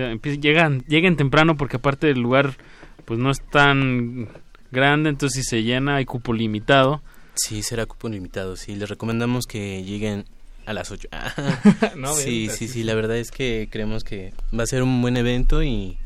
llegan, 0.40 0.84
lleguen 0.86 1.16
temprano 1.16 1.56
porque 1.56 1.76
aparte 1.76 2.10
el 2.10 2.20
lugar 2.20 2.56
pues 3.04 3.18
no 3.18 3.30
es 3.30 3.38
tan 3.50 4.28
grande. 4.70 5.10
Entonces 5.10 5.44
si 5.44 5.48
se 5.48 5.62
llena 5.62 5.96
hay 5.96 6.04
cupo 6.04 6.32
limitado. 6.32 7.02
Sí, 7.34 7.62
será 7.62 7.86
cupo 7.86 8.08
limitado, 8.08 8.56
sí. 8.56 8.74
Les 8.74 8.88
recomendamos 8.88 9.46
que 9.46 9.82
lleguen 9.82 10.24
a 10.66 10.72
las 10.72 10.90
8. 10.90 11.08
sí, 12.16 12.48
sí, 12.50 12.68
sí, 12.68 12.82
la 12.82 12.94
verdad 12.94 13.16
es 13.16 13.30
que 13.30 13.68
creemos 13.70 14.04
que 14.04 14.32
va 14.56 14.64
a 14.64 14.66
ser 14.66 14.82
un 14.82 15.00
buen 15.02 15.16
evento 15.16 15.62
y 15.62 15.98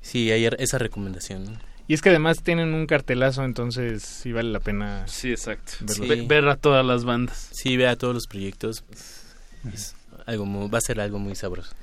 sí, 0.00 0.30
hay 0.30 0.48
esa 0.58 0.78
recomendación. 0.78 1.58
Y 1.88 1.94
es 1.94 2.02
que 2.02 2.08
además 2.08 2.42
tienen 2.42 2.74
un 2.74 2.86
cartelazo, 2.86 3.44
entonces 3.44 4.02
sí 4.02 4.32
vale 4.32 4.50
la 4.50 4.60
pena. 4.60 5.06
Sí, 5.06 5.30
exacto. 5.30 5.72
Ver 6.26 6.48
a 6.48 6.56
todas 6.56 6.84
las 6.84 7.04
bandas. 7.04 7.48
Sí, 7.52 7.76
ver 7.76 7.88
a 7.88 7.96
todos 7.96 8.14
los 8.14 8.26
proyectos. 8.26 8.84
algo 10.26 10.68
va 10.68 10.78
a 10.78 10.80
ser 10.80 11.00
algo 11.00 11.18
muy 11.18 11.34
sabroso. 11.34 11.74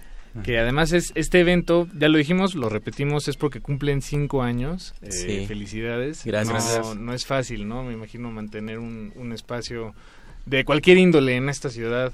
Que 0.43 0.57
además 0.57 0.93
es 0.93 1.11
este 1.13 1.41
evento, 1.41 1.87
ya 1.95 2.09
lo 2.09 2.17
dijimos, 2.17 2.55
lo 2.55 2.67
repetimos, 2.67 3.27
es 3.27 3.37
porque 3.37 3.61
cumplen 3.61 4.01
cinco 4.01 4.41
años. 4.41 4.95
Eh, 5.03 5.45
felicidades. 5.47 6.25
Gracias. 6.25 6.79
No, 6.79 6.95
no, 6.95 7.13
es 7.13 7.25
fácil, 7.25 7.67
¿no? 7.67 7.83
Me 7.83 7.93
imagino 7.93 8.31
mantener 8.31 8.79
un, 8.79 9.13
un 9.15 9.31
espacio 9.31 9.93
de 10.47 10.65
cualquier 10.65 10.97
índole 10.97 11.35
en 11.35 11.49
esta 11.49 11.69
ciudad. 11.69 12.11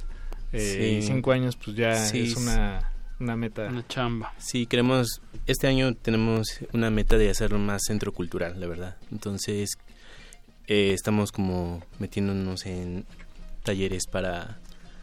Eh, 0.52 0.99
cinco 1.02 1.32
años, 1.32 1.56
pues 1.56 1.78
ya 1.78 1.91
es 1.91 2.36
una, 2.36 2.91
una 3.20 3.38
meta. 3.38 3.68
Una 3.70 3.88
chamba. 3.88 4.34
Sí, 4.38 4.66
queremos, 4.66 5.22
este 5.49 5.67
año 5.67 5.95
tenemos 5.95 6.59
una 6.73 6.89
meta 6.91 7.17
de 7.17 7.30
hacerlo 7.30 7.57
más 7.57 7.81
centro 7.85 8.11
cultural, 8.11 8.59
la 8.59 8.67
verdad. 8.67 8.97
Entonces, 9.11 9.77
eh, 10.67 10.91
estamos 10.93 11.31
como 11.31 11.84
metiéndonos 11.97 12.65
en 12.65 13.05
talleres 13.63 14.05
para 14.05 14.59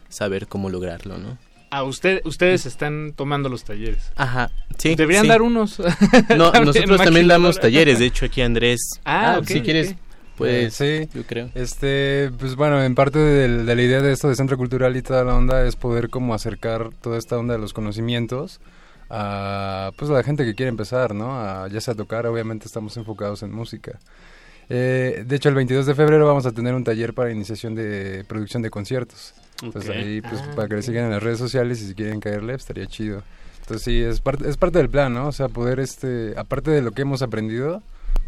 saber 0.09 0.47
cómo 0.47 0.69
lograrlo, 0.69 1.17
¿no? 1.17 1.37
Ah, 1.69 1.83
usted, 1.83 2.21
ustedes 2.23 2.65
están 2.65 3.11
tomando 3.13 3.49
los 3.49 3.65
talleres. 3.65 4.11
Ajá, 4.15 4.51
sí. 4.77 4.95
Deberían 4.95 5.27
dar 5.27 5.41
unos. 5.41 5.79
no, 6.37 6.51
nosotros 6.53 7.01
también 7.01 7.27
damos 7.27 7.59
talleres. 7.59 7.99
De 7.99 8.05
hecho, 8.05 8.25
aquí 8.25 8.41
Andrés. 8.41 8.79
Ah, 9.03 9.41
si 9.45 9.59
quieres, 9.59 9.95
pues 10.37 10.75
sí, 10.75 11.09
yo 11.13 11.23
creo. 11.23 11.49
Este, 11.55 12.31
pues 12.39 12.55
bueno, 12.55 12.81
en 12.81 12.95
parte 12.95 13.19
de, 13.19 13.63
de, 13.65 13.75
la 13.75 13.81
idea 13.81 14.01
de 14.01 14.13
esto 14.13 14.29
de 14.29 14.35
centro 14.35 14.55
cultural 14.55 14.95
y 14.95 15.01
toda 15.01 15.25
la 15.25 15.35
onda 15.35 15.65
es 15.67 15.75
poder 15.75 16.09
como 16.09 16.33
acercar 16.33 16.91
toda 17.01 17.17
esta 17.17 17.37
onda 17.37 17.55
de 17.55 17.59
los 17.59 17.73
conocimientos 17.73 18.61
a 19.09 19.91
pues 19.97 20.09
a 20.11 20.13
la 20.13 20.23
gente 20.23 20.45
que 20.45 20.55
quiere 20.55 20.69
empezar, 20.69 21.15
¿no? 21.15 21.39
A, 21.39 21.67
ya 21.69 21.81
sea 21.81 21.95
tocar, 21.95 22.25
obviamente 22.27 22.65
estamos 22.65 22.95
enfocados 22.97 23.43
en 23.43 23.51
música. 23.51 23.99
Eh, 24.69 25.23
de 25.25 25.35
hecho, 25.35 25.49
el 25.49 25.55
22 25.55 25.85
de 25.85 25.95
febrero 25.95 26.27
vamos 26.27 26.45
a 26.45 26.51
tener 26.51 26.73
un 26.73 26.83
taller 26.83 27.13
para 27.13 27.31
iniciación 27.31 27.73
de 27.75 28.25
producción 28.27 28.61
de 28.61 28.69
conciertos. 28.69 29.33
Entonces 29.61 29.89
ahí, 29.89 30.21
pues, 30.21 30.41
ah, 30.41 30.51
para 30.55 30.67
que 30.67 30.75
le 30.75 30.81
sigan 30.81 31.05
en 31.05 31.11
las 31.11 31.23
redes 31.23 31.39
sociales 31.39 31.81
y 31.81 31.87
si 31.87 31.95
quieren 31.95 32.19
caerle, 32.19 32.53
estaría 32.53 32.85
chido. 32.85 33.23
Entonces 33.61 33.83
sí, 33.83 34.01
es 34.01 34.21
parte, 34.21 34.49
es 34.49 34.57
parte 34.57 34.77
del 34.77 34.89
plan, 34.89 35.13
¿no? 35.13 35.27
O 35.27 35.31
sea, 35.31 35.49
poder, 35.49 35.79
este, 35.79 36.33
aparte 36.37 36.71
de 36.71 36.81
lo 36.81 36.91
que 36.91 37.01
hemos 37.01 37.21
aprendido, 37.21 37.81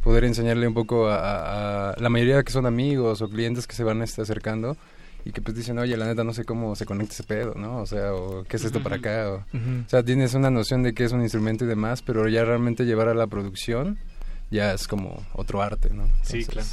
poder 0.03 0.23
enseñarle 0.23 0.67
un 0.67 0.73
poco 0.73 1.07
a, 1.09 1.95
la 1.97 2.09
mayoría 2.09 2.41
que 2.43 2.51
son 2.51 2.65
amigos 2.65 3.21
o 3.21 3.29
clientes 3.29 3.67
que 3.67 3.75
se 3.75 3.83
van 3.83 4.01
este, 4.01 4.21
acercando 4.21 4.75
y 5.29 5.31
que 5.31 5.41
pues 5.41 5.55
dicen, 5.55 5.77
oye, 5.79 5.95
la 5.95 6.05
neta 6.05 6.23
no 6.23 6.33
sé 6.33 6.43
cómo 6.43 6.75
se 6.75 6.85
conecta 6.85 7.13
ese 7.13 7.23
pedo, 7.23 7.53
¿no? 7.55 7.77
O 7.77 7.85
sea, 7.85 8.13
o 8.13 8.43
qué 8.43 8.57
es 8.57 8.65
esto 8.65 8.81
para 8.81 8.97
acá, 8.97 9.29
o, 9.31 9.35
o 9.35 9.89
sea, 9.89 10.03
tienes 10.03 10.33
una 10.33 10.49
noción 10.49 10.83
de 10.83 10.93
qué 10.93 11.05
es 11.05 11.11
un 11.11 11.21
instrumento 11.21 11.65
y 11.65 11.67
demás, 11.67 12.01
pero 12.01 12.27
ya 12.27 12.43
realmente 12.43 12.85
llevar 12.85 13.07
a 13.07 13.13
la 13.13 13.27
producción 13.27 13.97
ya 14.51 14.73
es 14.73 14.87
como 14.87 15.25
otro 15.33 15.61
arte, 15.61 15.89
¿no? 15.91 16.09
sí, 16.23 16.43
claro. 16.45 16.67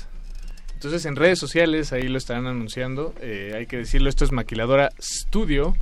Entonces 0.74 1.07
en 1.07 1.16
redes 1.16 1.39
sociales 1.39 1.93
ahí 1.95 2.07
lo 2.07 2.19
estarán 2.19 2.47
anunciando. 2.47 3.15
Eh, 3.23 3.53
hay 3.57 3.66
que 3.66 3.78
decirlo, 3.78 4.11
esto 4.11 4.24
es 4.27 4.33
Maquiladora 4.33 4.91
Studio. 5.01 5.74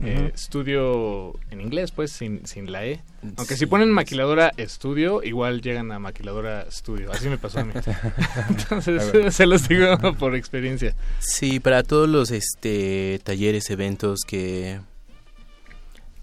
Eh, 0.00 0.30
estudio 0.32 1.34
en 1.50 1.60
inglés, 1.60 1.90
pues, 1.90 2.12
sin, 2.12 2.46
sin 2.46 2.70
la 2.70 2.86
E. 2.86 3.02
Aunque 3.36 3.56
si 3.56 3.66
ponen 3.66 3.90
maquiladora 3.90 4.52
estudio, 4.56 5.22
igual 5.24 5.60
llegan 5.60 5.90
a 5.90 5.98
maquiladora 5.98 6.62
estudio. 6.62 7.10
Así 7.10 7.28
me 7.28 7.36
pasó 7.36 7.60
a 7.60 7.64
mí. 7.64 7.72
Entonces, 8.48 9.34
se 9.34 9.46
los 9.46 9.68
digo 9.68 9.96
por 10.18 10.36
experiencia. 10.36 10.94
Sí, 11.18 11.58
para 11.58 11.82
todos 11.82 12.08
los 12.08 12.30
este 12.30 13.20
talleres, 13.24 13.70
eventos 13.70 14.20
que 14.26 14.80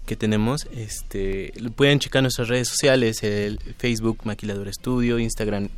que 0.06 0.14
tenemos, 0.16 0.68
este 0.74 1.52
pueden 1.74 1.98
checar 1.98 2.22
nuestras 2.22 2.48
redes 2.48 2.68
sociales, 2.68 3.22
el 3.24 3.58
Facebook 3.76 4.20
Maquiladora 4.22 4.70
Estudio, 4.70 5.18
Instagram 5.18 5.68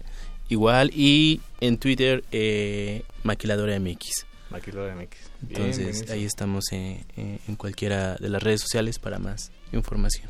igual 0.49 0.91
y 0.95 1.41
en 1.61 1.79
Twitter 1.79 2.23
eh, 2.31 3.03
Maquiladora 3.23 3.79
MX. 3.81 4.27
Maquiladora 4.51 4.95
MX. 4.95 5.28
Entonces 5.43 6.11
ahí 6.11 6.25
estamos 6.25 6.73
en, 6.73 7.05
en, 7.17 7.57
cualquiera 7.57 8.17
de 8.17 8.29
las 8.29 8.43
redes 8.43 8.61
sociales 8.61 8.99
para 8.99 9.19
más 9.19 9.53
información. 9.73 10.29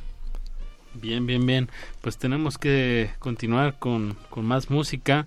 Bien, 0.95 1.27
bien, 1.27 1.47
bien. 1.47 1.69
Pues 2.01 2.19
tenemos 2.19 2.59
que 2.59 3.11
continuar 3.19 3.79
con, 3.79 4.17
con 4.31 4.45
más 4.45 4.71
música. 4.71 5.27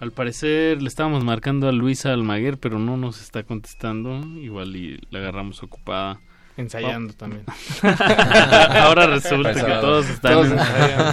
Al 0.00 0.12
parecer 0.12 0.82
le 0.82 0.88
estábamos 0.88 1.24
marcando 1.24 1.68
a 1.68 1.72
Luisa 1.72 2.12
Almaguer, 2.12 2.58
pero 2.58 2.78
no 2.78 2.96
nos 2.96 3.22
está 3.22 3.42
contestando. 3.42 4.20
Igual 4.38 4.76
y 4.76 5.00
la 5.10 5.20
agarramos 5.20 5.62
ocupada. 5.62 6.20
Ensayando 6.56 7.12
también. 7.12 7.44
Ahora 7.82 9.06
resulta 9.06 9.52
que 9.52 9.60
todos 9.60 10.08
están, 10.08 10.32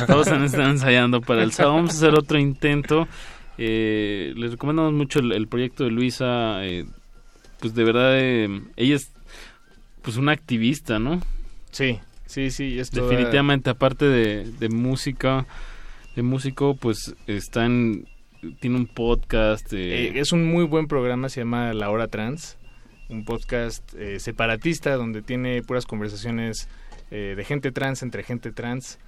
todos, 0.07 0.27
están 0.27 0.69
ensayando 0.71 1.19
para 1.21 1.43
el 1.43 1.51
sábado. 1.51 1.75
Vamos 1.75 1.91
a 1.91 1.97
hacer 1.97 2.13
otro 2.17 2.39
intento. 2.39 3.07
Eh, 3.57 4.33
les 4.37 4.51
recomendamos 4.51 4.93
mucho 4.93 5.19
el, 5.19 5.47
proyecto 5.47 5.83
de 5.83 5.91
Luisa. 5.91 6.65
Eh, 6.65 6.85
pues 7.63 7.75
de 7.75 7.83
verdad, 7.85 8.19
eh, 8.19 8.61
ella 8.75 8.95
es 8.95 9.09
pues 10.01 10.17
una 10.17 10.33
activista, 10.33 10.99
¿no? 10.99 11.21
Sí, 11.71 11.99
sí, 12.25 12.51
sí. 12.51 12.75
Definitivamente, 12.75 13.69
aparte 13.69 14.03
de, 14.03 14.43
de 14.43 14.67
música, 14.67 15.45
de 16.15 16.23
músico, 16.23 16.75
pues 16.75 17.15
está 17.25 17.65
en, 17.65 18.05
tiene 18.59 18.75
un 18.75 18.87
podcast. 18.87 19.71
es 19.71 20.33
un 20.33 20.45
muy 20.45 20.65
buen 20.65 20.87
programa, 20.87 21.29
se 21.29 21.39
llama 21.39 21.73
La 21.73 21.89
Hora 21.89 22.09
Trans 22.09 22.57
un 23.09 23.25
podcast 23.25 23.93
eh, 23.93 24.19
separatista 24.19 24.95
donde 24.95 25.21
tiene 25.21 25.61
puras 25.61 25.85
conversaciones 25.85 26.67
eh, 27.11 27.35
de 27.37 27.45
gente 27.45 27.71
trans 27.71 28.01
entre 28.03 28.23
gente 28.23 28.51
trans. 28.51 28.99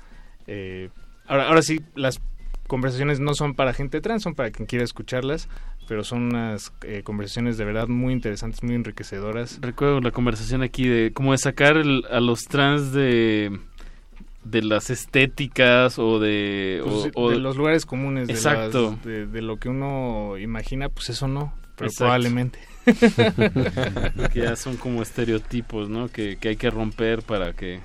Eh, 0.47 0.89
ahora, 1.27 1.47
ahora 1.47 1.61
sí, 1.61 1.81
las 1.95 2.21
conversaciones 2.67 3.19
no 3.19 3.33
son 3.33 3.55
para 3.55 3.73
gente 3.73 4.01
trans, 4.01 4.23
son 4.23 4.35
para 4.35 4.51
quien 4.51 4.67
quiera 4.67 4.85
escucharlas, 4.85 5.49
pero 5.87 6.03
son 6.03 6.23
unas 6.23 6.71
conversaciones 7.03 7.57
de 7.57 7.65
verdad 7.65 7.87
muy 7.87 8.13
interesantes, 8.13 8.63
muy 8.63 8.75
enriquecedoras. 8.75 9.59
Recuerdo 9.61 10.01
la 10.01 10.11
conversación 10.11 10.61
aquí 10.61 10.87
de 10.87 11.11
cómo 11.13 11.31
de 11.31 11.37
sacar 11.37 11.77
a 11.77 12.19
los 12.19 12.43
trans 12.43 12.91
de 12.91 13.59
de 14.43 14.61
las 14.61 14.91
estéticas 14.91 15.97
o 15.97 16.19
de, 16.19 16.79
pues 17.13 17.33
de 17.33 17.39
los 17.39 17.57
lugares 17.57 17.83
comunes 17.83 18.29
exacto 18.29 18.95
de, 19.03 19.25
de, 19.25 19.41
lo 19.41 19.57
que 19.57 19.69
uno 19.69 20.37
imagina 20.37 20.87
pues 20.87 21.09
eso 21.09 21.27
no 21.27 21.51
pero 21.75 21.89
probablemente 21.97 22.59
que 24.33 24.41
ya 24.41 24.55
son 24.55 24.77
como 24.77 25.01
estereotipos, 25.01 25.89
¿no? 25.89 26.07
Que, 26.09 26.37
hay 26.43 26.55
que 26.55 26.69
romper 26.69 27.23
para 27.23 27.53
que 27.53 27.79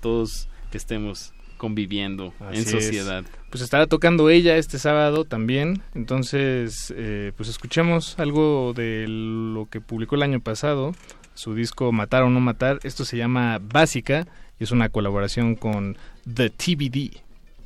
todos 0.00 0.48
estemos 0.72 1.32
conviviendo 1.62 2.34
en 2.50 2.66
sociedad. 2.66 3.24
Pues 3.48 3.62
estará 3.62 3.86
tocando 3.86 4.30
ella 4.30 4.56
este 4.56 4.80
sábado 4.80 5.24
también, 5.24 5.80
entonces 5.94 6.92
eh, 6.96 7.30
pues 7.36 7.48
escuchemos 7.48 8.18
algo 8.18 8.72
de 8.74 9.06
lo 9.06 9.68
que 9.70 9.80
publicó 9.80 10.16
el 10.16 10.24
año 10.24 10.40
pasado, 10.40 10.92
su 11.34 11.54
disco 11.54 11.92
Matar 11.92 12.24
o 12.24 12.30
No 12.30 12.40
Matar, 12.40 12.80
esto 12.82 13.04
se 13.04 13.16
llama 13.16 13.60
Básica 13.62 14.26
y 14.58 14.64
es 14.64 14.72
una 14.72 14.88
colaboración 14.88 15.54
con 15.54 15.96
The 16.24 16.50
TBD. 16.50 17.12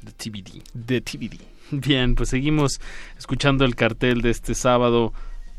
The 0.04 0.12
TBD. 0.12 0.62
The 0.84 1.00
TBD. 1.00 1.40
Bien, 1.70 2.16
pues 2.16 2.28
seguimos 2.28 2.82
escuchando 3.16 3.64
el 3.64 3.76
cartel 3.76 4.20
de 4.20 4.28
este 4.28 4.54
sábado 4.54 5.14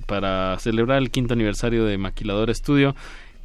para 0.06 0.60
celebrar 0.60 1.00
el 1.00 1.10
quinto 1.10 1.34
aniversario 1.34 1.86
de 1.86 1.98
Maquiladora 1.98 2.52
Estudio. 2.52 2.96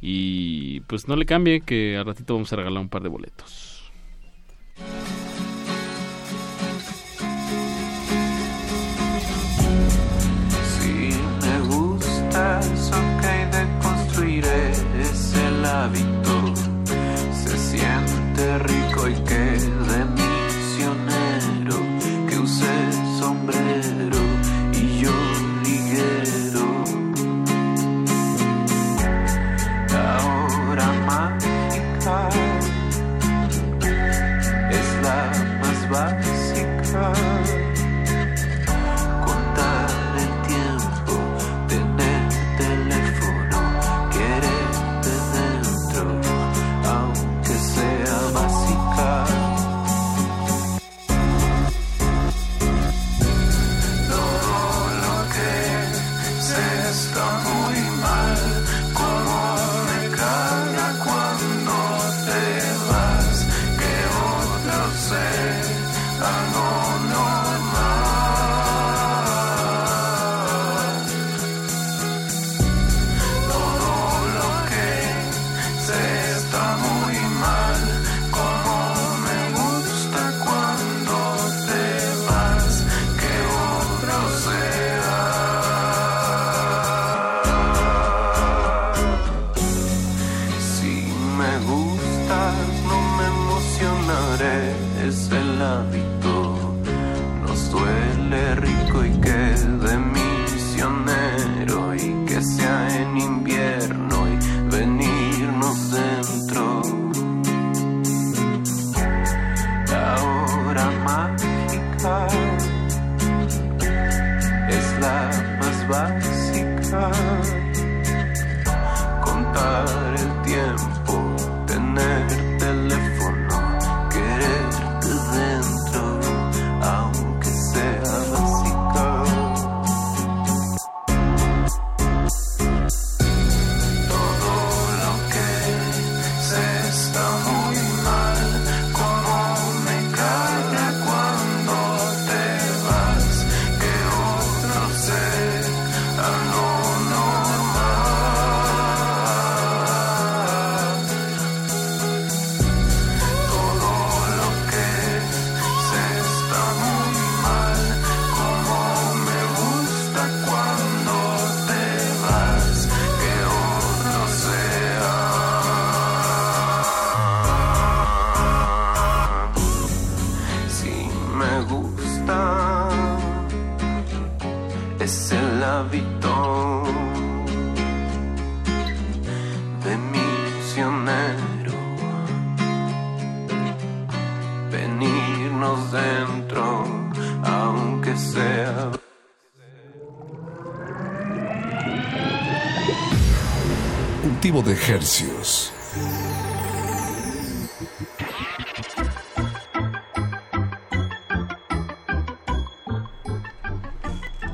Y 0.01 0.81
pues 0.81 1.07
no 1.07 1.15
le 1.15 1.25
cambie 1.25 1.61
que 1.61 1.97
a 1.97 2.03
ratito 2.03 2.35
vamos 2.35 2.53
a 2.53 2.57
regalar 2.57 2.79
un 2.79 2.89
par 2.89 3.01
de 3.01 3.09
boletos. 3.09 3.72
adicto 15.83 16.53
se 17.33 17.57
siente 17.57 18.59
rico. 18.59 18.82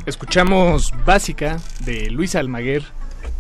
Escuchamos 0.06 0.94
Básica 1.04 1.58
de 1.84 2.12
Luis 2.12 2.36
Almaguer, 2.36 2.84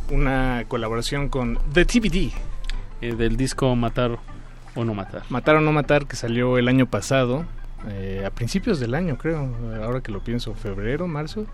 una 0.09 0.63
colaboración 0.67 1.29
con 1.29 1.59
The 1.73 1.85
TBD. 1.85 2.33
Eh, 3.01 3.13
del 3.15 3.37
disco 3.37 3.75
Matar 3.75 4.17
o 4.73 4.83
No 4.83 4.95
Matar. 4.95 5.21
Matar 5.29 5.57
o 5.57 5.61
No 5.61 5.71
Matar, 5.71 6.07
que 6.07 6.15
salió 6.15 6.57
el 6.57 6.67
año 6.67 6.87
pasado, 6.87 7.45
eh, 7.87 8.23
a 8.25 8.31
principios 8.31 8.79
del 8.79 8.95
año 8.95 9.15
creo, 9.19 9.47
ahora 9.83 10.01
que 10.01 10.11
lo 10.11 10.21
pienso, 10.21 10.55
febrero, 10.55 11.07
marzo. 11.07 11.45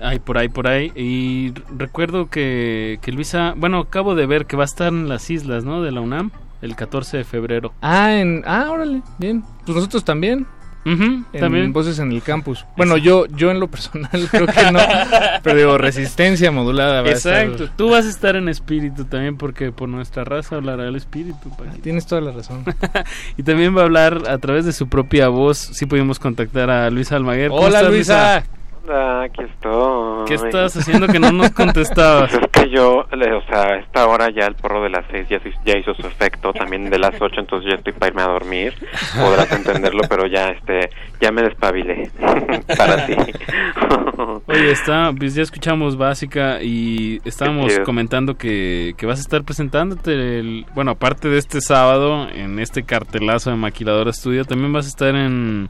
Ay, 0.00 0.18
por 0.18 0.38
ahí, 0.38 0.48
por 0.48 0.66
ahí. 0.68 0.92
Y 0.94 1.52
recuerdo 1.76 2.28
que, 2.28 2.98
que 3.02 3.12
Luisa, 3.12 3.54
bueno, 3.56 3.78
acabo 3.80 4.14
de 4.14 4.26
ver 4.26 4.46
que 4.46 4.56
va 4.56 4.64
a 4.64 4.66
estar 4.66 4.88
en 4.88 5.08
las 5.08 5.30
islas, 5.30 5.64
¿no? 5.64 5.82
De 5.82 5.90
la 5.92 6.00
UNAM, 6.00 6.30
el 6.62 6.76
14 6.76 7.18
de 7.18 7.24
febrero. 7.24 7.72
Ah, 7.80 8.14
en, 8.14 8.42
ah, 8.46 8.68
órale, 8.70 9.02
bien. 9.18 9.42
Pues 9.64 9.74
nosotros 9.76 10.04
también. 10.04 10.46
en 10.84 11.24
también. 11.32 11.72
Voces 11.72 11.98
en 11.98 12.12
el 12.12 12.22
campus. 12.22 12.64
Bueno, 12.76 12.96
yo 12.96 13.26
yo 13.26 13.50
en 13.50 13.58
lo 13.58 13.68
personal 13.68 14.10
creo 14.30 14.46
que 14.46 14.70
no. 14.70 14.78
pero 15.42 15.56
digo, 15.56 15.78
resistencia 15.78 16.52
modulada 16.52 17.02
va 17.02 17.08
a 17.08 17.12
estar- 17.12 17.42
Exacto, 17.44 17.70
tú 17.76 17.90
vas 17.90 18.04
a 18.06 18.08
estar 18.10 18.36
en 18.36 18.48
espíritu 18.48 19.04
también 19.06 19.36
porque 19.36 19.72
por 19.72 19.88
nuestra 19.88 20.22
raza 20.24 20.56
hablará 20.56 20.86
el 20.86 20.94
espíritu. 20.94 21.50
Paquito. 21.56 21.82
Tienes 21.82 22.06
toda 22.06 22.20
la 22.20 22.30
razón. 22.32 22.64
y 23.36 23.42
también 23.42 23.76
va 23.76 23.80
a 23.80 23.84
hablar 23.84 24.22
a 24.28 24.38
través 24.38 24.64
de 24.64 24.72
su 24.72 24.88
propia 24.88 25.28
voz. 25.28 25.56
Sí 25.58 25.86
pudimos 25.86 26.18
contactar 26.18 26.70
a 26.70 26.88
Luisa 26.90 27.16
Almaguer. 27.16 27.48
¿Cómo 27.48 27.62
Hola 27.62 27.78
estás, 27.78 27.92
Luisa. 27.92 28.44
Hola, 28.88 29.22
aquí 29.24 29.42
estoy. 29.42 30.24
¿Qué 30.26 30.34
estás 30.34 30.76
haciendo 30.76 31.08
que 31.08 31.18
no 31.18 31.32
nos 31.32 31.50
contestabas? 31.50 32.30
Pues 32.36 32.42
es 32.44 32.50
que 32.50 32.70
yo, 32.70 32.98
o 33.00 33.42
sea, 33.50 33.62
a 33.62 33.76
esta 33.78 34.06
hora 34.06 34.30
ya 34.30 34.46
el 34.46 34.54
porro 34.54 34.82
de 34.82 34.90
las 34.90 35.04
seis 35.10 35.26
ya, 35.28 35.40
se- 35.40 35.52
ya 35.64 35.76
hizo 35.78 35.92
su 35.94 36.06
efecto, 36.06 36.52
también 36.52 36.88
de 36.90 36.98
las 36.98 37.14
ocho, 37.20 37.40
entonces 37.40 37.70
ya 37.70 37.76
estoy 37.76 37.92
para 37.92 38.08
irme 38.08 38.22
a 38.22 38.26
dormir. 38.28 38.74
Podrás 39.20 39.50
entenderlo, 39.52 40.02
pero 40.08 40.26
ya, 40.26 40.48
este, 40.48 40.90
ya 41.20 41.32
me 41.32 41.42
despabilé 41.42 42.10
para 42.78 43.06
ti. 43.06 43.16
Oye, 44.46 44.70
está, 44.70 45.12
pues 45.16 45.34
ya 45.34 45.42
escuchamos 45.42 45.96
básica 45.96 46.62
y 46.62 47.20
estábamos 47.24 47.72
chido. 47.72 47.84
comentando 47.84 48.36
que, 48.36 48.94
que 48.96 49.06
vas 49.06 49.18
a 49.18 49.22
estar 49.22 49.42
presentándote, 49.44 50.12
el, 50.38 50.66
bueno, 50.74 50.92
aparte 50.92 51.28
de 51.28 51.38
este 51.38 51.60
sábado, 51.60 52.28
en 52.28 52.58
este 52.60 52.84
cartelazo 52.84 53.50
de 53.50 53.56
Maquiladora 53.56 54.12
Studio, 54.12 54.44
también 54.44 54.72
vas 54.72 54.86
a 54.86 54.88
estar 54.88 55.14
en, 55.14 55.68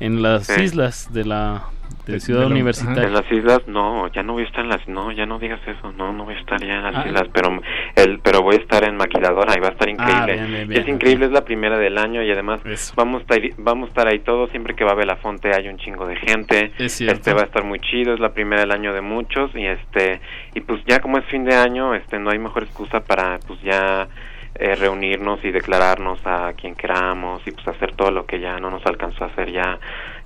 en 0.00 0.22
las 0.22 0.46
Sí. 0.46 0.62
islas 0.62 1.12
de 1.12 1.24
la 1.24 1.64
de 2.06 2.20
Ciudad 2.20 2.40
De 2.40 2.46
la- 2.48 2.52
Universitaria. 2.52 3.04
En 3.04 3.14
las 3.14 3.32
islas, 3.32 3.60
no, 3.66 4.08
ya 4.08 4.22
no 4.22 4.34
voy 4.34 4.42
a 4.42 4.46
estar 4.46 4.60
en 4.62 4.68
las, 4.68 4.86
no, 4.88 5.10
ya 5.12 5.24
no 5.24 5.38
digas 5.38 5.60
eso, 5.66 5.90
no, 5.92 6.12
no 6.12 6.24
voy 6.24 6.34
a 6.34 6.38
estar 6.38 6.60
ya 6.60 6.74
en 6.74 6.82
las 6.82 6.96
Ah. 6.96 7.04
islas, 7.06 7.28
pero 7.32 7.58
el, 7.96 8.18
pero 8.20 8.42
voy 8.42 8.56
a 8.56 8.58
estar 8.58 8.84
en 8.84 8.96
Maquiladora 8.98 9.54
y 9.56 9.60
va 9.60 9.68
a 9.68 9.70
estar 9.70 9.88
increíble. 9.88 10.34
bien, 10.34 10.46
bien, 10.52 10.68
bien. 10.68 10.82
es 10.82 10.88
increíble, 10.88 11.26
es 11.26 11.32
la 11.32 11.46
primera 11.46 11.78
del 11.78 11.96
año 11.96 12.22
y 12.22 12.30
además 12.30 12.60
vamos 12.94 13.20
a 13.20 13.34
estar, 13.34 13.40
vamos 13.56 13.86
a 13.86 13.88
estar 13.88 14.06
ahí 14.08 14.18
todos, 14.18 14.50
siempre 14.50 14.74
que 14.74 14.84
va 14.84 14.90
a 14.90 14.96
Belafonte 14.96 15.54
hay 15.54 15.68
un 15.68 15.78
chingo 15.78 16.06
de 16.06 16.16
gente. 16.16 16.72
Es 16.78 16.92
cierto. 16.92 17.14
Este 17.16 17.32
va 17.32 17.40
a 17.40 17.44
estar 17.44 17.64
muy 17.64 17.78
chido, 17.80 18.12
es 18.12 18.20
la 18.20 18.34
primera 18.34 18.60
del 18.60 18.72
año 18.72 18.92
de 18.92 19.00
muchos 19.00 19.50
y 19.54 19.64
este 19.64 20.20
y 20.54 20.60
pues 20.60 20.82
ya 20.86 21.00
como 21.00 21.16
es 21.16 21.24
fin 21.26 21.44
de 21.46 21.54
año, 21.54 21.94
este 21.94 22.18
no 22.18 22.28
hay 22.30 22.38
mejor 22.38 22.64
excusa 22.64 23.00
para 23.00 23.38
pues 23.46 23.58
ya 23.62 24.08
eh, 24.56 24.74
reunirnos 24.74 25.44
y 25.44 25.50
declararnos 25.50 26.20
a 26.24 26.52
quien 26.52 26.74
queramos 26.74 27.46
y 27.46 27.50
pues 27.50 27.66
hacer 27.68 27.94
todo 27.96 28.10
lo 28.10 28.26
que 28.26 28.40
ya 28.40 28.58
no 28.58 28.70
nos 28.70 28.84
alcanzó 28.86 29.24
a 29.24 29.28
hacer 29.28 29.50
ya. 29.52 29.78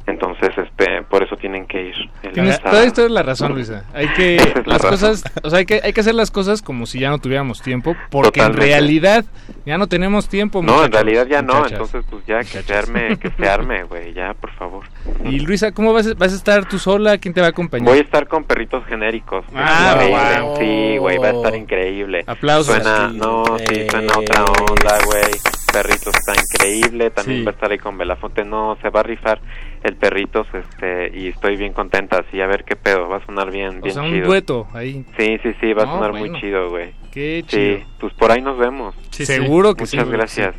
Entonces, 0.08 0.50
este, 0.56 1.02
por 1.02 1.22
eso 1.22 1.36
tienen 1.36 1.66
que 1.66 1.82
ir. 1.88 1.94
el 2.22 2.32
Tienes 2.32 2.60
toda, 2.62 2.90
toda 2.92 3.08
la 3.10 3.22
razón, 3.22 3.52
Luisa. 3.54 3.84
Hay 3.92 4.08
que 4.08 4.36
es 4.36 4.54
la 4.66 4.72
las 4.74 4.82
razón. 4.82 4.90
cosas, 4.90 5.24
o 5.42 5.50
sea, 5.50 5.58
hay 5.58 5.66
que 5.66 5.80
hay 5.84 5.92
que 5.92 6.00
hacer 6.00 6.14
las 6.14 6.30
cosas 6.30 6.62
como 6.62 6.86
si 6.86 6.98
ya 6.98 7.10
no 7.10 7.18
tuviéramos 7.18 7.60
tiempo, 7.62 7.94
porque 8.10 8.40
en 8.40 8.46
Totalmente. 8.46 8.66
realidad 8.66 9.24
ya 9.66 9.76
no 9.78 9.86
tenemos 9.86 10.28
tiempo. 10.28 10.62
No, 10.62 10.72
en 10.72 10.76
muchachos, 10.90 10.94
realidad 11.04 11.26
ya 11.26 11.42
no, 11.42 11.54
muchachas. 11.54 11.72
entonces 11.72 12.04
pues 12.08 12.24
ya 12.26 12.38
que 12.40 12.62
se 12.62 12.74
arme, 12.74 13.16
que 13.18 13.30
se 13.30 13.48
arme, 13.48 13.82
güey, 13.84 14.14
ya, 14.14 14.32
por 14.34 14.50
favor. 14.52 14.84
Y 15.24 15.40
Luisa, 15.40 15.72
¿cómo 15.72 15.92
vas 15.92 16.06
a, 16.06 16.14
vas 16.14 16.32
a 16.32 16.36
estar 16.36 16.66
tú 16.66 16.78
sola? 16.78 17.18
¿Quién 17.18 17.34
te 17.34 17.40
va 17.42 17.48
a 17.48 17.50
acompañar? 17.50 17.86
Voy 17.88 17.98
a 17.98 18.02
estar 18.02 18.26
con 18.26 18.44
perritos 18.44 18.84
genéricos. 18.86 19.44
Ah, 19.54 19.92
Increíble. 20.00 20.40
wow. 20.40 20.56
Sí, 20.58 20.96
güey, 20.98 21.18
va 21.18 21.26
a 21.28 21.32
estar 21.32 21.54
increíble. 21.54 22.24
Aplausos. 22.26 22.74
Suena, 22.74 23.08
no, 23.08 23.44
sí, 23.58 23.86
suena 23.90 24.12
otra 24.16 24.44
onda, 24.44 24.98
güey. 25.04 25.30
perritos 25.72 26.14
está 26.14 26.32
increíble, 26.32 27.10
también 27.10 27.44
va 27.46 27.50
a 27.50 27.52
estar 27.54 27.70
ahí 27.70 27.78
con 27.78 27.98
Belafonte, 27.98 28.42
no, 28.44 28.78
se 28.80 28.88
va 28.88 29.00
a 29.00 29.02
rifar 29.02 29.38
el 29.82 29.96
perritos, 29.96 30.46
este, 30.52 31.10
y 31.16 31.28
estoy 31.28 31.56
bien 31.56 31.72
contenta, 31.72 32.18
así, 32.26 32.40
a 32.40 32.46
ver 32.46 32.64
qué 32.64 32.76
pedo, 32.76 33.08
va 33.08 33.18
a 33.18 33.26
sonar 33.26 33.50
bien, 33.50 33.78
O 33.78 33.82
bien 33.82 33.94
sea, 33.94 34.02
chido. 34.04 34.16
un 34.16 34.22
dueto 34.24 34.68
ahí. 34.74 35.04
Sí, 35.18 35.38
sí, 35.42 35.52
sí, 35.60 35.72
va 35.72 35.84
No, 35.84 35.90
a 35.90 35.94
sonar 35.94 36.10
bueno. 36.12 36.26
muy 36.32 36.40
chido, 36.40 36.68
güey. 36.70 36.92
Qué 37.12 37.44
Sí, 37.48 37.56
chido. 37.76 37.86
pues 38.00 38.12
por 38.14 38.30
ahí 38.32 38.40
nos 38.42 38.58
vemos. 38.58 38.94
Sí, 39.10 39.24
Seguro 39.26 39.74
que 39.74 39.82
Muchas 39.84 40.04
sí. 40.06 40.10
gracias. 40.12 40.54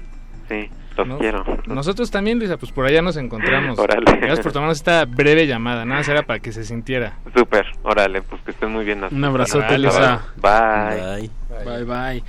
Sí, 0.47 0.69
los 0.97 1.07
¿no? 1.07 1.17
quiero. 1.19 1.43
Nosotros 1.67 2.09
también, 2.11 2.39
Luisa, 2.39 2.57
pues 2.57 2.71
por 2.71 2.85
allá 2.85 3.01
nos 3.01 3.15
encontramos. 3.17 3.77
Órale. 3.79 4.03
Gracias 4.17 4.39
por 4.41 4.51
tomarnos 4.51 4.77
esta 4.77 5.05
breve 5.05 5.45
llamada, 5.47 5.85
nada 5.85 5.99
más 6.01 6.09
era 6.09 6.23
para 6.23 6.39
que 6.39 6.51
se 6.51 6.63
sintiera. 6.63 7.19
Súper, 7.35 7.65
órale, 7.83 8.21
pues 8.23 8.41
que 8.41 8.51
estén 8.51 8.71
muy 8.71 8.83
bien. 8.83 9.03
Un 9.09 9.23
abrazote, 9.23 9.65
Hasta 9.65 9.77
Lisa. 9.77 10.23
luego. 10.41 11.21
Bye. 11.21 11.29
Bye, 11.65 11.83
bye. 11.85 12.23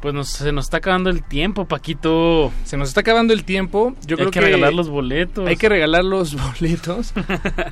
Pues 0.00 0.14
nos, 0.14 0.28
se 0.28 0.52
nos 0.52 0.66
está 0.66 0.76
acabando 0.76 1.10
el 1.10 1.24
tiempo, 1.24 1.64
Paquito. 1.64 2.52
Se 2.64 2.76
nos 2.76 2.88
está 2.88 3.00
acabando 3.00 3.32
el 3.32 3.44
tiempo. 3.44 3.94
Yo 4.06 4.16
Hay 4.18 4.26
que 4.26 4.30
que 4.30 4.40
regalar 4.40 4.72
los 4.72 4.88
boletos. 4.88 5.48
Hay 5.48 5.56
que 5.56 5.68
regalar 5.68 6.04
los 6.04 6.36
boletos. 6.60 7.12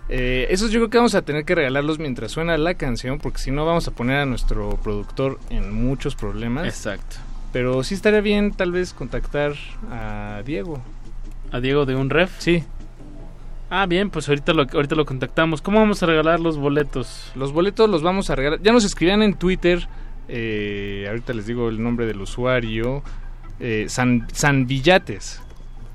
Eh, 0.08 0.46
esos 0.50 0.70
yo 0.70 0.78
creo 0.80 0.90
que 0.90 0.98
vamos 0.98 1.14
a 1.14 1.22
tener 1.22 1.44
que 1.44 1.54
regalarlos 1.54 1.98
mientras 1.98 2.30
suena 2.30 2.56
la 2.56 2.74
canción, 2.74 3.18
porque 3.18 3.38
si 3.38 3.50
no 3.50 3.66
vamos 3.66 3.88
a 3.88 3.90
poner 3.90 4.18
a 4.18 4.26
nuestro 4.26 4.76
productor 4.82 5.38
en 5.50 5.72
muchos 5.72 6.14
problemas. 6.14 6.66
Exacto. 6.66 7.16
Pero 7.52 7.82
sí 7.82 7.94
estaría 7.94 8.20
bien 8.20 8.52
tal 8.52 8.72
vez 8.72 8.92
contactar 8.92 9.54
a 9.90 10.42
Diego. 10.44 10.80
¿A 11.52 11.60
Diego 11.60 11.86
de 11.86 11.96
un 11.96 12.10
ref? 12.10 12.30
Sí. 12.38 12.64
Ah, 13.68 13.86
bien, 13.86 14.10
pues 14.10 14.28
ahorita 14.28 14.52
lo, 14.52 14.62
ahorita 14.62 14.94
lo 14.94 15.04
contactamos. 15.04 15.60
¿Cómo 15.60 15.80
vamos 15.80 16.02
a 16.02 16.06
regalar 16.06 16.38
los 16.38 16.56
boletos? 16.56 17.32
Los 17.34 17.52
boletos 17.52 17.90
los 17.90 18.02
vamos 18.02 18.30
a 18.30 18.36
regalar. 18.36 18.60
Ya 18.62 18.72
nos 18.72 18.84
escribían 18.84 19.22
en 19.22 19.34
Twitter. 19.34 19.88
Eh, 20.28 21.06
ahorita 21.08 21.32
les 21.32 21.46
digo 21.46 21.68
el 21.68 21.82
nombre 21.82 22.06
del 22.06 22.20
usuario. 22.20 23.02
eh, 23.58 23.86
San, 23.88 24.26
San 24.32 24.66
Villates. 24.66 25.40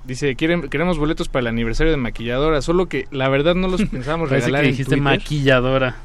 Dice, 0.04 0.36
"Quieren- 0.36 0.68
queremos 0.68 0.98
boletos 0.98 1.30
para 1.30 1.42
el 1.42 1.48
aniversario 1.48 1.92
de 1.92 1.98
maquilladora. 1.98 2.62
Solo 2.64 2.88
que 2.88 3.06
la 3.12 3.30
verdad 3.30 3.54
no 3.54 3.68
los 3.68 3.84
pensábamos 3.92 4.30
Parece 4.30 4.48
regalar 4.48 4.64
que 4.64 4.68
en 4.70 4.72
dijiste 4.74 4.96
Twitter. 4.96 5.04
maquilladora. 5.04 5.96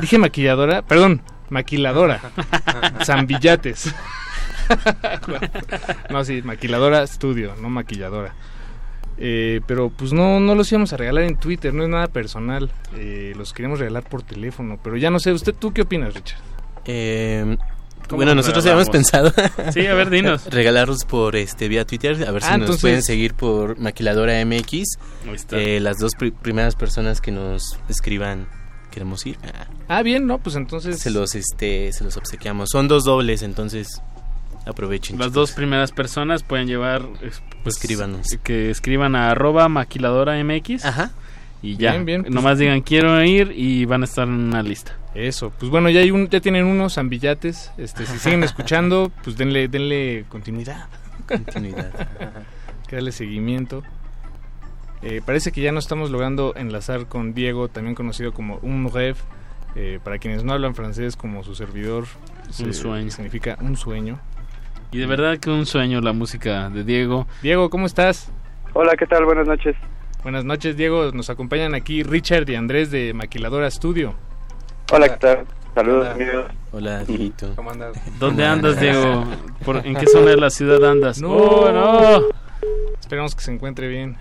Dije 0.00 0.18
maquilladora, 0.18 0.82
perdón, 0.82 1.22
maquiladora. 1.50 2.20
San 3.04 3.26
Villates. 3.26 3.92
no, 6.10 6.24
sí, 6.24 6.42
maquiladora 6.42 7.02
estudio, 7.02 7.54
no 7.60 7.68
maquilladora. 7.68 8.34
Eh, 9.18 9.60
pero 9.66 9.88
pues 9.90 10.12
no, 10.12 10.40
no 10.40 10.54
los 10.54 10.70
íbamos 10.70 10.92
a 10.92 10.96
regalar 10.98 11.24
en 11.24 11.36
Twitter, 11.36 11.72
no 11.72 11.82
es 11.82 11.88
nada 11.88 12.06
personal. 12.08 12.70
Eh, 12.96 13.32
los 13.36 13.52
queríamos 13.52 13.78
regalar 13.78 14.04
por 14.04 14.22
teléfono, 14.22 14.78
pero 14.82 14.96
ya 14.96 15.10
no 15.10 15.18
sé, 15.18 15.32
¿usted 15.32 15.54
tú 15.54 15.72
qué 15.72 15.82
opinas, 15.82 16.14
Richard? 16.14 16.38
Eh, 16.86 17.56
¿Cómo 18.08 18.18
bueno, 18.18 18.34
nos 18.36 18.46
nosotros 18.46 18.64
regalamos? 18.64 18.88
habíamos 18.88 19.32
pensado 19.34 19.72
Sí, 19.72 19.84
a 19.86 19.94
ver, 19.94 20.10
dinos. 20.10 20.46
regalarlos 20.50 21.04
por 21.04 21.34
este 21.34 21.66
vía 21.68 21.84
Twitter, 21.84 22.24
a 22.26 22.30
ver 22.30 22.42
si 22.42 22.48
Ah, 22.48 22.52
nos 22.52 22.60
entonces- 22.66 22.80
pueden 22.82 23.02
seguir 23.02 23.34
por 23.34 23.78
Maquiladora 23.80 24.44
MX. 24.44 24.84
Eh, 25.50 25.80
las 25.80 25.98
dos 25.98 26.12
pri- 26.14 26.30
primeras 26.30 26.76
personas 26.76 27.20
que 27.20 27.32
nos 27.32 27.78
escriban 27.88 28.46
queremos 28.92 29.26
ir. 29.26 29.36
ah, 29.44 29.66
Ah, 29.88 30.02
bien, 30.02 30.26
no, 30.26 30.38
pues 30.38 30.54
entonces 30.56 31.00
se 31.00 31.10
los 31.10 31.34
este 31.34 31.92
se 31.92 32.04
los 32.04 32.16
obsequiamos. 32.16 32.68
Son 32.70 32.86
dos 32.86 33.04
dobles, 33.04 33.42
entonces 33.42 34.00
aprovechen. 34.66 35.18
Las 35.18 35.32
dos 35.32 35.50
primeras 35.52 35.90
personas 35.90 36.44
pueden 36.44 36.68
llevar. 36.68 37.02
es- 37.22 37.42
Pues, 37.64 37.74
Escríbanos. 37.76 38.26
Que 38.44 38.70
escriban 38.70 39.16
a 39.16 39.30
arroba 39.30 39.68
maquiladora 39.68 40.38
MX. 40.44 40.84
Ajá. 40.84 41.10
Y 41.60 41.76
ya. 41.76 41.90
Bien, 41.92 42.04
bien, 42.04 42.22
pues- 42.22 42.34
Nomás 42.34 42.58
digan 42.58 42.82
quiero 42.82 43.20
ir 43.24 43.52
y 43.56 43.84
van 43.84 44.02
a 44.02 44.04
estar 44.04 44.28
en 44.28 44.34
una 44.34 44.62
lista. 44.62 44.92
Eso, 45.16 45.50
pues 45.58 45.70
bueno, 45.70 45.88
ya 45.88 46.00
hay 46.00 46.10
un, 46.10 46.28
ya 46.28 46.40
tienen 46.40 46.66
unos 46.66 46.94
zambillates. 46.94 47.72
Este, 47.78 48.04
si 48.06 48.18
siguen 48.18 48.42
escuchando, 48.44 49.10
pues 49.24 49.36
denle, 49.36 49.68
denle 49.68 50.24
continuidad. 50.28 50.88
Continuidad. 51.26 51.90
que 52.88 52.96
darle 52.96 53.12
seguimiento. 53.12 53.82
Eh, 55.02 55.20
parece 55.24 55.52
que 55.52 55.60
ya 55.60 55.72
no 55.72 55.78
estamos 55.78 56.10
logrando 56.10 56.54
enlazar 56.56 57.06
con 57.06 57.32
Diego, 57.34 57.68
también 57.68 57.94
conocido 57.94 58.32
como 58.32 58.56
un 58.62 58.90
rêve. 58.92 59.16
Eh, 59.78 60.00
para 60.02 60.18
quienes 60.18 60.42
no 60.42 60.54
hablan 60.54 60.74
francés, 60.74 61.16
como 61.16 61.42
su 61.44 61.54
servidor, 61.54 62.04
Un 62.46 62.52
se- 62.52 62.72
sueño. 62.72 63.10
significa 63.10 63.58
un 63.60 63.76
sueño. 63.76 64.18
Y 64.90 64.98
de 64.98 65.06
verdad 65.06 65.36
que 65.38 65.50
un 65.50 65.66
sueño 65.66 66.00
la 66.00 66.12
música 66.14 66.70
de 66.70 66.82
Diego. 66.84 67.26
Diego, 67.42 67.68
¿cómo 67.68 67.84
estás? 67.86 68.30
Hola, 68.72 68.94
¿qué 68.98 69.06
tal? 69.06 69.24
Buenas 69.26 69.46
noches. 69.46 69.76
Buenas 70.22 70.44
noches, 70.46 70.76
Diego. 70.78 71.10
Nos 71.12 71.28
acompañan 71.28 71.74
aquí 71.74 72.02
Richard 72.02 72.48
y 72.48 72.54
Andrés 72.54 72.90
de 72.90 73.12
Maquiladora 73.12 73.70
Studio. 73.70 74.14
Hola, 74.92 75.08
¿qué 75.08 75.16
tal? 75.18 75.46
Saludos, 75.74 76.08
amigos. 76.08 76.44
Hola, 76.72 77.04
Dieguito. 77.04 77.52
¿Cómo 77.56 77.70
andas? 77.70 77.96
¿Dónde 78.18 78.44
andas, 78.44 78.78
Diego? 78.80 79.24
¿Por- 79.64 79.84
¿En 79.86 79.94
qué 79.96 80.06
zona 80.06 80.30
de 80.30 80.36
la 80.36 80.50
ciudad 80.50 80.82
andas? 80.88 81.20
No. 81.20 81.30
¡Oh, 81.32 81.72
no! 81.72 82.28
Esperamos 83.00 83.34
que 83.34 83.42
se 83.42 83.52
encuentre 83.52 83.88
bien. 83.88 84.16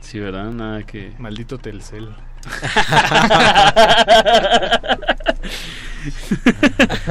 Sí, 0.00 0.18
¿verdad? 0.18 0.50
Nada 0.50 0.82
que... 0.84 1.12
Maldito 1.18 1.58
Telcel. 1.58 2.08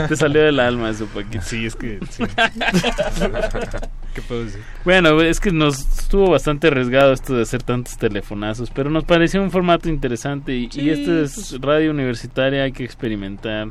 Te 0.08 0.16
salió 0.16 0.42
del 0.42 0.60
alma 0.60 0.90
eso, 0.90 1.06
Paquito. 1.08 1.44
Sí, 1.44 1.66
es 1.66 1.76
que... 1.76 2.00
sí. 2.10 2.24
¿Qué 4.14 4.22
puedo 4.22 4.46
decir? 4.46 4.62
Bueno, 4.84 5.22
es 5.22 5.40
que 5.40 5.52
nos 5.52 5.80
estuvo 6.00 6.30
bastante 6.30 6.68
arriesgado 6.68 7.14
esto 7.14 7.36
de 7.36 7.44
hacer 7.44 7.64
tantos 7.64 7.98
telefonazos, 7.98 8.72
pero 8.72 8.90
nos 8.90 9.04
pareció 9.04 9.42
un 9.42 9.52
formato 9.52 9.90
interesante 9.90 10.56
y, 10.56 10.70
Sí, 10.72 10.82
y 10.82 10.90
este 10.90 11.24
es 11.24 11.34
pues- 11.36 11.62
radio 11.62 11.92
universitaria, 11.92 12.64
hay 12.64 12.72
que 12.72 12.84
experimentar 12.84 13.70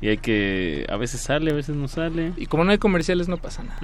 y 0.00 0.08
hay 0.08 0.16
que... 0.16 0.86
A 0.88 0.96
veces 0.96 1.20
sale, 1.20 1.50
a 1.50 1.54
veces 1.54 1.76
no 1.76 1.86
sale. 1.86 2.32
Y 2.38 2.46
como 2.46 2.64
no 2.64 2.70
hay 2.70 2.78
comerciales, 2.78 3.28
no 3.28 3.36
pasa 3.36 3.62
nada. 3.62 3.78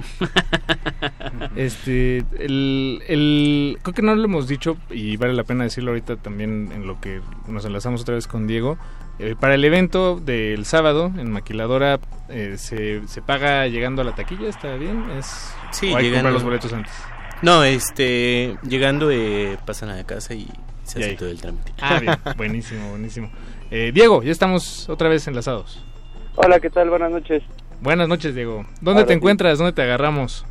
este, 1.55 2.25
el, 2.39 3.03
el, 3.07 3.77
creo 3.83 3.93
que 3.93 4.01
no 4.01 4.15
lo 4.15 4.23
hemos 4.25 4.47
dicho 4.47 4.77
y 4.89 5.15
vale 5.17 5.33
la 5.33 5.43
pena 5.43 5.63
decirlo 5.63 5.91
ahorita 5.91 6.15
también 6.15 6.71
en 6.73 6.87
lo 6.87 6.99
que 6.99 7.21
nos 7.47 7.65
enlazamos 7.65 8.01
otra 8.01 8.15
vez 8.15 8.25
con 8.25 8.47
Diego. 8.47 8.79
Eh, 9.19 9.35
para 9.39 9.55
el 9.55 9.65
evento 9.65 10.19
del 10.19 10.65
sábado 10.65 11.11
en 11.17 11.31
Maquiladora 11.31 11.99
eh, 12.29 12.53
se, 12.57 13.07
se 13.07 13.21
paga 13.23 13.65
llegando 13.67 14.03
a 14.03 14.05
la 14.05 14.13
taquilla, 14.13 14.47
¿está 14.47 14.75
bien? 14.75 15.09
Es, 15.17 15.53
Sí, 15.71 15.91
o 15.91 15.97
hay 15.97 16.03
que 16.03 16.09
llegando. 16.09 16.29
comprar 16.29 16.33
los 16.33 16.43
boletos 16.43 16.73
antes. 16.73 16.93
No, 17.41 17.63
este, 17.63 18.57
llegando 18.63 19.09
eh, 19.11 19.57
pasan 19.65 19.89
a 19.89 19.95
la 19.95 20.03
casa 20.03 20.33
y 20.35 20.47
se 20.83 20.99
Y 20.99 21.01
hace 21.01 21.11
ahí. 21.11 21.17
todo 21.17 21.29
el 21.29 21.41
trámite. 21.41 21.71
Ah, 21.81 21.99
bien, 21.99 22.15
buenísimo, 22.37 22.89
buenísimo. 22.91 23.29
Eh, 23.71 23.91
Diego, 23.93 24.21
ya 24.23 24.31
estamos 24.31 24.87
otra 24.89 25.09
vez 25.09 25.27
enlazados. 25.27 25.83
Hola, 26.35 26.59
¿qué 26.59 26.69
tal? 26.69 26.89
Buenas 26.89 27.11
noches. 27.11 27.43
Buenas 27.81 28.07
noches, 28.07 28.33
Diego. 28.35 28.65
¿Dónde 28.81 29.01
Ahora 29.01 29.05
te 29.07 29.13
sí. 29.13 29.17
encuentras? 29.17 29.57
¿Dónde 29.57 29.73
te 29.73 29.81
agarramos? 29.81 30.45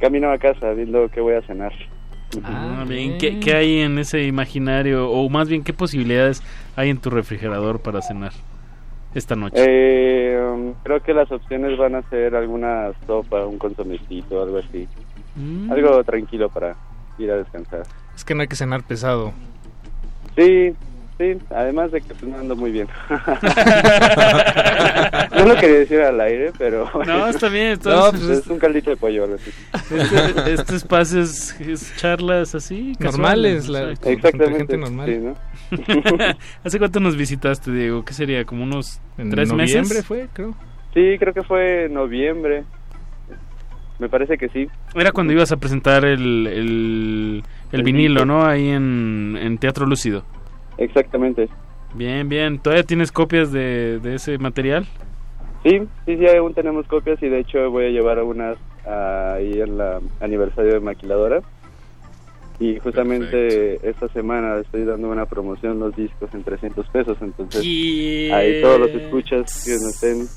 Camino 0.00 0.30
a 0.30 0.38
casa 0.38 0.70
viendo 0.72 1.08
qué 1.10 1.20
voy 1.20 1.34
a 1.34 1.42
cenar. 1.42 1.72
Ah, 2.44 2.84
bien. 2.88 3.18
¿Qué, 3.18 3.40
qué 3.40 3.54
hay 3.54 3.80
en 3.80 3.98
ese 3.98 4.24
imaginario? 4.24 5.10
O 5.10 5.28
más 5.28 5.48
bien, 5.48 5.62
¿qué 5.62 5.72
posibilidades 5.72 6.42
hay 6.76 6.90
en 6.90 6.98
tu 6.98 7.10
refrigerador 7.10 7.80
para 7.80 8.02
cenar 8.02 8.32
esta 9.14 9.36
noche? 9.36 9.56
Eh, 9.58 10.72
creo 10.82 11.02
que 11.02 11.14
las 11.14 11.30
opciones 11.30 11.76
van 11.78 11.94
a 11.94 12.02
ser 12.08 12.34
alguna 12.34 12.92
sopa, 13.06 13.46
un 13.46 13.58
consomecito, 13.58 14.42
algo 14.42 14.58
así. 14.58 14.88
Mm. 15.36 15.70
Algo 15.70 16.02
tranquilo 16.04 16.48
para 16.48 16.76
ir 17.18 17.30
a 17.30 17.36
descansar. 17.36 17.82
Es 18.14 18.24
que 18.24 18.34
no 18.34 18.42
hay 18.42 18.48
que 18.48 18.56
cenar 18.56 18.82
pesado. 18.82 19.32
Sí, 20.36 20.74
sí, 21.22 21.38
además 21.50 21.92
de 21.92 22.00
que 22.00 22.26
no 22.26 22.38
ando 22.38 22.56
muy 22.56 22.72
bien. 22.72 22.88
no 25.36 25.46
lo 25.46 25.54
quería 25.56 25.78
decir 25.78 26.00
al 26.00 26.20
aire, 26.20 26.52
pero... 26.58 26.90
No, 27.06 27.26
está 27.28 27.48
bien. 27.48 27.78
No, 27.84 28.06
entonces- 28.08 28.20
pues 28.26 28.38
es 28.38 28.46
un 28.48 28.58
caldito 28.58 28.90
de 28.90 28.96
pollo 28.96 29.22
o 29.22 29.24
algo 29.24 29.36
así. 29.36 29.50
Este, 29.94 30.54
este 30.54 30.76
espacio 30.76 31.20
es, 31.20 31.60
es 31.60 31.96
charlas 31.96 32.54
así, 32.54 32.92
Normales, 32.98 33.66
casuales, 33.66 33.68
la-. 33.68 33.92
Exactamente, 34.12 34.58
gente 34.58 34.76
normal. 34.78 35.06
sí, 35.08 35.18
¿no? 35.18 35.36
¿Hace 36.64 36.78
cuánto 36.78 37.00
nos 37.00 37.16
visitaste, 37.16 37.70
Diego? 37.72 38.04
¿Qué 38.04 38.12
sería? 38.14 38.44
¿Como 38.44 38.62
unos 38.64 39.00
En 39.18 39.30
tres 39.30 39.48
noviembre 39.50 39.80
meses? 39.82 40.06
fue, 40.06 40.28
creo. 40.32 40.54
Sí, 40.94 41.16
creo 41.18 41.32
que 41.32 41.42
fue 41.42 41.88
noviembre. 41.90 42.64
Me 43.98 44.08
parece 44.08 44.36
que 44.36 44.48
sí. 44.48 44.66
Era 44.94 45.12
cuando 45.12 45.32
ibas 45.32 45.52
a 45.52 45.56
presentar 45.56 46.04
el, 46.04 46.46
el, 46.46 47.42
el 47.72 47.80
El 47.80 47.82
vinilo. 47.84 48.24
¿no? 48.26 48.44
Ahí 48.44 48.68
en, 48.68 49.38
en 49.40 49.58
Teatro 49.58 49.86
Lúcido. 49.86 50.24
Exactamente. 50.82 51.48
Bien, 51.94 52.28
bien. 52.28 52.58
¿Todavía 52.58 52.84
tienes 52.84 53.12
copias 53.12 53.52
de, 53.52 53.98
de 54.00 54.14
ese 54.14 54.38
material? 54.38 54.86
Sí, 55.62 55.80
sí, 56.06 56.16
sí, 56.16 56.26
aún 56.26 56.54
tenemos 56.54 56.86
copias 56.86 57.22
y 57.22 57.28
de 57.28 57.40
hecho 57.40 57.70
voy 57.70 57.86
a 57.86 57.90
llevar 57.90 58.22
unas 58.22 58.56
ahí 58.84 59.60
en 59.60 59.78
la 59.78 60.00
aniversario 60.20 60.74
de 60.74 60.80
Maquiladora. 60.80 61.40
Y 62.58 62.78
justamente 62.78 63.88
esta 63.88 64.08
semana 64.08 64.58
estoy 64.58 64.84
dando 64.84 65.08
una 65.08 65.26
promoción 65.26 65.80
los 65.80 65.96
discos 65.96 66.32
en 66.32 66.44
300 66.44 66.86
pesos, 66.88 67.18
entonces 67.20 67.60
ahí 67.60 68.60
todos 68.60 68.78
los 68.78 68.90
escuchas 68.90 69.64
que 69.64 69.72
nos 69.72 70.02
estén 70.02 70.28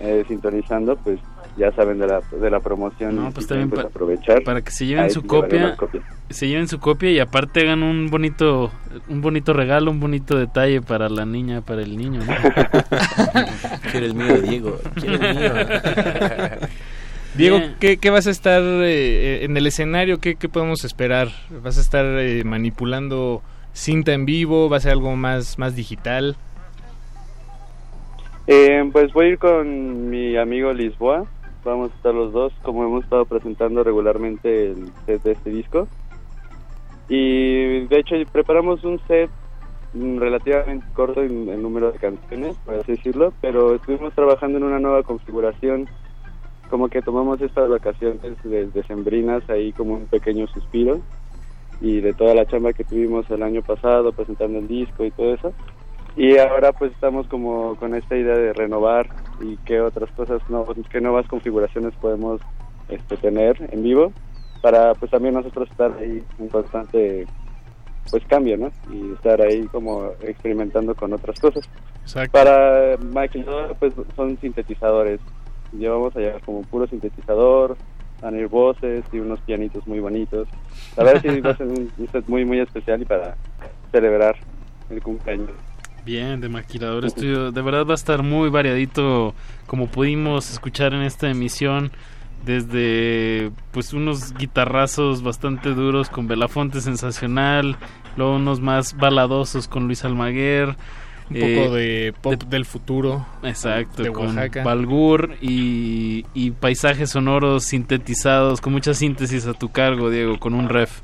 eh, 0.00 0.24
sintonizando, 0.28 0.96
pues 0.96 1.18
ya 1.56 1.72
saben 1.72 1.98
de 1.98 2.06
la, 2.06 2.20
de 2.20 2.50
la 2.50 2.60
promoción 2.60 3.16
No, 3.16 3.30
pues 3.30 3.46
también 3.46 3.68
quieren, 3.68 3.84
pues, 3.84 3.94
aprovechar. 3.94 4.42
Para 4.42 4.62
que 4.62 4.70
se 4.70 4.86
lleven 4.86 5.10
su 5.10 5.24
copia, 5.24 5.76
se 6.30 6.48
lleven 6.48 6.68
su 6.68 6.78
copia 6.78 7.10
y 7.10 7.18
aparte 7.18 7.60
hagan 7.60 7.82
un 7.82 8.08
bonito, 8.08 8.70
un 9.08 9.20
bonito 9.20 9.52
regalo, 9.52 9.90
un 9.90 10.00
bonito 10.00 10.38
detalle 10.38 10.80
para 10.80 11.08
la 11.08 11.26
niña, 11.26 11.60
para 11.60 11.82
el 11.82 11.96
niño, 11.96 12.20
¿no? 12.20 12.32
Quiero 13.90 14.06
el 14.06 14.14
mío, 14.14 14.40
Diego. 14.40 14.78
Quiero 14.94 15.14
el 15.14 15.36
mío. 15.36 15.52
Diego, 17.34 17.60
¿qué, 17.80 18.10
vas 18.10 18.26
a 18.26 18.30
estar 18.30 18.60
eh, 18.62 19.44
en 19.44 19.56
el 19.56 19.66
escenario? 19.66 20.20
¿Qué, 20.20 20.36
podemos 20.36 20.84
esperar? 20.84 21.28
¿Vas 21.62 21.78
a 21.78 21.80
estar 21.80 22.04
eh, 22.04 22.44
manipulando 22.44 23.42
cinta 23.72 24.12
en 24.12 24.26
vivo? 24.26 24.68
¿Va 24.68 24.76
a 24.76 24.80
ser 24.80 24.92
algo 24.92 25.16
más, 25.16 25.58
más 25.58 25.74
digital? 25.74 26.36
Eh, 28.46 28.86
pues 28.92 29.12
voy 29.14 29.26
a 29.26 29.28
ir 29.30 29.38
con 29.38 30.10
mi 30.10 30.36
amigo 30.36 30.72
Lisboa. 30.74 31.26
Vamos 31.64 31.92
a 31.92 31.96
estar 31.96 32.14
los 32.14 32.32
dos, 32.32 32.52
como 32.62 32.84
hemos 32.84 33.04
estado 33.04 33.24
presentando 33.24 33.84
regularmente 33.84 34.72
el 34.72 34.92
set 35.06 35.22
de 35.22 35.32
este 35.32 35.50
disco. 35.50 35.86
Y 37.08 37.86
de 37.86 37.98
hecho 38.00 38.16
preparamos 38.32 38.82
un 38.84 38.98
set 39.06 39.30
relativamente 39.94 40.86
corto 40.94 41.22
en 41.22 41.62
número 41.62 41.92
de 41.92 41.98
canciones, 41.98 42.56
por 42.64 42.74
así 42.74 42.92
decirlo, 42.92 43.32
pero 43.40 43.74
estuvimos 43.74 44.14
trabajando 44.14 44.58
en 44.58 44.64
una 44.64 44.78
nueva 44.78 45.02
configuración, 45.02 45.88
como 46.70 46.88
que 46.88 47.02
tomamos 47.02 47.40
estas 47.40 47.68
vacaciones 47.68 48.42
de, 48.42 48.66
decembrinas 48.68 49.48
ahí 49.50 49.72
como 49.72 49.94
un 49.94 50.06
pequeño 50.06 50.46
suspiro 50.48 51.00
y 51.80 52.00
de 52.00 52.14
toda 52.14 52.34
la 52.34 52.46
chamba 52.46 52.72
que 52.72 52.84
tuvimos 52.84 53.28
el 53.30 53.42
año 53.42 53.60
pasado 53.62 54.12
presentando 54.12 54.58
el 54.58 54.68
disco 54.68 55.04
y 55.04 55.10
todo 55.10 55.34
eso. 55.34 55.52
Y 56.16 56.36
ahora 56.38 56.72
pues 56.72 56.92
estamos 56.92 57.26
como 57.28 57.76
con 57.76 57.94
esta 57.94 58.16
idea 58.16 58.36
de 58.36 58.52
renovar 58.52 59.08
y 59.40 59.56
qué 59.58 59.80
otras 59.80 60.10
cosas, 60.12 60.42
no, 60.48 60.66
qué 60.90 61.00
nuevas 61.00 61.26
configuraciones 61.26 61.94
podemos 61.94 62.40
este, 62.88 63.16
tener 63.16 63.56
en 63.72 63.82
vivo 63.82 64.12
para 64.60 64.94
pues 64.94 65.10
también 65.10 65.34
nosotros 65.34 65.70
estar 65.70 65.92
ahí 65.98 66.22
en 66.38 66.48
constante 66.48 67.26
pues 68.10 68.24
cambio, 68.26 68.56
¿no? 68.56 68.70
Y 68.92 69.12
estar 69.12 69.40
ahí 69.40 69.66
como 69.68 70.10
experimentando 70.22 70.94
con 70.94 71.12
otras 71.12 71.38
cosas. 71.40 71.68
Para 72.30 72.96
maquillador, 72.98 73.76
pues 73.78 73.94
son 74.16 74.38
sintetizadores. 74.38 75.20
Llevamos 75.72 76.14
allá 76.16 76.38
como 76.44 76.62
puro 76.62 76.86
sintetizador, 76.86 77.76
van 78.20 78.34
a 78.34 78.38
ir 78.38 78.48
voces 78.48 79.04
y 79.12 79.18
unos 79.18 79.40
pianitos 79.40 79.86
muy 79.86 80.00
bonitos. 80.00 80.48
La 80.96 81.04
verdad 81.04 81.22
sí 81.22 81.40
va 81.40 81.50
a 81.50 81.56
ser 81.56 81.68
un, 81.68 81.90
set 82.10 82.28
muy, 82.28 82.44
muy 82.44 82.60
especial 82.60 83.00
y 83.02 83.04
para 83.04 83.36
celebrar 83.90 84.36
el 84.90 85.02
cumpleaños. 85.02 85.50
Bien, 86.04 86.40
de 86.40 86.48
Maquilador 86.48 87.04
Estudio. 87.04 87.52
De 87.52 87.62
verdad 87.62 87.86
va 87.86 87.92
a 87.92 87.94
estar 87.94 88.22
muy 88.22 88.50
variadito, 88.50 89.34
como 89.66 89.86
pudimos 89.86 90.50
escuchar 90.50 90.94
en 90.94 91.02
esta 91.02 91.30
emisión 91.30 91.92
desde 92.44 93.52
pues 93.70 93.92
unos 93.92 94.34
guitarrazos 94.34 95.22
bastante 95.22 95.70
duros 95.70 96.08
con 96.10 96.26
Belafonte 96.26 96.80
sensacional, 96.80 97.76
luego 98.16 98.36
unos 98.36 98.60
más 98.60 98.96
baladosos 98.96 99.68
con 99.68 99.86
Luis 99.86 100.04
Almaguer, 100.04 100.76
un 101.30 101.36
poco 101.36 101.76
eh, 101.76 102.06
de 102.06 102.14
pop 102.20 102.42
del 102.44 102.64
futuro, 102.64 103.24
exacto, 103.42 104.12
con 104.12 104.36
Balgur 104.64 105.36
y, 105.40 106.26
y, 106.34 106.50
paisajes 106.50 107.10
sonoros 107.10 107.64
sintetizados 107.64 108.60
con 108.60 108.72
mucha 108.72 108.92
síntesis 108.92 109.46
a 109.46 109.54
tu 109.54 109.70
cargo, 109.70 110.10
Diego, 110.10 110.38
con 110.38 110.54
un 110.54 110.68
ref. 110.68 111.00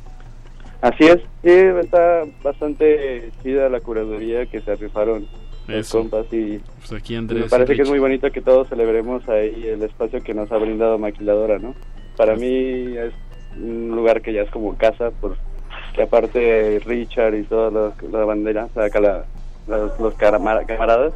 Así 0.81 1.05
es, 1.05 1.19
sí, 1.43 1.51
está 1.51 2.25
bastante 2.43 3.31
chida 3.43 3.69
la 3.69 3.81
curaduría 3.81 4.47
que 4.47 4.61
se 4.61 4.77
rifaron 4.77 5.27
los 5.67 5.91
compas 5.91 6.33
y 6.33 6.59
pues 6.79 6.93
aquí 6.93 7.15
Andrés 7.15 7.43
me 7.43 7.49
parece 7.49 7.75
que 7.75 7.83
es 7.83 7.89
muy 7.89 7.99
bonito 7.99 8.31
que 8.31 8.41
todos 8.41 8.69
celebremos 8.69 9.29
ahí 9.29 9.67
el 9.67 9.83
espacio 9.83 10.23
que 10.23 10.35
nos 10.35 10.51
ha 10.53 10.57
brindado 10.57 10.99
Maquiladora, 10.99 11.59
¿no? 11.59 11.75
Para 12.17 12.37
mí 12.37 12.97
es 12.97 13.13
un 13.57 13.91
lugar 13.91 14.23
que 14.23 14.33
ya 14.33 14.43
es 14.43 14.51
como 14.51 14.77
casa, 14.77 15.11
porque 15.21 16.03
aparte 16.03 16.81
Richard 16.87 17.35
y 17.35 17.43
toda 17.43 17.93
la, 18.11 18.25
bandera, 18.25 18.69
o 18.75 18.81
acá 18.81 19.01
la, 19.01 19.25
los, 19.67 20.15
camaradas, 20.15 21.13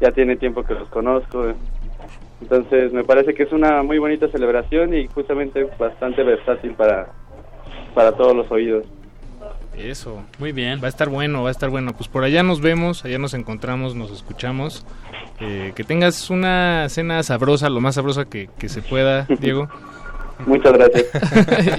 ya 0.00 0.10
tiene 0.10 0.36
tiempo 0.36 0.64
que 0.64 0.74
los 0.74 0.88
conozco, 0.88 1.52
entonces 2.40 2.92
me 2.92 3.04
parece 3.04 3.34
que 3.34 3.44
es 3.44 3.52
una 3.52 3.82
muy 3.82 3.98
bonita 3.98 4.28
celebración 4.28 4.94
y 4.94 5.06
justamente 5.08 5.66
bastante 5.78 6.22
versátil 6.22 6.72
para 6.72 7.08
para 7.96 8.12
todos 8.12 8.36
los 8.36 8.48
oídos. 8.52 8.84
Eso, 9.74 10.22
muy 10.38 10.52
bien, 10.52 10.80
va 10.82 10.86
a 10.86 10.88
estar 10.90 11.08
bueno, 11.08 11.42
va 11.42 11.48
a 11.48 11.52
estar 11.52 11.70
bueno. 11.70 11.94
Pues 11.94 12.08
por 12.08 12.24
allá 12.24 12.42
nos 12.42 12.60
vemos, 12.60 13.04
allá 13.06 13.18
nos 13.18 13.32
encontramos, 13.32 13.94
nos 13.94 14.10
escuchamos. 14.10 14.84
Eh, 15.40 15.72
que 15.74 15.82
tengas 15.82 16.28
una 16.28 16.88
cena 16.90 17.22
sabrosa, 17.22 17.70
lo 17.70 17.80
más 17.80 17.94
sabrosa 17.94 18.26
que, 18.26 18.48
se 18.66 18.82
pueda, 18.82 19.26
Diego. 19.40 19.68
Muchas 20.46 20.74
gracias. 20.74 21.06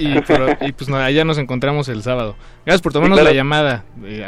y, 0.00 0.72
pues 0.72 0.90
allá 0.90 1.24
nos 1.24 1.38
encontramos 1.38 1.88
el 1.88 2.02
sábado. 2.02 2.34
Gracias 2.66 2.82
por 2.82 2.92
tomarnos 2.92 3.22
la 3.22 3.32
llamada. 3.32 3.84
Eh, 4.02 4.26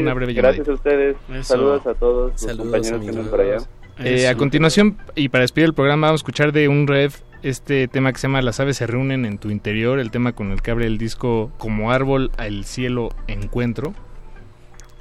una, 0.00 0.14
breve 0.14 0.34
llamada. 0.34 0.54
Gracias 0.54 0.68
a 0.68 0.72
ustedes. 0.72 1.16
Saludos 1.42 1.86
a 1.86 1.94
todos 1.94 2.42
los 2.42 2.56
compañeros 2.56 3.00
que 3.00 3.10
están 3.10 3.26
por 3.26 3.40
allá. 3.40 3.58
Eh, 4.00 4.26
a 4.26 4.34
continuación, 4.34 4.96
y 5.14 5.28
para 5.28 5.42
despedir 5.42 5.66
el 5.66 5.74
programa, 5.74 6.08
vamos 6.08 6.20
a 6.20 6.22
escuchar 6.22 6.50
de 6.50 6.66
un 6.66 6.88
red 6.88 7.12
este 7.42 7.88
tema 7.88 8.12
que 8.12 8.18
se 8.18 8.28
llama 8.28 8.42
Las 8.42 8.60
aves 8.60 8.76
se 8.76 8.86
reúnen 8.86 9.24
en 9.24 9.38
tu 9.38 9.50
interior, 9.50 9.98
el 9.98 10.10
tema 10.10 10.32
con 10.32 10.52
el 10.52 10.62
que 10.62 10.70
abre 10.70 10.86
el 10.86 10.98
disco 10.98 11.52
Como 11.58 11.90
árbol 11.90 12.30
al 12.36 12.64
cielo 12.64 13.10
encuentro. 13.26 13.94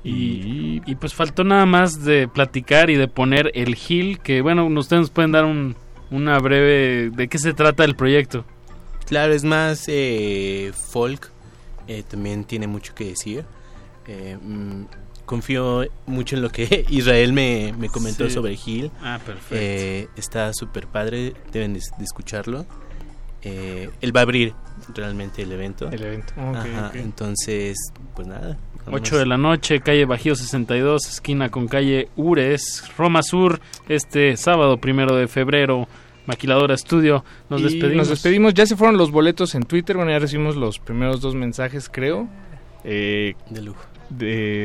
Y, 0.04 0.82
y, 0.88 0.96
pues 0.96 1.14
faltó 1.14 1.44
nada 1.44 1.68
más 1.68 2.04
de 2.04 2.28
platicar 2.28 2.90
y 2.90 2.96
de 2.96 3.08
poner 3.08 3.52
el 3.54 3.76
Gil, 3.76 4.18
que 4.18 4.42
bueno, 4.42 4.66
ustedes 4.66 5.02
nos 5.02 5.10
pueden 5.12 5.32
dar 5.32 5.46
un, 5.46 5.76
una 6.10 6.40
breve 6.40 7.12
de 7.12 7.28
qué 7.28 7.38
se 7.38 7.54
trata 7.54 7.84
el 7.84 7.96
proyecto. 7.96 8.44
Claro, 9.06 9.34
es 9.34 9.44
más 9.44 9.86
eh, 9.88 10.72
folk, 10.74 11.30
eh, 11.88 12.04
también 12.08 12.46
tiene 12.46 12.66
mucho 12.66 12.96
que 12.96 13.06
decir. 13.06 13.46
Eh, 14.08 14.38
mm, 14.42 14.84
confío 15.32 15.88
mucho 16.08 16.36
en 16.36 16.42
lo 16.42 16.50
que 16.50 16.86
Israel 16.90 17.32
me, 17.32 17.74
comentó 17.90 18.30
sobre 18.30 18.58
Gil. 18.58 18.92
Ah, 19.02 19.18
perfecto. 19.26 19.56
Eh, 19.58 20.10
está 20.18 20.54
súper 20.54 20.88
padre, 20.88 21.34
deben 21.54 21.74
de, 21.74 21.80
escucharlo. 22.02 22.66
Eh, 23.42 23.90
él 24.02 24.14
va 24.14 24.20
a 24.20 24.24
abrir 24.24 24.54
realmente 24.94 25.44
el 25.44 25.54
evento. 25.54 25.90
El 25.90 26.04
evento, 26.04 26.34
Entonces, 26.96 27.78
pues 28.14 28.28
nada. 28.28 28.58
8 28.92 29.20
de 29.20 29.26
la 29.26 29.38
noche, 29.38 29.80
calle 29.80 30.04
Bajío 30.04 30.36
62, 30.36 31.08
esquina 31.08 31.50
con 31.50 31.68
calle 31.70 32.10
Ures, 32.18 32.84
Roma 32.98 33.24
Sur, 33.24 33.62
este 33.88 34.36
sábado 34.36 34.78
primero 34.82 35.16
de 35.16 35.30
febrero. 35.30 35.88
Maquiladora 36.26 36.76
Estudio. 36.76 37.24
Nos 37.50 37.64
despedimos. 37.64 37.96
Nos 37.96 38.10
despedimos. 38.10 38.54
Ya 38.54 38.66
se 38.66 38.76
fueron 38.76 38.96
los 38.96 39.12
boletos 39.12 39.56
en 39.56 39.64
Twitter. 39.64 39.96
Bueno, 39.96 40.12
ya 40.12 40.20
recibimos 40.20 40.56
los 40.56 40.78
primeros 40.78 41.20
dos 41.20 41.34
mensajes, 41.36 41.90
creo. 41.90 42.30
Eh, 42.84 43.34
de 43.50 43.62
lujo 43.62 43.91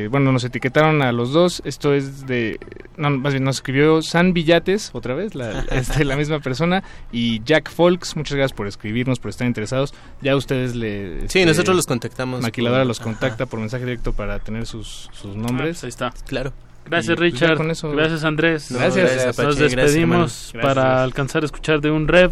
bueno, 0.09 0.31
nos 0.31 0.43
etiquetaron 0.43 1.01
a 1.01 1.11
los 1.11 1.31
dos. 1.31 1.61
Esto 1.65 1.93
es 1.93 2.27
de, 2.27 2.59
no, 2.97 3.09
más 3.11 3.33
bien 3.33 3.43
nos 3.43 3.57
escribió 3.57 4.01
San 4.01 4.33
Villates, 4.33 4.91
otra 4.93 5.13
vez, 5.15 5.35
la, 5.35 5.61
este, 5.71 6.05
la 6.05 6.15
misma 6.15 6.39
persona, 6.39 6.83
y 7.11 7.41
Jack 7.43 7.71
Folks. 7.71 8.15
Muchas 8.15 8.35
gracias 8.35 8.55
por 8.55 8.67
escribirnos, 8.67 9.19
por 9.19 9.29
estar 9.29 9.47
interesados. 9.47 9.93
Ya 10.21 10.35
ustedes 10.35 10.75
le... 10.75 11.21
sí, 11.21 11.39
este, 11.39 11.45
nosotros 11.45 11.75
los 11.75 11.85
contactamos. 11.85 12.41
Maquiladora 12.41 12.85
los 12.85 12.99
contacta 12.99 13.45
por 13.45 13.59
mensaje 13.59 13.85
directo 13.85 14.13
para 14.13 14.39
tener 14.39 14.65
sus, 14.65 15.09
sus 15.13 15.35
nombres. 15.35 15.77
Ah, 15.77 15.81
pues 15.81 15.83
ahí 15.83 15.89
está. 15.89 16.13
Claro. 16.27 16.53
Gracias 16.89 17.17
pues, 17.17 17.33
Richard. 17.33 17.57
Gracias 17.57 18.23
Andrés. 18.23 18.71
gracias. 18.71 19.37
Nos 19.37 19.57
despedimos 19.57 20.53
para 20.61 21.03
alcanzar 21.03 21.43
a 21.43 21.45
escuchar 21.45 21.81
de 21.81 21.91
un 21.91 22.07
rev. 22.07 22.31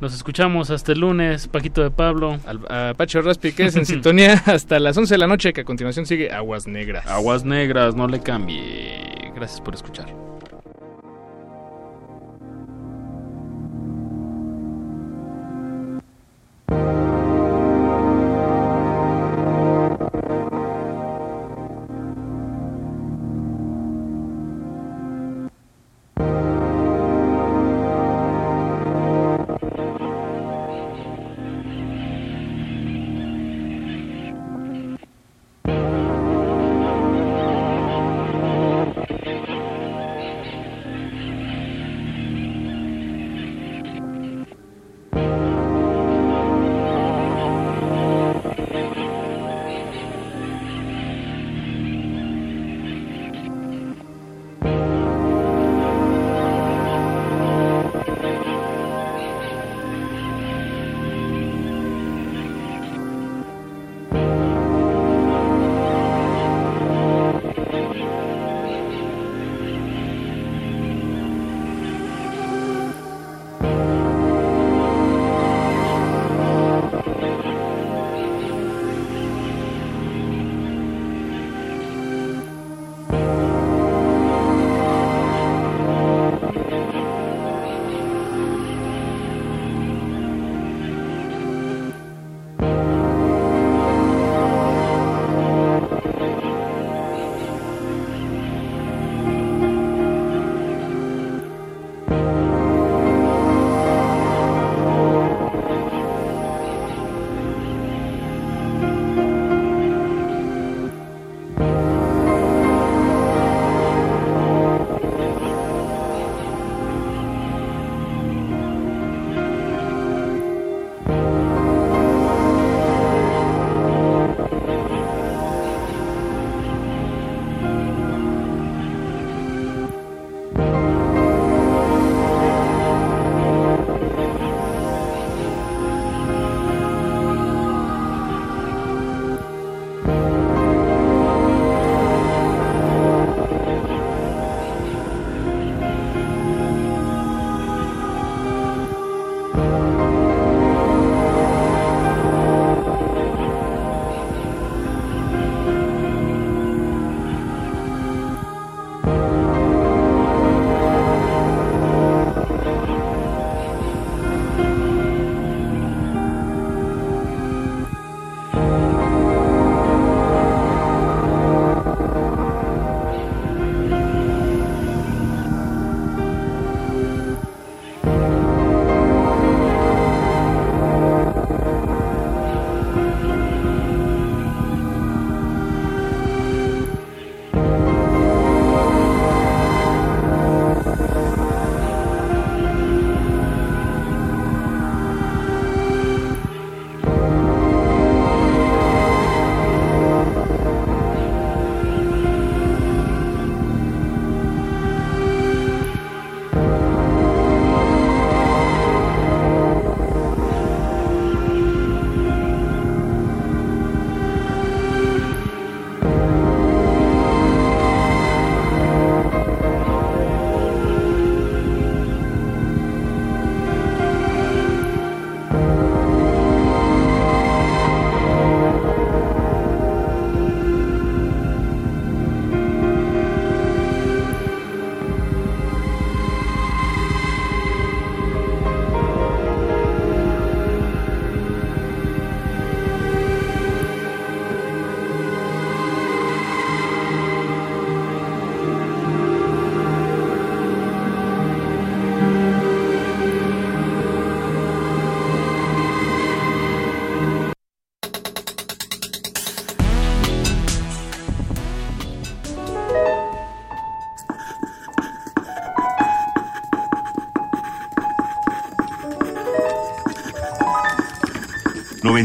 Nos 0.00 0.14
escuchamos 0.14 0.70
hasta 0.70 0.92
el 0.92 1.00
lunes, 1.00 1.48
Paquito 1.48 1.82
de 1.82 1.90
Pablo. 1.90 2.38
A 2.68 2.92
Pacho 2.96 3.22
Raspi, 3.22 3.52
que 3.52 3.66
es 3.66 3.76
en 3.76 3.86
sintonía 3.86 4.42
hasta 4.46 4.78
las 4.78 4.96
11 4.96 5.14
de 5.14 5.18
la 5.18 5.26
noche, 5.26 5.52
que 5.52 5.62
a 5.62 5.64
continuación 5.64 6.04
sigue 6.04 6.30
Aguas 6.30 6.66
Negras. 6.66 7.06
Aguas 7.06 7.44
Negras, 7.44 7.94
no 7.94 8.06
le 8.06 8.20
cambie. 8.20 9.32
Gracias 9.34 9.60
por 9.60 9.74
escuchar. 9.74 10.06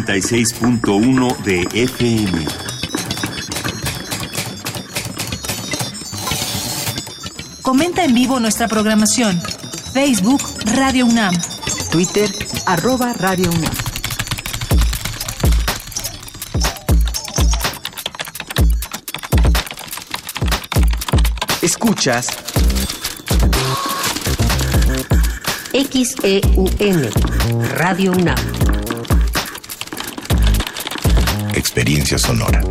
96.1 0.05 1.37
de 1.43 1.61
FM. 1.73 2.45
Comenta 7.61 8.03
en 8.03 8.13
vivo 8.15 8.39
nuestra 8.39 8.67
programación. 8.67 9.39
Facebook 9.93 10.41
Radio 10.75 11.05
UNAM. 11.05 11.35
Twitter 11.91 12.29
arroba 12.65 13.13
Radio 13.13 13.49
UNAM. 13.51 13.73
Escuchas 21.61 22.27
XEUN 25.73 27.09
Radio 27.77 28.11
UNAM. 28.13 28.60
Experiencia 31.73 32.17
sonora. 32.17 32.61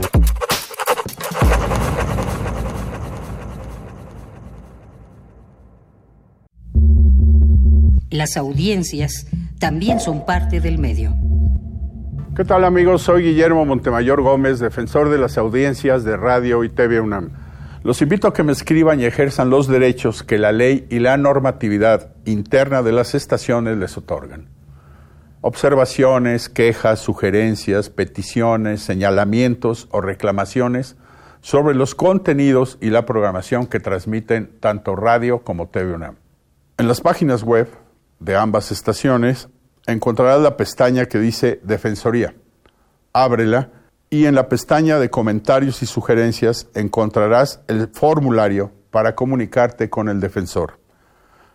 Las 8.10 8.36
audiencias 8.36 9.27
también 9.59 10.01
son 10.01 10.27
parte 10.27 10.60
del 10.60 10.77
medio. 10.77 11.14
¿Qué 12.36 12.44
tal 12.44 12.62
amigos? 12.62 13.01
Soy 13.01 13.22
Guillermo 13.22 13.64
Montemayor 13.64 14.20
Gómez, 14.20 14.59
defensor 14.59 15.09
de 15.09 15.16
las 15.16 15.39
audiencias 15.39 16.05
de 16.05 16.18
Radio 16.18 16.62
y 16.62 16.68
TV 16.68 17.01
UNAM. 17.01 17.31
Los 17.82 18.02
invito 18.02 18.28
a 18.28 18.35
que 18.35 18.43
me 18.43 18.52
escriban 18.52 19.01
y 19.01 19.06
ejerzan 19.06 19.48
los 19.48 19.66
derechos 19.66 20.22
que 20.22 20.36
la 20.36 20.52
ley 20.52 20.86
y 20.90 20.98
la 20.98 21.16
normatividad 21.16 22.12
interna 22.27 22.82
de 22.82 22.93
las 22.93 23.14
estaciones 23.14 23.78
les 23.78 23.97
otorgan. 23.97 24.49
Observaciones, 25.43 26.51
quejas, 26.51 27.01
sugerencias, 27.01 27.89
peticiones, 27.89 28.83
señalamientos 28.83 29.89
o 29.91 30.03
reclamaciones 30.03 30.97
sobre 31.41 31.75
los 31.75 31.95
contenidos 31.95 32.77
y 32.83 32.91
la 32.91 33.07
programación 33.07 33.67
que 33.67 33.81
transmiten 33.81 34.59
tanto 34.61 34.97
radio 34.97 35.43
como 35.43 35.69
TV 35.69 35.95
UNAM. 35.95 36.17
En 36.77 36.89
las 36.89 37.01
páginas 37.01 37.43
web 37.43 37.69
de 38.19 38.37
ambas 38.37 38.71
estaciones 38.71 39.49
encontrarás 39.87 40.43
la 40.43 40.59
pestaña 40.59 41.07
que 41.07 41.19
dice 41.19 41.59
Defensoría. 41.62 42.35
Ábrela 43.15 43.71
y 44.11 44.27
en 44.27 44.35
la 44.35 44.49
pestaña 44.49 44.99
de 44.99 45.09
comentarios 45.09 45.83
y 45.83 45.87
sugerencias 45.87 46.69
encontrarás 46.75 47.62
el 47.67 47.89
formulario 47.89 48.73
para 48.91 49.15
comunicarte 49.15 49.89
con 49.89 50.11
el 50.11 50.21
defensor. 50.21 50.80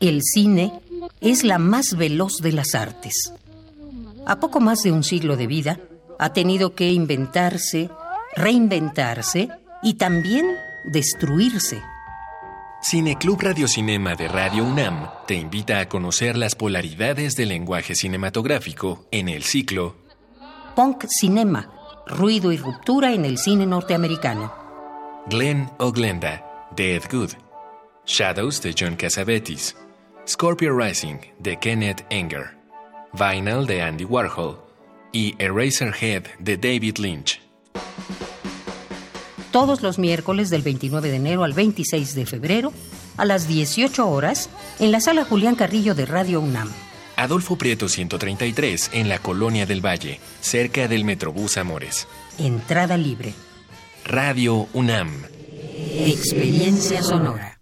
El 0.00 0.20
cine 0.22 0.72
es 1.20 1.44
la 1.44 1.58
más 1.58 1.96
veloz 1.96 2.38
de 2.38 2.52
las 2.52 2.74
artes. 2.74 3.32
A 4.26 4.40
poco 4.40 4.60
más 4.60 4.82
de 4.82 4.92
un 4.92 5.04
siglo 5.04 5.36
de 5.36 5.46
vida, 5.46 5.80
ha 6.18 6.32
tenido 6.32 6.74
que 6.74 6.90
inventarse, 6.92 7.90
reinventarse 8.36 9.48
y 9.82 9.94
también 9.94 10.46
destruirse. 10.84 11.82
Cineclub 12.82 13.40
Radiocinema 13.40 14.16
de 14.16 14.28
Radio 14.28 14.64
UNAM 14.64 15.08
te 15.26 15.34
invita 15.34 15.78
a 15.78 15.88
conocer 15.88 16.36
las 16.36 16.54
polaridades 16.56 17.36
del 17.36 17.50
lenguaje 17.50 17.94
cinematográfico 17.94 19.06
en 19.12 19.28
el 19.28 19.44
ciclo 19.44 19.96
Punk 20.74 21.04
Cinema, 21.08 21.70
ruido 22.06 22.50
y 22.50 22.56
ruptura 22.56 23.12
en 23.12 23.24
el 23.24 23.38
cine 23.38 23.66
norteamericano. 23.66 24.52
Glenn 25.26 25.70
o 25.78 25.92
Glenda, 25.92 26.44
de 26.74 26.96
Ed 26.96 27.02
Good, 27.10 27.30
Shadows 28.06 28.60
de 28.60 28.74
John 28.76 28.96
Cassavetes, 28.96 29.76
Scorpio 30.26 30.76
Rising 30.76 31.18
de 31.38 31.56
Kenneth 31.56 32.04
Enger, 32.10 32.56
Vinyl 33.12 33.64
de 33.66 33.80
Andy 33.80 34.04
Warhol 34.04 34.58
y 35.12 35.36
Eraserhead 35.38 36.24
de 36.40 36.56
David 36.56 36.98
Lynch. 36.98 37.40
Todos 39.52 39.82
los 39.82 39.98
miércoles 39.98 40.50
del 40.50 40.62
29 40.62 41.10
de 41.10 41.16
enero 41.16 41.44
al 41.44 41.52
26 41.52 42.14
de 42.16 42.26
febrero 42.26 42.72
a 43.16 43.24
las 43.24 43.46
18 43.46 44.08
horas 44.08 44.50
en 44.80 44.90
la 44.90 45.00
sala 45.00 45.24
Julián 45.24 45.54
Carrillo 45.54 45.94
de 45.94 46.06
Radio 46.06 46.40
UNAM. 46.40 46.70
Adolfo 47.14 47.56
Prieto 47.56 47.88
133 47.88 48.90
en 48.94 49.08
la 49.08 49.20
Colonia 49.20 49.64
del 49.64 49.84
Valle, 49.84 50.18
cerca 50.40 50.88
del 50.88 51.04
Metrobús 51.04 51.56
Amores. 51.56 52.08
Entrada 52.38 52.96
libre. 52.96 53.32
Radio 54.04 54.66
UNAM. 54.72 55.22
Experiencia 55.94 57.02
sonora. 57.02 57.61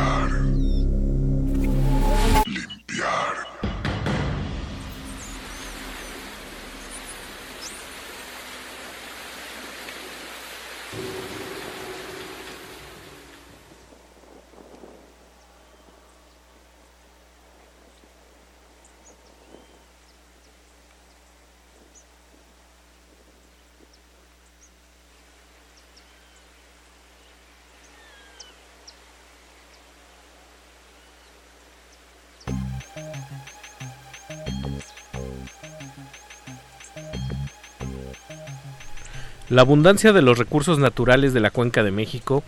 Limpiar. 0.00 0.59
La 39.50 39.62
abundancia 39.62 40.12
de 40.12 40.22
los 40.22 40.38
recursos 40.38 40.78
naturales 40.78 41.34
de 41.34 41.40
la 41.40 41.50
cuenca 41.50 41.82
de 41.82 41.90
México, 41.90 42.44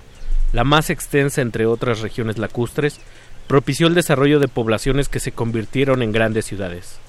la 0.52 0.62
más 0.62 0.88
extensa 0.88 1.42
entre 1.42 1.66
otras 1.66 1.98
regiones 1.98 2.38
lacustres, 2.38 3.00
propició 3.48 3.88
el 3.88 3.94
desarrollo 3.94 4.38
de 4.38 4.46
poblaciones 4.46 5.08
que 5.08 5.18
se 5.18 5.32
convirtieron 5.32 6.04
en 6.04 6.12
grandes 6.12 6.44
ciudades. 6.44 7.00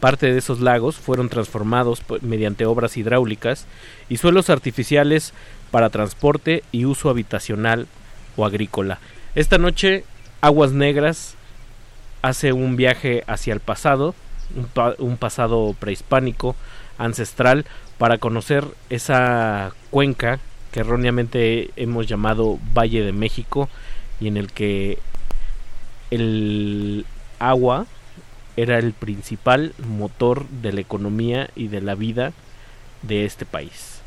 Parte 0.00 0.32
de 0.32 0.38
esos 0.38 0.60
lagos 0.60 0.96
fueron 0.96 1.28
transformados 1.28 2.02
mediante 2.22 2.64
obras 2.64 2.96
hidráulicas 2.96 3.66
y 4.08 4.16
suelos 4.16 4.48
artificiales 4.48 5.34
para 5.70 5.90
transporte 5.90 6.64
y 6.72 6.86
uso 6.86 7.10
habitacional 7.10 7.88
o 8.38 8.46
agrícola. 8.46 9.00
Esta 9.34 9.58
noche, 9.58 10.04
Aguas 10.40 10.72
Negras 10.72 11.34
hace 12.22 12.54
un 12.54 12.76
viaje 12.76 13.22
hacia 13.26 13.52
el 13.52 13.60
pasado, 13.60 14.14
un, 14.56 14.94
un 14.96 15.18
pasado 15.18 15.76
prehispánico, 15.78 16.56
ancestral, 16.96 17.66
para 18.00 18.16
conocer 18.16 18.64
esa 18.88 19.74
cuenca 19.90 20.40
que 20.72 20.80
erróneamente 20.80 21.68
hemos 21.76 22.06
llamado 22.06 22.58
Valle 22.74 23.02
de 23.02 23.12
México 23.12 23.68
y 24.20 24.28
en 24.28 24.38
el 24.38 24.50
que 24.50 24.98
el 26.10 27.04
agua 27.38 27.84
era 28.56 28.78
el 28.78 28.94
principal 28.94 29.74
motor 29.86 30.48
de 30.48 30.72
la 30.72 30.80
economía 30.80 31.50
y 31.54 31.68
de 31.68 31.82
la 31.82 31.94
vida 31.94 32.32
de 33.02 33.26
este 33.26 33.44
país. 33.44 34.00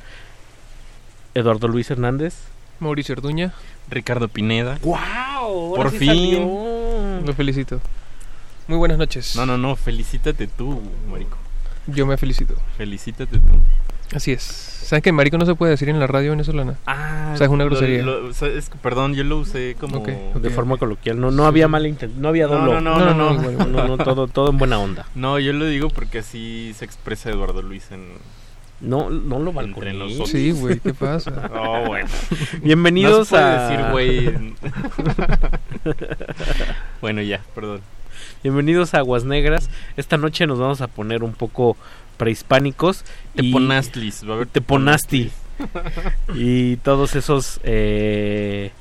Eduardo 1.36 1.68
Luis 1.68 1.92
Hernández. 1.92 2.34
Mauricio 2.80 3.14
Orduña. 3.14 3.54
Ricardo 3.92 4.28
Pineda. 4.28 4.80
¡Wow! 4.82 5.76
Por 5.76 5.92
fin. 5.92 7.24
Lo 7.24 7.34
felicito. 7.36 7.80
Muy 8.68 8.80
buenas 8.80 8.98
noches. 8.98 9.36
No, 9.36 9.46
no, 9.46 9.60
no, 9.60 9.76
felicítate 9.76 10.48
tú, 10.48 10.82
marico. 11.12 11.43
Yo 11.88 12.06
me 12.06 12.18
felicito. 12.18 12.56
Felicítate 12.78 13.38
tú. 13.38 13.48
Así 14.16 14.32
es. 14.32 14.42
¿Sabes 14.44 15.02
que 15.02 15.12
marico 15.12 15.38
no 15.38 15.46
se 15.46 15.56
puede 15.56 15.72
decir 15.72 15.90
en 15.90 16.00
la 16.00 16.06
radio 16.08 16.32
venezolana? 16.32 16.76
Ah, 16.86 17.32
o 17.34 17.38
sea, 17.38 17.46
es 17.48 17.52
una 17.52 17.64
lo- 17.64 17.72
grosería. 17.72 18.04
lo- 18.04 18.28
o 18.28 18.34
sea, 18.34 18.48
es 18.50 18.70
que, 18.70 18.78
perdón, 18.78 19.16
yo 19.16 19.24
lo 19.24 19.38
usé 19.40 19.76
como 19.80 19.98
Ok, 20.00 20.08
De 20.36 20.50
forma 20.52 20.78
coloquial, 20.78 21.20
no, 21.20 21.32
no 21.32 21.46
había 21.46 21.68
mala 21.68 21.88
intención, 21.88 22.22
no 22.22 22.28
había 22.30 22.46
No, 22.48 22.54
dolor. 22.60 22.82
no, 22.82 23.00
no, 23.00 23.14
no, 23.14 23.34
no. 23.34 23.52
no, 23.52 23.66
no, 23.66 23.88
no, 23.88 23.98
todo, 24.04 24.28
todo 24.28 24.50
en 24.52 24.58
buena 24.60 24.78
onda. 24.80 25.08
No, 25.16 25.40
yo 25.40 25.52
lo 25.54 25.66
digo 25.66 25.90
porque 25.90 26.20
así 26.20 26.74
se 26.78 26.86
expresa 26.86 27.30
Eduardo 27.32 27.62
Luis 27.64 27.90
en 27.92 28.06
No, 28.82 29.10
no 29.10 29.40
lo 29.40 29.52
nosotros. 29.54 30.30
Sí, 30.30 30.52
güey, 30.52 30.80
¿qué 30.80 30.94
pasa? 30.94 31.50
Oh, 31.56 31.86
bueno. 31.88 32.10
Bienvenidos 32.62 33.18
No 33.20 33.26
se 33.26 33.30
puede 33.32 33.44
a 33.44 33.70
decir 33.70 33.92
güey. 33.92 34.28
en- 34.28 34.56
bueno, 37.02 37.22
ya, 37.22 37.42
perdón. 37.56 37.82
Bienvenidos 38.44 38.94
a 38.94 39.00
Aguas 39.00 39.24
Negras. 39.24 39.70
Esta 39.98 40.18
noche 40.18 40.46
nos 40.48 40.60
vamos 40.60 40.82
a 40.82 40.88
poner 40.88 41.24
un 41.24 41.34
poco 41.34 41.78
prehispánicos. 42.18 43.04
Teponastlis, 43.36 44.28
va 44.28 44.34
a 44.34 44.36
haber 44.36 44.48
Teponasti. 44.48 45.32
y 46.36 46.78
todos 46.78 47.16
esos, 47.16 47.60
eh, 47.64 48.72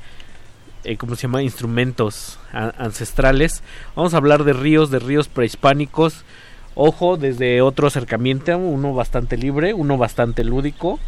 eh, 0.84 0.96
¿cómo 0.96 1.14
se 1.16 1.22
llama? 1.22 1.42
Instrumentos 1.42 2.38
a- 2.52 2.72
ancestrales. 2.78 3.62
Vamos 3.94 4.14
a 4.14 4.16
hablar 4.18 4.44
de 4.44 4.52
ríos, 4.52 4.90
de 4.90 4.98
ríos 4.98 5.28
prehispánicos. 5.28 6.24
Ojo, 6.74 7.18
desde 7.18 7.60
otro 7.60 7.86
acercamiento, 7.86 8.56
uno 8.56 8.94
bastante 8.94 9.36
libre, 9.36 9.74
uno 9.74 9.98
bastante 9.98 10.42
lúdico. 10.42 10.98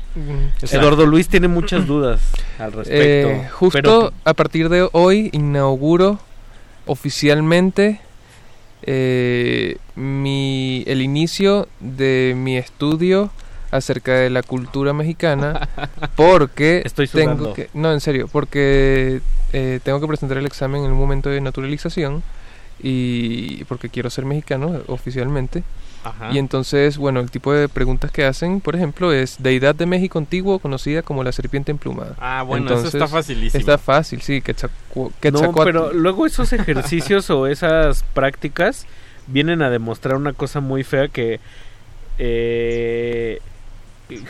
Eduardo 0.60 1.06
Luis 1.06 1.28
tiene 1.28 1.48
muchas 1.48 1.86
dudas 1.86 2.20
al 2.58 2.72
respecto. 2.72 3.30
Eh, 3.30 3.48
justo 3.50 3.72
pero- 3.80 4.12
a 4.24 4.34
partir 4.34 4.68
de 4.68 4.86
hoy 4.92 5.30
inauguro 5.32 6.18
oficialmente 6.84 8.00
eh, 8.86 9.76
mi, 9.96 10.84
el 10.86 11.02
inicio 11.02 11.68
de 11.80 12.34
mi 12.36 12.56
estudio 12.56 13.30
acerca 13.70 14.12
de 14.12 14.30
la 14.30 14.42
cultura 14.42 14.92
mexicana 14.92 15.68
porque 16.16 16.82
Estoy 16.84 17.08
tengo 17.08 17.54
que 17.54 17.70
no 17.74 17.92
en 17.92 18.00
serio 18.00 18.28
porque 18.30 19.20
eh, 19.52 19.80
tengo 19.82 20.00
que 20.00 20.06
presentar 20.06 20.38
el 20.38 20.46
examen 20.46 20.84
en 20.84 20.92
un 20.92 20.98
momento 20.98 21.28
de 21.30 21.40
naturalización 21.40 22.22
y 22.80 23.64
porque 23.64 23.88
quiero 23.88 24.10
ser 24.10 24.24
mexicano 24.26 24.80
oficialmente 24.86 25.62
Ajá. 26.04 26.30
y 26.32 26.38
entonces, 26.38 26.98
bueno, 26.98 27.20
el 27.20 27.30
tipo 27.30 27.52
de 27.52 27.68
preguntas 27.68 28.10
que 28.12 28.24
hacen, 28.24 28.60
por 28.60 28.76
ejemplo, 28.76 29.12
es 29.12 29.42
deidad 29.42 29.74
de 29.74 29.86
México 29.86 30.18
antiguo 30.18 30.58
conocida 30.58 31.02
como 31.02 31.24
la 31.24 31.32
serpiente 31.32 31.72
emplumada. 31.72 32.14
Ah, 32.20 32.42
bueno, 32.42 32.72
eso 32.74 32.86
está 32.86 33.08
facilísimo. 33.08 33.58
Está 33.58 33.78
fácil, 33.78 34.20
sí, 34.20 34.40
Quetzalcu- 34.42 35.12
No, 35.32 35.52
pero 35.64 35.92
luego 35.92 36.26
esos 36.26 36.52
ejercicios 36.52 37.30
o 37.30 37.46
esas 37.46 38.04
prácticas 38.14 38.86
vienen 39.26 39.62
a 39.62 39.70
demostrar 39.70 40.16
una 40.16 40.34
cosa 40.34 40.60
muy 40.60 40.84
fea 40.84 41.08
que 41.08 41.40
eh, 42.18 43.40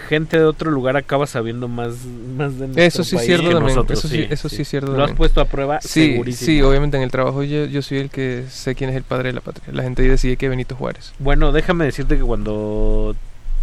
gente 0.09 0.39
de 0.39 0.45
otro 0.45 0.71
lugar 0.71 0.97
acaba 0.97 1.27
sabiendo 1.27 1.67
más, 1.69 2.05
más 2.37 2.59
de 2.59 2.69
nuestro 2.69 2.83
Eso 2.85 3.05
sí 3.05 3.17
es 3.17 3.21
país 3.21 3.27
cierto 3.27 3.49
que 3.49 3.55
también. 3.55 3.75
nosotros, 3.77 3.99
eso 3.99 4.09
sí, 4.09 4.27
eso 4.31 4.49
sí 4.49 4.63
es 4.63 4.69
cierto 4.69 4.93
Lo 4.97 5.05
has 5.05 5.13
puesto 5.13 5.41
a 5.41 5.47
prueba 5.47 5.81
Sí, 5.81 6.13
segurísimo. 6.13 6.47
sí, 6.47 6.63
obviamente 6.63 6.97
en 6.97 7.03
el 7.03 7.11
trabajo 7.11 7.43
yo, 7.43 7.65
yo 7.67 7.83
soy 7.83 7.99
el 7.99 8.11
que 8.11 8.45
sé 8.49 8.75
quién 8.75 8.91
es 8.91 8.97
el 8.97 9.03
padre 9.03 9.31
de 9.31 9.33
la 9.35 9.41
patria. 9.41 9.67
La 9.73 9.83
gente 9.83 10.03
decide 10.03 10.37
que 10.37 10.49
Benito 10.49 10.77
Juárez. 10.77 11.13
Bueno, 11.19 11.51
déjame 11.53 11.85
decirte 11.87 12.17
que 12.17 12.23
cuando 12.23 13.17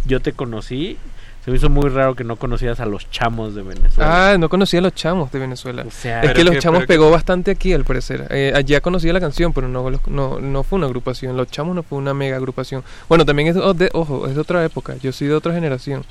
yo 0.04 0.20
te 0.20 0.32
conocí, 0.32 0.98
se 1.44 1.50
me 1.50 1.56
hizo 1.56 1.68
muy 1.68 1.88
raro 1.90 2.14
que 2.14 2.22
no 2.24 2.36
conocías 2.36 2.78
a 2.80 2.86
los 2.86 3.10
chamos 3.10 3.54
de 3.54 3.62
Venezuela. 3.62 4.32
Ah, 4.32 4.38
no 4.38 4.48
conocía 4.48 4.78
a 4.78 4.82
los 4.82 4.94
chamos 4.94 5.32
de 5.32 5.38
Venezuela. 5.40 5.84
sea, 5.90 6.22
es 6.22 6.32
que 6.34 6.44
los 6.44 6.54
que- 6.54 6.60
chamos 6.60 6.82
que- 6.82 6.86
pegó 6.86 7.10
bastante 7.10 7.50
aquí 7.50 7.72
al 7.72 7.84
parecer. 7.84 8.26
Eh, 8.30 8.52
allá 8.54 8.80
conocía 8.80 9.12
la 9.12 9.20
canción, 9.20 9.52
pero 9.52 9.66
no, 9.68 9.90
no, 10.06 10.38
no 10.40 10.62
fue 10.62 10.76
una 10.78 10.86
agrupación. 10.86 11.36
Los 11.36 11.48
chamos 11.48 11.74
no 11.74 11.82
fue 11.82 11.98
una 11.98 12.14
mega 12.14 12.36
agrupación. 12.36 12.84
Bueno, 13.08 13.24
también 13.26 13.48
es 13.48 13.56
oh, 13.56 13.74
de, 13.74 13.90
ojo, 13.92 14.26
es 14.28 14.34
de 14.34 14.40
otra 14.40 14.64
época. 14.64 14.94
Yo 15.02 15.12
soy 15.12 15.26
de 15.28 15.34
otra 15.34 15.52
generación. 15.52 16.04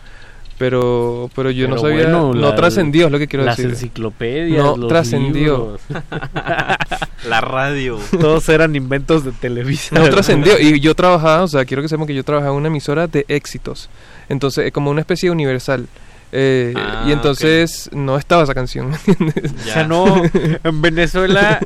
Pero, 0.62 1.28
pero 1.36 1.50
yo 1.50 1.68
no 1.68 1.80
sabía, 1.80 2.04
bueno, 2.04 2.36
no 2.36 2.54
trascendió, 2.54 3.08
es 3.08 3.12
lo 3.12 3.18
que 3.18 3.28
quiero 3.28 3.44
las 3.44 3.58
decir. 3.58 3.72
enciclopedias, 3.72 4.64
No 4.64 4.86
trascendió. 4.86 5.80
La 7.28 7.42
radio. 7.42 7.98
Todos 8.20 8.48
eran 8.48 8.76
inventos 8.76 9.26
de 9.26 9.32
Televisa. 9.32 9.96
No 9.96 10.08
trascendió. 10.12 10.60
Y 10.60 10.80
yo 10.80 10.94
trabajaba, 10.94 11.42
o 11.42 11.48
sea, 11.48 11.66
quiero 11.66 11.82
que 11.82 11.90
sepan 11.90 12.06
que 12.06 12.14
yo 12.14 12.24
trabajaba 12.24 12.52
en 12.54 12.60
una 12.60 12.68
emisora 12.68 13.08
de 13.08 13.26
éxitos. 13.28 13.90
Entonces, 14.30 14.72
como 14.72 14.92
una 14.92 15.00
especie 15.02 15.30
de 15.30 15.32
universal. 15.32 15.88
Eh, 16.32 16.76
Ah, 16.78 17.06
y 17.08 17.12
entonces 17.12 17.90
no 17.92 18.16
estaba 18.18 18.44
esa 18.44 18.54
canción, 18.54 18.92
¿me 18.92 18.98
entiendes? 18.98 19.52
O 19.52 19.64
sea, 19.68 19.88
no, 19.88 20.22
en 20.64 20.82
Venezuela 20.84 21.60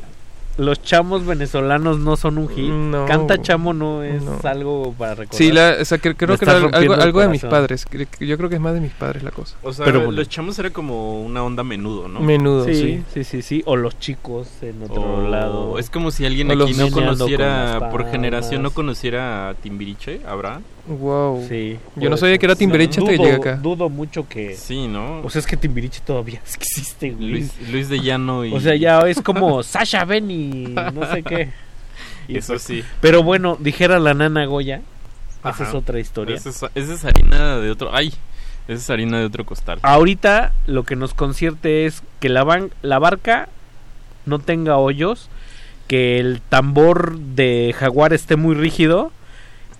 los 0.58 0.82
chamos 0.82 1.26
venezolanos 1.26 1.98
no 1.98 2.16
son 2.16 2.38
un 2.38 2.48
hit. 2.48 2.70
No. 2.70 3.04
Canta 3.06 3.40
chamo 3.40 3.72
no 3.72 4.02
es 4.02 4.22
algo 4.44 4.94
para 4.96 5.14
recordar. 5.14 5.36
Sí, 5.38 5.52
la, 5.52 5.76
o 5.80 5.84
sea, 5.84 5.98
que- 5.98 6.14
creo 6.14 6.34
Me 6.34 6.38
que 6.38 6.44
era 6.44 6.54
algo, 7.02 7.20
de 7.20 7.28
mis 7.28 7.42
padres. 7.42 7.84
Yo 8.20 8.36
creo 8.38 8.48
que 8.48 8.54
es 8.56 8.60
más 8.60 8.74
de 8.74 8.80
mis 8.80 8.92
padres 8.92 9.22
la 9.22 9.30
cosa. 9.30 9.56
O 9.62 9.72
sea, 9.72 9.84
Pero 9.84 9.98
bueno. 10.00 10.12
los 10.12 10.28
chamos 10.28 10.58
era 10.58 10.70
como 10.70 11.20
una 11.22 11.42
onda 11.42 11.62
menudo, 11.62 12.08
¿no? 12.08 12.20
Menudo, 12.20 12.64
sí, 12.64 12.74
sí. 12.74 13.02
sí, 13.12 13.24
sí, 13.24 13.42
sí. 13.42 13.62
O 13.66 13.76
los 13.76 13.98
chicos 13.98 14.48
en 14.62 14.82
otro 14.82 15.24
O 15.24 15.28
lado. 15.28 15.78
Es 15.78 15.90
como 15.90 16.10
si 16.10 16.24
alguien 16.24 16.50
O 16.50 16.64
aquí 16.64 16.74
no 16.74 16.90
con 16.90 17.04
conociera, 17.04 17.90
por 17.90 18.10
generación 18.10 18.62
no 18.62 18.70
conociera 18.70 19.50
a 19.50 19.54
Timbiriche, 19.54 20.20
¿habrá? 20.26 20.60
Wow. 20.88 21.44
Sí. 21.48 21.78
Yo 21.96 22.08
no 22.10 22.16
sabía 22.16 22.38
que 22.38 22.46
era 22.46 22.54
Timbiriche 22.54 23.00
hasta 23.00 23.10
que 23.12 23.18
llegué 23.18 23.32
acá. 23.34 23.56
Dudo 23.56 23.88
mucho 23.88 24.28
que. 24.28 24.54
Sí, 24.56 24.86
¿no? 24.86 25.20
O 25.22 25.30
sea, 25.30 25.40
es 25.40 25.46
que 25.46 25.56
Timbiriche 25.56 26.00
todavía 26.04 26.40
existe, 26.54 27.10
güey. 27.10 27.30
Luis, 27.30 27.52
Luis 27.70 27.88
de 27.88 28.00
Llano 28.00 28.44
y... 28.44 28.52
O 28.52 28.60
sea, 28.60 28.76
ya 28.76 29.00
es 29.00 29.20
como 29.20 29.62
Sasha 29.64 30.04
Benny, 30.04 30.74
no 30.94 31.12
sé 31.12 31.22
qué. 31.22 31.50
Y 32.28 32.36
Eso 32.38 32.52
pues- 32.54 32.62
sí. 32.62 32.84
Pero 33.00 33.22
bueno, 33.22 33.56
dijera 33.60 33.98
la 33.98 34.14
nana 34.14 34.44
Goya. 34.46 34.82
Esa 35.44 35.68
es 35.68 35.74
otra 35.74 36.00
historia. 36.00 36.34
Esa 36.36 36.48
es, 36.50 36.56
esa 36.74 36.94
es 36.94 37.04
harina 37.04 37.58
de 37.58 37.70
otro... 37.70 37.94
¡Ay! 37.94 38.12
Esa 38.66 38.74
es 38.82 38.90
harina 38.90 39.20
de 39.20 39.26
otro 39.26 39.46
costal. 39.46 39.78
Ahorita 39.82 40.52
lo 40.66 40.82
que 40.82 40.96
nos 40.96 41.14
concierte 41.14 41.86
es 41.86 42.02
que 42.18 42.28
la, 42.28 42.42
ban- 42.44 42.72
la 42.82 42.98
barca 42.98 43.48
no 44.24 44.40
tenga 44.40 44.76
hoyos, 44.76 45.28
que 45.86 46.18
el 46.18 46.40
tambor 46.48 47.16
de 47.16 47.72
jaguar 47.78 48.12
esté 48.12 48.34
muy 48.34 48.56
rígido 48.56 49.12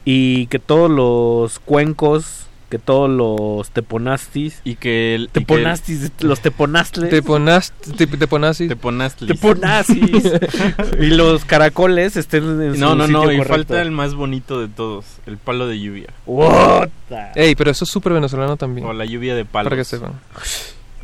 y 0.06 0.46
que 0.46 0.58
todos 0.58 0.90
los 0.90 1.58
cuencos, 1.58 2.46
que 2.70 2.78
todos 2.78 3.08
los 3.10 3.70
teponastis 3.70 4.60
y 4.64 4.74
que 4.76 5.14
el 5.14 5.28
teponastis, 5.30 6.10
los 6.20 6.40
teponastles, 6.40 7.10
Teponast, 7.10 7.74
tep- 7.96 8.18
teponazis. 8.18 8.68
Teponastlis. 8.68 9.28
teponazis 9.30 10.32
y 11.00 11.06
los 11.10 11.44
caracoles 11.44 12.16
estén 12.16 12.44
en 12.60 12.78
No, 12.80 12.90
su 12.92 12.96
no, 12.96 13.06
no, 13.08 13.22
sitio 13.22 13.32
y 13.40 13.44
falta 13.44 13.80
el 13.82 13.90
más 13.92 14.14
bonito 14.14 14.60
de 14.60 14.68
todos, 14.68 15.04
el 15.26 15.36
palo 15.38 15.66
de 15.68 15.78
lluvia. 15.80 16.08
What? 16.24 16.88
Ey, 17.34 17.54
pero 17.54 17.70
eso 17.70 17.84
es 17.84 17.90
súper 17.90 18.12
venezolano 18.14 18.56
también. 18.56 18.86
O 18.86 18.92
la 18.92 19.04
lluvia 19.04 19.34
de 19.36 19.44
palos. 19.44 19.70
Para 19.70 19.76
que 19.76 19.84
sepan. 19.84 20.12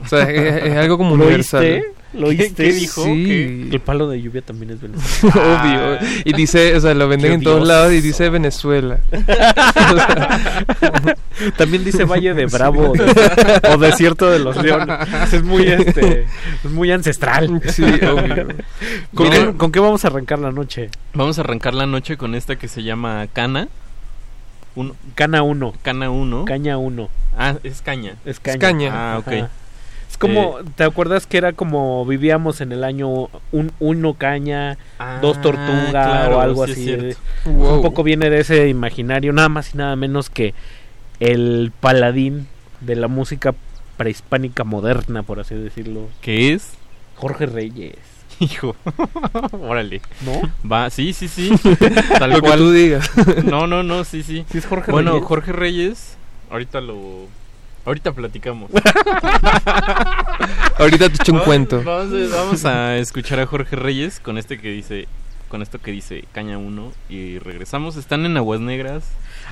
O 0.04 0.08
sea, 0.08 0.28
es, 0.30 0.64
es 0.64 0.76
algo 0.76 0.98
como 0.98 1.16
¿Lo 1.16 1.24
universal. 1.26 1.62
oíste? 1.64 1.92
¿Lo 2.14 2.28
oíste? 2.28 2.64
¿Qué 2.64 2.72
dijo? 2.72 3.04
Sí. 3.04 3.68
El 3.72 3.80
palo 3.80 4.08
de 4.08 4.20
lluvia 4.20 4.42
también 4.42 4.72
es 4.72 4.80
venezolano. 4.80 5.40
Obvio. 5.40 5.98
Y 6.24 6.32
dice, 6.34 6.76
o 6.76 6.80
sea, 6.80 6.92
lo 6.94 7.08
venden 7.08 7.30
Qué 7.30 7.34
en 7.36 7.42
todos 7.42 7.56
odioso. 7.62 7.72
lados 7.72 7.92
y 7.92 8.00
dice 8.02 8.28
Venezuela. 8.28 8.98
También 11.56 11.84
dice 11.84 12.04
Valle 12.04 12.34
de 12.34 12.46
Bravo 12.46 12.90
o, 12.90 12.92
de- 12.92 13.60
o 13.72 13.78
Desierto 13.78 14.30
de 14.30 14.38
los 14.38 14.56
Leones. 14.62 14.98
Es 15.32 15.42
muy 15.42 15.66
este, 15.66 16.26
es 16.64 16.70
muy 16.70 16.90
ancestral. 16.92 17.60
Sí, 17.68 17.82
obvio. 17.84 18.48
¿Con, 19.14 19.26
Miren- 19.28 19.52
qué, 19.52 19.56
con 19.56 19.72
qué 19.72 19.80
vamos 19.80 20.04
a 20.04 20.08
arrancar 20.08 20.38
la 20.38 20.52
noche? 20.52 20.90
Vamos 21.14 21.38
a 21.38 21.42
arrancar 21.42 21.74
la 21.74 21.86
noche 21.86 22.16
con 22.16 22.34
esta 22.34 22.56
que 22.56 22.68
se 22.68 22.82
llama 22.82 23.26
Cana. 23.32 23.68
Un, 24.74 24.94
Cana 25.14 25.42
1. 25.42 25.74
Cana 25.82 26.10
1. 26.10 26.44
Caña 26.44 26.78
1. 26.78 27.08
Ah, 27.36 27.54
es 27.62 27.82
caña. 27.82 28.16
Es 28.24 28.40
caña. 28.40 28.58
caña. 28.58 29.14
Ah, 29.14 29.18
ok. 29.18 29.28
Ajá. 29.32 29.50
Es 30.12 30.18
como, 30.18 30.58
¿te 30.76 30.84
acuerdas 30.84 31.26
que 31.26 31.38
era 31.38 31.54
como 31.54 32.04
vivíamos 32.04 32.60
en 32.60 32.70
el 32.70 32.84
año 32.84 33.30
un 33.50 33.72
uno 33.80 34.12
caña, 34.12 34.76
dos 35.22 35.40
tortuga 35.40 35.90
claro, 35.90 36.36
o 36.36 36.40
algo 36.40 36.66
sí 36.66 36.72
así? 36.72 37.16
Wow. 37.46 37.76
Un 37.76 37.82
poco 37.82 38.02
viene 38.02 38.28
de 38.28 38.40
ese 38.40 38.68
imaginario, 38.68 39.32
nada 39.32 39.48
más 39.48 39.74
y 39.74 39.78
nada 39.78 39.96
menos 39.96 40.28
que 40.28 40.52
el 41.18 41.72
paladín 41.80 42.46
de 42.82 42.94
la 42.94 43.08
música 43.08 43.54
prehispánica 43.96 44.64
moderna, 44.64 45.22
por 45.22 45.40
así 45.40 45.54
decirlo, 45.54 46.08
¿Qué 46.20 46.52
es? 46.52 46.74
Jorge 47.16 47.46
Reyes. 47.46 47.96
Hijo. 48.38 48.76
Órale. 49.62 50.02
¿No? 50.26 50.42
Va, 50.70 50.90
sí, 50.90 51.14
sí, 51.14 51.26
sí. 51.26 51.52
Tal 52.18 52.30
Lo 52.30 52.36
que 52.36 52.42
cual. 52.42 52.58
tú 52.58 52.70
digas. 52.70 53.10
No, 53.44 53.66
no, 53.66 53.82
no, 53.82 54.04
sí, 54.04 54.22
sí. 54.22 54.44
¿Sí 54.50 54.58
es 54.58 54.66
Jorge 54.66 54.92
bueno, 54.92 55.12
Reyes? 55.12 55.26
Jorge 55.26 55.52
Reyes, 55.52 56.16
ahorita 56.50 56.82
lo. 56.82 57.28
Ahorita 57.84 58.12
platicamos. 58.12 58.70
Ahorita 60.78 61.08
te 61.08 61.14
echo 61.16 61.32
un 61.32 61.38
Vamos- 61.38 61.44
cuento. 61.44 61.82
Vamos, 61.84 62.32
a- 62.32 62.36
vamos 62.36 62.64
a 62.64 62.96
escuchar 62.98 63.40
a 63.40 63.46
Jorge 63.46 63.76
Reyes 63.76 64.20
con 64.20 64.38
este 64.38 64.58
que 64.58 64.70
dice 64.70 65.06
con 65.48 65.60
esto 65.60 65.78
que 65.80 65.90
dice 65.90 66.24
Caña 66.32 66.56
1 66.56 66.92
y 67.10 67.38
regresamos. 67.38 67.96
Están 67.96 68.24
en 68.24 68.36
Aguas 68.38 68.60
Negras. 68.60 69.04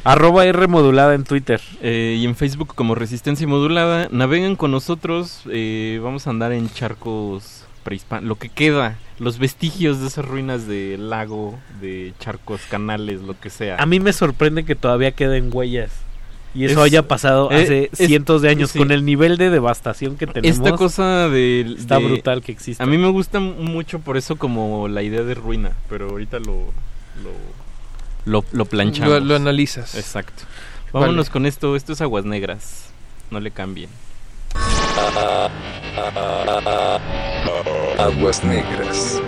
Arroba 0.02 0.47
R 0.47 0.66
modulada 0.66 1.15
en 1.15 1.24
Twitter. 1.24 1.61
Eh, 1.82 2.16
y 2.19 2.24
en 2.24 2.36
Facebook 2.36 2.74
como 2.74 2.94
Resistencia 2.94 3.47
Modulada. 3.47 4.09
Naveguen 4.11 4.57
con 4.57 4.70
nosotros. 4.70 5.43
Eh, 5.51 6.01
vamos 6.02 6.27
a 6.27 6.31
andar 6.31 6.52
en 6.52 6.70
charcos 6.73 7.65
prehispánicos. 7.85 8.28
Lo 8.28 8.36
que 8.36 8.48
queda. 8.48 8.97
Los 9.19 9.39
vestigios 9.39 10.01
de 10.01 10.07
esas 10.07 10.24
ruinas 10.24 10.66
de 10.66 10.97
lago, 10.98 11.59
de 11.82 12.15
charcos, 12.19 12.62
canales, 12.70 13.20
lo 13.20 13.39
que 13.39 13.51
sea. 13.51 13.77
A 13.77 13.85
mí 13.85 14.01
me 14.01 14.15
sorprende 14.15 14.65
que 14.65 14.77
todavía 14.77 15.12
queden 15.12 15.51
huellas. 15.52 15.90
Y 16.55 16.64
eso 16.64 16.81
Es- 16.81 16.86
haya 16.93 17.06
pasado 17.06 17.48
eh, 17.52 17.62
hace 17.62 17.90
es- 17.93 18.06
cientos 18.09 18.43
de 18.43 18.48
años 18.48 18.70
sí. 18.72 18.78
con 18.78 18.90
el 18.90 19.05
nivel 19.05 19.36
de 19.36 19.51
devastación 19.51 20.16
que 20.16 20.27
tenemos. 20.27 20.56
Esta 20.59 20.77
cosa 20.77 21.28
de... 21.28 21.60
Está 21.78 21.98
de- 21.98 22.05
brutal 22.06 22.43
que 22.43 22.51
exista. 22.52 22.82
A 22.82 22.86
mí 22.86 22.98
me 22.98 23.09
gusta 23.09 23.39
mucho 23.40 24.01
por 24.01 24.16
eso 24.16 24.36
como 24.36 24.89
la 24.89 25.02
idea 25.02 25.22
de 25.22 25.35
ruina, 25.35 25.72
pero 25.89 26.09
ahorita 26.10 26.39
lo... 26.40 26.64
lo, 27.22 27.32
lo, 28.24 28.44
lo 28.52 28.64
planchamos. 28.64 29.09
Lo- 29.12 29.20
lo 29.20 29.36
analizas. 29.36 29.94
Exacto. 29.94 30.43
Vámonos 30.93 31.27
Vale. 31.27 31.32
con 31.32 31.47
esto. 31.47 31.77
Esto 31.77 31.93
es 31.93 32.01
Aguas 32.01 32.24
Negras. 32.24 32.90
No 33.31 33.39
le 33.39 33.52
cambien. 33.52 33.90
Aguas 37.98 38.43
negras. 38.44 39.20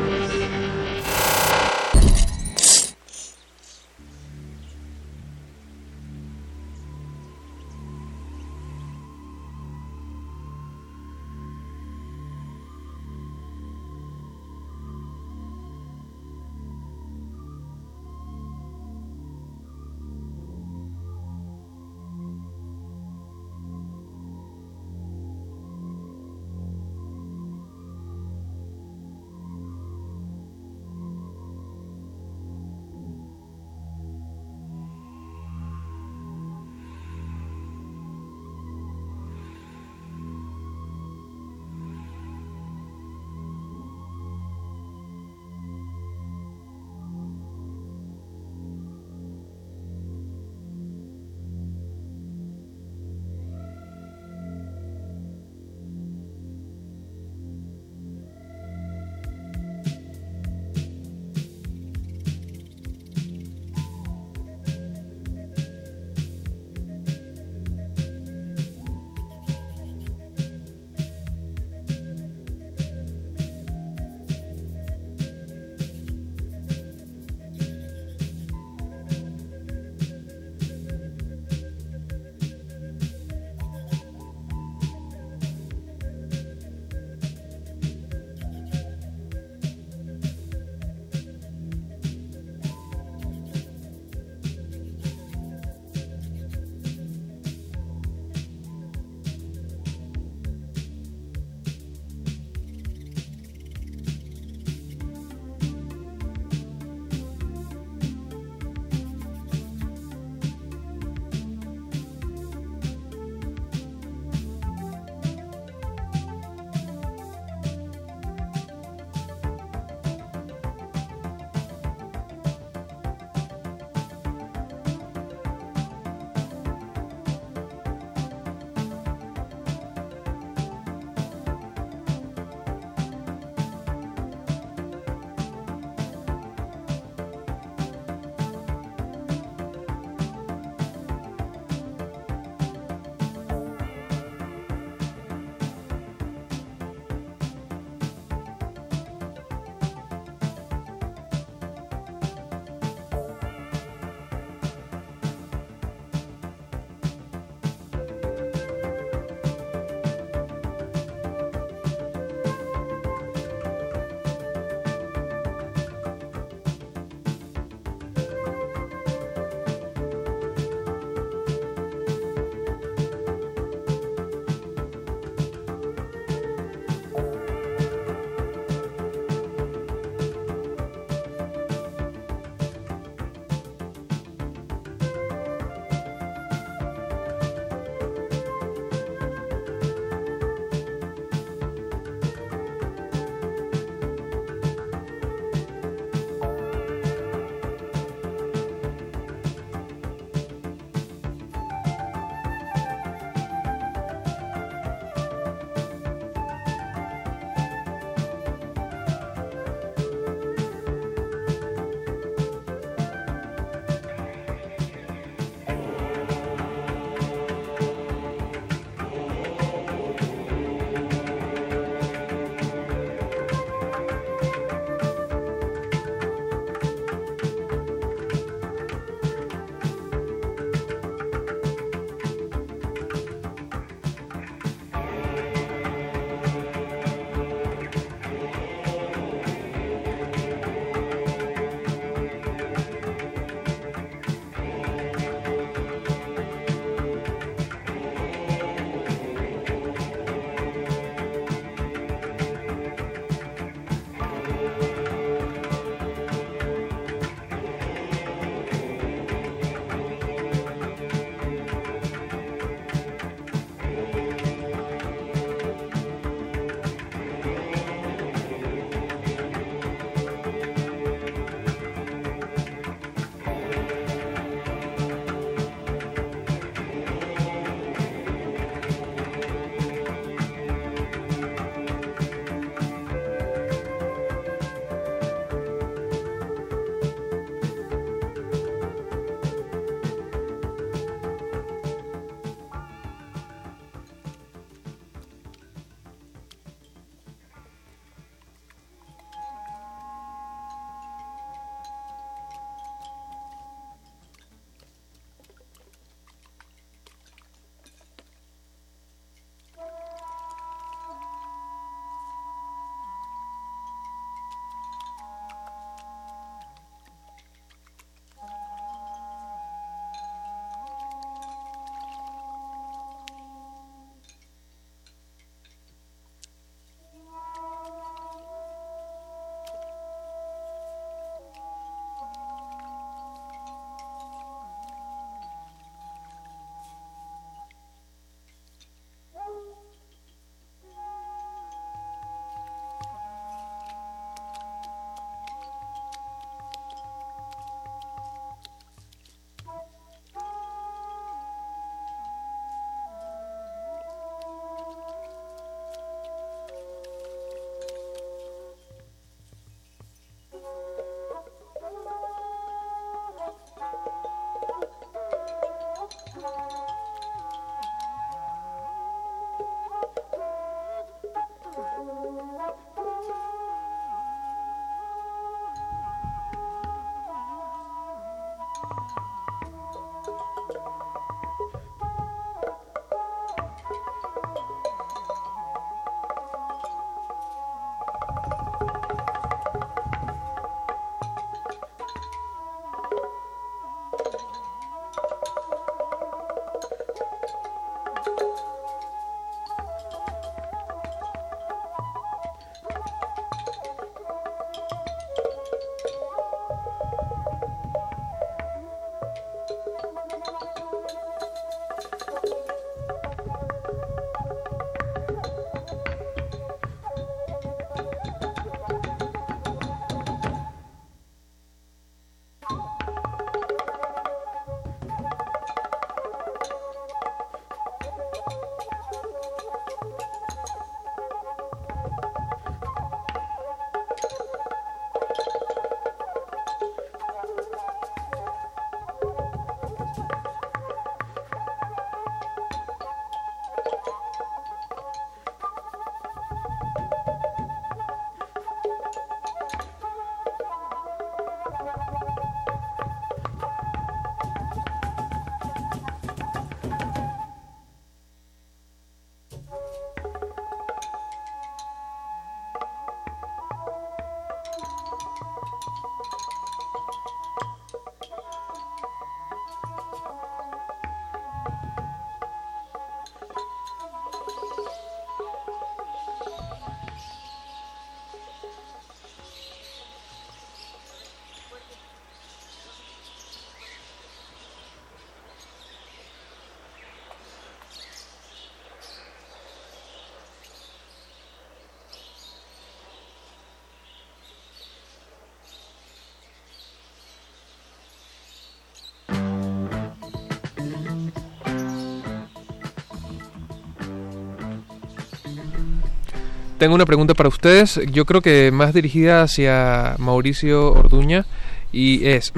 Tengo 506.82 506.96
una 506.96 507.06
pregunta 507.06 507.34
para 507.34 507.48
ustedes. 507.48 508.00
Yo 508.10 508.24
creo 508.24 508.40
que 508.40 508.72
más 508.72 508.92
dirigida 508.92 509.42
hacia 509.42 510.16
Mauricio 510.18 510.90
Orduña 510.92 511.46
y 511.92 512.26
es 512.26 512.52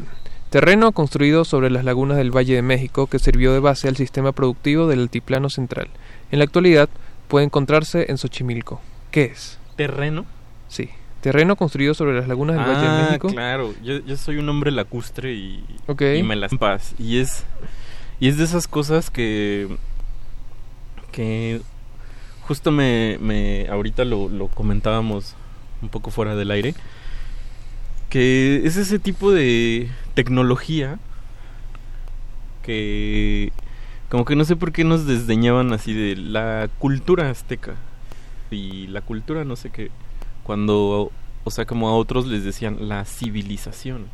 terreno 0.50 0.92
construido 0.92 1.46
sobre 1.46 1.70
las 1.70 1.82
lagunas 1.86 2.18
del 2.18 2.30
Valle 2.30 2.56
de 2.56 2.60
México 2.60 3.06
que 3.06 3.18
sirvió 3.18 3.54
de 3.54 3.60
base 3.60 3.88
al 3.88 3.96
sistema 3.96 4.32
productivo 4.32 4.86
del 4.86 5.00
altiplano 5.00 5.48
central. 5.48 5.88
En 6.30 6.40
la 6.40 6.44
actualidad 6.44 6.90
puede 7.26 7.46
encontrarse 7.46 8.04
en 8.10 8.18
Xochimilco. 8.18 8.82
¿Qué 9.10 9.24
es? 9.24 9.58
¿Terreno? 9.76 10.26
Sí. 10.68 10.90
Terreno 11.22 11.56
construido 11.56 11.94
sobre 11.94 12.14
las 12.18 12.28
lagunas 12.28 12.56
del 12.56 12.66
Valle 12.66 12.82
de 12.82 12.86
Ah, 12.86 13.06
México. 13.08 13.28
claro. 13.28 13.72
Yo, 13.82 14.00
yo 14.00 14.18
soy 14.18 14.36
un 14.36 14.48
hombre 14.50 14.72
lacustre 14.72 15.32
y, 15.32 15.64
Ok. 15.86 16.02
y 16.18 16.22
me 16.22 16.36
las 16.36 16.54
paz. 16.54 16.94
Y 16.98 17.16
es, 17.20 17.44
y 18.20 18.28
es 18.28 18.36
de 18.36 18.44
esas 18.44 18.68
cosas 18.68 19.08
que, 19.08 19.68
que 21.12 21.62
justo 22.50 22.72
me, 22.72 23.16
me 23.20 23.68
ahorita 23.68 24.04
lo, 24.04 24.28
lo 24.28 24.48
comentábamos 24.48 25.36
un 25.82 25.88
poco 25.88 26.10
fuera 26.10 26.34
del 26.34 26.50
aire, 26.50 26.74
que 28.08 28.62
es 28.64 28.76
ese 28.76 28.98
tipo 28.98 29.30
de 29.30 29.88
tecnología 30.14 30.98
que 32.64 33.52
como 34.08 34.24
que 34.24 34.34
no 34.34 34.44
sé 34.44 34.56
por 34.56 34.72
qué 34.72 34.82
nos 34.82 35.06
desdeñaban 35.06 35.72
así 35.72 35.94
de 35.94 36.16
la 36.16 36.68
cultura 36.80 37.30
azteca 37.30 37.76
y 38.50 38.88
la 38.88 39.00
cultura 39.00 39.44
no 39.44 39.54
sé 39.54 39.70
qué 39.70 39.92
cuando 40.42 41.12
o 41.44 41.50
sea 41.52 41.66
como 41.66 41.88
a 41.88 41.94
otros 41.94 42.26
les 42.26 42.42
decían 42.42 42.88
la 42.88 43.04
civilización. 43.04 44.06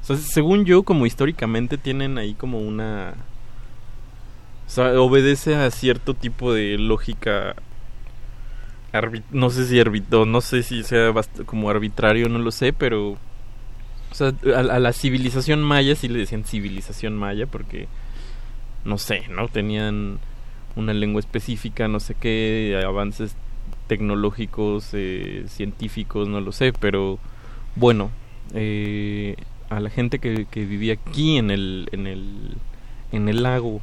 O 0.00 0.06
sea 0.06 0.16
según 0.16 0.64
yo 0.64 0.82
como 0.82 1.04
históricamente 1.04 1.76
tienen 1.76 2.16
ahí 2.16 2.32
como 2.32 2.58
una 2.58 3.16
o 4.66 4.70
sea 4.70 4.98
obedece 4.98 5.56
a 5.56 5.70
cierto 5.70 6.14
tipo 6.14 6.54
de 6.54 6.78
lógica 6.78 7.54
no 9.30 9.50
sé 9.50 9.66
si 9.66 9.80
arbitro 9.80 10.26
no 10.26 10.40
sé 10.40 10.62
si 10.62 10.82
sea 10.82 11.12
como 11.46 11.70
arbitrario 11.70 12.28
no 12.28 12.38
lo 12.38 12.50
sé 12.50 12.72
pero 12.72 13.16
a 14.54 14.78
la 14.78 14.92
civilización 14.92 15.62
maya 15.62 15.94
sí 15.94 16.08
le 16.08 16.18
decían 16.18 16.44
civilización 16.44 17.16
maya 17.16 17.46
porque 17.46 17.88
no 18.84 18.98
sé, 18.98 19.24
¿no? 19.30 19.48
Tenían 19.48 20.18
una 20.76 20.92
lengua 20.92 21.20
específica, 21.20 21.88
no 21.88 22.00
sé 22.00 22.14
qué, 22.14 22.80
avances 22.84 23.36
tecnológicos, 23.86 24.90
eh, 24.92 25.44
científicos, 25.48 26.28
no 26.28 26.40
lo 26.40 26.52
sé, 26.52 26.72
pero 26.72 27.18
bueno, 27.76 28.10
eh, 28.54 29.36
a 29.68 29.80
la 29.80 29.90
gente 29.90 30.18
que, 30.18 30.46
que 30.50 30.64
vivía 30.64 30.94
aquí 30.94 31.36
en 31.36 31.50
el, 31.50 31.88
en 31.92 32.06
el, 32.06 32.56
en 33.12 33.28
el 33.28 33.42
lago, 33.42 33.80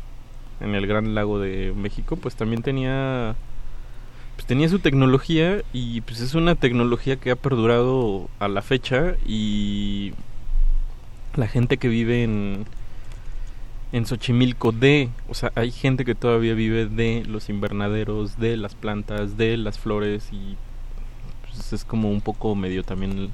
en 0.61 0.75
el 0.75 0.87
gran 0.87 1.15
lago 1.15 1.39
de 1.39 1.73
México, 1.75 2.15
pues 2.15 2.35
también 2.35 2.63
tenía, 2.63 3.35
pues 4.39 4.47
tenía 4.47 4.69
su 4.69 4.79
tecnología 4.79 5.63
y 5.73 5.99
pues 5.99 6.21
es 6.21 6.33
una 6.33 6.55
tecnología 6.55 7.17
que 7.17 7.29
ha 7.29 7.35
perdurado 7.35 8.29
a 8.39 8.47
la 8.47 8.61
fecha 8.61 9.15
y 9.25 10.13
la 11.35 11.45
gente 11.45 11.75
que 11.75 11.89
vive 11.89 12.23
en 12.23 12.65
en 13.91 14.05
Xochimilco 14.05 14.71
de, 14.71 15.09
o 15.27 15.33
sea, 15.33 15.51
hay 15.55 15.71
gente 15.71 16.05
que 16.05 16.15
todavía 16.15 16.53
vive 16.53 16.85
de 16.85 17.25
los 17.27 17.49
invernaderos, 17.49 18.39
de 18.39 18.55
las 18.55 18.75
plantas, 18.75 19.35
de 19.35 19.57
las 19.57 19.77
flores 19.77 20.29
y 20.31 20.55
pues, 21.41 21.73
es 21.73 21.83
como 21.83 22.09
un 22.09 22.21
poco 22.21 22.55
medio 22.55 22.83
también 22.83 23.31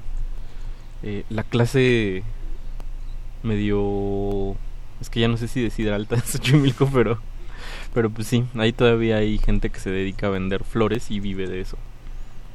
eh, 1.04 1.22
la 1.30 1.44
clase 1.44 2.24
medio 3.44 4.56
es 5.00 5.08
que 5.08 5.20
ya 5.20 5.28
no 5.28 5.36
sé 5.36 5.46
si 5.46 5.62
decir 5.62 5.88
alta 5.88 6.16
en 6.16 6.22
Xochimilco, 6.22 6.90
pero 6.92 7.20
pero 7.96 8.10
pues 8.10 8.28
sí, 8.28 8.44
ahí 8.58 8.74
todavía 8.74 9.16
hay 9.16 9.38
gente 9.38 9.70
que 9.70 9.80
se 9.80 9.88
dedica 9.88 10.26
a 10.26 10.30
vender 10.30 10.64
flores 10.64 11.10
y 11.10 11.18
vive 11.18 11.46
de 11.46 11.62
eso. 11.62 11.78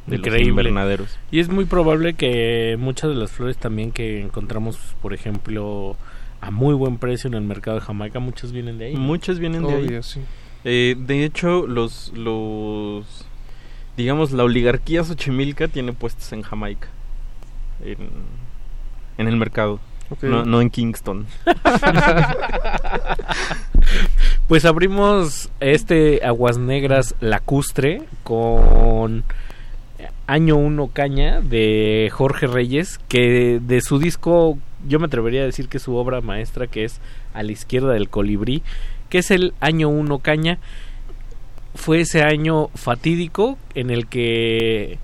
De 0.06 0.20
los 0.20 0.28
Increíble. 0.28 0.50
invernaderos. 0.52 1.18
Y 1.32 1.40
es 1.40 1.50
muy 1.50 1.66
probable 1.66 2.14
que 2.14 2.78
muchas 2.80 3.10
de 3.10 3.16
las 3.16 3.32
flores 3.32 3.58
también 3.58 3.92
que 3.92 4.22
encontramos, 4.22 4.78
por 5.02 5.16
ejemplo, 5.16 5.96
a 6.42 6.52
muy 6.52 6.76
buen 6.76 7.00
precio 7.00 7.28
en 7.28 7.34
el 7.34 7.42
mercado 7.42 7.80
de 7.80 7.84
Jamaica, 7.84 8.20
muchas 8.20 8.52
vienen 8.52 8.78
de 8.78 8.86
ahí. 8.86 8.96
Muchas 8.96 9.40
vienen 9.40 9.64
de 9.64 9.74
ahí. 9.74 10.04
Sí. 10.04 10.22
Eh, 10.64 10.96
de 10.96 11.26
hecho, 11.26 11.66
los, 11.66 12.14
los, 12.16 13.26
digamos, 13.98 14.34
la 14.34 14.44
oligarquía 14.44 15.04
Xochimilca 15.04 15.68
tiene 15.70 15.92
puestos 15.92 16.32
en 16.34 16.44
Jamaica, 16.44 16.88
en, 17.84 17.98
en 19.18 19.28
el 19.28 19.38
mercado, 19.38 19.80
No 20.22 20.62
en 20.62 20.70
Kingston. 20.70 21.28
Pues 24.48 24.66
abrimos 24.66 25.50
este 25.62 26.26
Aguas 26.26 26.58
Negras 26.58 27.16
lacustre 27.22 28.02
con 28.24 29.24
Año 30.28 30.58
1 30.58 30.88
Caña 30.88 31.40
de 31.40 32.10
Jorge 32.12 32.48
Reyes, 32.48 33.00
que 33.08 33.60
de 33.62 33.80
su 33.80 33.98
disco 33.98 34.58
yo 34.86 35.00
me 35.00 35.06
atrevería 35.06 35.44
a 35.44 35.46
decir 35.46 35.70
que 35.70 35.78
es 35.78 35.84
su 35.84 35.96
obra 35.96 36.20
maestra, 36.20 36.68
que 36.68 36.84
es 36.84 37.00
A 37.34 37.44
la 37.44 37.52
izquierda 37.54 37.94
del 37.94 38.10
colibrí, 38.10 38.62
que 39.10 39.20
es 39.20 39.32
el 39.32 39.54
Año 39.62 39.88
1 39.88 40.20
Caña. 40.20 40.60
Fue 41.74 42.02
ese 42.02 42.22
año 42.22 42.68
fatídico 42.76 43.58
en 43.74 43.90
el 43.90 44.08
que 44.08 45.00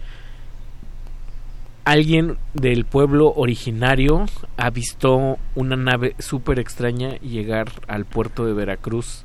alguien 1.92 2.38
del 2.54 2.86
pueblo 2.86 3.34
originario 3.36 4.26
avistó 4.58 5.38
una 5.56 5.76
nave 5.76 6.16
súper 6.20 6.60
extraña 6.60 7.18
llegar 7.20 7.72
al 7.88 8.06
puerto 8.06 8.46
de 8.46 8.54
Veracruz. 8.54 9.24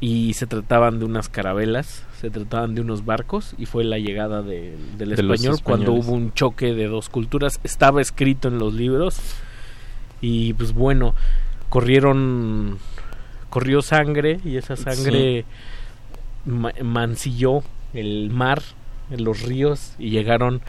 Y 0.00 0.34
se 0.34 0.46
trataban 0.46 1.00
de 1.00 1.04
unas 1.06 1.28
carabelas, 1.28 2.04
se 2.20 2.30
trataban 2.30 2.74
de 2.76 2.82
unos 2.82 3.04
barcos 3.04 3.54
y 3.58 3.66
fue 3.66 3.82
la 3.82 3.98
llegada 3.98 4.42
de- 4.42 4.76
del 4.96 5.08
De 5.10 5.14
español 5.16 5.56
cuando 5.64 5.92
hubo 5.92 6.12
un 6.12 6.32
choque 6.34 6.72
de 6.72 6.86
dos 6.86 7.08
culturas, 7.08 7.58
estaba 7.64 8.00
escrito 8.00 8.46
en 8.48 8.58
los 8.58 8.74
libros. 8.74 9.18
Y 10.20 10.52
pues 10.54 10.72
bueno, 10.72 11.14
corrieron 11.68 12.78
corrió 13.50 13.80
sangre 13.82 14.40
y 14.44 14.56
esa 14.56 14.76
sangre 14.76 15.44
ma- 16.44 16.72
mancilló 16.84 17.62
el 17.94 18.30
mar, 18.30 18.62
los 19.10 19.42
ríos 19.42 19.94
y 19.98 20.10
llegaron 20.10 20.60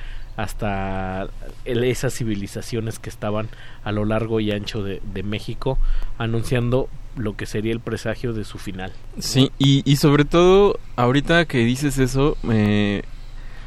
hasta 0.41 1.27
esas 1.65 2.13
civilizaciones 2.13 2.97
que 2.97 3.09
estaban 3.09 3.49
a 3.83 3.91
lo 3.91 4.05
largo 4.05 4.39
y 4.39 4.51
ancho 4.51 4.81
de, 4.83 5.01
México 5.23 5.77
anunciando 6.17 6.87
lo 7.17 7.35
que 7.35 7.45
sería 7.45 7.73
el 7.73 7.81
presagio 7.81 8.31
de 8.31 8.45
su 8.45 8.57
final. 8.57 8.93
Sí, 9.19 9.51
y, 9.59 9.83
y 9.89 9.97
sobre 9.97 10.23
todo, 10.23 10.79
ahorita 10.95 11.43
que 11.45 11.57
dices 11.59 11.97
eso, 11.97 12.37
me 12.41 13.03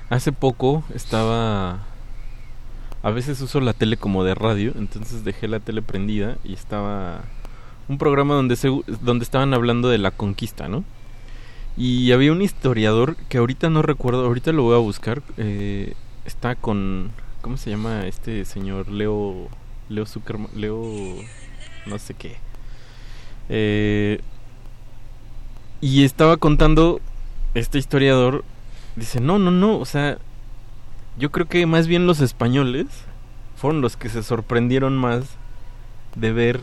hace 0.08 0.32
poco 0.32 0.82
estaba... 0.94 1.86
A 3.02 3.10
veces 3.10 3.40
uso 3.40 3.60
la 3.60 3.72
tele 3.74 3.96
como 3.96 4.24
de 4.24 4.34
radio, 4.34 4.72
entonces 4.76 5.24
dejé 5.24 5.48
la 5.48 5.60
tele 5.60 5.82
prendida 5.82 6.38
y 6.44 6.54
estaba 6.54 7.22
un 7.88 7.98
programa 7.98 8.34
donde, 8.34 8.56
se, 8.56 8.68
donde 9.02 9.24
estaban 9.24 9.52
hablando 9.52 9.88
de 9.88 9.98
la 9.98 10.12
conquista, 10.12 10.68
¿no? 10.68 10.84
Y 11.76 12.12
había 12.12 12.32
un 12.32 12.42
historiador 12.42 13.16
que 13.28 13.38
ahorita 13.38 13.70
no 13.70 13.82
recuerdo, 13.82 14.24
ahorita 14.24 14.52
lo 14.52 14.62
voy 14.62 14.76
a 14.76 14.78
buscar, 14.78 15.22
eh, 15.36 15.94
está 16.24 16.54
con... 16.54 17.10
¿Cómo 17.40 17.56
se 17.56 17.70
llama 17.70 18.06
este 18.06 18.44
señor? 18.44 18.88
Leo... 18.88 19.48
Leo 19.88 20.06
Zuckerman... 20.06 20.50
Leo... 20.54 20.82
no 21.86 21.98
sé 21.98 22.14
qué. 22.14 22.36
Eh, 23.48 24.20
y 25.80 26.04
estaba 26.04 26.36
contando 26.36 27.00
este 27.54 27.78
historiador, 27.78 28.44
dice, 28.96 29.20
no, 29.20 29.38
no, 29.38 29.50
no, 29.50 29.78
o 29.78 29.84
sea, 29.84 30.18
yo 31.18 31.30
creo 31.30 31.48
que 31.48 31.66
más 31.66 31.86
bien 31.86 32.06
los 32.06 32.20
españoles 32.20 32.86
fueron 33.56 33.80
los 33.80 33.96
que 33.96 34.08
se 34.08 34.22
sorprendieron 34.22 34.96
más 34.96 35.24
de 36.14 36.32
ver 36.32 36.60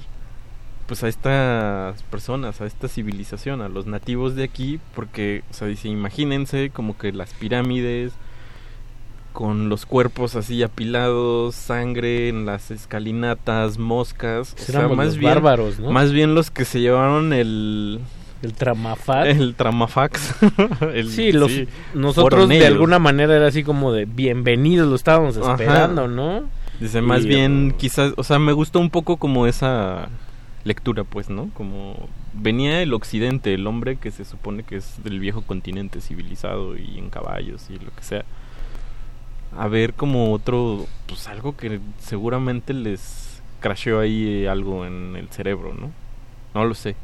pues 0.88 1.03
a 1.03 1.07
estas 1.07 2.01
personas, 2.03 2.61
a 2.61 2.65
esta 2.65 2.88
civilización, 2.88 3.61
a 3.61 3.69
los 3.69 3.85
nativos 3.85 4.35
de 4.35 4.43
aquí, 4.43 4.79
porque, 4.95 5.43
o 5.51 5.53
sea, 5.53 5.67
dice, 5.67 5.88
imagínense 5.88 6.71
como 6.71 6.97
que 6.97 7.11
las 7.11 7.33
pirámides 7.33 8.13
con 9.39 9.69
los 9.69 9.85
cuerpos 9.85 10.35
así 10.35 10.63
apilados, 10.63 11.55
sangre 11.55 12.27
en 12.27 12.45
las 12.45 12.71
escalinatas, 12.71 13.77
moscas, 13.77 14.53
o 14.53 14.61
sea, 14.61 14.89
más 14.89 15.05
los 15.07 15.17
bien 15.17 15.33
bárbaros, 15.33 15.79
¿no? 15.79 15.91
más 15.91 16.11
bien 16.11 16.35
los 16.35 16.51
que 16.51 16.65
se 16.65 16.81
llevaron 16.81 17.31
el 17.31 18.01
el 18.41 18.53
tramafax, 18.53 19.29
el 19.29 19.55
tramafax, 19.55 20.35
El- 20.93 21.09
sí, 21.09 21.31
los, 21.31 21.53
sí, 21.53 21.69
nosotros 21.93 22.49
de 22.49 22.65
alguna 22.67 22.99
manera 22.99 23.33
era 23.37 23.47
así 23.47 23.63
como 23.63 23.93
de 23.93 24.03
bienvenidos, 24.03 24.89
lo 24.89 24.95
estábamos 24.97 25.37
Ajá. 25.37 25.51
esperando, 25.51 26.09
¿no? 26.09 26.43
Dice, 26.81 27.01
más 27.01 27.23
Y, 27.23 27.29
bien, 27.29 27.73
quizás, 27.77 28.11
o 28.17 28.25
sea, 28.25 28.39
me 28.39 28.51
gustó 28.51 28.81
un 28.81 28.89
poco 28.89 29.15
como 29.15 29.47
esa 29.47 30.09
lectura, 30.65 31.05
pues, 31.05 31.29
¿no? 31.29 31.49
Como 31.53 32.09
venía 32.33 32.81
el 32.81 32.93
occidente, 32.93 33.53
el 33.53 33.65
hombre 33.67 33.95
que 33.95 34.11
se 34.11 34.25
supone 34.25 34.63
que 34.63 34.75
es 34.75 35.01
del 35.01 35.21
viejo 35.21 35.43
continente 35.43 36.01
civilizado 36.01 36.75
y 36.77 36.97
en 36.99 37.09
caballos 37.09 37.67
y 37.69 37.75
lo 37.79 37.91
que 37.95 38.03
sea. 38.03 38.25
A 39.57 39.67
ver 39.67 39.93
como 39.93 40.31
otro, 40.31 40.85
pues 41.07 41.27
algo 41.27 41.57
que 41.57 41.79
seguramente 41.99 42.73
les 42.73 43.41
crasheó 43.59 43.99
ahí 43.99 44.43
eh, 44.43 44.49
algo 44.49 44.85
en 44.85 45.15
el 45.15 45.29
cerebro, 45.29 45.73
¿no? 45.73 45.91
No 46.53 46.65
lo 46.65 46.73
sé. 46.75 46.95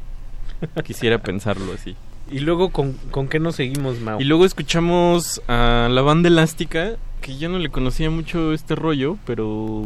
Quisiera 0.84 1.18
pensarlo 1.18 1.72
así. 1.72 1.96
Y 2.30 2.40
luego, 2.40 2.70
¿con, 2.70 2.94
¿con 3.10 3.28
qué 3.28 3.38
nos 3.38 3.56
seguimos, 3.56 4.00
Mau? 4.00 4.20
Y 4.20 4.24
luego 4.24 4.44
escuchamos 4.44 5.42
a 5.48 5.88
la 5.90 6.02
banda 6.02 6.28
elástica, 6.28 6.96
que 7.20 7.38
yo 7.38 7.48
no 7.48 7.58
le 7.58 7.68
conocía 7.68 8.10
mucho 8.10 8.52
este 8.52 8.74
rollo, 8.74 9.16
pero 9.24 9.84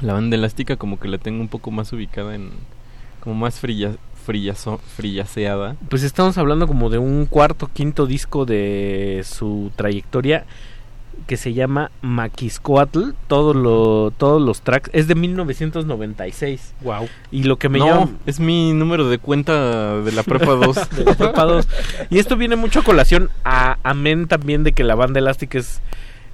la 0.00 0.12
banda 0.12 0.36
elástica 0.36 0.76
como 0.76 1.00
que 1.00 1.08
la 1.08 1.18
tengo 1.18 1.40
un 1.40 1.48
poco 1.48 1.70
más 1.70 1.92
ubicada 1.92 2.34
en... 2.34 2.50
como 3.20 3.34
más 3.34 3.58
frilla, 3.58 3.96
frillazo, 4.24 4.78
frillaseada. 4.96 5.76
Pues 5.88 6.04
estamos 6.04 6.38
hablando 6.38 6.68
como 6.68 6.88
de 6.88 6.98
un 6.98 7.26
cuarto, 7.26 7.68
quinto 7.72 8.06
disco 8.06 8.44
de 8.44 9.24
su 9.24 9.72
trayectoria 9.74 10.44
que 11.26 11.36
se 11.36 11.52
llama 11.52 11.90
Maquiscoatl, 12.02 13.10
todos 13.26 13.54
lo, 13.54 14.12
todos 14.16 14.40
los 14.40 14.62
tracks 14.62 14.90
es 14.92 15.08
de 15.08 15.14
1996. 15.14 16.74
Wow. 16.82 17.08
Y 17.30 17.44
lo 17.44 17.56
que 17.56 17.68
me 17.68 17.78
No, 17.78 17.86
llama 17.86 18.10
es 18.26 18.40
mi 18.40 18.72
número 18.72 19.08
de 19.08 19.18
cuenta 19.18 20.00
de 20.00 20.12
la 20.12 20.22
prepa 20.22 20.52
2. 20.52 20.90
de 20.96 21.04
la 21.04 21.14
prepa 21.14 21.44
2. 21.44 21.68
Y 22.10 22.18
esto 22.18 22.36
viene 22.36 22.56
mucho 22.56 22.80
a 22.80 22.84
colación 22.84 23.30
a 23.44 23.78
amén 23.82 24.28
también 24.28 24.64
de 24.64 24.72
que 24.72 24.84
la 24.84 24.94
banda 24.94 25.18
Elástica 25.18 25.58
es 25.58 25.80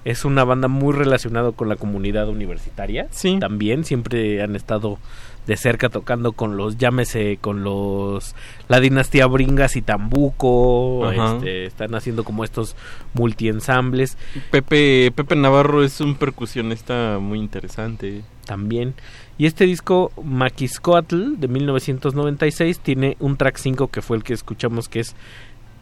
es 0.04 0.24
una 0.24 0.44
banda 0.44 0.68
muy 0.68 0.92
relacionada 0.92 1.52
con 1.52 1.68
la 1.68 1.76
comunidad 1.76 2.28
universitaria. 2.28 3.06
Sí. 3.10 3.38
También 3.40 3.84
siempre 3.84 4.42
han 4.42 4.54
estado 4.54 4.98
de 5.46 5.56
cerca 5.56 5.88
tocando 5.88 6.32
con 6.32 6.56
los, 6.56 6.78
llámese, 6.78 7.38
con 7.40 7.64
los, 7.64 8.34
la 8.68 8.80
dinastía 8.80 9.26
Bringas 9.26 9.76
y 9.76 9.82
Tambuco, 9.82 11.10
este, 11.10 11.66
están 11.66 11.94
haciendo 11.94 12.24
como 12.24 12.44
estos 12.44 12.76
multiensambles. 13.12 14.16
Pepe, 14.50 15.12
Pepe 15.14 15.36
Navarro 15.36 15.84
es 15.84 16.00
un 16.00 16.14
percusionista 16.14 17.18
muy 17.20 17.38
interesante. 17.38 18.22
También. 18.46 18.94
Y 19.38 19.46
este 19.46 19.64
disco, 19.64 20.12
Maquiscoatl, 20.22 21.36
de 21.38 21.48
1996, 21.48 22.80
tiene 22.80 23.16
un 23.20 23.36
track 23.36 23.56
5 23.56 23.88
que 23.88 24.02
fue 24.02 24.16
el 24.16 24.22
que 24.22 24.34
escuchamos 24.34 24.88
que 24.88 25.00
es 25.00 25.16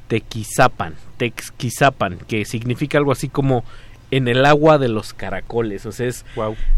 Tequizapan, 0.09 0.95
Texquizapan, 1.17 2.19
que 2.27 2.45
significa 2.45 2.99
algo 2.99 3.13
así 3.13 3.29
como 3.29 3.65
en 4.13 4.29
el 4.29 4.45
agua 4.47 4.79
de 4.79 4.89
los 4.89 5.13
caracoles. 5.15 5.85
O 5.87 5.91
sea, 5.91 6.07
es, 6.07 6.25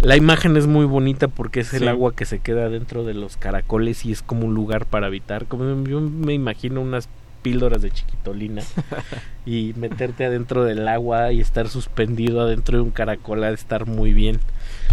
la 0.00 0.16
imagen 0.16 0.56
es 0.56 0.66
muy 0.66 0.86
bonita 0.86 1.28
porque 1.28 1.60
es 1.60 1.74
el 1.74 1.88
agua 1.88 2.14
que 2.14 2.24
se 2.24 2.38
queda 2.38 2.70
dentro 2.70 3.04
de 3.04 3.12
los 3.12 3.36
caracoles 3.36 4.06
y 4.06 4.12
es 4.12 4.22
como 4.22 4.46
un 4.46 4.54
lugar 4.54 4.86
para 4.86 5.08
habitar. 5.08 5.44
Como 5.44 5.84
yo 5.86 6.00
me 6.00 6.32
imagino 6.32 6.80
unas 6.80 7.08
píldoras 7.42 7.82
de 7.82 7.90
chiquitolina 7.90 8.62
y 9.44 9.74
meterte 9.76 10.24
adentro 10.24 10.64
del 10.64 10.88
agua 10.88 11.30
y 11.32 11.40
estar 11.40 11.68
suspendido 11.68 12.40
adentro 12.40 12.78
de 12.78 12.82
un 12.84 12.90
caracol 12.90 13.44
ha 13.44 13.48
de 13.48 13.54
estar 13.54 13.84
muy 13.86 14.12
bien. 14.14 14.38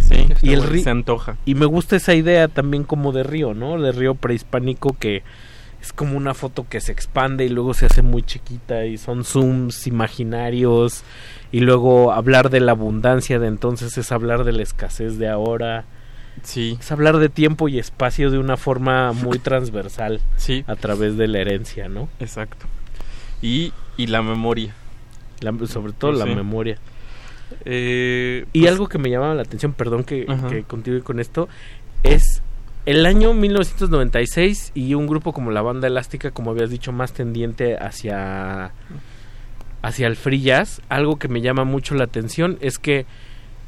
Sí, 0.02 0.26
y 0.42 0.52
el 0.54 0.64
ri- 0.64 0.84
se 0.84 0.90
antoja. 0.90 1.38
y 1.46 1.56
me 1.56 1.66
gusta 1.66 1.96
esa 1.96 2.14
idea 2.14 2.48
también 2.50 2.84
como 2.84 3.12
de 3.14 3.24
río, 3.24 3.54
¿no? 3.54 3.80
De 3.80 3.92
río 3.94 4.16
prehispánico 4.16 4.98
que 5.00 5.24
es 5.82 5.94
como 5.94 6.18
una 6.18 6.34
foto 6.34 6.66
que 6.70 6.82
se 6.82 6.92
expande 6.92 7.46
y 7.46 7.50
luego 7.50 7.74
se 7.74 7.86
hace 7.86 8.02
muy 8.02 8.22
chiquita 8.24 8.86
y 8.86 8.98
son 8.98 9.24
zooms 9.24 9.88
imaginarios 9.88 11.04
y 11.52 11.60
luego 11.62 12.12
hablar 12.14 12.50
de 12.50 12.60
la 12.62 12.72
abundancia 12.72 13.40
de 13.40 13.48
entonces 13.48 13.98
es 13.98 14.12
hablar 14.12 14.44
de 14.44 14.52
la 14.54 14.64
escasez 14.64 15.18
de 15.18 15.28
ahora. 15.30 15.86
Sí. 16.44 16.78
Es 16.80 16.92
hablar 16.92 17.18
de 17.18 17.30
tiempo 17.30 17.68
y 17.68 17.78
espacio 17.78 18.32
de 18.32 18.38
una 18.40 18.58
forma 18.58 19.12
muy 19.14 19.38
transversal. 19.44 20.22
Sí. 20.38 20.64
A 20.68 20.76
través 20.76 21.18
de 21.18 21.28
la 21.28 21.40
herencia, 21.40 21.90
¿no? 21.90 22.08
Exacto. 22.20 22.66
Y, 23.42 23.74
y 23.98 24.08
la 24.08 24.22
memoria. 24.22 24.74
La- 25.42 25.54
sobre 25.68 25.94
todo 25.94 26.12
la 26.14 26.26
memoria. 26.26 26.78
Eh, 27.66 28.46
Y 28.54 28.62
pues, 28.62 28.72
algo 28.72 28.88
que 28.88 28.98
me 28.98 29.10
llamaba 29.10 29.34
la 29.36 29.42
atención, 29.42 29.74
perdón 29.74 30.04
que 30.06 30.26
continúe 30.68 31.04
con 31.04 31.20
esto, 31.20 31.50
es 32.04 32.42
el 32.86 33.06
año 33.06 33.34
1996 33.34 34.72
y 34.74 34.94
un 34.94 35.06
grupo 35.08 35.34
como 35.34 35.52
la 35.52 35.62
banda 35.62 35.88
elástica, 35.88 36.32
como 36.32 36.52
habías 36.52 36.70
dicho, 36.70 36.92
más 36.92 37.12
tendiente 37.14 37.76
hacia 37.78 38.72
hacia 39.82 40.08
el 40.08 40.16
free 40.16 40.42
jazz. 40.42 40.82
Algo 40.90 41.18
que 41.18 41.28
me 41.28 41.42
llama 41.42 41.64
mucho 41.64 41.96
la 41.96 42.04
atención 42.06 42.58
es 42.62 42.78
que 42.80 43.06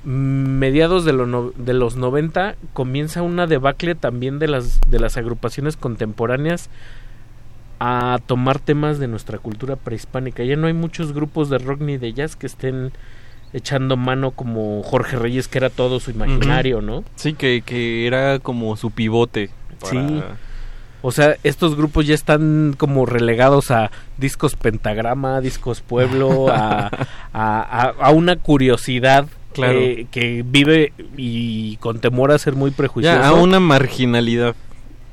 mediados 0.05 1.05
de, 1.05 1.13
lo 1.13 1.25
no- 1.25 1.51
de 1.55 1.73
los 1.73 1.95
90 1.95 2.55
comienza 2.73 3.21
una 3.21 3.47
debacle 3.47 3.95
también 3.95 4.37
de 4.37 4.47
las 4.49 4.81
de 4.89 4.99
las 4.99 5.15
agrupaciones 5.17 5.77
contemporáneas 5.77 6.69
a 7.79 8.19
tomar 8.25 8.59
temas 8.59 8.99
de 8.99 9.07
nuestra 9.07 9.37
cultura 9.39 9.75
prehispánica. 9.75 10.43
Ya 10.43 10.55
no 10.55 10.67
hay 10.67 10.73
muchos 10.73 11.13
grupos 11.13 11.49
de 11.49 11.57
rock 11.57 11.81
ni 11.81 11.97
de 11.97 12.13
jazz 12.13 12.35
que 12.35 12.47
estén 12.47 12.91
echando 13.53 13.97
mano 13.97 14.31
como 14.31 14.81
Jorge 14.83 15.17
Reyes, 15.17 15.47
que 15.47 15.57
era 15.57 15.69
todo 15.69 15.99
su 15.99 16.11
imaginario. 16.11 16.81
¿no? 16.81 17.03
Sí, 17.15 17.33
que, 17.33 17.61
que 17.65 18.07
era 18.07 18.39
como 18.39 18.75
su 18.77 18.91
pivote. 18.91 19.49
para- 19.79 19.91
Sí. 19.91 20.23
O 21.05 21.11
sea, 21.11 21.35
estos 21.43 21.75
grupos 21.75 22.07
ya 22.07 22.15
están 22.15 22.73
como 22.77 23.05
relegados 23.05 23.69
a 23.71 23.91
discos 24.17 24.55
pentagrama, 24.55 25.41
discos 25.41 25.81
pueblo, 25.81 26.47
a, 26.49 26.89
a, 27.33 28.09
una 28.11 28.37
curiosidad 28.37 29.27
Claro. 29.53 29.77
que, 29.79 30.07
que 30.09 30.43
vive 30.43 30.93
y 31.15 31.75
con 31.77 31.99
temor 31.99 32.31
a 32.31 32.39
ser 32.39 32.53
muy 32.55 32.71
prejuicioso. 32.71 33.19
Ya, 33.19 33.27
a 33.27 33.33
una 33.33 33.59
marginalidad. 33.59 34.55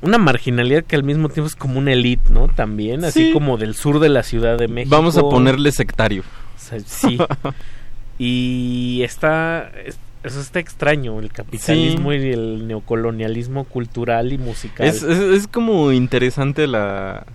Una 0.01 0.17
marginalidad 0.17 0.83
que 0.83 0.95
al 0.95 1.03
mismo 1.03 1.29
tiempo 1.29 1.47
es 1.47 1.55
como 1.55 1.77
una 1.77 1.91
elite, 1.93 2.31
¿no? 2.33 2.47
También, 2.47 3.05
así 3.05 3.27
Sí. 3.27 3.33
como 3.33 3.57
del 3.57 3.75
sur 3.75 3.99
de 3.99 4.09
la 4.09 4.23
Ciudad 4.23 4.57
de 4.57 4.67
México. 4.67 4.95
Vamos 4.95 5.15
a 5.17 5.21
ponerle 5.21 5.71
sectario. 5.71 6.23
O 6.23 6.59
sea, 6.59 6.79
sí. 6.79 7.19
y 8.17 9.01
está, 9.03 9.69
es- 9.85 9.99
eso 10.23 10.39
está 10.39 10.59
extraño, 10.59 11.19
el 11.19 11.31
capitalismo 11.31 12.13
y 12.13 12.31
el 12.31 12.67
neocolonialismo 12.67 13.63
cultural 13.63 14.33
y 14.33 14.37
musical. 14.37 14.87
Es, 14.87 15.01
es, 15.03 15.19
es 15.19 15.47
como 15.47 15.91
interesante 15.91 16.67
la, 16.67 17.25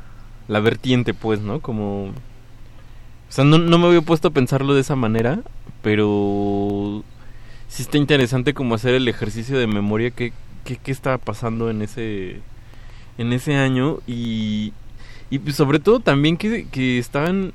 la 0.48 0.60
vertiente, 0.60 1.14
pues, 1.14 1.40
¿no? 1.40 1.60
Como... 1.60 2.06
O 2.08 3.32
sea, 3.32 3.44
no, 3.44 3.58
no 3.58 3.78
me 3.78 3.88
había 3.88 4.02
puesto 4.02 4.28
a 4.28 4.30
pensarlo 4.30 4.74
de 4.74 4.82
esa 4.82 4.94
manera, 4.94 5.40
pero 5.82 7.02
sí 7.68 7.82
está 7.82 7.98
interesante 7.98 8.54
como 8.54 8.76
hacer 8.76 8.94
el 8.94 9.08
ejercicio 9.08 9.58
de 9.58 9.66
memoria 9.66 10.10
que, 10.10 10.32
que, 10.64 10.76
que 10.76 10.92
estaba 10.92 11.18
pasando 11.18 11.70
en 11.70 11.82
ese 11.82 12.40
en 13.18 13.32
ese 13.32 13.56
año 13.56 13.98
y, 14.06 14.72
y 15.30 15.38
pues 15.38 15.56
sobre 15.56 15.78
todo 15.78 16.00
también 16.00 16.36
que, 16.36 16.68
que 16.68 16.98
estaban 16.98 17.52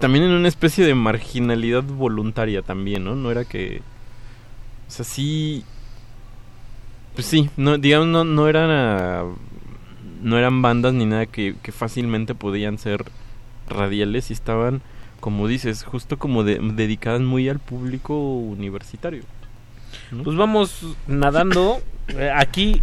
también 0.00 0.24
en 0.24 0.30
una 0.32 0.48
especie 0.48 0.84
de 0.86 0.94
marginalidad 0.94 1.82
voluntaria 1.82 2.62
también, 2.62 3.04
¿no? 3.04 3.14
No 3.14 3.30
era 3.30 3.44
que 3.44 3.82
o 4.92 4.94
sea, 4.94 5.04
sí 5.06 5.64
pues 7.14 7.26
sí, 7.26 7.48
no 7.56 7.78
digamos 7.78 8.08
no 8.08 8.24
no 8.24 8.46
eran 8.48 8.68
ah, 8.70 9.24
no 10.22 10.36
eran 10.38 10.60
bandas 10.62 10.92
ni 10.94 11.06
nada 11.06 11.24
que, 11.26 11.54
que 11.62 11.72
fácilmente 11.72 12.34
podían 12.34 12.76
ser 12.78 13.04
radiales 13.68 14.28
y 14.30 14.34
estaban 14.34 14.82
como 15.20 15.46
dices, 15.48 15.84
justo 15.84 16.18
como 16.18 16.42
de- 16.42 16.58
dedicadas 16.74 17.20
muy 17.20 17.48
al 17.48 17.60
público 17.60 18.14
universitario. 18.38 19.22
¿no? 20.10 20.24
Pues 20.24 20.36
vamos 20.36 20.84
nadando. 21.06 21.80
Eh, 22.08 22.28
Aquí 22.34 22.82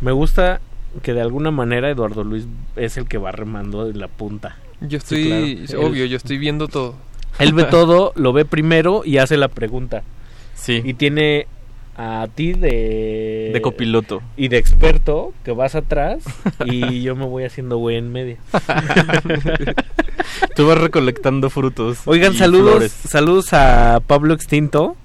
me 0.00 0.10
gusta 0.12 0.60
que 1.02 1.12
de 1.12 1.20
alguna 1.20 1.50
manera 1.50 1.90
Eduardo 1.90 2.24
Luis 2.24 2.46
es 2.76 2.96
el 2.96 3.06
que 3.06 3.18
va 3.18 3.30
remando 3.32 3.84
de 3.84 3.92
la 3.94 4.08
punta. 4.08 4.56
Yo 4.80 5.00
Sí, 5.00 5.16
estoy, 5.22 5.66
claro. 5.66 5.86
obvio, 5.88 6.04
Él- 6.04 6.10
yo 6.10 6.16
estoy 6.16 6.38
viendo 6.38 6.66
todo. 6.66 6.94
Él 7.38 7.52
ve 7.52 7.64
todo, 7.70 8.12
lo 8.16 8.32
ve 8.32 8.46
primero 8.46 9.02
y 9.04 9.18
hace 9.18 9.36
la 9.36 9.48
pregunta. 9.48 10.02
Sí. 10.60 10.82
Y 10.84 10.94
tiene 10.94 11.46
a 11.96 12.28
ti 12.34 12.52
de... 12.52 13.50
De 13.52 13.60
copiloto. 13.60 14.22
Y 14.36 14.48
de 14.48 14.58
experto, 14.58 15.32
que 15.44 15.52
vas 15.52 15.74
atrás 15.74 16.22
y 16.64 17.02
yo 17.02 17.16
me 17.16 17.26
voy 17.26 17.44
haciendo 17.44 17.76
güey 17.78 17.96
en 17.96 18.12
medio. 18.12 18.36
Tú 20.56 20.66
vas 20.66 20.78
recolectando 20.78 21.50
frutos. 21.50 22.00
Oigan, 22.06 22.34
y 22.34 22.36
saludos, 22.36 22.70
flores. 22.70 22.92
saludos 22.92 23.52
a 23.52 24.00
Pablo 24.06 24.34
Extinto, 24.34 24.96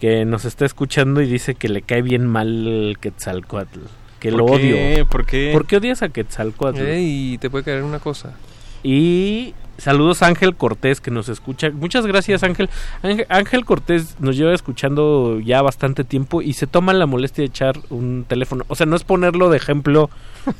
que 0.00 0.24
nos 0.24 0.44
está 0.44 0.64
escuchando 0.66 1.20
y 1.20 1.26
dice 1.26 1.54
que 1.54 1.68
le 1.68 1.82
cae 1.82 2.02
bien 2.02 2.26
mal 2.26 2.66
el 2.66 2.98
Quetzalcoatl. 3.00 3.80
Que 4.18 4.30
lo 4.30 4.46
¿Por 4.46 4.60
qué? 4.60 4.94
odio. 4.94 5.06
¿Por 5.06 5.26
qué? 5.26 5.50
¿Por 5.52 5.66
qué 5.66 5.76
odias 5.78 6.02
a 6.02 6.10
Quetzalcoatl? 6.10 6.82
Y 6.98 7.38
te 7.38 7.48
puede 7.48 7.64
caer 7.64 7.82
una 7.82 8.00
cosa. 8.00 8.34
Y 8.82 9.54
saludos 9.80 10.22
a 10.22 10.26
Ángel 10.26 10.54
Cortés 10.54 11.00
que 11.00 11.10
nos 11.10 11.28
escucha. 11.28 11.70
Muchas 11.70 12.06
gracias 12.06 12.42
Ángel. 12.42 12.68
Ángel. 13.02 13.26
Ángel 13.28 13.64
Cortés 13.64 14.16
nos 14.20 14.36
lleva 14.36 14.54
escuchando 14.54 15.40
ya 15.40 15.62
bastante 15.62 16.04
tiempo 16.04 16.42
y 16.42 16.52
se 16.52 16.66
toma 16.66 16.92
la 16.92 17.06
molestia 17.06 17.42
de 17.42 17.48
echar 17.48 17.78
un 17.90 18.24
teléfono. 18.28 18.64
O 18.68 18.74
sea, 18.74 18.86
no 18.86 18.96
es 18.96 19.04
ponerlo 19.04 19.50
de 19.50 19.56
ejemplo 19.56 20.10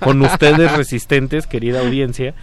con 0.00 0.20
ustedes 0.22 0.76
resistentes, 0.76 1.46
querida 1.46 1.80
audiencia. 1.80 2.34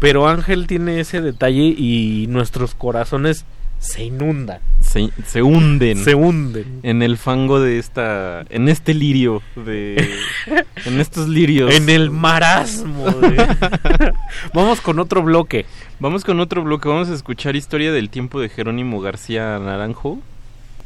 Pero 0.00 0.28
Ángel 0.28 0.66
tiene 0.66 1.00
ese 1.00 1.20
detalle 1.20 1.62
y 1.62 2.26
nuestros 2.28 2.74
corazones 2.74 3.44
se 3.78 4.04
inundan. 4.04 4.60
Se, 4.94 5.10
se 5.26 5.42
hunden. 5.42 5.98
Se 6.04 6.14
hunden. 6.14 6.78
En 6.84 7.02
el 7.02 7.18
fango 7.18 7.58
de 7.60 7.78
esta. 7.80 8.44
En 8.48 8.68
este 8.68 8.94
lirio. 8.94 9.42
De, 9.56 10.08
en 10.86 11.00
estos 11.00 11.28
lirios. 11.28 11.74
En 11.74 11.88
el 11.88 12.10
marasmo. 12.12 13.06
de- 13.10 14.12
Vamos 14.54 14.80
con 14.80 15.00
otro 15.00 15.22
bloque. 15.24 15.66
Vamos 15.98 16.22
con 16.22 16.38
otro 16.38 16.62
bloque. 16.62 16.88
Vamos 16.88 17.08
a 17.10 17.14
escuchar 17.14 17.56
Historia 17.56 17.90
del 17.90 18.08
tiempo 18.08 18.40
de 18.40 18.48
Jerónimo 18.48 19.00
García 19.00 19.58
Naranjo. 19.58 20.20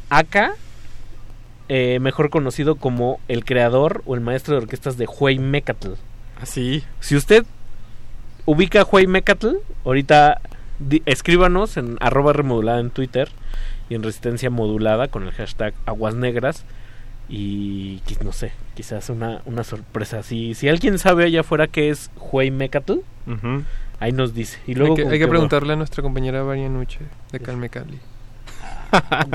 Acá, 0.09 0.53
eh, 1.67 1.99
mejor 2.01 2.31
conocido 2.31 2.77
como 2.77 3.19
el 3.27 3.45
creador 3.45 4.01
o 4.07 4.15
el 4.15 4.21
maestro 4.21 4.55
de 4.55 4.61
orquestas 4.63 4.97
de 4.97 5.05
Huey 5.05 5.37
Mecatl. 5.37 5.89
Así. 6.41 6.83
Si 6.99 7.15
usted 7.15 7.45
ubica 8.45 8.83
Huey 8.83 9.05
Mecatl, 9.05 9.49
ahorita 9.85 10.41
escríbanos 11.05 11.77
en 11.77 11.97
arroba 11.99 12.33
remodulada 12.33 12.79
en 12.79 12.89
Twitter 12.89 13.29
y 13.89 13.95
en 13.95 14.03
resistencia 14.03 14.49
modulada 14.49 15.07
con 15.07 15.23
el 15.23 15.31
hashtag 15.31 15.73
aguas 15.85 16.15
negras 16.15 16.63
y 17.29 18.01
no 18.23 18.31
sé, 18.31 18.51
quizás 18.73 19.09
una, 19.09 19.41
una 19.45 19.63
sorpresa. 19.63 20.23
Si, 20.23 20.55
si 20.55 20.67
alguien 20.67 20.97
sabe 20.97 21.25
allá 21.25 21.41
afuera 21.41 21.67
qué 21.67 21.89
es 21.89 22.09
Huey 22.17 22.49
Mecatl, 22.49 22.99
ahí 23.99 24.11
nos 24.11 24.33
dice. 24.33 24.59
Y 24.65 24.73
luego 24.73 24.95
hay 24.97 25.19
que, 25.19 25.27
preguntarle 25.27 25.73
a 25.73 25.75
nuestra 25.75 26.01
compañera 26.01 26.41
Varia 26.41 26.69
Nuche 26.69 26.99
de 27.31 27.39
Calmecali. 27.39 27.99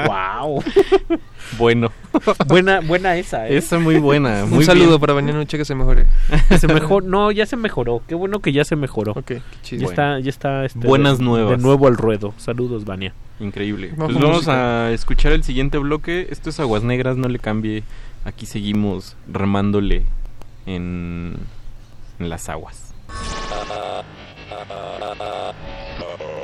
Wow. 0.07 0.63
bueno. 1.59 1.93
Buena, 2.47 2.81
buena 2.81 3.17
esa, 3.17 3.49
¿eh? 3.49 3.57
Esa 3.57 3.79
muy 3.79 3.97
buena. 3.99 4.45
Un 4.45 4.65
saludo 4.65 4.99
para 4.99 5.13
Vania 5.13 5.33
Nuche 5.33 5.59
que 5.59 5.65
se 5.65 5.75
mejore. 5.75 6.07
se 6.59 6.69
mejor, 6.69 7.05
no, 7.05 7.31
ya 7.33 7.47
se 7.47 7.57
mejoró. 7.57 8.03
Qué 8.07 8.15
bueno 8.15 8.41
que 8.41 8.53
ya 8.53 8.65
se 8.65 8.77
mejoró. 8.77 9.13
Ok, 9.13 9.33
Ya 9.71 9.87
está, 9.87 10.21
ya 10.21 10.31
está 10.31 10.65
este, 10.65 10.87
Buenas 10.87 11.21
nuevas. 11.21 11.57
De 11.57 11.63
nuevo 11.63 11.87
al 11.87 11.97
ruedo. 11.97 12.35
Saludos, 12.37 12.85
Vania. 12.85 13.15
Increíble. 13.41 13.93
pues 13.97 14.15
vamos 14.15 14.49
a 14.49 14.93
escuchar 14.93 15.33
el 15.33 15.43
siguiente 15.43 15.79
bloque. 15.79 16.29
Esto 16.31 16.51
es 16.51 16.61
Aguas 16.61 16.83
Negras, 16.83 17.17
no 17.17 17.29
le 17.29 17.39
cambie. 17.39 17.83
Aquí 18.25 18.47
seguimos 18.47 19.17
remándole 19.31 20.05
en, 20.67 21.37
en 22.19 22.29
las 22.29 22.49
aguas. 22.49 22.95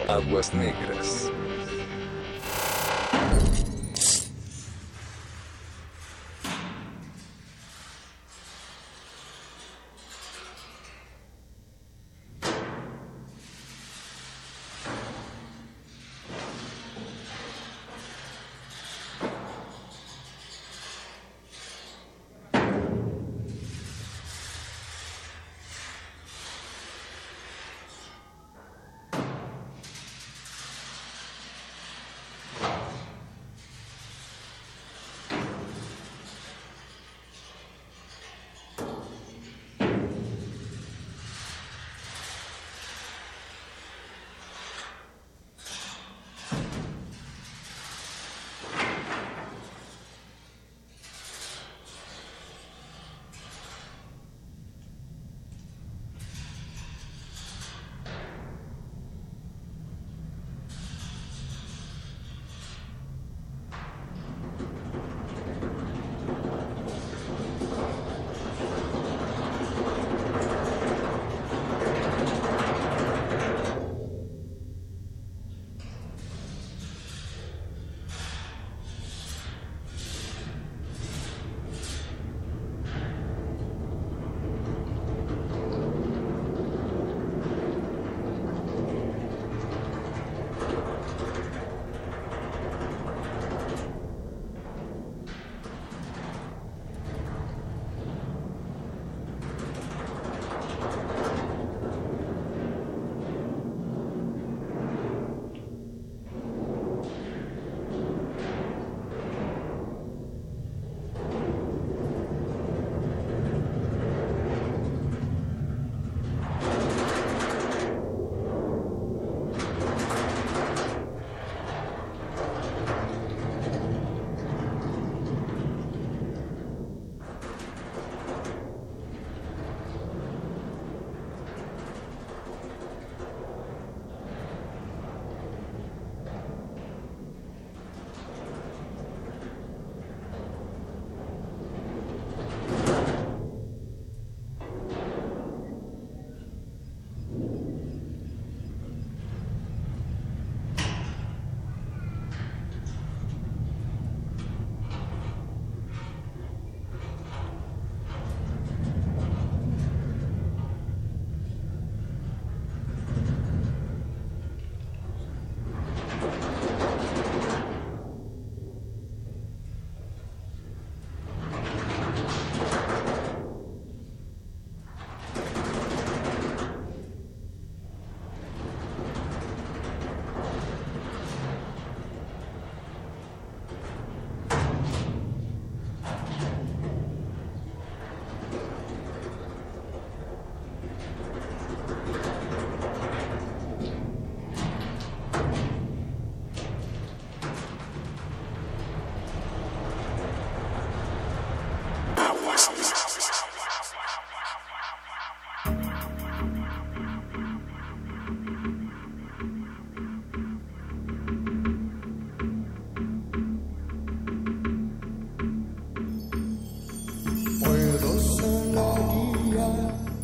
Aguas 0.09 0.53
Negras. 0.55 1.30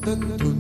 the 0.07 0.56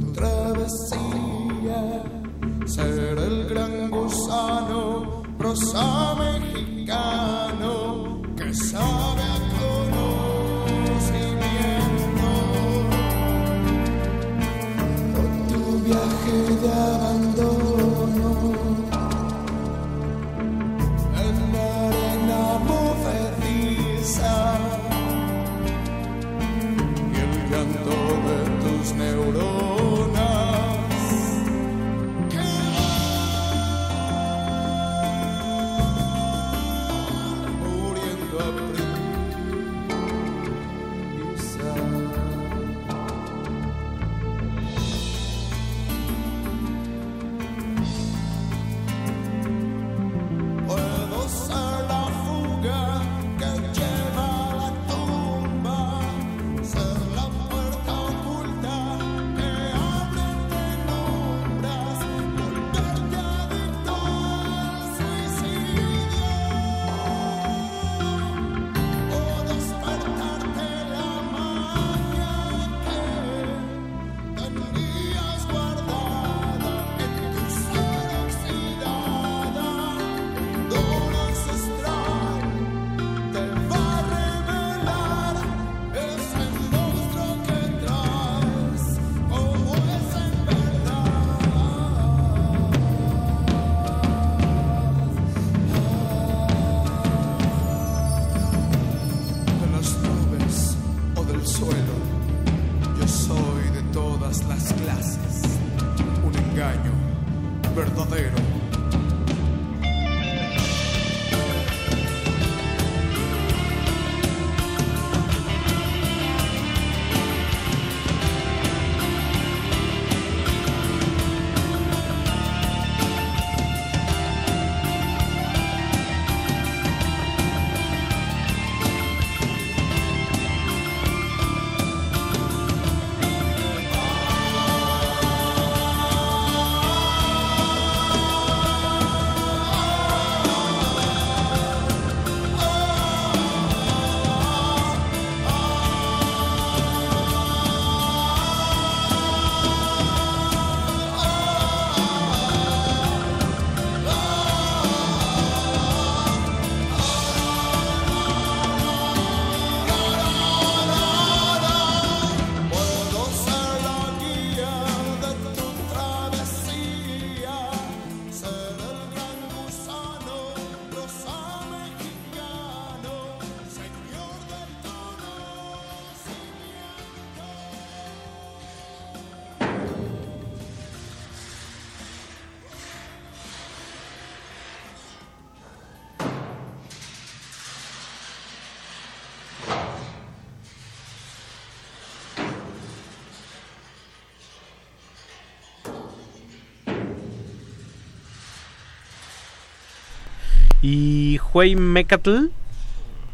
Y 200.88 201.40
Huey 201.52 201.74
Mecatl, 201.74 202.50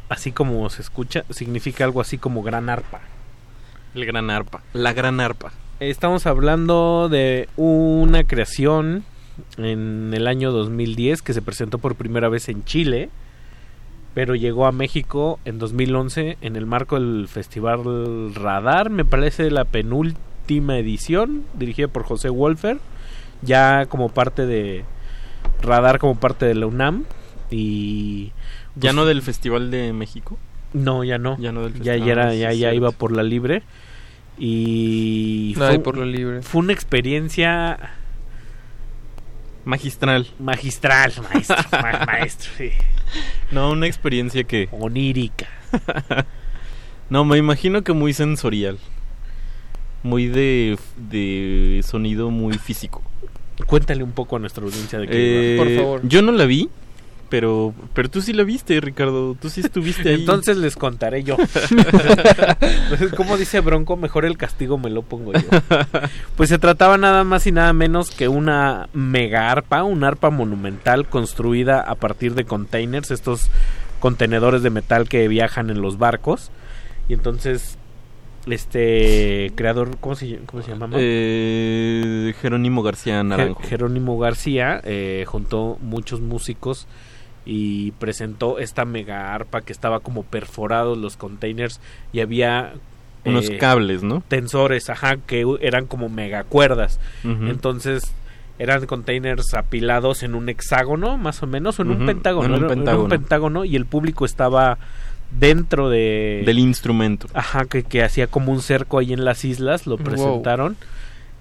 así 0.09 0.33
como 0.33 0.71
se 0.71 0.81
escucha, 0.81 1.27
significa 1.29 1.85
algo 1.85 2.01
así 2.01 2.17
como 2.17 2.43
gran 2.43 2.71
arpa. 2.71 3.03
El 3.95 4.07
gran 4.07 4.31
arpa. 4.31 4.63
La 4.73 4.95
gran 4.95 5.21
arpa. 5.21 5.53
Estamos 5.79 6.25
hablando 6.25 7.11
de 7.11 7.51
una 7.59 8.25
creación 8.25 9.05
en 9.59 10.13
el 10.15 10.29
año 10.29 10.51
2010 10.51 11.21
que 11.21 11.35
se 11.35 11.43
presentó 11.43 11.77
por 11.77 11.95
primera 11.95 12.31
vez 12.31 12.49
en 12.49 12.65
Chile, 12.65 13.11
pero 14.15 14.35
llegó 14.35 14.65
a 14.65 14.73
México 14.73 15.39
en 15.45 15.59
2011 15.59 16.39
en 16.41 16.57
el 16.57 16.65
marco 16.65 16.99
del 16.99 17.29
Festival 17.29 18.35
Radar, 18.35 18.89
me 18.89 19.05
parece 19.05 19.51
la 19.51 19.67
penúltima 19.67 20.79
edición, 20.79 21.45
dirigida 21.53 21.89
por 21.89 22.05
José 22.05 22.31
Wolfer, 22.31 22.79
ya 23.43 23.85
como 23.85 24.09
parte 24.09 24.47
de 24.47 24.87
Radar, 25.61 25.99
como 25.99 26.15
parte 26.15 26.47
de 26.47 26.55
la 26.55 26.65
UNAM. 26.65 27.05
Y. 27.53 28.33
¿Ya 28.77 28.81
pues, 28.81 28.95
no 28.95 29.05
del 29.07 29.23
Festival 29.23 29.71
de 29.71 29.93
México? 29.93 30.39
No, 30.73 31.05
ya 31.05 31.19
no. 31.19 31.37
Ya 31.39 31.53
no 31.53 31.63
del 31.65 31.75
ya, 31.75 31.93
festival. 31.93 32.07
ya, 32.07 32.13
era, 32.13 32.29
Ah, 32.29 32.35
ya, 32.35 32.49
ya 32.53 32.57
cierto. 32.57 32.77
iba 32.77 32.91
por 32.93 33.13
la 33.13 33.23
libre. 33.23 33.63
Y. 34.39 35.55
Ay, 35.61 35.79
por 35.79 35.99
la 35.99 36.07
libre. 36.07 36.43
Fue 36.43 36.61
una 36.61 36.73
experiencia. 36.73 37.79
Magistral. 39.65 40.27
Magistral, 40.41 41.13
maestro. 41.33 41.57
ma- 41.71 42.05
maestro, 42.07 42.51
sí. 42.59 42.71
No, 43.53 43.71
una 43.71 43.87
experiencia 43.87 44.43
que... 44.45 44.69
Onírica. 44.73 45.47
no, 47.11 47.25
me 47.25 47.37
imagino 47.39 47.83
que 47.85 47.93
muy 47.93 48.13
sensorial. 48.13 48.79
Muy 50.03 50.27
de, 50.27 50.77
de 50.97 51.81
sonido 51.87 52.31
muy 52.31 52.55
físico. 52.59 53.03
Cuéntale 53.67 54.03
un 54.03 54.11
poco 54.13 54.35
a 54.37 54.39
nuestra 54.41 54.65
audiencia 54.65 54.99
de 54.99 55.07
qué 55.07 55.13
Eh, 55.15 55.55
iba, 55.55 55.65
por 55.65 55.77
favor. 55.77 56.09
Yo 56.09 56.23
no 56.23 56.33
la 56.33 56.45
vi, 56.47 56.69
pero, 57.33 57.73
pero 57.94 58.11
tú 58.11 58.20
sí 58.20 58.35
la 58.35 58.43
viste, 58.44 58.78
Ricardo. 58.78 59.35
Tú 59.41 59.49
sí 59.49 59.62
estuviste 59.62 60.11
ahí. 60.11 60.17
Entonces 60.17 60.59
les 60.59 60.77
contaré 60.77 61.25
yo. 61.25 61.39
Como 63.17 63.39
dice 63.39 63.61
Bronco, 63.61 63.97
mejor 63.97 64.27
el 64.27 64.36
castigo 64.36 64.77
me 64.77 64.91
lo 64.91 65.01
pongo 65.01 65.33
yo. 65.33 65.41
Pues 66.36 66.51
se 66.51 66.59
trataba 66.59 66.99
nada 66.99 67.25
más 67.25 67.47
y 67.47 67.52
nada 67.52 67.73
menos 67.73 68.11
que 68.11 68.28
una 68.28 68.91
mega 68.93 69.51
arpa, 69.51 69.83
una 69.83 70.09
arpa 70.09 70.28
monumental 70.28 71.09
construida 71.09 71.81
a 71.81 71.94
partir 71.94 72.35
de 72.35 72.44
containers, 72.44 73.11
estos 73.11 73.49
contenedores 73.99 74.62
de 74.62 74.69
metal 74.69 75.09
que 75.09 75.27
viajan 75.27 75.70
en 75.70 75.81
los 75.81 75.97
barcos. 75.97 76.51
Y 77.09 77.15
entonces, 77.15 77.78
este 78.47 79.52
creador, 79.55 79.97
¿cómo 80.01 80.17
se, 80.17 80.39
cómo 80.44 80.62
se 80.62 80.70
llama? 80.73 80.91
Eh, 80.99 82.35
Jerónimo 82.43 82.83
García 82.83 83.23
Naranjo. 83.23 83.61
Jer- 83.62 83.69
Jerónimo 83.69 84.19
García 84.19 84.83
eh, 84.85 85.25
juntó 85.27 85.78
muchos 85.81 86.20
músicos 86.20 86.86
y 87.45 87.93
presentó 87.93 88.59
esta 88.59 88.85
mega 88.85 89.35
arpa 89.35 89.62
que 89.62 89.73
estaba 89.73 90.01
como 90.01 90.23
perforados 90.23 90.97
los 90.99 91.17
containers 91.17 91.81
y 92.12 92.21
había 92.21 92.75
Unos 93.25 93.49
eh, 93.51 93.59
cables, 93.59 94.03
¿no? 94.03 94.23
tensores, 94.29 94.91
ajá, 94.91 95.17
que 95.17 95.45
eran 95.61 95.87
como 95.87 96.09
mega 96.09 96.45
cuerdas. 96.45 97.01
Ujú. 97.25 97.47
Entonces 97.47 98.12
eran 98.59 98.87
containers 98.87 99.55
apilados 99.55 100.23
en 100.23 100.35
un 100.35 100.49
hexágono, 100.49 101.19
más 101.19 101.43
o 101.43 101.47
menos, 101.47 101.79
o 101.79 101.83
en 101.83 101.91
un 101.91 102.07
pentágono, 102.07 102.57
en 102.57 102.62
un 102.62 102.69
pentágono. 102.69 103.09
pentágono 103.09 103.65
y 103.65 103.75
el 103.77 103.87
público 103.87 104.25
estaba 104.25 104.79
dentro 105.39 105.89
de 105.89 106.43
Del 106.47 106.59
instrumento. 106.59 107.27
Ajá, 107.35 107.65
que, 107.65 107.83
que 107.83 108.03
hacía 108.03 108.27
como 108.27 108.53
un 108.53 108.61
cerco 108.61 108.99
ahí 108.99 109.12
en 109.12 109.25
las 109.25 109.45
islas, 109.45 109.87
lo 109.87 109.97
Wow. 109.97 110.43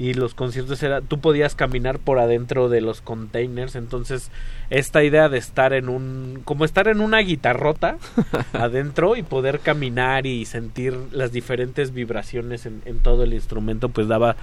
Y 0.02 0.14
los 0.16 0.34
conciertos 0.34 0.82
era, 0.82 1.02
tú 1.02 1.20
podías 1.20 1.54
caminar 1.54 2.00
por 2.00 2.18
adentro 2.18 2.70
de 2.70 2.82
los 2.82 3.02
containers, 3.02 3.76
entonces 3.76 4.32
esta 4.72 5.04
idea 5.04 5.30
de 5.30 5.38
estar 5.38 5.74
en 5.74 5.90
un, 5.90 6.42
como 6.44 6.66
estar 6.66 6.88
en 6.88 7.02
una 7.02 7.20
guitarrota 7.20 7.98
adentro 8.54 9.16
y 9.16 9.22
poder 9.22 9.60
caminar 9.60 10.26
y 10.26 10.46
sentir 10.46 10.96
las 11.12 11.32
diferentes 11.32 11.94
vibraciones 11.94 12.66
en, 12.66 12.82
en 12.86 12.98
todo 13.00 13.24
el 13.24 13.34
instrumento, 13.34 13.90
pues 13.90 14.08
daba 14.08 14.38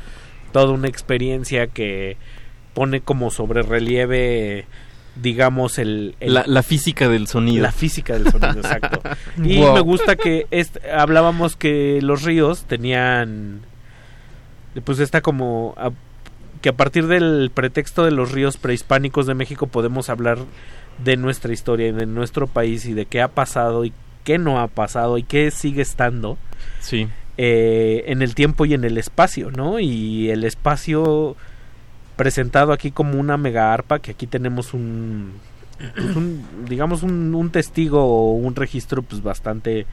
toda 0.53 0.71
una 0.73 0.87
experiencia 0.89 1.67
que 1.67 2.17
pone 2.75 3.01
como 3.01 3.31
sobre 3.31 3.63
relieve, 3.63 4.67
digamos, 5.21 5.79
el, 5.79 6.15
el- 6.21 6.35
La, 6.35 6.45
la 6.47 6.63
física 6.63 7.09
del 7.09 7.27
sonido. 7.27 7.63
la 7.65 7.73
física 7.73 8.13
del 8.17 8.31
sonido, 8.31 8.59
exacto. 8.61 9.01
Y 9.43 9.59
Wow. 9.59 9.75
me 9.75 9.81
gusta 9.81 10.15
que 10.15 10.47
hablábamos 10.95 11.57
que 11.57 11.99
los 12.03 12.23
ríos 12.23 12.65
tenían 12.67 13.63
pues 14.85 14.99
está 15.01 15.21
como 15.21 15.75
a- 15.77 15.91
que 16.63 16.71
a 16.71 16.73
partir 16.77 17.07
del 17.07 17.51
pretexto 17.55 18.05
de 18.05 18.11
los 18.11 18.33
ríos 18.33 18.57
prehispánicos 18.57 19.27
de 19.27 19.35
México 19.35 19.67
podemos 19.69 20.09
hablar 20.11 20.39
de 21.05 21.17
nuestra 21.17 21.53
historia 21.53 21.89
y 21.89 21.93
de 21.93 22.07
nuestro 22.07 22.47
país 22.49 22.85
y 22.87 22.95
de 22.95 23.07
qué 23.07 23.23
ha 23.23 23.29
pasado 23.29 23.85
y 23.85 23.93
qué 24.25 24.39
no 24.39 24.59
ha 24.61 24.67
pasado 24.67 25.17
y 25.19 25.23
qué 25.23 25.51
sigue 25.53 25.83
estando 25.83 26.37
Sí. 26.81 27.07
eh, 27.37 28.05
en 28.09 28.21
el 28.23 28.35
tiempo 28.35 28.67
y 28.67 28.75
en 28.75 28.83
el 28.85 28.99
espacio, 28.99 29.51
¿no? 29.53 29.79
Y 29.79 30.31
el 30.31 30.43
espacio 30.45 31.37
presentado 32.17 32.73
aquí 32.73 32.91
como 32.91 33.19
una 33.21 33.37
mega 33.37 33.73
arpa, 33.73 34.01
que 34.01 34.11
aquí 34.11 34.27
tenemos 34.27 34.75
un, 34.75 35.35
pues 35.95 36.17
un 36.17 36.45
digamos, 36.69 37.05
un, 37.05 37.33
un 37.35 37.51
testigo 37.51 38.05
o 38.05 38.33
un 38.33 38.57
registro 38.57 39.03
pues 39.03 39.23
bastante 39.23 39.87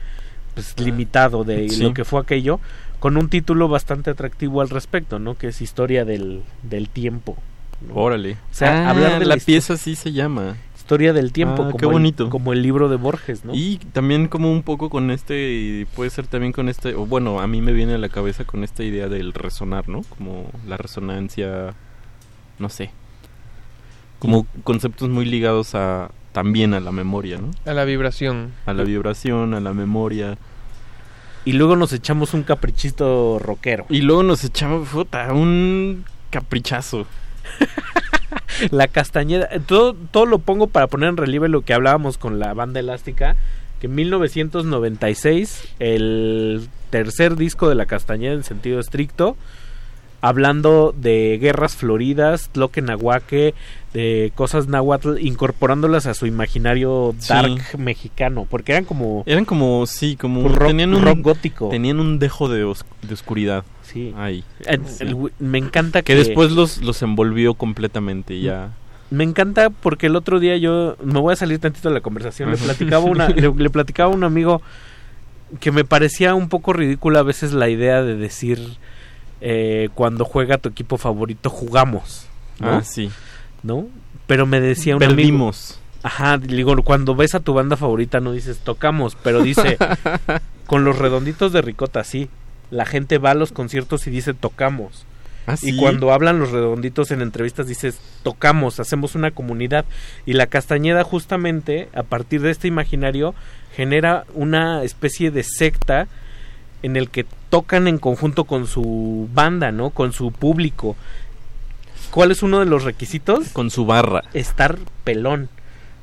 pues, 0.54 0.74
limitado 0.80 1.44
de 1.44 1.68
Sí. 1.68 1.82
lo 1.84 1.94
que 1.94 2.04
fue 2.04 2.20
aquello, 2.20 2.58
con 3.06 3.16
un 3.16 3.28
título 3.28 3.68
bastante 3.68 4.10
atractivo 4.10 4.60
al 4.62 4.68
respecto, 4.68 5.20
¿no? 5.20 5.36
Que 5.38 5.46
es 5.46 5.62
Historia 5.62 6.04
del, 6.04 6.42
del 6.64 6.88
Tiempo. 6.88 7.36
¿no? 7.86 7.94
Órale. 7.94 8.32
O 8.32 8.36
sea, 8.54 8.88
Ah, 8.88 8.90
hablar 8.90 9.20
de 9.20 9.26
la 9.26 9.36
pieza 9.36 9.74
así 9.74 9.94
se 9.94 10.10
llama. 10.10 10.56
Historia 10.76 11.12
del 11.12 11.30
tiempo, 11.30 11.62
Ah, 11.62 11.66
como, 11.66 11.76
qué 11.76 11.86
el- 11.86 11.92
bonito. 11.92 12.28
como 12.30 12.52
el 12.52 12.62
libro 12.62 12.88
de 12.88 12.96
Borges, 12.96 13.44
¿no? 13.44 13.54
Y 13.54 13.78
también 13.92 14.26
como 14.26 14.50
un 14.50 14.64
poco 14.64 14.90
con 14.90 15.12
este, 15.12 15.86
puede 15.94 16.10
ser 16.10 16.26
también 16.26 16.52
con 16.52 16.68
este, 16.68 16.96
o 16.96 17.06
bueno, 17.06 17.38
a 17.38 17.46
mí 17.46 17.62
me 17.62 17.72
viene 17.72 17.94
a 17.94 17.98
la 17.98 18.08
cabeza 18.08 18.44
con 18.44 18.64
esta 18.64 18.82
idea 18.82 19.06
del 19.08 19.32
resonar, 19.32 19.88
¿no? 19.88 20.02
Como 20.02 20.50
la 20.66 20.76
resonancia, 20.76 21.74
no 22.58 22.68
sé. 22.68 22.90
Como 24.18 24.48
conceptos 24.64 25.08
muy 25.10 25.26
ligados 25.26 25.76
a 25.76 26.10
también 26.32 26.74
a 26.74 26.80
la 26.80 26.90
memoria, 26.90 27.38
¿no? 27.38 27.52
A 27.70 27.72
la 27.72 27.84
vibración. 27.84 28.50
A 28.66 28.72
la 28.72 28.82
vibración, 28.82 29.54
a 29.54 29.60
la 29.60 29.72
memoria. 29.74 30.38
Y 31.46 31.52
luego 31.52 31.76
nos 31.76 31.92
echamos 31.92 32.34
un 32.34 32.42
caprichito 32.42 33.38
rockero. 33.38 33.86
Y 33.88 34.00
luego 34.00 34.24
nos 34.24 34.42
echamos, 34.42 34.88
puta, 34.88 35.32
un 35.32 36.04
caprichazo. 36.30 37.06
La 38.72 38.88
Castañeda, 38.88 39.48
todo, 39.64 39.94
todo 39.94 40.26
lo 40.26 40.40
pongo 40.40 40.66
para 40.66 40.88
poner 40.88 41.10
en 41.10 41.16
relieve 41.16 41.48
lo 41.48 41.62
que 41.62 41.72
hablábamos 41.72 42.18
con 42.18 42.40
la 42.40 42.52
banda 42.52 42.80
elástica, 42.80 43.36
que 43.80 43.86
en 43.86 43.94
1996, 43.94 45.68
el 45.78 46.68
tercer 46.90 47.36
disco 47.36 47.68
de 47.68 47.76
La 47.76 47.86
Castañeda 47.86 48.32
en 48.32 48.42
sentido 48.42 48.80
estricto, 48.80 49.36
hablando 50.22 50.92
de 50.96 51.38
guerras 51.40 51.76
floridas, 51.76 52.48
Tloquenahuaque, 52.50 53.54
de 53.96 54.32
cosas 54.34 54.68
náhuatl, 54.68 55.18
incorporándolas 55.20 56.06
a 56.06 56.12
su 56.14 56.26
imaginario 56.26 57.14
Sí. 57.18 57.28
dark 57.28 57.78
mexicano, 57.78 58.46
porque 58.48 58.72
eran 58.72 58.84
como... 58.84 59.22
Eran 59.26 59.44
como, 59.44 59.86
sí, 59.86 60.16
como 60.16 60.40
Un 60.40 60.54
rock- 60.54 60.68
tenían 60.68 60.94
un 60.94 61.02
rock 61.02 61.20
gótico. 61.20 61.68
Tenían 61.70 61.98
un 62.00 62.18
dejo 62.18 62.48
de, 62.48 62.64
os- 62.64 62.84
de 63.06 63.14
oscuridad. 63.14 63.64
Sí. 63.82 64.12
Ahí. 64.16 64.44
El 64.66 65.16
me 65.38 65.58
encanta 65.58 66.02
que 66.02 66.12
que- 66.12 66.18
después 66.18 66.52
los, 66.52 66.78
los 66.82 67.00
envolvió 67.02 67.54
completamente 67.54 68.40
ya. 68.40 68.70
Me 69.10 69.22
encanta 69.24 69.70
porque 69.70 70.06
el 70.08 70.16
otro 70.16 70.40
día 70.40 70.56
yo 70.56 70.96
me 71.02 71.20
voy 71.20 71.32
a 71.32 71.36
salir 71.36 71.58
tantito 71.60 71.88
de 71.88 71.94
la 71.94 72.00
conversación. 72.00 72.50
Le 72.50 72.56
platicaba 72.56 73.04
una, 73.04 73.28
le, 73.28 73.52
le 73.54 73.70
platicaba 73.70 74.12
a 74.12 74.14
un 74.14 74.24
amigo 74.24 74.60
que 75.60 75.70
me 75.70 75.84
parecía 75.84 76.34
un 76.34 76.48
poco 76.48 76.72
ridícula 76.72 77.20
a 77.20 77.22
veces 77.22 77.52
la 77.52 77.68
idea 77.68 78.02
de 78.02 78.16
decir 78.16 78.58
eh, 79.40 79.90
cuando 79.94 80.24
juega 80.24 80.58
tu 80.58 80.68
equipo 80.68 80.96
favorito 80.98 81.50
jugamos. 81.50 82.26
¿no? 82.58 82.68
Ah, 82.78 82.82
sí. 82.82 83.10
¿No? 83.66 83.86
Pero 84.26 84.46
me 84.46 84.60
decía 84.60 84.96
un 84.96 85.02
amigo- 85.02 85.16
Perdimos. 85.16 85.80
Ajá, 86.02 86.38
digo, 86.38 86.74
cuando 86.82 87.16
ves 87.16 87.34
a 87.34 87.40
tu 87.40 87.52
banda 87.52 87.76
favorita 87.76 88.20
no 88.20 88.30
dices 88.32 88.58
tocamos, 88.58 89.16
pero 89.22 89.42
dice 89.42 89.76
con 90.66 90.84
los 90.84 90.98
redonditos 90.98 91.52
de 91.52 91.62
ricota, 91.62 92.04
sí. 92.04 92.28
La 92.70 92.84
gente 92.86 93.18
va 93.18 93.32
a 93.32 93.34
los 93.34 93.50
conciertos 93.52 94.06
y 94.06 94.10
dice 94.10 94.32
tocamos. 94.34 95.04
¿Ah, 95.48 95.54
Y 95.62 95.76
cuando 95.76 96.12
hablan 96.12 96.38
los 96.40 96.50
redonditos 96.50 97.10
en 97.12 97.22
entrevistas 97.22 97.66
dices 97.68 98.00
tocamos, 98.24 98.78
hacemos 98.80 99.14
una 99.14 99.30
comunidad. 99.32 99.84
Y 100.26 100.32
la 100.34 100.46
Castañeda 100.46 101.02
justamente, 101.04 101.88
a 101.94 102.02
partir 102.02 102.40
de 102.40 102.50
este 102.50 102.66
imaginario, 102.68 103.34
genera 103.74 104.24
una 104.34 104.82
especie 104.82 105.30
de 105.30 105.42
secta 105.44 106.08
en 106.82 106.96
el 106.96 107.10
que 107.10 107.26
tocan 107.48 107.86
en 107.88 107.98
conjunto 107.98 108.44
con 108.44 108.66
su 108.66 109.28
banda, 109.32 109.70
¿no? 109.72 109.90
Con 109.90 110.12
su 110.12 110.30
público. 110.32 110.96
¿Cuál 112.16 112.30
es 112.30 112.42
uno 112.42 112.60
de 112.60 112.64
los 112.64 112.82
requisitos? 112.82 113.50
Con 113.50 113.68
su 113.70 113.84
barra. 113.84 114.24
Estar 114.32 114.78
pelón. 115.04 115.50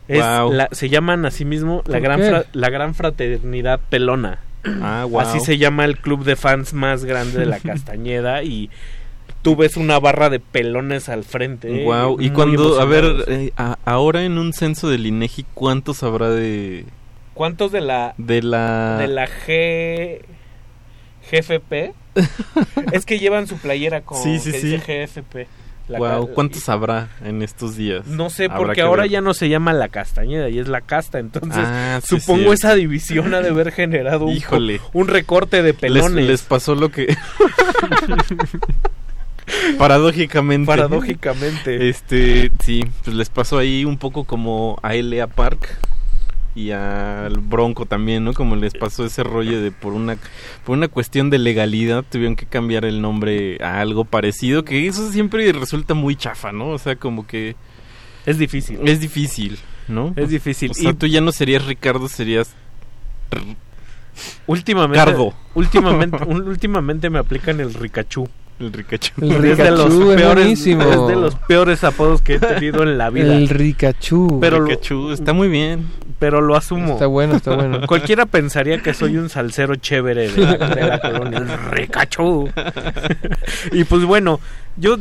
Es 0.07 0.19
la- 0.19 0.69
se 0.71 0.87
llaman 0.89 1.25
a 1.25 1.31
sí 1.31 1.43
mismo 1.43 1.81
la 1.87 1.93
¿Por 1.93 2.01
gran, 2.03 2.21
fra- 2.21 2.45
la 2.53 2.69
gran 2.69 2.93
fraternidad 2.93 3.79
pelona. 3.89 4.37
Ah, 4.79 5.05
guau. 5.09 5.25
Así 5.27 5.39
se 5.39 5.57
llama 5.57 5.85
el 5.85 5.97
club 5.97 6.23
de 6.23 6.35
fans 6.35 6.73
más 6.75 7.03
grande 7.03 7.39
de 7.39 7.47
la 7.47 7.59
Castañeda 7.59 8.43
y 8.43 8.69
tú 9.41 9.55
ves 9.55 9.75
una 9.75 9.99
barra 9.99 10.29
de 10.29 10.39
pelones 10.39 11.09
al 11.09 11.23
frente. 11.23 11.81
¿eh? 11.81 11.85
Wow, 11.85 12.21
y 12.21 12.25
Muy 12.25 12.29
cuando, 12.29 12.79
a 12.79 12.85
ver, 12.85 13.25
eh, 13.27 13.51
a- 13.57 13.79
ahora 13.83 14.23
en 14.23 14.37
un 14.37 14.53
censo 14.53 14.89
del 14.89 15.07
INEGI, 15.07 15.45
¿cuántos 15.55 16.03
habrá 16.03 16.29
de 16.29 16.85
¿Cuántos 17.33 17.71
de 17.71 17.81
la 17.81 18.13
de 18.19 18.43
la 18.43 18.97
de 18.99 19.07
la 19.07 19.27
G 19.27 20.19
GFP? 21.31 21.93
es 22.91 23.05
que 23.05 23.17
llevan 23.17 23.47
su 23.47 23.57
playera 23.57 24.01
con 24.01 24.21
Sí, 24.21 24.37
sí, 24.37 24.51
que 24.51 24.59
sí. 24.59 24.67
dice 24.73 25.07
GFP. 25.07 25.47
La 25.89 25.99
Wow, 25.99 26.29
¿cuántos 26.33 26.69
habrá 26.69 27.09
en 27.25 27.41
estos 27.41 27.75
días? 27.75 28.07
No 28.07 28.29
sé, 28.29 28.49
porque 28.49 28.75
que 28.75 28.81
ahora 28.81 29.03
ver. 29.03 29.11
ya 29.11 29.21
no 29.21 29.33
se 29.33 29.49
llama 29.49 29.73
la 29.73 29.89
Castañeda 29.89 30.47
y 30.49 30.57
es 30.59 30.67
la 30.69 30.79
casta, 30.81 31.19
entonces 31.19 31.59
Ah, 31.61 31.99
sí, 32.01 32.19
supongo 32.19 32.37
cierto. 32.39 32.53
esa 32.53 32.75
división 32.75 33.33
ha 33.33 33.41
de 33.41 33.49
haber 33.49 33.71
generado 33.73 34.25
un, 34.25 34.31
Híjole. 34.31 34.79
un 34.93 35.07
recorte 35.09 35.57
de 35.61 35.73
les, 35.73 35.75
pelones. 35.75 36.25
les 36.25 36.41
pasó 36.43 36.73
lo 36.75 36.89
que 36.89 37.13
paradójicamente 39.77 40.67
Paradójicamente. 40.67 41.89
este 41.89 42.51
sí 42.63 42.83
pues 43.03 43.15
les 43.15 43.29
pasó 43.29 43.57
ahí 43.57 43.85
un 43.85 43.97
poco 43.97 44.23
como 44.23 44.79
a 44.83 44.95
L.A. 44.95 45.27
Park 45.27 45.77
y 46.55 46.69
al 46.71 47.37
Bronco 47.39 47.85
también 47.87 48.23
no 48.23 48.33
como 48.33 48.55
les 48.55 48.73
pasó 48.75 49.05
ese 49.05 49.23
rollo 49.23 49.59
de 49.61 49.71
por 49.71 49.93
una 49.93 50.17
por 50.65 50.77
una 50.77 50.87
cuestión 50.87 51.29
de 51.31 51.39
legalidad 51.39 52.03
tuvieron 52.09 52.35
que 52.35 52.45
cambiar 52.45 52.85
el 52.85 53.01
nombre 53.01 53.57
a 53.63 53.79
algo 53.81 54.05
parecido 54.05 54.63
que 54.63 54.85
eso 54.87 55.11
siempre 55.11 55.51
resulta 55.51 55.93
muy 55.95 56.15
chafa 56.15 56.51
no 56.51 56.67
o 56.69 56.77
sea 56.77 56.95
como 56.95 57.25
que 57.25 57.55
es 58.27 58.37
difícil 58.37 58.79
es 58.87 58.99
difícil 58.99 59.57
no 59.87 60.13
Es 60.15 60.29
difícil. 60.29 60.71
o 60.71 60.73
sea 60.75 60.91
Y- 60.91 60.93
tú 60.93 61.07
ya 61.07 61.21
no 61.21 61.31
serías 61.31 61.65
Ricardo 61.65 62.07
serías 62.07 62.55
Últimamente, 64.45 65.03
Cardo. 65.03 65.33
últimamente, 65.55 66.17
últimamente 66.27 67.09
me 67.09 67.17
aplican 67.19 67.59
el 67.59 67.73
Ricachú. 67.73 68.29
El 68.65 68.73
Ricachú. 68.73 69.11
El 69.21 69.45
es 69.45 69.57
de 69.57 69.71
los 69.71 69.93
es 69.93 70.15
peores, 70.15 70.35
buenísimo. 70.35 70.83
es 70.83 71.07
de 71.07 71.15
los 71.15 71.35
peores 71.35 71.83
apodos 71.83 72.21
que 72.21 72.35
he 72.35 72.39
tenido 72.39 72.83
en 72.83 72.97
la 72.97 73.09
vida. 73.09 73.35
El 73.35 73.49
Ricachú. 73.49 74.39
Pero 74.41 74.59
lo- 74.59 75.13
está 75.13 75.33
muy 75.33 75.47
bien. 75.49 75.87
Pero 76.19 76.39
lo 76.39 76.55
asumo. 76.55 76.93
Está 76.93 77.07
bueno, 77.07 77.35
está 77.35 77.53
bueno. 77.55 77.81
Cualquiera 77.87 78.25
pensaría 78.25 78.81
que 78.81 78.93
soy 78.93 79.17
un 79.17 79.27
salsero 79.29 79.75
chévere 79.75 80.29
de 80.31 80.41
la, 80.41 80.69
de 80.69 80.87
la 80.87 80.99
colonia. 81.01 81.39
El 81.39 81.71
Ricachú. 81.71 82.49
y 83.71 83.83
pues 83.83 84.05
bueno, 84.05 84.39
yo 84.77 84.97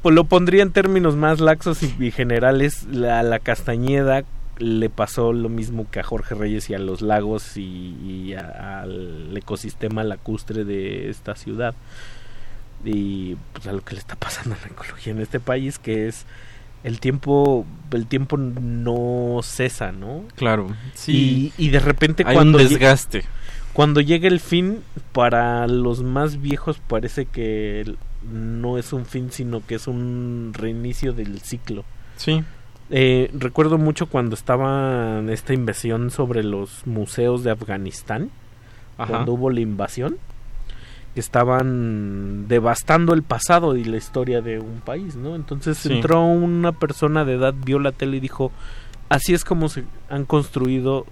pues, 0.00 0.14
lo 0.14 0.24
pondría 0.24 0.62
en 0.62 0.70
términos 0.72 1.16
más 1.16 1.40
laxos 1.40 1.82
y, 1.82 1.94
y 2.00 2.10
generales. 2.10 2.86
La, 2.90 3.22
la 3.22 3.38
Castañeda 3.38 4.24
le 4.58 4.88
pasó 4.90 5.32
lo 5.32 5.48
mismo 5.48 5.86
que 5.90 6.00
a 6.00 6.04
Jorge 6.04 6.34
Reyes 6.34 6.70
y 6.70 6.74
a 6.74 6.78
los 6.78 7.02
lagos 7.02 7.56
y, 7.56 7.96
y 8.02 8.34
a- 8.34 8.80
al 8.82 9.36
ecosistema 9.36 10.04
lacustre 10.04 10.64
de 10.64 11.10
esta 11.10 11.34
ciudad. 11.34 11.74
Y 12.84 13.36
pues 13.52 13.66
a 13.66 13.72
lo 13.72 13.80
que 13.82 13.94
le 13.94 14.00
está 14.00 14.16
pasando 14.16 14.54
a 14.54 14.58
la 14.58 14.66
ecología 14.66 15.12
en 15.12 15.20
este 15.20 15.40
país, 15.40 15.78
que 15.78 16.08
es 16.08 16.26
el 16.84 16.98
tiempo, 16.98 17.64
el 17.92 18.06
tiempo 18.06 18.36
no 18.36 19.40
cesa, 19.42 19.92
¿no? 19.92 20.24
Claro, 20.34 20.68
sí. 20.94 21.52
Y, 21.56 21.66
y 21.66 21.70
de 21.70 21.78
repente 21.80 22.24
Hay 22.26 22.34
cuando 22.34 22.58
un 22.58 22.64
desgaste. 22.68 23.24
cuando 23.72 24.00
llega 24.00 24.26
el 24.28 24.40
fin, 24.40 24.80
para 25.12 25.66
los 25.68 26.02
más 26.02 26.40
viejos 26.40 26.80
parece 26.88 27.26
que 27.26 27.94
no 28.30 28.78
es 28.78 28.92
un 28.92 29.06
fin, 29.06 29.30
sino 29.30 29.64
que 29.64 29.76
es 29.76 29.86
un 29.86 30.52
reinicio 30.54 31.12
del 31.12 31.40
ciclo. 31.40 31.84
Sí. 32.16 32.42
Eh, 32.90 33.30
recuerdo 33.32 33.78
mucho 33.78 34.06
cuando 34.06 34.34
estaba 34.34 35.22
esta 35.30 35.54
invasión 35.54 36.10
sobre 36.10 36.42
los 36.42 36.86
museos 36.86 37.42
de 37.44 37.52
Afganistán, 37.52 38.30
Ajá. 38.98 39.08
cuando 39.08 39.32
hubo 39.32 39.50
la 39.50 39.60
invasión, 39.60 40.18
estaban 41.14 42.46
devastando 42.48 43.12
el 43.14 43.22
pasado 43.22 43.76
y 43.76 43.84
la 43.84 43.96
historia 43.96 44.40
de 44.40 44.58
un 44.60 44.80
país, 44.80 45.16
¿no? 45.16 45.34
Entonces 45.36 45.78
Sí. 45.78 45.92
entró 45.92 46.24
una 46.24 46.72
persona 46.72 47.24
de 47.24 47.34
edad, 47.34 47.54
vio 47.64 47.78
la 47.78 47.92
tele 47.92 48.16
y 48.16 48.20
dijo, 48.20 48.50
así 49.08 49.34
es 49.34 49.44
como 49.44 49.68
se 49.68 49.84
han 50.08 50.24
construido 50.24 51.06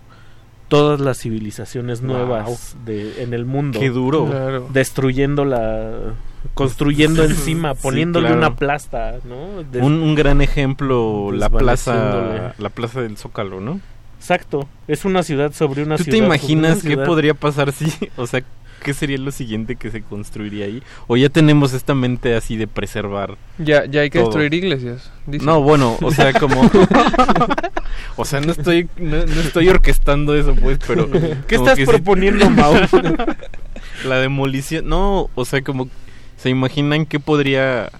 todas 0.68 1.00
las 1.00 1.18
civilizaciones 1.18 2.00
Wow. 2.00 2.10
nuevas 2.16 2.76
de, 2.84 3.22
en 3.22 3.34
el 3.34 3.44
mundo. 3.44 3.78
Qué 3.80 3.90
duro. 3.90 4.26
Claro. 4.26 4.68
Destruyendo 4.72 5.44
la... 5.44 6.14
Construyendo 6.54 7.22
encima, 7.24 7.74
Sí, 7.74 7.80
poniéndole 7.82 8.28
claro. 8.28 8.38
una 8.40 8.56
plasta, 8.56 9.16
¿no? 9.28 9.62
Des- 9.70 9.82
Un, 9.82 9.94
un 10.00 10.14
gran 10.14 10.40
ejemplo, 10.40 11.30
la 11.32 11.50
plaza, 11.50 12.54
la 12.56 12.68
plaza 12.70 13.02
del 13.02 13.18
Zócalo, 13.18 13.60
¿no? 13.60 13.78
Exacto, 14.18 14.66
es 14.88 15.04
una 15.04 15.22
ciudad 15.22 15.52
sobre 15.52 15.82
una 15.82 15.96
¿Tú 15.96 16.04
ciudad. 16.04 16.16
te 16.16 16.18
sobre 16.18 16.26
imaginas 16.26 16.82
qué 16.82 16.88
ciudad. 16.90 17.04
podría 17.06 17.34
pasar 17.34 17.72
si, 17.72 17.92
o 18.16 18.26
sea, 18.26 18.42
qué 18.80 18.94
sería 18.94 19.18
lo 19.18 19.30
siguiente 19.30 19.76
que 19.76 19.90
se 19.90 20.02
construiría 20.02 20.64
ahí? 20.66 20.82
O 21.06 21.16
ya 21.16 21.28
tenemos 21.28 21.72
esta 21.72 21.94
mente 21.94 22.34
así 22.34 22.56
de 22.56 22.66
preservar. 22.66 23.36
Ya, 23.58 23.84
ya 23.84 24.00
hay 24.00 24.10
que 24.10 24.18
todo? 24.18 24.28
destruir 24.28 24.54
iglesias. 24.54 25.10
No, 25.26 25.62
bueno, 25.62 25.96
o 26.02 26.10
sea, 26.10 26.32
como 26.40 26.68
O 28.16 28.24
sea, 28.24 28.40
no 28.40 28.52
estoy 28.52 28.88
no, 28.98 29.24
no 29.24 29.40
estoy 29.40 29.68
orquestando 29.68 30.34
eso, 30.34 30.54
pues, 30.54 30.78
pero 30.86 31.08
¿Qué 31.46 31.54
estás 31.56 31.76
que 31.76 31.86
sí- 31.86 31.90
proponiendo, 31.92 32.48
Mau? 32.50 32.74
La 34.04 34.16
demolición, 34.16 34.88
no, 34.88 35.28
o 35.34 35.44
sea, 35.44 35.62
como 35.62 35.88
se 36.36 36.48
imaginan 36.50 37.06
qué 37.06 37.20
podría 37.20 37.90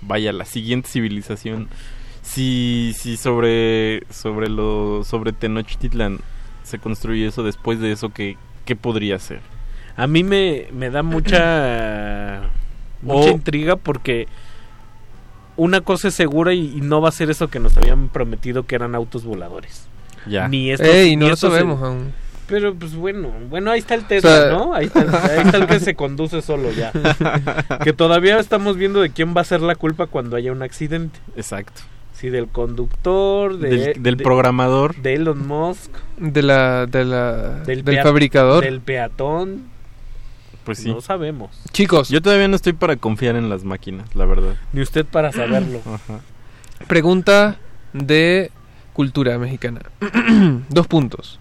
vaya 0.00 0.32
la 0.32 0.44
siguiente 0.44 0.88
civilización 0.88 1.68
si 2.22 2.94
si 2.96 3.16
sobre 3.16 4.02
sobre 4.10 4.48
lo 4.48 5.02
sobre 5.04 5.32
Tenochtitlan 5.32 6.20
se 6.62 6.78
construye 6.78 7.26
eso 7.26 7.42
después 7.42 7.80
de 7.80 7.92
eso 7.92 8.10
qué 8.10 8.36
qué 8.64 8.74
podría 8.76 9.18
ser? 9.18 9.40
A 9.96 10.06
mí 10.06 10.22
me, 10.24 10.66
me 10.72 10.90
da 10.90 11.02
mucha 11.02 12.42
mucha 13.02 13.28
O- 13.30 13.32
intriga 13.32 13.76
porque 13.76 14.26
una 15.56 15.80
cosa 15.80 16.08
es 16.08 16.14
segura 16.14 16.52
y, 16.52 16.76
y 16.76 16.80
no 16.82 17.00
va 17.00 17.08
a 17.08 17.12
ser 17.12 17.30
eso 17.30 17.48
que 17.48 17.58
nos 17.58 17.76
habían 17.76 18.08
prometido 18.08 18.64
que 18.66 18.74
eran 18.74 18.94
autos 18.94 19.24
voladores. 19.24 19.86
Ya. 20.26 20.48
Ni 20.48 20.70
estos, 20.70 20.88
Ey, 20.88 21.16
no 21.16 21.24
ni 21.24 21.30
lo 21.30 21.36
sabemos 21.36 21.82
aún. 21.82 22.12
Pero 22.46 22.74
pues 22.74 22.94
bueno, 22.94 23.30
bueno, 23.48 23.70
ahí 23.72 23.80
está 23.80 23.94
el 23.94 24.04
Tesla, 24.04 24.30
O 24.30 24.34
sea- 24.36 24.50
¿no? 24.50 24.74
Ahí 24.74 24.86
está, 24.86 25.00
ahí 25.00 25.40
está 25.46 25.56
el 25.56 25.66
que 25.66 25.80
se 25.80 25.94
conduce 25.94 26.42
solo 26.42 26.70
ya. 26.72 26.92
que 27.84 27.92
todavía 27.92 28.38
estamos 28.38 28.76
viendo 28.76 29.00
de 29.00 29.10
quién 29.10 29.34
va 29.36 29.40
a 29.40 29.44
ser 29.44 29.62
la 29.62 29.74
culpa 29.74 30.06
cuando 30.06 30.36
haya 30.36 30.52
un 30.52 30.62
accidente. 30.62 31.18
Exacto. 31.36 31.82
Sí, 32.12 32.28
del 32.30 32.48
conductor, 32.48 33.58
de- 33.58 33.68
Del- 33.70 34.02
del 34.02 34.16
de- 34.16 34.24
programador. 34.24 34.94
de 34.96 35.14
Elon 35.14 35.46
Musk, 35.46 35.90
De 36.18 36.42
la, 36.42 36.86
de 36.86 37.04
la, 37.04 37.60
del, 37.64 37.82
fabricador. 38.02 38.62
del 38.62 38.80
peatón. 38.80 39.64
Pues 40.66 40.78
sí. 40.78 40.92
No 40.92 41.00
sabemos. 41.00 41.50
Chicos, 41.72 42.08
Yo 42.08 42.20
todavía 42.20 42.48
no 42.48 42.56
estoy 42.56 42.72
para 42.72 42.96
confiar 42.96 43.36
en 43.36 43.48
las 43.48 43.62
máquinas, 43.64 44.14
la 44.16 44.26
verdad. 44.26 44.56
Ni 44.72 44.82
usted 44.82 45.06
para 45.06 45.32
saberlo. 45.32 45.80
Ajá. 45.86 46.20
pregunta 46.88 47.56
de 47.92 48.50
cultura 48.92 49.38
mexicana. 49.38 49.80
Dos 50.68 50.88
puntos. 50.88 51.38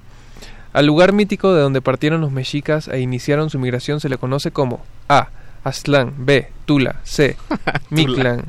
Al 0.74 0.86
lugar 0.86 1.12
mítico 1.12 1.54
de 1.54 1.62
donde 1.62 1.82
partieron 1.82 2.22
los 2.22 2.32
mexicas 2.32 2.88
e 2.88 3.00
iniciaron 3.00 3.50
su 3.50 3.58
migración 3.60 4.00
se 4.00 4.10
le 4.10 4.18
conoce 4.18 4.52
como 4.52 4.86
A. 5.10 5.30
Aztlán, 5.64 6.14
B. 6.18 6.52
Tula, 6.66 6.98
C. 7.04 7.36
Mictlán 7.90 8.46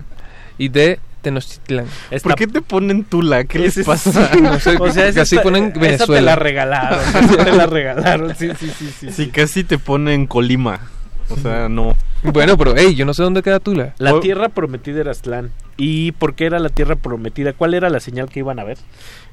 y 0.59 0.69
D. 0.69 1.01
Tenochtitlán. 1.23 1.87
¿Por 2.23 2.35
qué 2.37 2.47
te 2.47 2.61
ponen 2.63 3.05
Tula? 3.05 3.45
¿Qué 3.45 3.59
les 3.59 3.79
pasa? 3.85 4.31
No 4.41 4.59
sé, 4.61 4.77
O 4.79 4.91
sea, 4.93 5.13
casi 5.13 5.37
está- 5.37 5.43
ponen 5.43 5.65
esa 5.65 5.73
te 5.75 5.79
Venezuela. 5.81 6.21
la 6.23 6.37
regalaron. 6.37 7.01
esa 7.25 7.45
te 7.45 7.53
la 7.53 7.67
regalaron. 7.67 8.35
Sí, 8.37 8.51
sí, 8.59 8.71
sí, 8.77 8.91
sí. 9.01 9.11
Sí, 9.13 9.27
casi 9.29 9.65
te 9.65 9.79
ponen 9.79 10.27
Colima. 10.27 10.81
O 11.29 11.37
sea, 11.37 11.69
no. 11.69 11.97
Bueno, 12.23 12.57
pero 12.57 12.75
hey, 12.77 12.95
yo 12.95 13.05
no 13.05 13.13
sé 13.15 13.23
dónde 13.25 13.43
queda 13.43 13.59
Tula. 13.59 13.95
La 13.99 14.15
O- 14.15 14.21
tierra 14.21 14.49
prometida 14.49 15.01
era 15.01 15.11
Aztlán. 15.11 15.51
¿Y 15.77 16.13
por 16.13 16.35
qué 16.35 16.47
era 16.47 16.61
la 16.61 16.69
tierra 16.69 16.95
prometida? 16.97 17.53
¿Cuál 17.53 17.75
era 17.75 17.91
la 17.91 17.99
señal 18.01 18.29
que 18.29 18.39
iban 18.41 18.59
a 18.61 18.65
ver? 18.65 18.79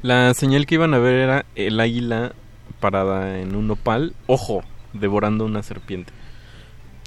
La 0.01 0.33
señal 0.33 0.65
que 0.65 0.75
iban 0.75 0.93
a 0.95 0.97
ver 0.97 1.13
era 1.15 1.45
el 1.55 1.79
águila 1.79 2.33
parada 2.79 3.39
en 3.39 3.55
un 3.55 3.67
nopal, 3.67 4.13
ojo, 4.25 4.63
devorando 4.93 5.45
una 5.45 5.61
serpiente. 5.63 6.11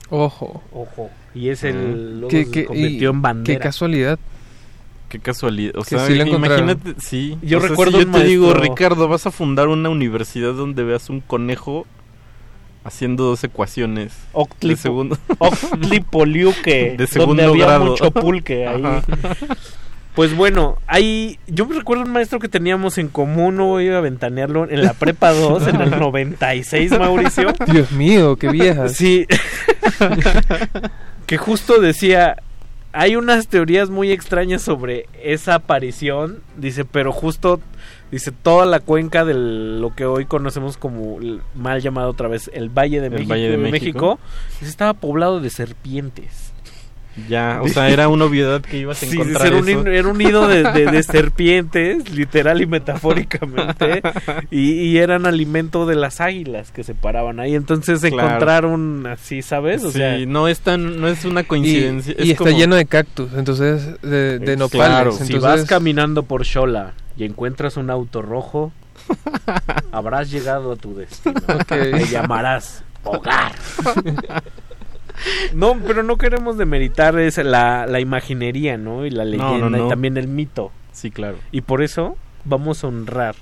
Ojo. 0.09 0.63
Ojo. 0.73 1.11
Y 1.35 1.49
es 1.51 1.65
el. 1.65 2.13
luego 2.21 2.29
¿Qué, 2.29 2.45
se 2.45 2.51
qué- 2.51 2.65
convirtió 2.67 3.11
y- 3.11 3.13
en 3.13 3.23
bandera. 3.23 3.59
qué 3.59 3.63
casualidad. 3.63 4.19
Qué 5.17 5.23
casualidad. 5.23 5.73
O 5.77 5.83
Que 5.83 5.91
sea, 5.97 6.07
sí 6.07 6.13
imagínate, 6.15 6.95
sí. 6.99 7.39
Yo 7.43 7.59
O 7.59 7.61
sea, 7.61 7.71
recuerdo 7.71 7.99
si 7.99 8.05
yo 8.05 8.11
te 8.13 8.25
digo, 8.25 8.53
Ricardo, 8.55 9.09
vas 9.09 9.27
a 9.27 9.31
fundar 9.31 9.69
una 9.69 9.89
universidad 9.89 10.53
donde 10.53 10.83
veas 10.85 11.09
un 11.09 11.21
conejo 11.21 11.87
haciendo 12.85 13.25
dos 13.25 13.43
ecuaciones 13.43 14.13
Octlipo- 14.33 14.69
de 14.69 14.77
segundo. 14.77 15.19
Octlipoliuque, 15.39 16.95
De 16.99 17.07
segundo 17.07 17.43
donde 17.43 17.45
había 17.63 17.67
grado. 17.67 17.87
mucho 17.93 18.11
pulque 18.11 18.67
ahí. 18.67 18.83
Ajá. 18.85 19.03
Pues 20.15 20.35
bueno, 20.35 20.79
ahí 20.87 21.39
yo 21.47 21.67
me 21.67 21.75
recuerdo 21.77 22.05
un 22.05 22.11
maestro 22.13 22.39
que 22.39 22.49
teníamos 22.49 22.97
en 22.97 23.09
común, 23.09 23.57
no 23.57 23.67
voy 23.67 23.89
a 23.89 24.01
ventanearlo, 24.01 24.69
en 24.71 24.83
la 24.83 24.95
prepa 24.95 25.33
2, 25.33 25.67
en 25.69 25.81
el 25.81 25.91
96, 25.99 26.91
Mauricio. 26.99 27.53
Dios 27.67 27.91
mío, 27.93 28.37
qué 28.37 28.49
viejas. 28.49 28.93
Sí. 28.97 29.27
que 31.27 31.37
justo 31.37 31.81
decía, 31.81 32.37
hay 32.97 33.15
unas 33.15 33.49
teorías 33.49 33.91
muy 33.91 34.11
extrañas 34.11 34.63
sobre 34.63 35.07
esa 35.23 35.57
aparición, 35.57 36.41
dice, 36.57 36.87
pero 36.87 37.13
justo, 37.13 37.61
dice, 38.11 38.33
toda 38.33 38.65
la 38.65 38.81
cuenca 38.81 39.27
de 39.27 39.35
lo 39.35 39.95
que 39.95 40.07
hoy 40.07 40.25
conocemos 40.25 40.79
como 40.79 41.19
mal 41.55 41.83
llamado 41.83 42.09
otra 42.09 42.29
vez 42.29 42.51
el 42.55 42.71
Valle 42.71 43.01
de, 43.03 43.09
El 43.09 43.13
México, 43.13 43.29
Valle 43.29 43.51
de 43.51 43.57
México. 43.59 43.71
México, 43.71 44.19
dice, 44.61 44.71
estaba 44.71 44.95
poblado 44.95 45.41
de 45.41 45.51
serpientes. 45.51 46.55
Ya, 47.29 47.61
o 47.63 47.69
sea, 47.69 47.89
era 47.89 48.09
una 48.09 48.27
obviedad 48.27 48.61
que 48.61 48.77
ibas 48.79 49.03
a 49.03 49.07
Sí, 49.07 49.15
encontrar 49.17 49.47
era 49.47 49.57
un, 49.57 49.69
eso. 49.69 49.87
era 49.87 50.09
un 50.09 50.19
nido 50.19 50.47
de, 50.49 50.63
de- 50.65 50.87
de 50.91 51.03
serpientes, 51.03 52.11
literal 52.11 52.61
y 52.61 52.67
metafóricamente, 52.67 54.03
y, 54.51 54.73
y 54.73 54.99
eran 54.99 55.25
alimento 55.25 55.87
de 55.87 55.95
las 55.95 56.21
águilas 56.21 56.73
que 56.73 56.85
se 56.85 56.95
paraban 56.95 57.41
ahí. 57.41 57.55
Entonces 57.55 58.01
Claro. 58.01 58.17
encontraron 58.29 59.07
así, 59.07 59.41
¿sabes? 59.41 59.83
O 59.85 59.93
Sí, 59.93 59.99
sea, 59.99 60.19
no 60.27 60.47
es 60.47 60.61
tan, 60.61 61.01
no 61.01 61.09
es 61.09 61.25
una 61.25 61.41
Y, 61.41 61.45
coincidencia. 61.45 62.15
y 62.19 62.23
es 62.23 62.29
está 62.33 62.45
como- 62.45 62.59
lleno 62.59 62.77
de 62.77 62.85
cactus, 62.85 63.33
entonces, 63.35 64.01
de, 64.03 64.39
de 64.39 64.57
nopales. 64.59 64.87
Claro, 64.87 65.11
entonces, 65.13 65.27
si 65.29 65.39
vas 65.39 65.65
caminando 65.65 66.23
por 66.25 66.45
Shola 66.45 66.93
y 67.17 67.25
encuentras 67.25 67.79
un 67.79 67.89
auto 67.89 68.21
rojo, 68.21 68.73
habrás 69.91 70.31
llegado 70.31 70.73
a 70.73 70.77
tu 70.77 70.95
destino. 70.97 71.35
Te 71.67 72.05
llamarás 72.09 72.85
hogar. 73.05 73.53
No, 75.55 75.77
pero 75.87 76.03
no 76.03 76.17
queremos 76.19 76.59
demeritar 76.59 77.19
esa- 77.19 77.43
la, 77.45 77.87
la 77.87 78.01
imaginería, 78.01 78.77
¿no? 78.77 79.07
Y 79.07 79.11
la 79.11 79.25
leyenda 79.25 79.59
no, 79.59 79.71
no. 79.71 79.87
y 79.87 79.89
también 79.89 80.17
el 80.17 80.29
mito. 80.29 80.71
Sí, 80.93 81.11
claro. 81.11 81.37
Y 81.53 81.61
por 81.63 81.83
eso 81.83 82.17
vamos 82.45 82.85
a 82.85 82.89
honrar 82.89 83.35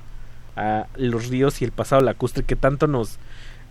a 0.57 0.87
los 0.97 1.29
ríos 1.29 1.61
y 1.63 1.65
el 1.65 1.73
pasado 1.73 2.03
lacustre 2.03 2.45
que 2.45 2.57
tanto 2.57 2.87
nos... 2.87 3.19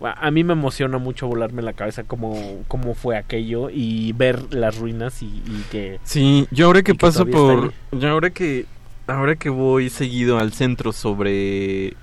A 0.00 0.30
mí 0.30 0.44
me 0.44 0.52
emociona 0.52 0.98
mucho 0.98 1.26
volarme 1.28 1.62
la 1.62 1.72
cabeza 1.72 2.02
cómo, 2.04 2.62
cómo 2.68 2.94
fue 2.94 3.16
aquello 3.16 3.70
y 3.70 4.12
ver 4.12 4.52
las 4.52 4.76
ruinas 4.76 5.22
y, 5.22 5.26
y 5.26 5.64
que... 5.70 5.98
Sí, 6.02 6.46
yo 6.50 6.66
ahora 6.66 6.82
que 6.82 6.94
paso 6.94 7.24
por, 7.24 7.72
yo 7.92 8.10
ahora 8.10 8.28
que, 8.30 8.66
ahora 9.06 9.36
que 9.36 9.48
voy 9.50 9.88
seguido 9.90 10.38
al 10.38 10.52
centro 10.52 10.92
sobre, 10.92 11.94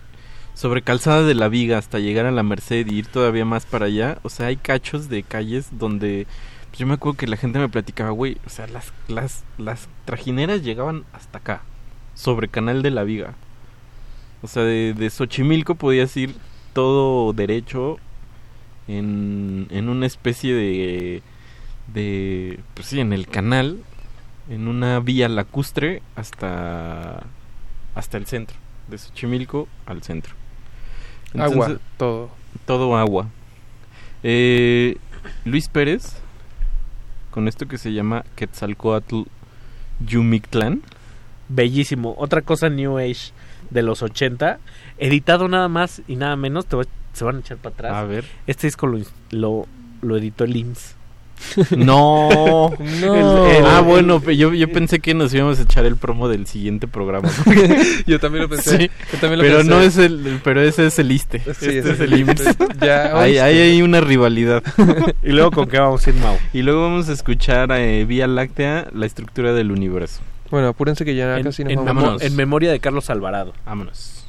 sobre 0.54 0.82
Calzada 0.82 1.24
de 1.24 1.34
la 1.34 1.48
Viga 1.48 1.78
hasta 1.78 2.00
llegar 2.00 2.26
a 2.26 2.32
la 2.32 2.44
Merced 2.44 2.88
y 2.88 2.96
ir 2.96 3.08
todavía 3.08 3.46
más 3.46 3.66
para 3.66 3.86
allá, 3.86 4.20
o 4.24 4.30
sea, 4.30 4.48
hay 4.48 4.58
cachos 4.58 5.10
de 5.10 5.24
calles 5.24 5.70
donde, 5.72 6.28
pues, 6.70 6.80
yo 6.80 6.88
me 6.88 6.94
acuerdo 6.94 7.18
que 7.18 7.28
la 7.28 7.38
gente 7.38 7.60
me 7.60 7.70
platicaba, 7.70 8.12
güey, 8.12 8.38
o 8.46 8.50
sea, 8.50 8.68
las, 8.68 8.94
las, 9.08 9.44
las 9.58 9.88
trajineras 10.06 10.64
llegaban 10.64 11.06
hasta 11.14 11.40
acá, 11.40 11.62
sobre 12.14 12.48
Canal 12.48 12.82
de 12.82 12.92
la 12.92 13.04
Viga, 13.04 13.34
o 14.42 14.48
sea, 14.48 14.64
de, 14.64 14.94
de 14.94 15.10
Xochimilco 15.10 15.76
podías 15.76 16.16
ir 16.18 16.36
todo 16.74 17.34
derecho 17.34 17.98
en, 18.88 19.68
en 19.70 19.90
una 19.90 20.06
especie 20.06 20.54
de, 20.54 21.22
de, 21.94 22.60
pues 22.74 22.88
sí, 22.88 23.00
en 23.00 23.14
el 23.14 23.28
canal, 23.28 23.84
en 24.50 24.68
una 24.68 25.00
vía 25.00 25.30
lacustre 25.30 26.02
hasta, 26.16 27.24
hasta 27.96 28.18
el 28.18 28.26
centro, 28.26 28.58
de 28.90 28.98
Xochimilco 28.98 29.68
al 29.86 30.04
centro. 30.04 30.41
Agua, 31.38 31.78
todo. 31.98 32.30
Todo 32.66 32.96
agua. 32.98 33.28
Eh, 34.24 34.98
Luis 35.46 35.68
Pérez, 35.70 36.16
con 37.32 37.48
esto 37.48 37.68
que 37.68 37.78
se 37.78 37.94
llama 37.94 38.24
Quetzalcoatl 38.36 39.24
Yumictlán. 40.06 40.82
Bellísimo. 41.50 42.16
Otra 42.18 42.42
cosa 42.42 42.70
New 42.70 42.98
Age 42.98 43.32
de 43.70 43.82
los 43.82 44.02
80. 44.04 44.60
Editado 44.98 45.48
nada 45.48 45.68
más 45.68 46.02
y 46.08 46.16
nada 46.16 46.36
menos. 46.36 46.66
te 46.66 46.76
voy- 46.76 46.88
se 47.14 47.24
van 47.26 47.38
a 47.38 47.40
echar 47.40 47.58
para 47.58 47.74
atrás. 47.74 47.94
A 47.94 48.04
ver. 48.04 48.26
Este 48.48 48.68
disco 48.68 48.88
lo, 48.88 49.00
lo, 49.32 49.66
lo 50.02 50.18
editó 50.18 50.46
el 50.46 50.56
IMSS. 50.56 50.96
No, 51.78 52.72
El- 52.80 53.04
el- 53.04 53.66
ah, 53.66 53.82
bueno, 53.82 54.22
yo, 54.32 54.54
yo 54.54 54.72
pensé 54.72 55.00
que 55.00 55.14
nos 55.14 55.34
íbamos 55.34 55.60
a 55.60 55.64
echar 55.64 55.86
el 55.86 55.96
promo 55.98 56.28
del 56.30 56.48
siguiente 56.48 56.88
programa. 56.88 57.30
Yo 58.08 58.20
también 58.20 58.44
lo 58.44 58.50
pensé, 58.50 58.78
Sí, 58.78 58.90
yo 59.14 59.20
también 59.20 59.40
lo 59.40 59.44
pero 59.44 59.58
pensé. 59.58 59.70
no 59.70 59.82
es 59.82 59.98
el, 59.98 60.40
pero 60.44 60.62
ese 60.62 60.88
es 60.88 61.00
el 61.00 61.12
ISTE. 61.12 61.40
Sí, 61.40 61.50
este 61.50 61.80
ese 61.80 61.92
es 61.92 62.00
el 62.00 62.14
IMSS. 62.20 62.56
Ya, 62.82 63.18
hay, 63.20 63.38
hay 63.38 63.82
una 63.82 64.02
rivalidad. 64.02 64.64
¿Y 65.24 65.30
luego 65.32 65.52
con 65.52 65.68
qué 65.68 65.80
vamos 65.80 66.06
a 66.06 66.10
ir, 66.10 66.16
Mau? 66.18 66.38
Y 66.54 66.62
luego 66.62 66.82
vamos 66.84 67.10
a 67.10 67.14
escuchar 67.14 67.70
eh, 67.74 68.06
Vía 68.06 68.28
Láctea, 68.28 68.88
la 68.94 69.06
estructura 69.06 69.54
del 69.54 69.72
universo. 69.72 70.22
Bueno, 70.50 70.68
apúrense 70.70 71.06
que 71.06 71.16
ya 71.16 71.38
En, 71.38 71.44
casi 71.44 71.64
nos 71.64 71.74
en 71.74 71.86
vamos. 71.86 72.22
en 72.22 72.36
memoria 72.36 72.72
de 72.72 72.80
Carlos 72.80 73.10
Alvarado. 73.10 73.54
Vámonos. 73.66 74.21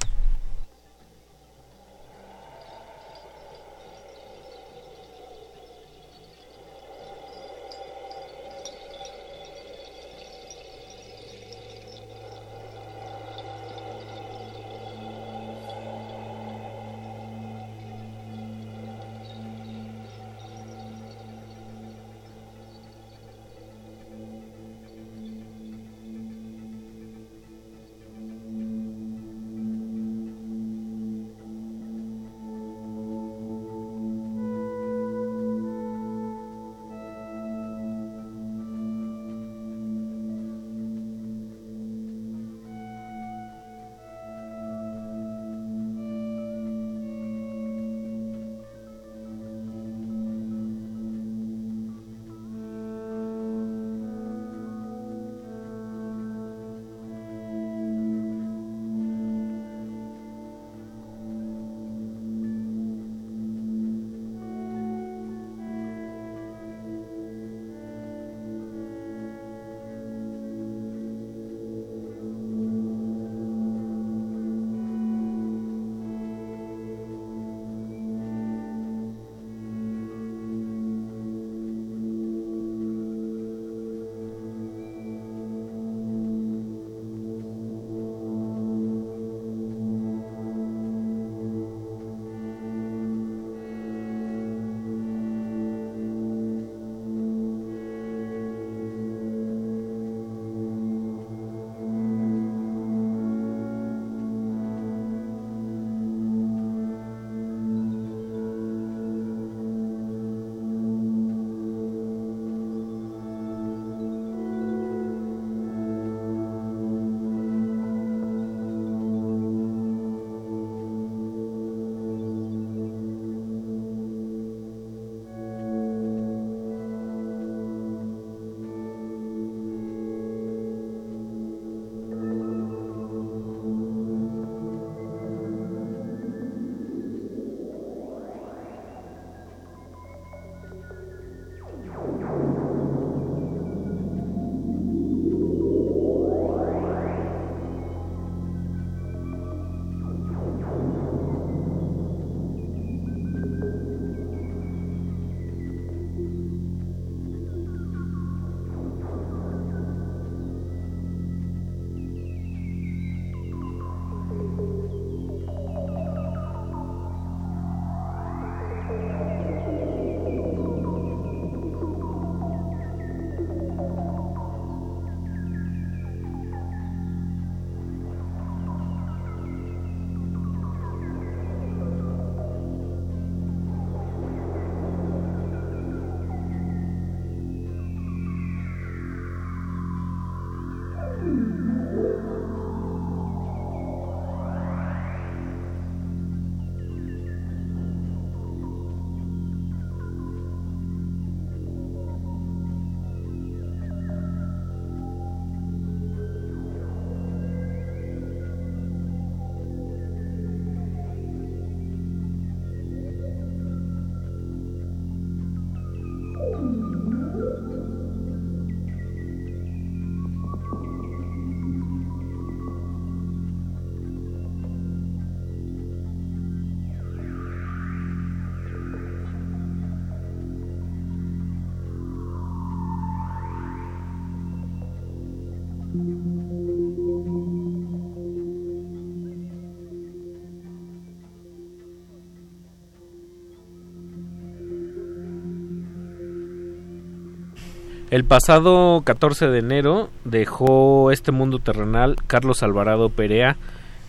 El 248.12 248.24
pasado 248.24 249.00
14 249.04 249.46
de 249.48 249.58
enero 249.60 250.10
dejó 250.24 251.10
este 251.12 251.32
mundo 251.32 251.60
terrenal 251.60 252.16
Carlos 252.26 252.62
Alvarado 252.62 253.08
Perea, 253.08 253.56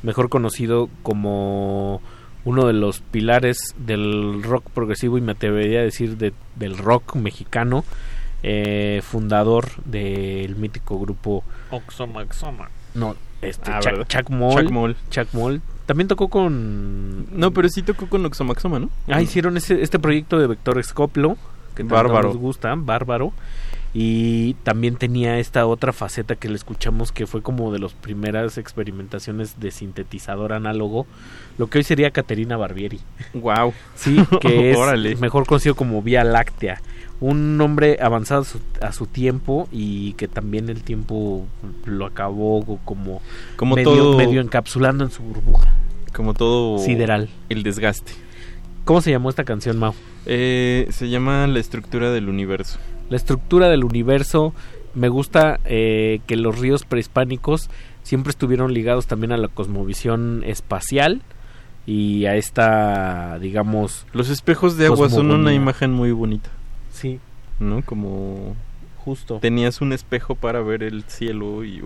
mejor 0.01 0.27
conocido 0.27 0.89
como 1.03 2.01
uno 2.43 2.67
de 2.67 2.73
los 2.73 2.99
pilares 2.99 3.73
del 3.77 4.43
rock 4.43 4.69
progresivo 4.71 5.17
y 5.17 5.21
me 5.21 5.31
atrevería 5.31 5.79
a 5.79 5.83
decir 5.83 6.17
de- 6.17 6.33
del 6.57 6.77
rock 6.77 7.15
mexicano, 7.15 7.85
eh, 8.43 9.01
fundador 9.03 9.67
del 9.85 10.57
mítico 10.57 10.99
grupo 10.99 11.45
Oxomaxoma. 11.71 12.67
no, 12.95 13.15
este, 13.41 13.71
Ah, 13.71 13.79
Chuck, 13.79 13.91
¿verdad? 13.93 14.07
Chuck 14.09 14.29
Moll. 14.31 14.63
Chuck 14.63 14.71
Moll. 14.73 14.95
Chuck 15.11 15.27
Moll. 15.31 15.61
También 15.85 16.09
tocó 16.09 16.27
con... 16.27 17.25
No, 17.39 17.51
pero 17.51 17.69
sí 17.69 17.83
tocó 17.83 18.07
con 18.09 18.25
Oxomaxoma, 18.25 18.79
¿no? 18.79 18.89
Ah, 19.07 19.21
hicieron 19.21 19.55
ese, 19.55 19.81
este 19.81 19.97
proyecto 19.97 20.39
de 20.39 20.47
Vector 20.47 20.83
Scoplo, 20.83 21.37
que 21.73 21.83
tanto 21.83 21.95
Bárbaro. 21.95 22.27
nos 22.27 22.37
gusta, 22.37 22.73
bárbaro. 22.75 23.31
Y 23.95 24.55
también 24.63 24.95
tenía 24.95 25.37
esta 25.37 25.67
otra 25.67 25.93
faceta 25.93 26.35
que 26.35 26.49
le 26.49 26.55
escuchamos 26.55 27.11
que 27.11 27.27
fue 27.27 27.43
como 27.43 27.71
de 27.71 27.77
las 27.77 27.93
primeras 27.93 28.57
experimentaciones 28.57 29.59
de 29.59 29.69
sintetizador 29.69 30.51
análogo, 30.53 31.05
lo 31.59 31.67
que 31.67 31.77
hoy 31.77 31.83
sería 31.83 32.09
Caterina 32.09 32.57
Barbieri. 32.57 32.99
Wow. 33.35 33.73
Sí, 33.95 34.17
que 34.41 34.71
es 34.71 34.77
Órale. 34.77 35.15
mejor 35.17 35.45
conocido 35.45 35.75
como 35.75 36.01
Vía 36.01 36.23
Láctea. 36.23 36.81
Un 37.19 37.61
hombre 37.61 37.99
avanzado 38.01 38.41
a 38.41 38.45
su, 38.45 38.59
a 38.81 38.91
su 38.91 39.05
tiempo 39.05 39.69
y 39.71 40.13
que 40.13 40.27
también 40.27 40.69
el 40.69 40.81
tiempo 40.81 41.45
lo 41.85 42.05
acabó 42.07 42.79
como, 42.83 43.21
Como 43.55 43.75
medio, 43.75 43.95
todo- 43.95 44.17
medio 44.17 44.41
encapsulando 44.41 45.03
en 45.03 45.11
su 45.11 45.21
burbuja. 45.21 45.71
Como 46.13 46.33
todo 46.33 46.79
Sideral. 46.79 47.29
el 47.49 47.61
desgaste. 47.63 48.11
¿Cómo 48.85 49.01
se 49.01 49.11
llamó 49.11 49.29
esta 49.29 49.43
canción, 49.45 49.77
Mau? 49.79 49.93
Eh, 50.25 50.87
se 50.89 51.09
llama 51.09 51.47
La 51.47 51.59
estructura 51.59 52.11
del 52.11 52.27
universo. 52.27 52.79
La 53.09 53.17
estructura 53.17 53.69
del 53.69 53.83
universo. 53.83 54.53
Me 54.95 55.09
gusta 55.09 55.59
eh, 55.65 56.21
que 56.27 56.35
los 56.35 56.59
ríos 56.59 56.85
prehispánicos 56.85 57.69
siempre 58.03 58.29
estuvieron 58.29 58.73
ligados 58.73 59.07
también 59.07 59.31
a 59.31 59.37
la 59.37 59.47
cosmovisión 59.47 60.43
espacial 60.45 61.21
y 61.85 62.25
a 62.25 62.35
esta, 62.35 63.39
digamos... 63.39 64.05
Los 64.13 64.29
espejos 64.29 64.77
de 64.77 64.85
agua 64.85 65.09
son 65.09 65.31
una 65.31 65.53
imagen 65.53 65.91
muy 65.91 66.11
bonita. 66.11 66.49
Sí. 66.91 67.19
¿No? 67.59 67.81
Como... 67.83 68.55
Justo. 68.97 69.39
Tenías 69.39 69.81
un 69.81 69.93
espejo 69.93 70.35
para 70.35 70.61
ver 70.61 70.83
el 70.83 71.03
cielo 71.03 71.65
y... 71.65 71.81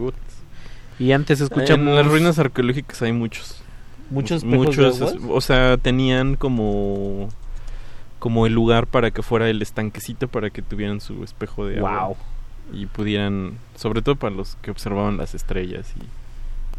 Y 0.99 1.13
antes 1.13 1.41
escuchamos... 1.41 1.87
En 1.87 1.95
las 1.95 2.05
ruinas 2.05 2.37
arqueológicas 2.39 3.01
hay 3.01 3.13
muchos. 3.13 3.61
¿Muchos 4.09 4.43
espejos 4.43 4.67
muchos, 4.67 4.99
de 4.99 5.05
es- 5.05 5.13
aguas? 5.13 5.29
O 5.29 5.41
sea, 5.41 5.77
tenían 5.77 6.35
como... 6.35 7.29
Como 8.27 8.45
el 8.45 8.51
lugar 8.51 8.87
para 8.87 9.11
que 9.11 9.23
fuera 9.23 9.49
el 9.49 9.61
estanquecito 9.61 10.27
para 10.27 10.49
que 10.49 10.61
tuvieran 10.61 10.99
su 10.99 11.23
espejo 11.23 11.65
de 11.65 11.77
agua. 11.77 12.07
Wow. 12.07 12.17
Y 12.73 12.85
pudieran... 12.85 13.53
Sobre 13.77 14.01
todo 14.01 14.17
para 14.17 14.35
los 14.35 14.57
que 14.61 14.69
observaban 14.69 15.15
las 15.15 15.33
estrellas 15.33 15.93
y 15.95 16.03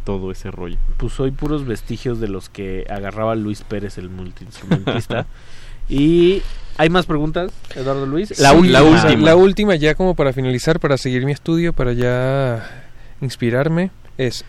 todo 0.04 0.30
ese 0.30 0.50
rollo. 0.50 0.76
Pues 0.98 1.18
hoy 1.20 1.30
puros 1.30 1.64
vestigios 1.64 2.20
de 2.20 2.28
los 2.28 2.50
que 2.50 2.84
agarraba 2.90 3.34
Luis 3.34 3.62
Pérez, 3.62 3.96
el 3.96 4.10
multiinstrumentista. 4.10 5.24
y 5.88 6.42
hay 6.76 6.90
más 6.90 7.06
preguntas, 7.06 7.50
Eduardo 7.74 8.04
Luis. 8.04 8.28
Sí, 8.28 8.42
La 8.42 9.34
última 9.34 9.74
ya 9.76 9.94
como 9.94 10.14
para 10.14 10.34
finalizar, 10.34 10.80
para 10.80 10.98
seguir 10.98 11.24
mi 11.24 11.32
estudio, 11.32 11.72
para 11.72 11.94
ya 11.94 12.90
inspirarme, 13.22 13.90
es... 14.18 14.44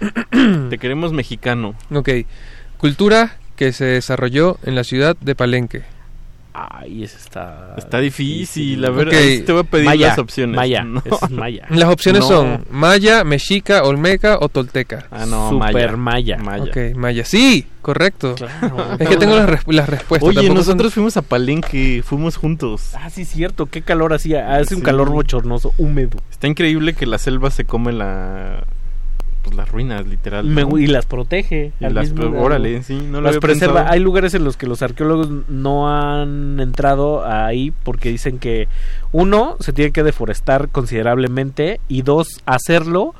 Te 0.69 0.77
queremos 0.77 1.13
mexicano. 1.13 1.75
Ok. 1.93 2.09
Cultura 2.77 3.37
que 3.55 3.71
se 3.71 3.85
desarrolló 3.85 4.57
en 4.63 4.75
la 4.75 4.83
ciudad 4.83 5.15
de 5.21 5.33
Palenque. 5.33 5.98
Ay, 6.51 7.03
ese 7.03 7.17
está... 7.17 7.75
Está 7.77 7.99
difícil, 7.99 8.83
a 8.83 8.89
ver, 8.89 9.07
Ok. 9.09 9.13
ahí 9.13 9.39
te 9.41 9.51
voy 9.51 9.61
a 9.61 9.63
pedir 9.63 9.85
Maya, 9.85 10.07
las 10.07 10.17
opciones. 10.17 10.55
Maya, 10.55 10.83
No. 10.85 11.01
ese 11.05 11.25
es 11.25 11.31
Maya. 11.31 11.67
Las 11.69 11.89
opciones 11.89 12.21
No. 12.21 12.27
son 12.27 12.65
Maya, 12.71 13.23
Mexica, 13.23 13.83
Olmeca 13.83 14.37
o 14.41 14.49
Tolteca. 14.49 15.05
Ah, 15.11 15.25
no, 15.27 15.49
Super 15.51 15.95
Maya. 15.97 16.37
Maya. 16.37 16.63
Ok, 16.63 16.95
Maya. 16.95 17.23
Sí, 17.23 17.67
correcto. 17.81 18.35
Claro. 18.35 18.95
Es 18.99 19.07
que 19.07 19.17
tengo 19.17 19.35
las, 19.35 19.47
resp- 19.47 19.71
las 19.71 19.87
respuestas. 19.87 20.27
Oye, 20.27 20.35
tampoco 20.37 20.63
son- 20.63 20.71
nosotros 20.73 20.93
fuimos 20.93 21.17
a 21.17 21.21
Palenque, 21.21 22.01
fuimos 22.03 22.35
juntos. 22.35 22.91
Ah, 22.95 23.09
sí, 23.09 23.25
cierto. 23.25 23.67
Qué 23.67 23.81
calor 23.83 24.13
hacía. 24.13 24.55
Hace 24.55 24.75
un 24.75 24.81
calor 24.81 25.09
bochornoso, 25.11 25.73
húmedo. 25.77 26.17
Está 26.31 26.47
increíble 26.47 26.93
que 26.93 27.05
la 27.05 27.19
selva 27.19 27.51
se 27.51 27.65
come 27.65 27.93
la... 27.93 28.63
Pues 29.49 29.57
las 29.57 29.69
ruinas, 29.71 30.05
literal. 30.07 30.45
Y 30.79 30.87
las 30.87 31.05
protege. 31.05 31.71
Y 31.79 31.85
al 31.85 31.93
las- 31.95 32.11
mismo 32.11 32.29
grado. 32.31 32.45
órale, 32.45 32.83
sí, 32.83 32.95
no 32.95 33.13
lo 33.19 33.21
las 33.21 33.29
había 33.31 33.39
preserva. 33.41 33.73
pensado. 33.75 33.93
Hay 33.93 33.99
lugares 33.99 34.33
en 34.35 34.43
los 34.43 34.57
que 34.57 34.67
los 34.67 34.81
arqueólogos 34.81 35.29
no 35.49 35.89
han 35.89 36.59
entrado 36.59 37.25
ahí 37.25 37.73
porque 37.83 38.09
dicen 38.09 38.37
que 38.39 38.67
uno 39.11 39.55
se 39.59 39.73
tiene 39.73 39.91
que 39.91 40.03
deforestar 40.03 40.69
considerablemente 40.69 41.79
y 41.87 42.03
dos 42.03 42.41
hacerlo 42.45 43.15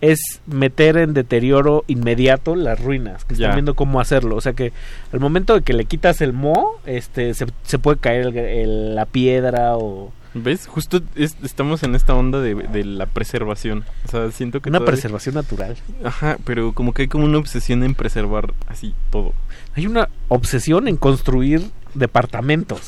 es 0.00 0.40
meter 0.46 0.96
en 0.96 1.14
deterioro 1.14 1.84
inmediato 1.86 2.56
las 2.56 2.80
ruinas 2.82 3.24
que 3.24 3.34
están 3.34 3.52
viendo 3.54 3.74
cómo 3.74 4.00
hacerlo 4.00 4.34
o 4.34 4.40
sea 4.40 4.52
que 4.52 4.72
al 5.12 5.20
momento 5.20 5.54
de 5.54 5.62
que 5.62 5.72
le 5.74 5.84
quitas 5.84 6.20
el 6.20 6.32
mo 6.32 6.72
este 6.86 7.34
se, 7.34 7.46
se 7.62 7.78
puede 7.78 7.98
caer 7.98 8.26
el- 8.26 8.36
el- 8.36 8.94
la 8.96 9.06
piedra 9.06 9.76
o 9.76 10.12
¿Ves? 10.34 10.66
Justo 10.66 11.00
es- 11.14 11.36
estamos 11.42 11.82
en 11.82 11.94
esta 11.94 12.14
onda 12.14 12.40
de, 12.40 12.54
de 12.54 12.84
la 12.84 13.06
preservación. 13.06 13.84
O 14.06 14.10
sea, 14.10 14.30
siento 14.30 14.60
que 14.60 14.70
una 14.70 14.78
todavía- 14.78 14.92
preservación 14.94 15.34
natural 15.34 15.76
Ajá, 16.04 16.38
pero 16.44 16.72
como 16.72 16.92
que 16.94 17.02
hay 17.02 17.08
como 17.08 17.24
una 17.26 17.38
obsesión 17.38 17.82
en 17.82 17.94
preservar 17.94 18.54
así 18.68 18.94
todo. 19.10 19.34
hay 19.74 19.86
una 19.86 20.08
obsesión 20.28 20.88
en 20.88 20.96
construir 20.96 21.62
departamentos 21.94 22.80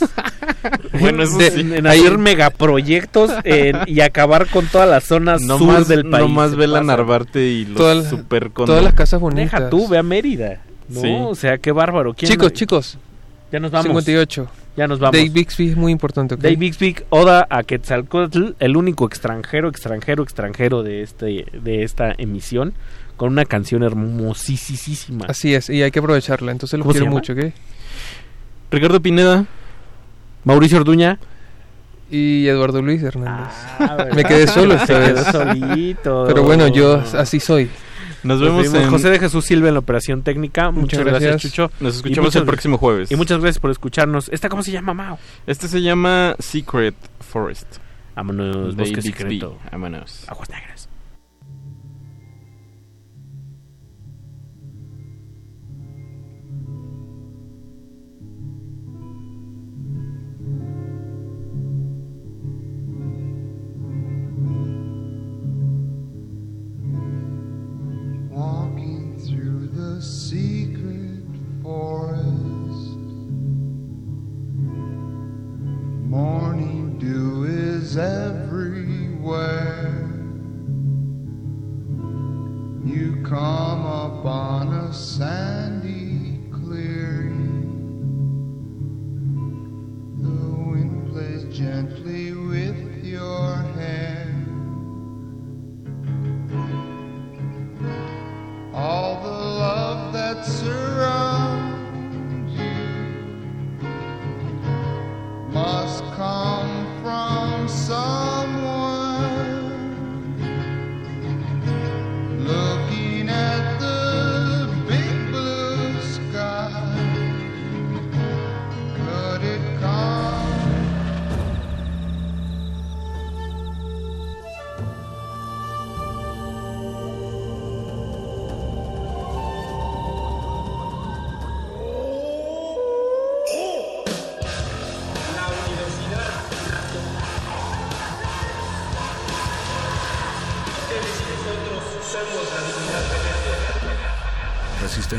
Bueno, 0.98 1.22
eso 1.24 1.36
De- 1.36 1.50
sí. 1.50 1.60
en 1.60 1.86
hacer 1.86 2.16
megaproyectos 2.16 3.30
en- 3.44 3.78
y 3.86 4.00
acabar 4.00 4.46
con 4.48 4.66
todas 4.66 4.88
las 4.88 5.04
zonas 5.04 5.42
No 5.46 5.58
sur 5.58 5.66
más, 5.68 5.88
del 5.88 6.08
país 6.08 6.22
no 6.26 6.28
más 6.28 6.56
ve 6.56 6.66
la. 6.66 6.82
Narvarte 6.82 7.46
y 7.46 7.66
los 7.66 7.76
Todas 7.76 7.96
las- 7.98 8.08
super 8.10 8.50
todas 8.50 8.82
las 8.82 8.94
casas 8.94 9.20
bonitas. 9.20 9.52
Deja 9.52 9.68
tú, 9.70 9.86
ve 9.88 9.98
a 9.98 10.02
Mérida. 10.02 10.62
No, 10.88 11.00
Sí. 11.00 11.08
o 11.10 11.34
sea, 11.34 11.58
qué 11.58 11.72
bárbaro. 11.72 12.14
¿Quién- 12.14 12.30
Chicos, 12.30 12.52
chicos. 12.54 12.98
Ya 13.52 13.60
nos 13.60 13.70
vamos. 13.70 13.86
58. 13.86 14.48
Ya 14.76 14.88
nos 14.88 14.98
vamos. 14.98 15.16
Dave 15.16 15.28
Bixby 15.30 15.68
es 15.70 15.76
muy 15.76 15.92
importante, 15.92 16.34
¿ok? 16.34 16.40
Dave 16.40 16.56
Bixby, 16.56 16.96
Oda 17.10 17.46
a 17.48 17.62
Quetzalcoatl, 17.62 18.54
el 18.58 18.76
único 18.76 19.06
extranjero, 19.06 19.68
extranjero, 19.68 20.22
extranjero 20.24 20.82
de 20.82 21.02
este 21.02 21.46
de 21.52 21.84
esta 21.84 22.12
emisión, 22.18 22.74
con 23.16 23.30
una 23.30 23.44
canción 23.44 23.84
hermosísima. 23.84 25.26
Así 25.28 25.54
es, 25.54 25.70
y 25.70 25.82
hay 25.82 25.90
que 25.92 26.00
aprovecharla. 26.00 26.50
Entonces 26.50 26.76
lo 26.78 26.82
¿Cómo 26.84 26.92
se 26.92 26.98
quiero 26.98 27.10
llama? 27.12 27.20
mucho, 27.20 27.32
¿ok? 27.34 27.52
Ricardo 28.72 29.00
Pineda. 29.00 29.44
Mauricio 30.44 30.78
Orduña. 30.78 31.18
Y 32.10 32.46
Eduardo 32.48 32.82
Luis 32.82 33.02
Hernández. 33.02 33.48
Ah, 33.78 34.06
Me 34.14 34.24
quedé 34.24 34.46
solo 34.46 34.74
esta 34.80 34.98
vez. 34.98 35.20
solito. 35.32 36.24
Pero 36.26 36.42
bueno, 36.42 36.68
yo 36.68 37.02
así 37.16 37.40
soy. 37.40 37.70
Nos 38.24 38.40
vemos 38.40 38.72
en... 38.74 38.90
José 38.90 39.10
de 39.10 39.18
Jesús 39.18 39.44
Silva 39.44 39.68
en 39.68 39.74
la 39.74 39.80
operación 39.80 40.22
técnica. 40.22 40.70
Muchas, 40.70 40.98
Muchas 41.00 41.04
gracias. 41.20 41.42
Chucho. 41.42 41.70
Nos 41.80 41.96
escuchamos 41.96 42.28
muchas- 42.28 42.40
el 42.40 42.46
próximo 42.46 42.78
jueves. 42.78 43.10
Y 43.12 43.16
muchas 43.16 43.38
gracias 43.40 43.60
por 43.60 43.70
escucharnos. 43.70 44.28
¿Esta 44.30 44.48
cómo 44.48 44.62
se 44.62 44.72
llama, 44.72 44.94
Mao? 44.94 45.18
Este 45.46 45.68
se 45.68 45.80
llama 45.82 46.34
Secret 46.38 46.94
Forest. 47.20 47.76
Vámonos, 48.16 48.76
Bosque 48.76 48.94
Bixby. 48.96 49.12
Secreto. 49.12 49.58
Vámonos. 49.72 50.24
Aguas 50.28 50.48
negras. 50.50 50.73
Morning 76.14 76.96
dew 77.00 77.42
is 77.42 77.96
everywhere. 77.96 79.32
You 82.84 83.20
come 83.24 83.84
upon 83.84 84.72
a 84.72 84.92
sandy 84.92 86.38
clearing. 86.52 87.50
The 90.22 90.70
wind 90.70 91.10
plays 91.10 91.42
gently 91.52 92.32
with 92.32 93.04
your 93.04 93.56
hair. 93.74 94.30
all 98.72 99.22
the 99.22 99.30
love 99.30 100.12
that 100.12 100.44
surrounds 100.44 101.53
must 105.54 106.02
come 106.16 106.84
from 107.00 107.68
someone 107.68 109.03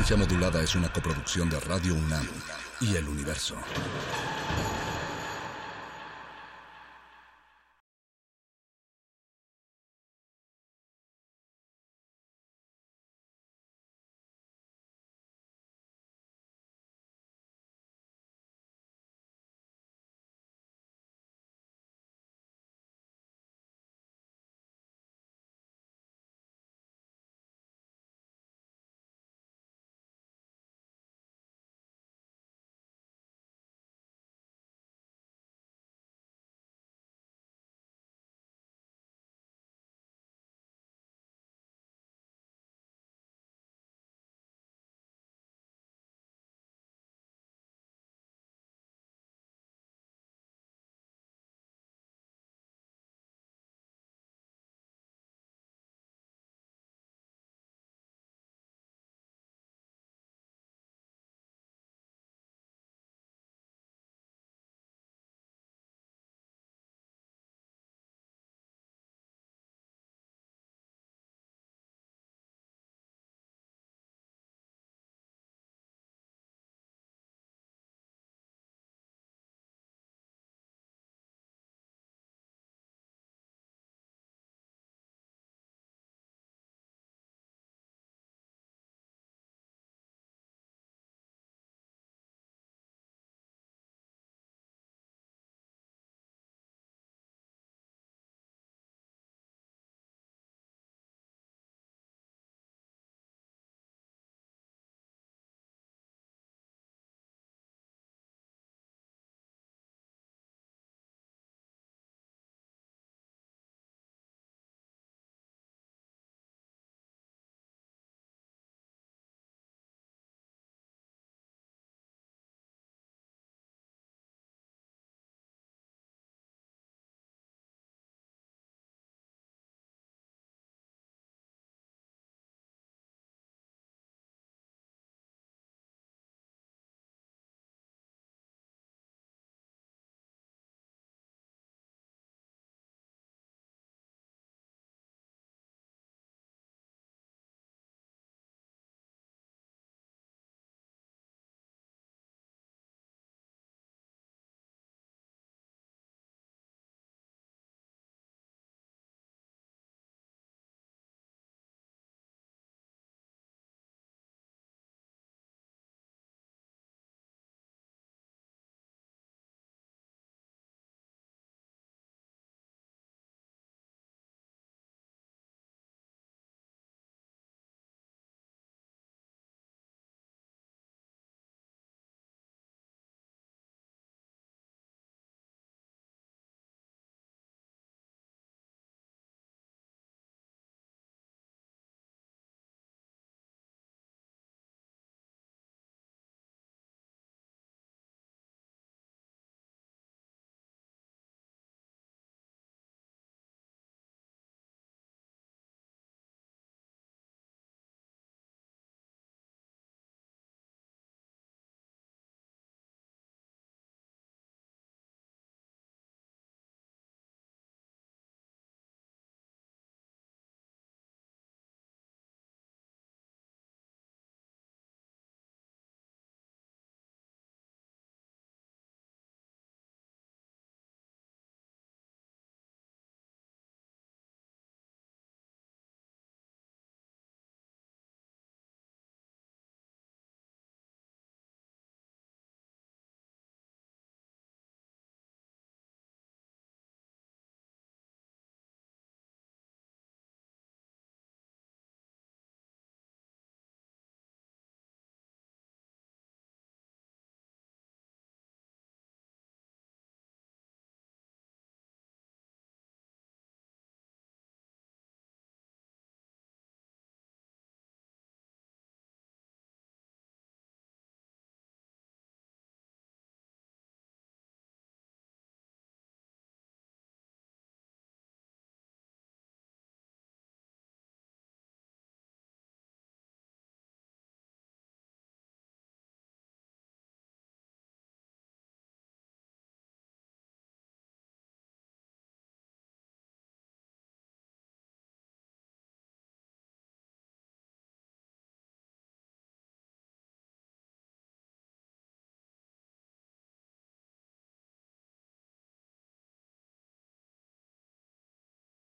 Resistencia 0.07 0.35
Modulada 0.35 0.61
es 0.61 0.75
una 0.75 0.93
coproducción 0.93 1.49
de 1.49 1.59
Radio 1.61 1.95
UNAM 1.95 2.27
y 2.79 2.95
El 2.95 3.07
Universo. 3.07 3.55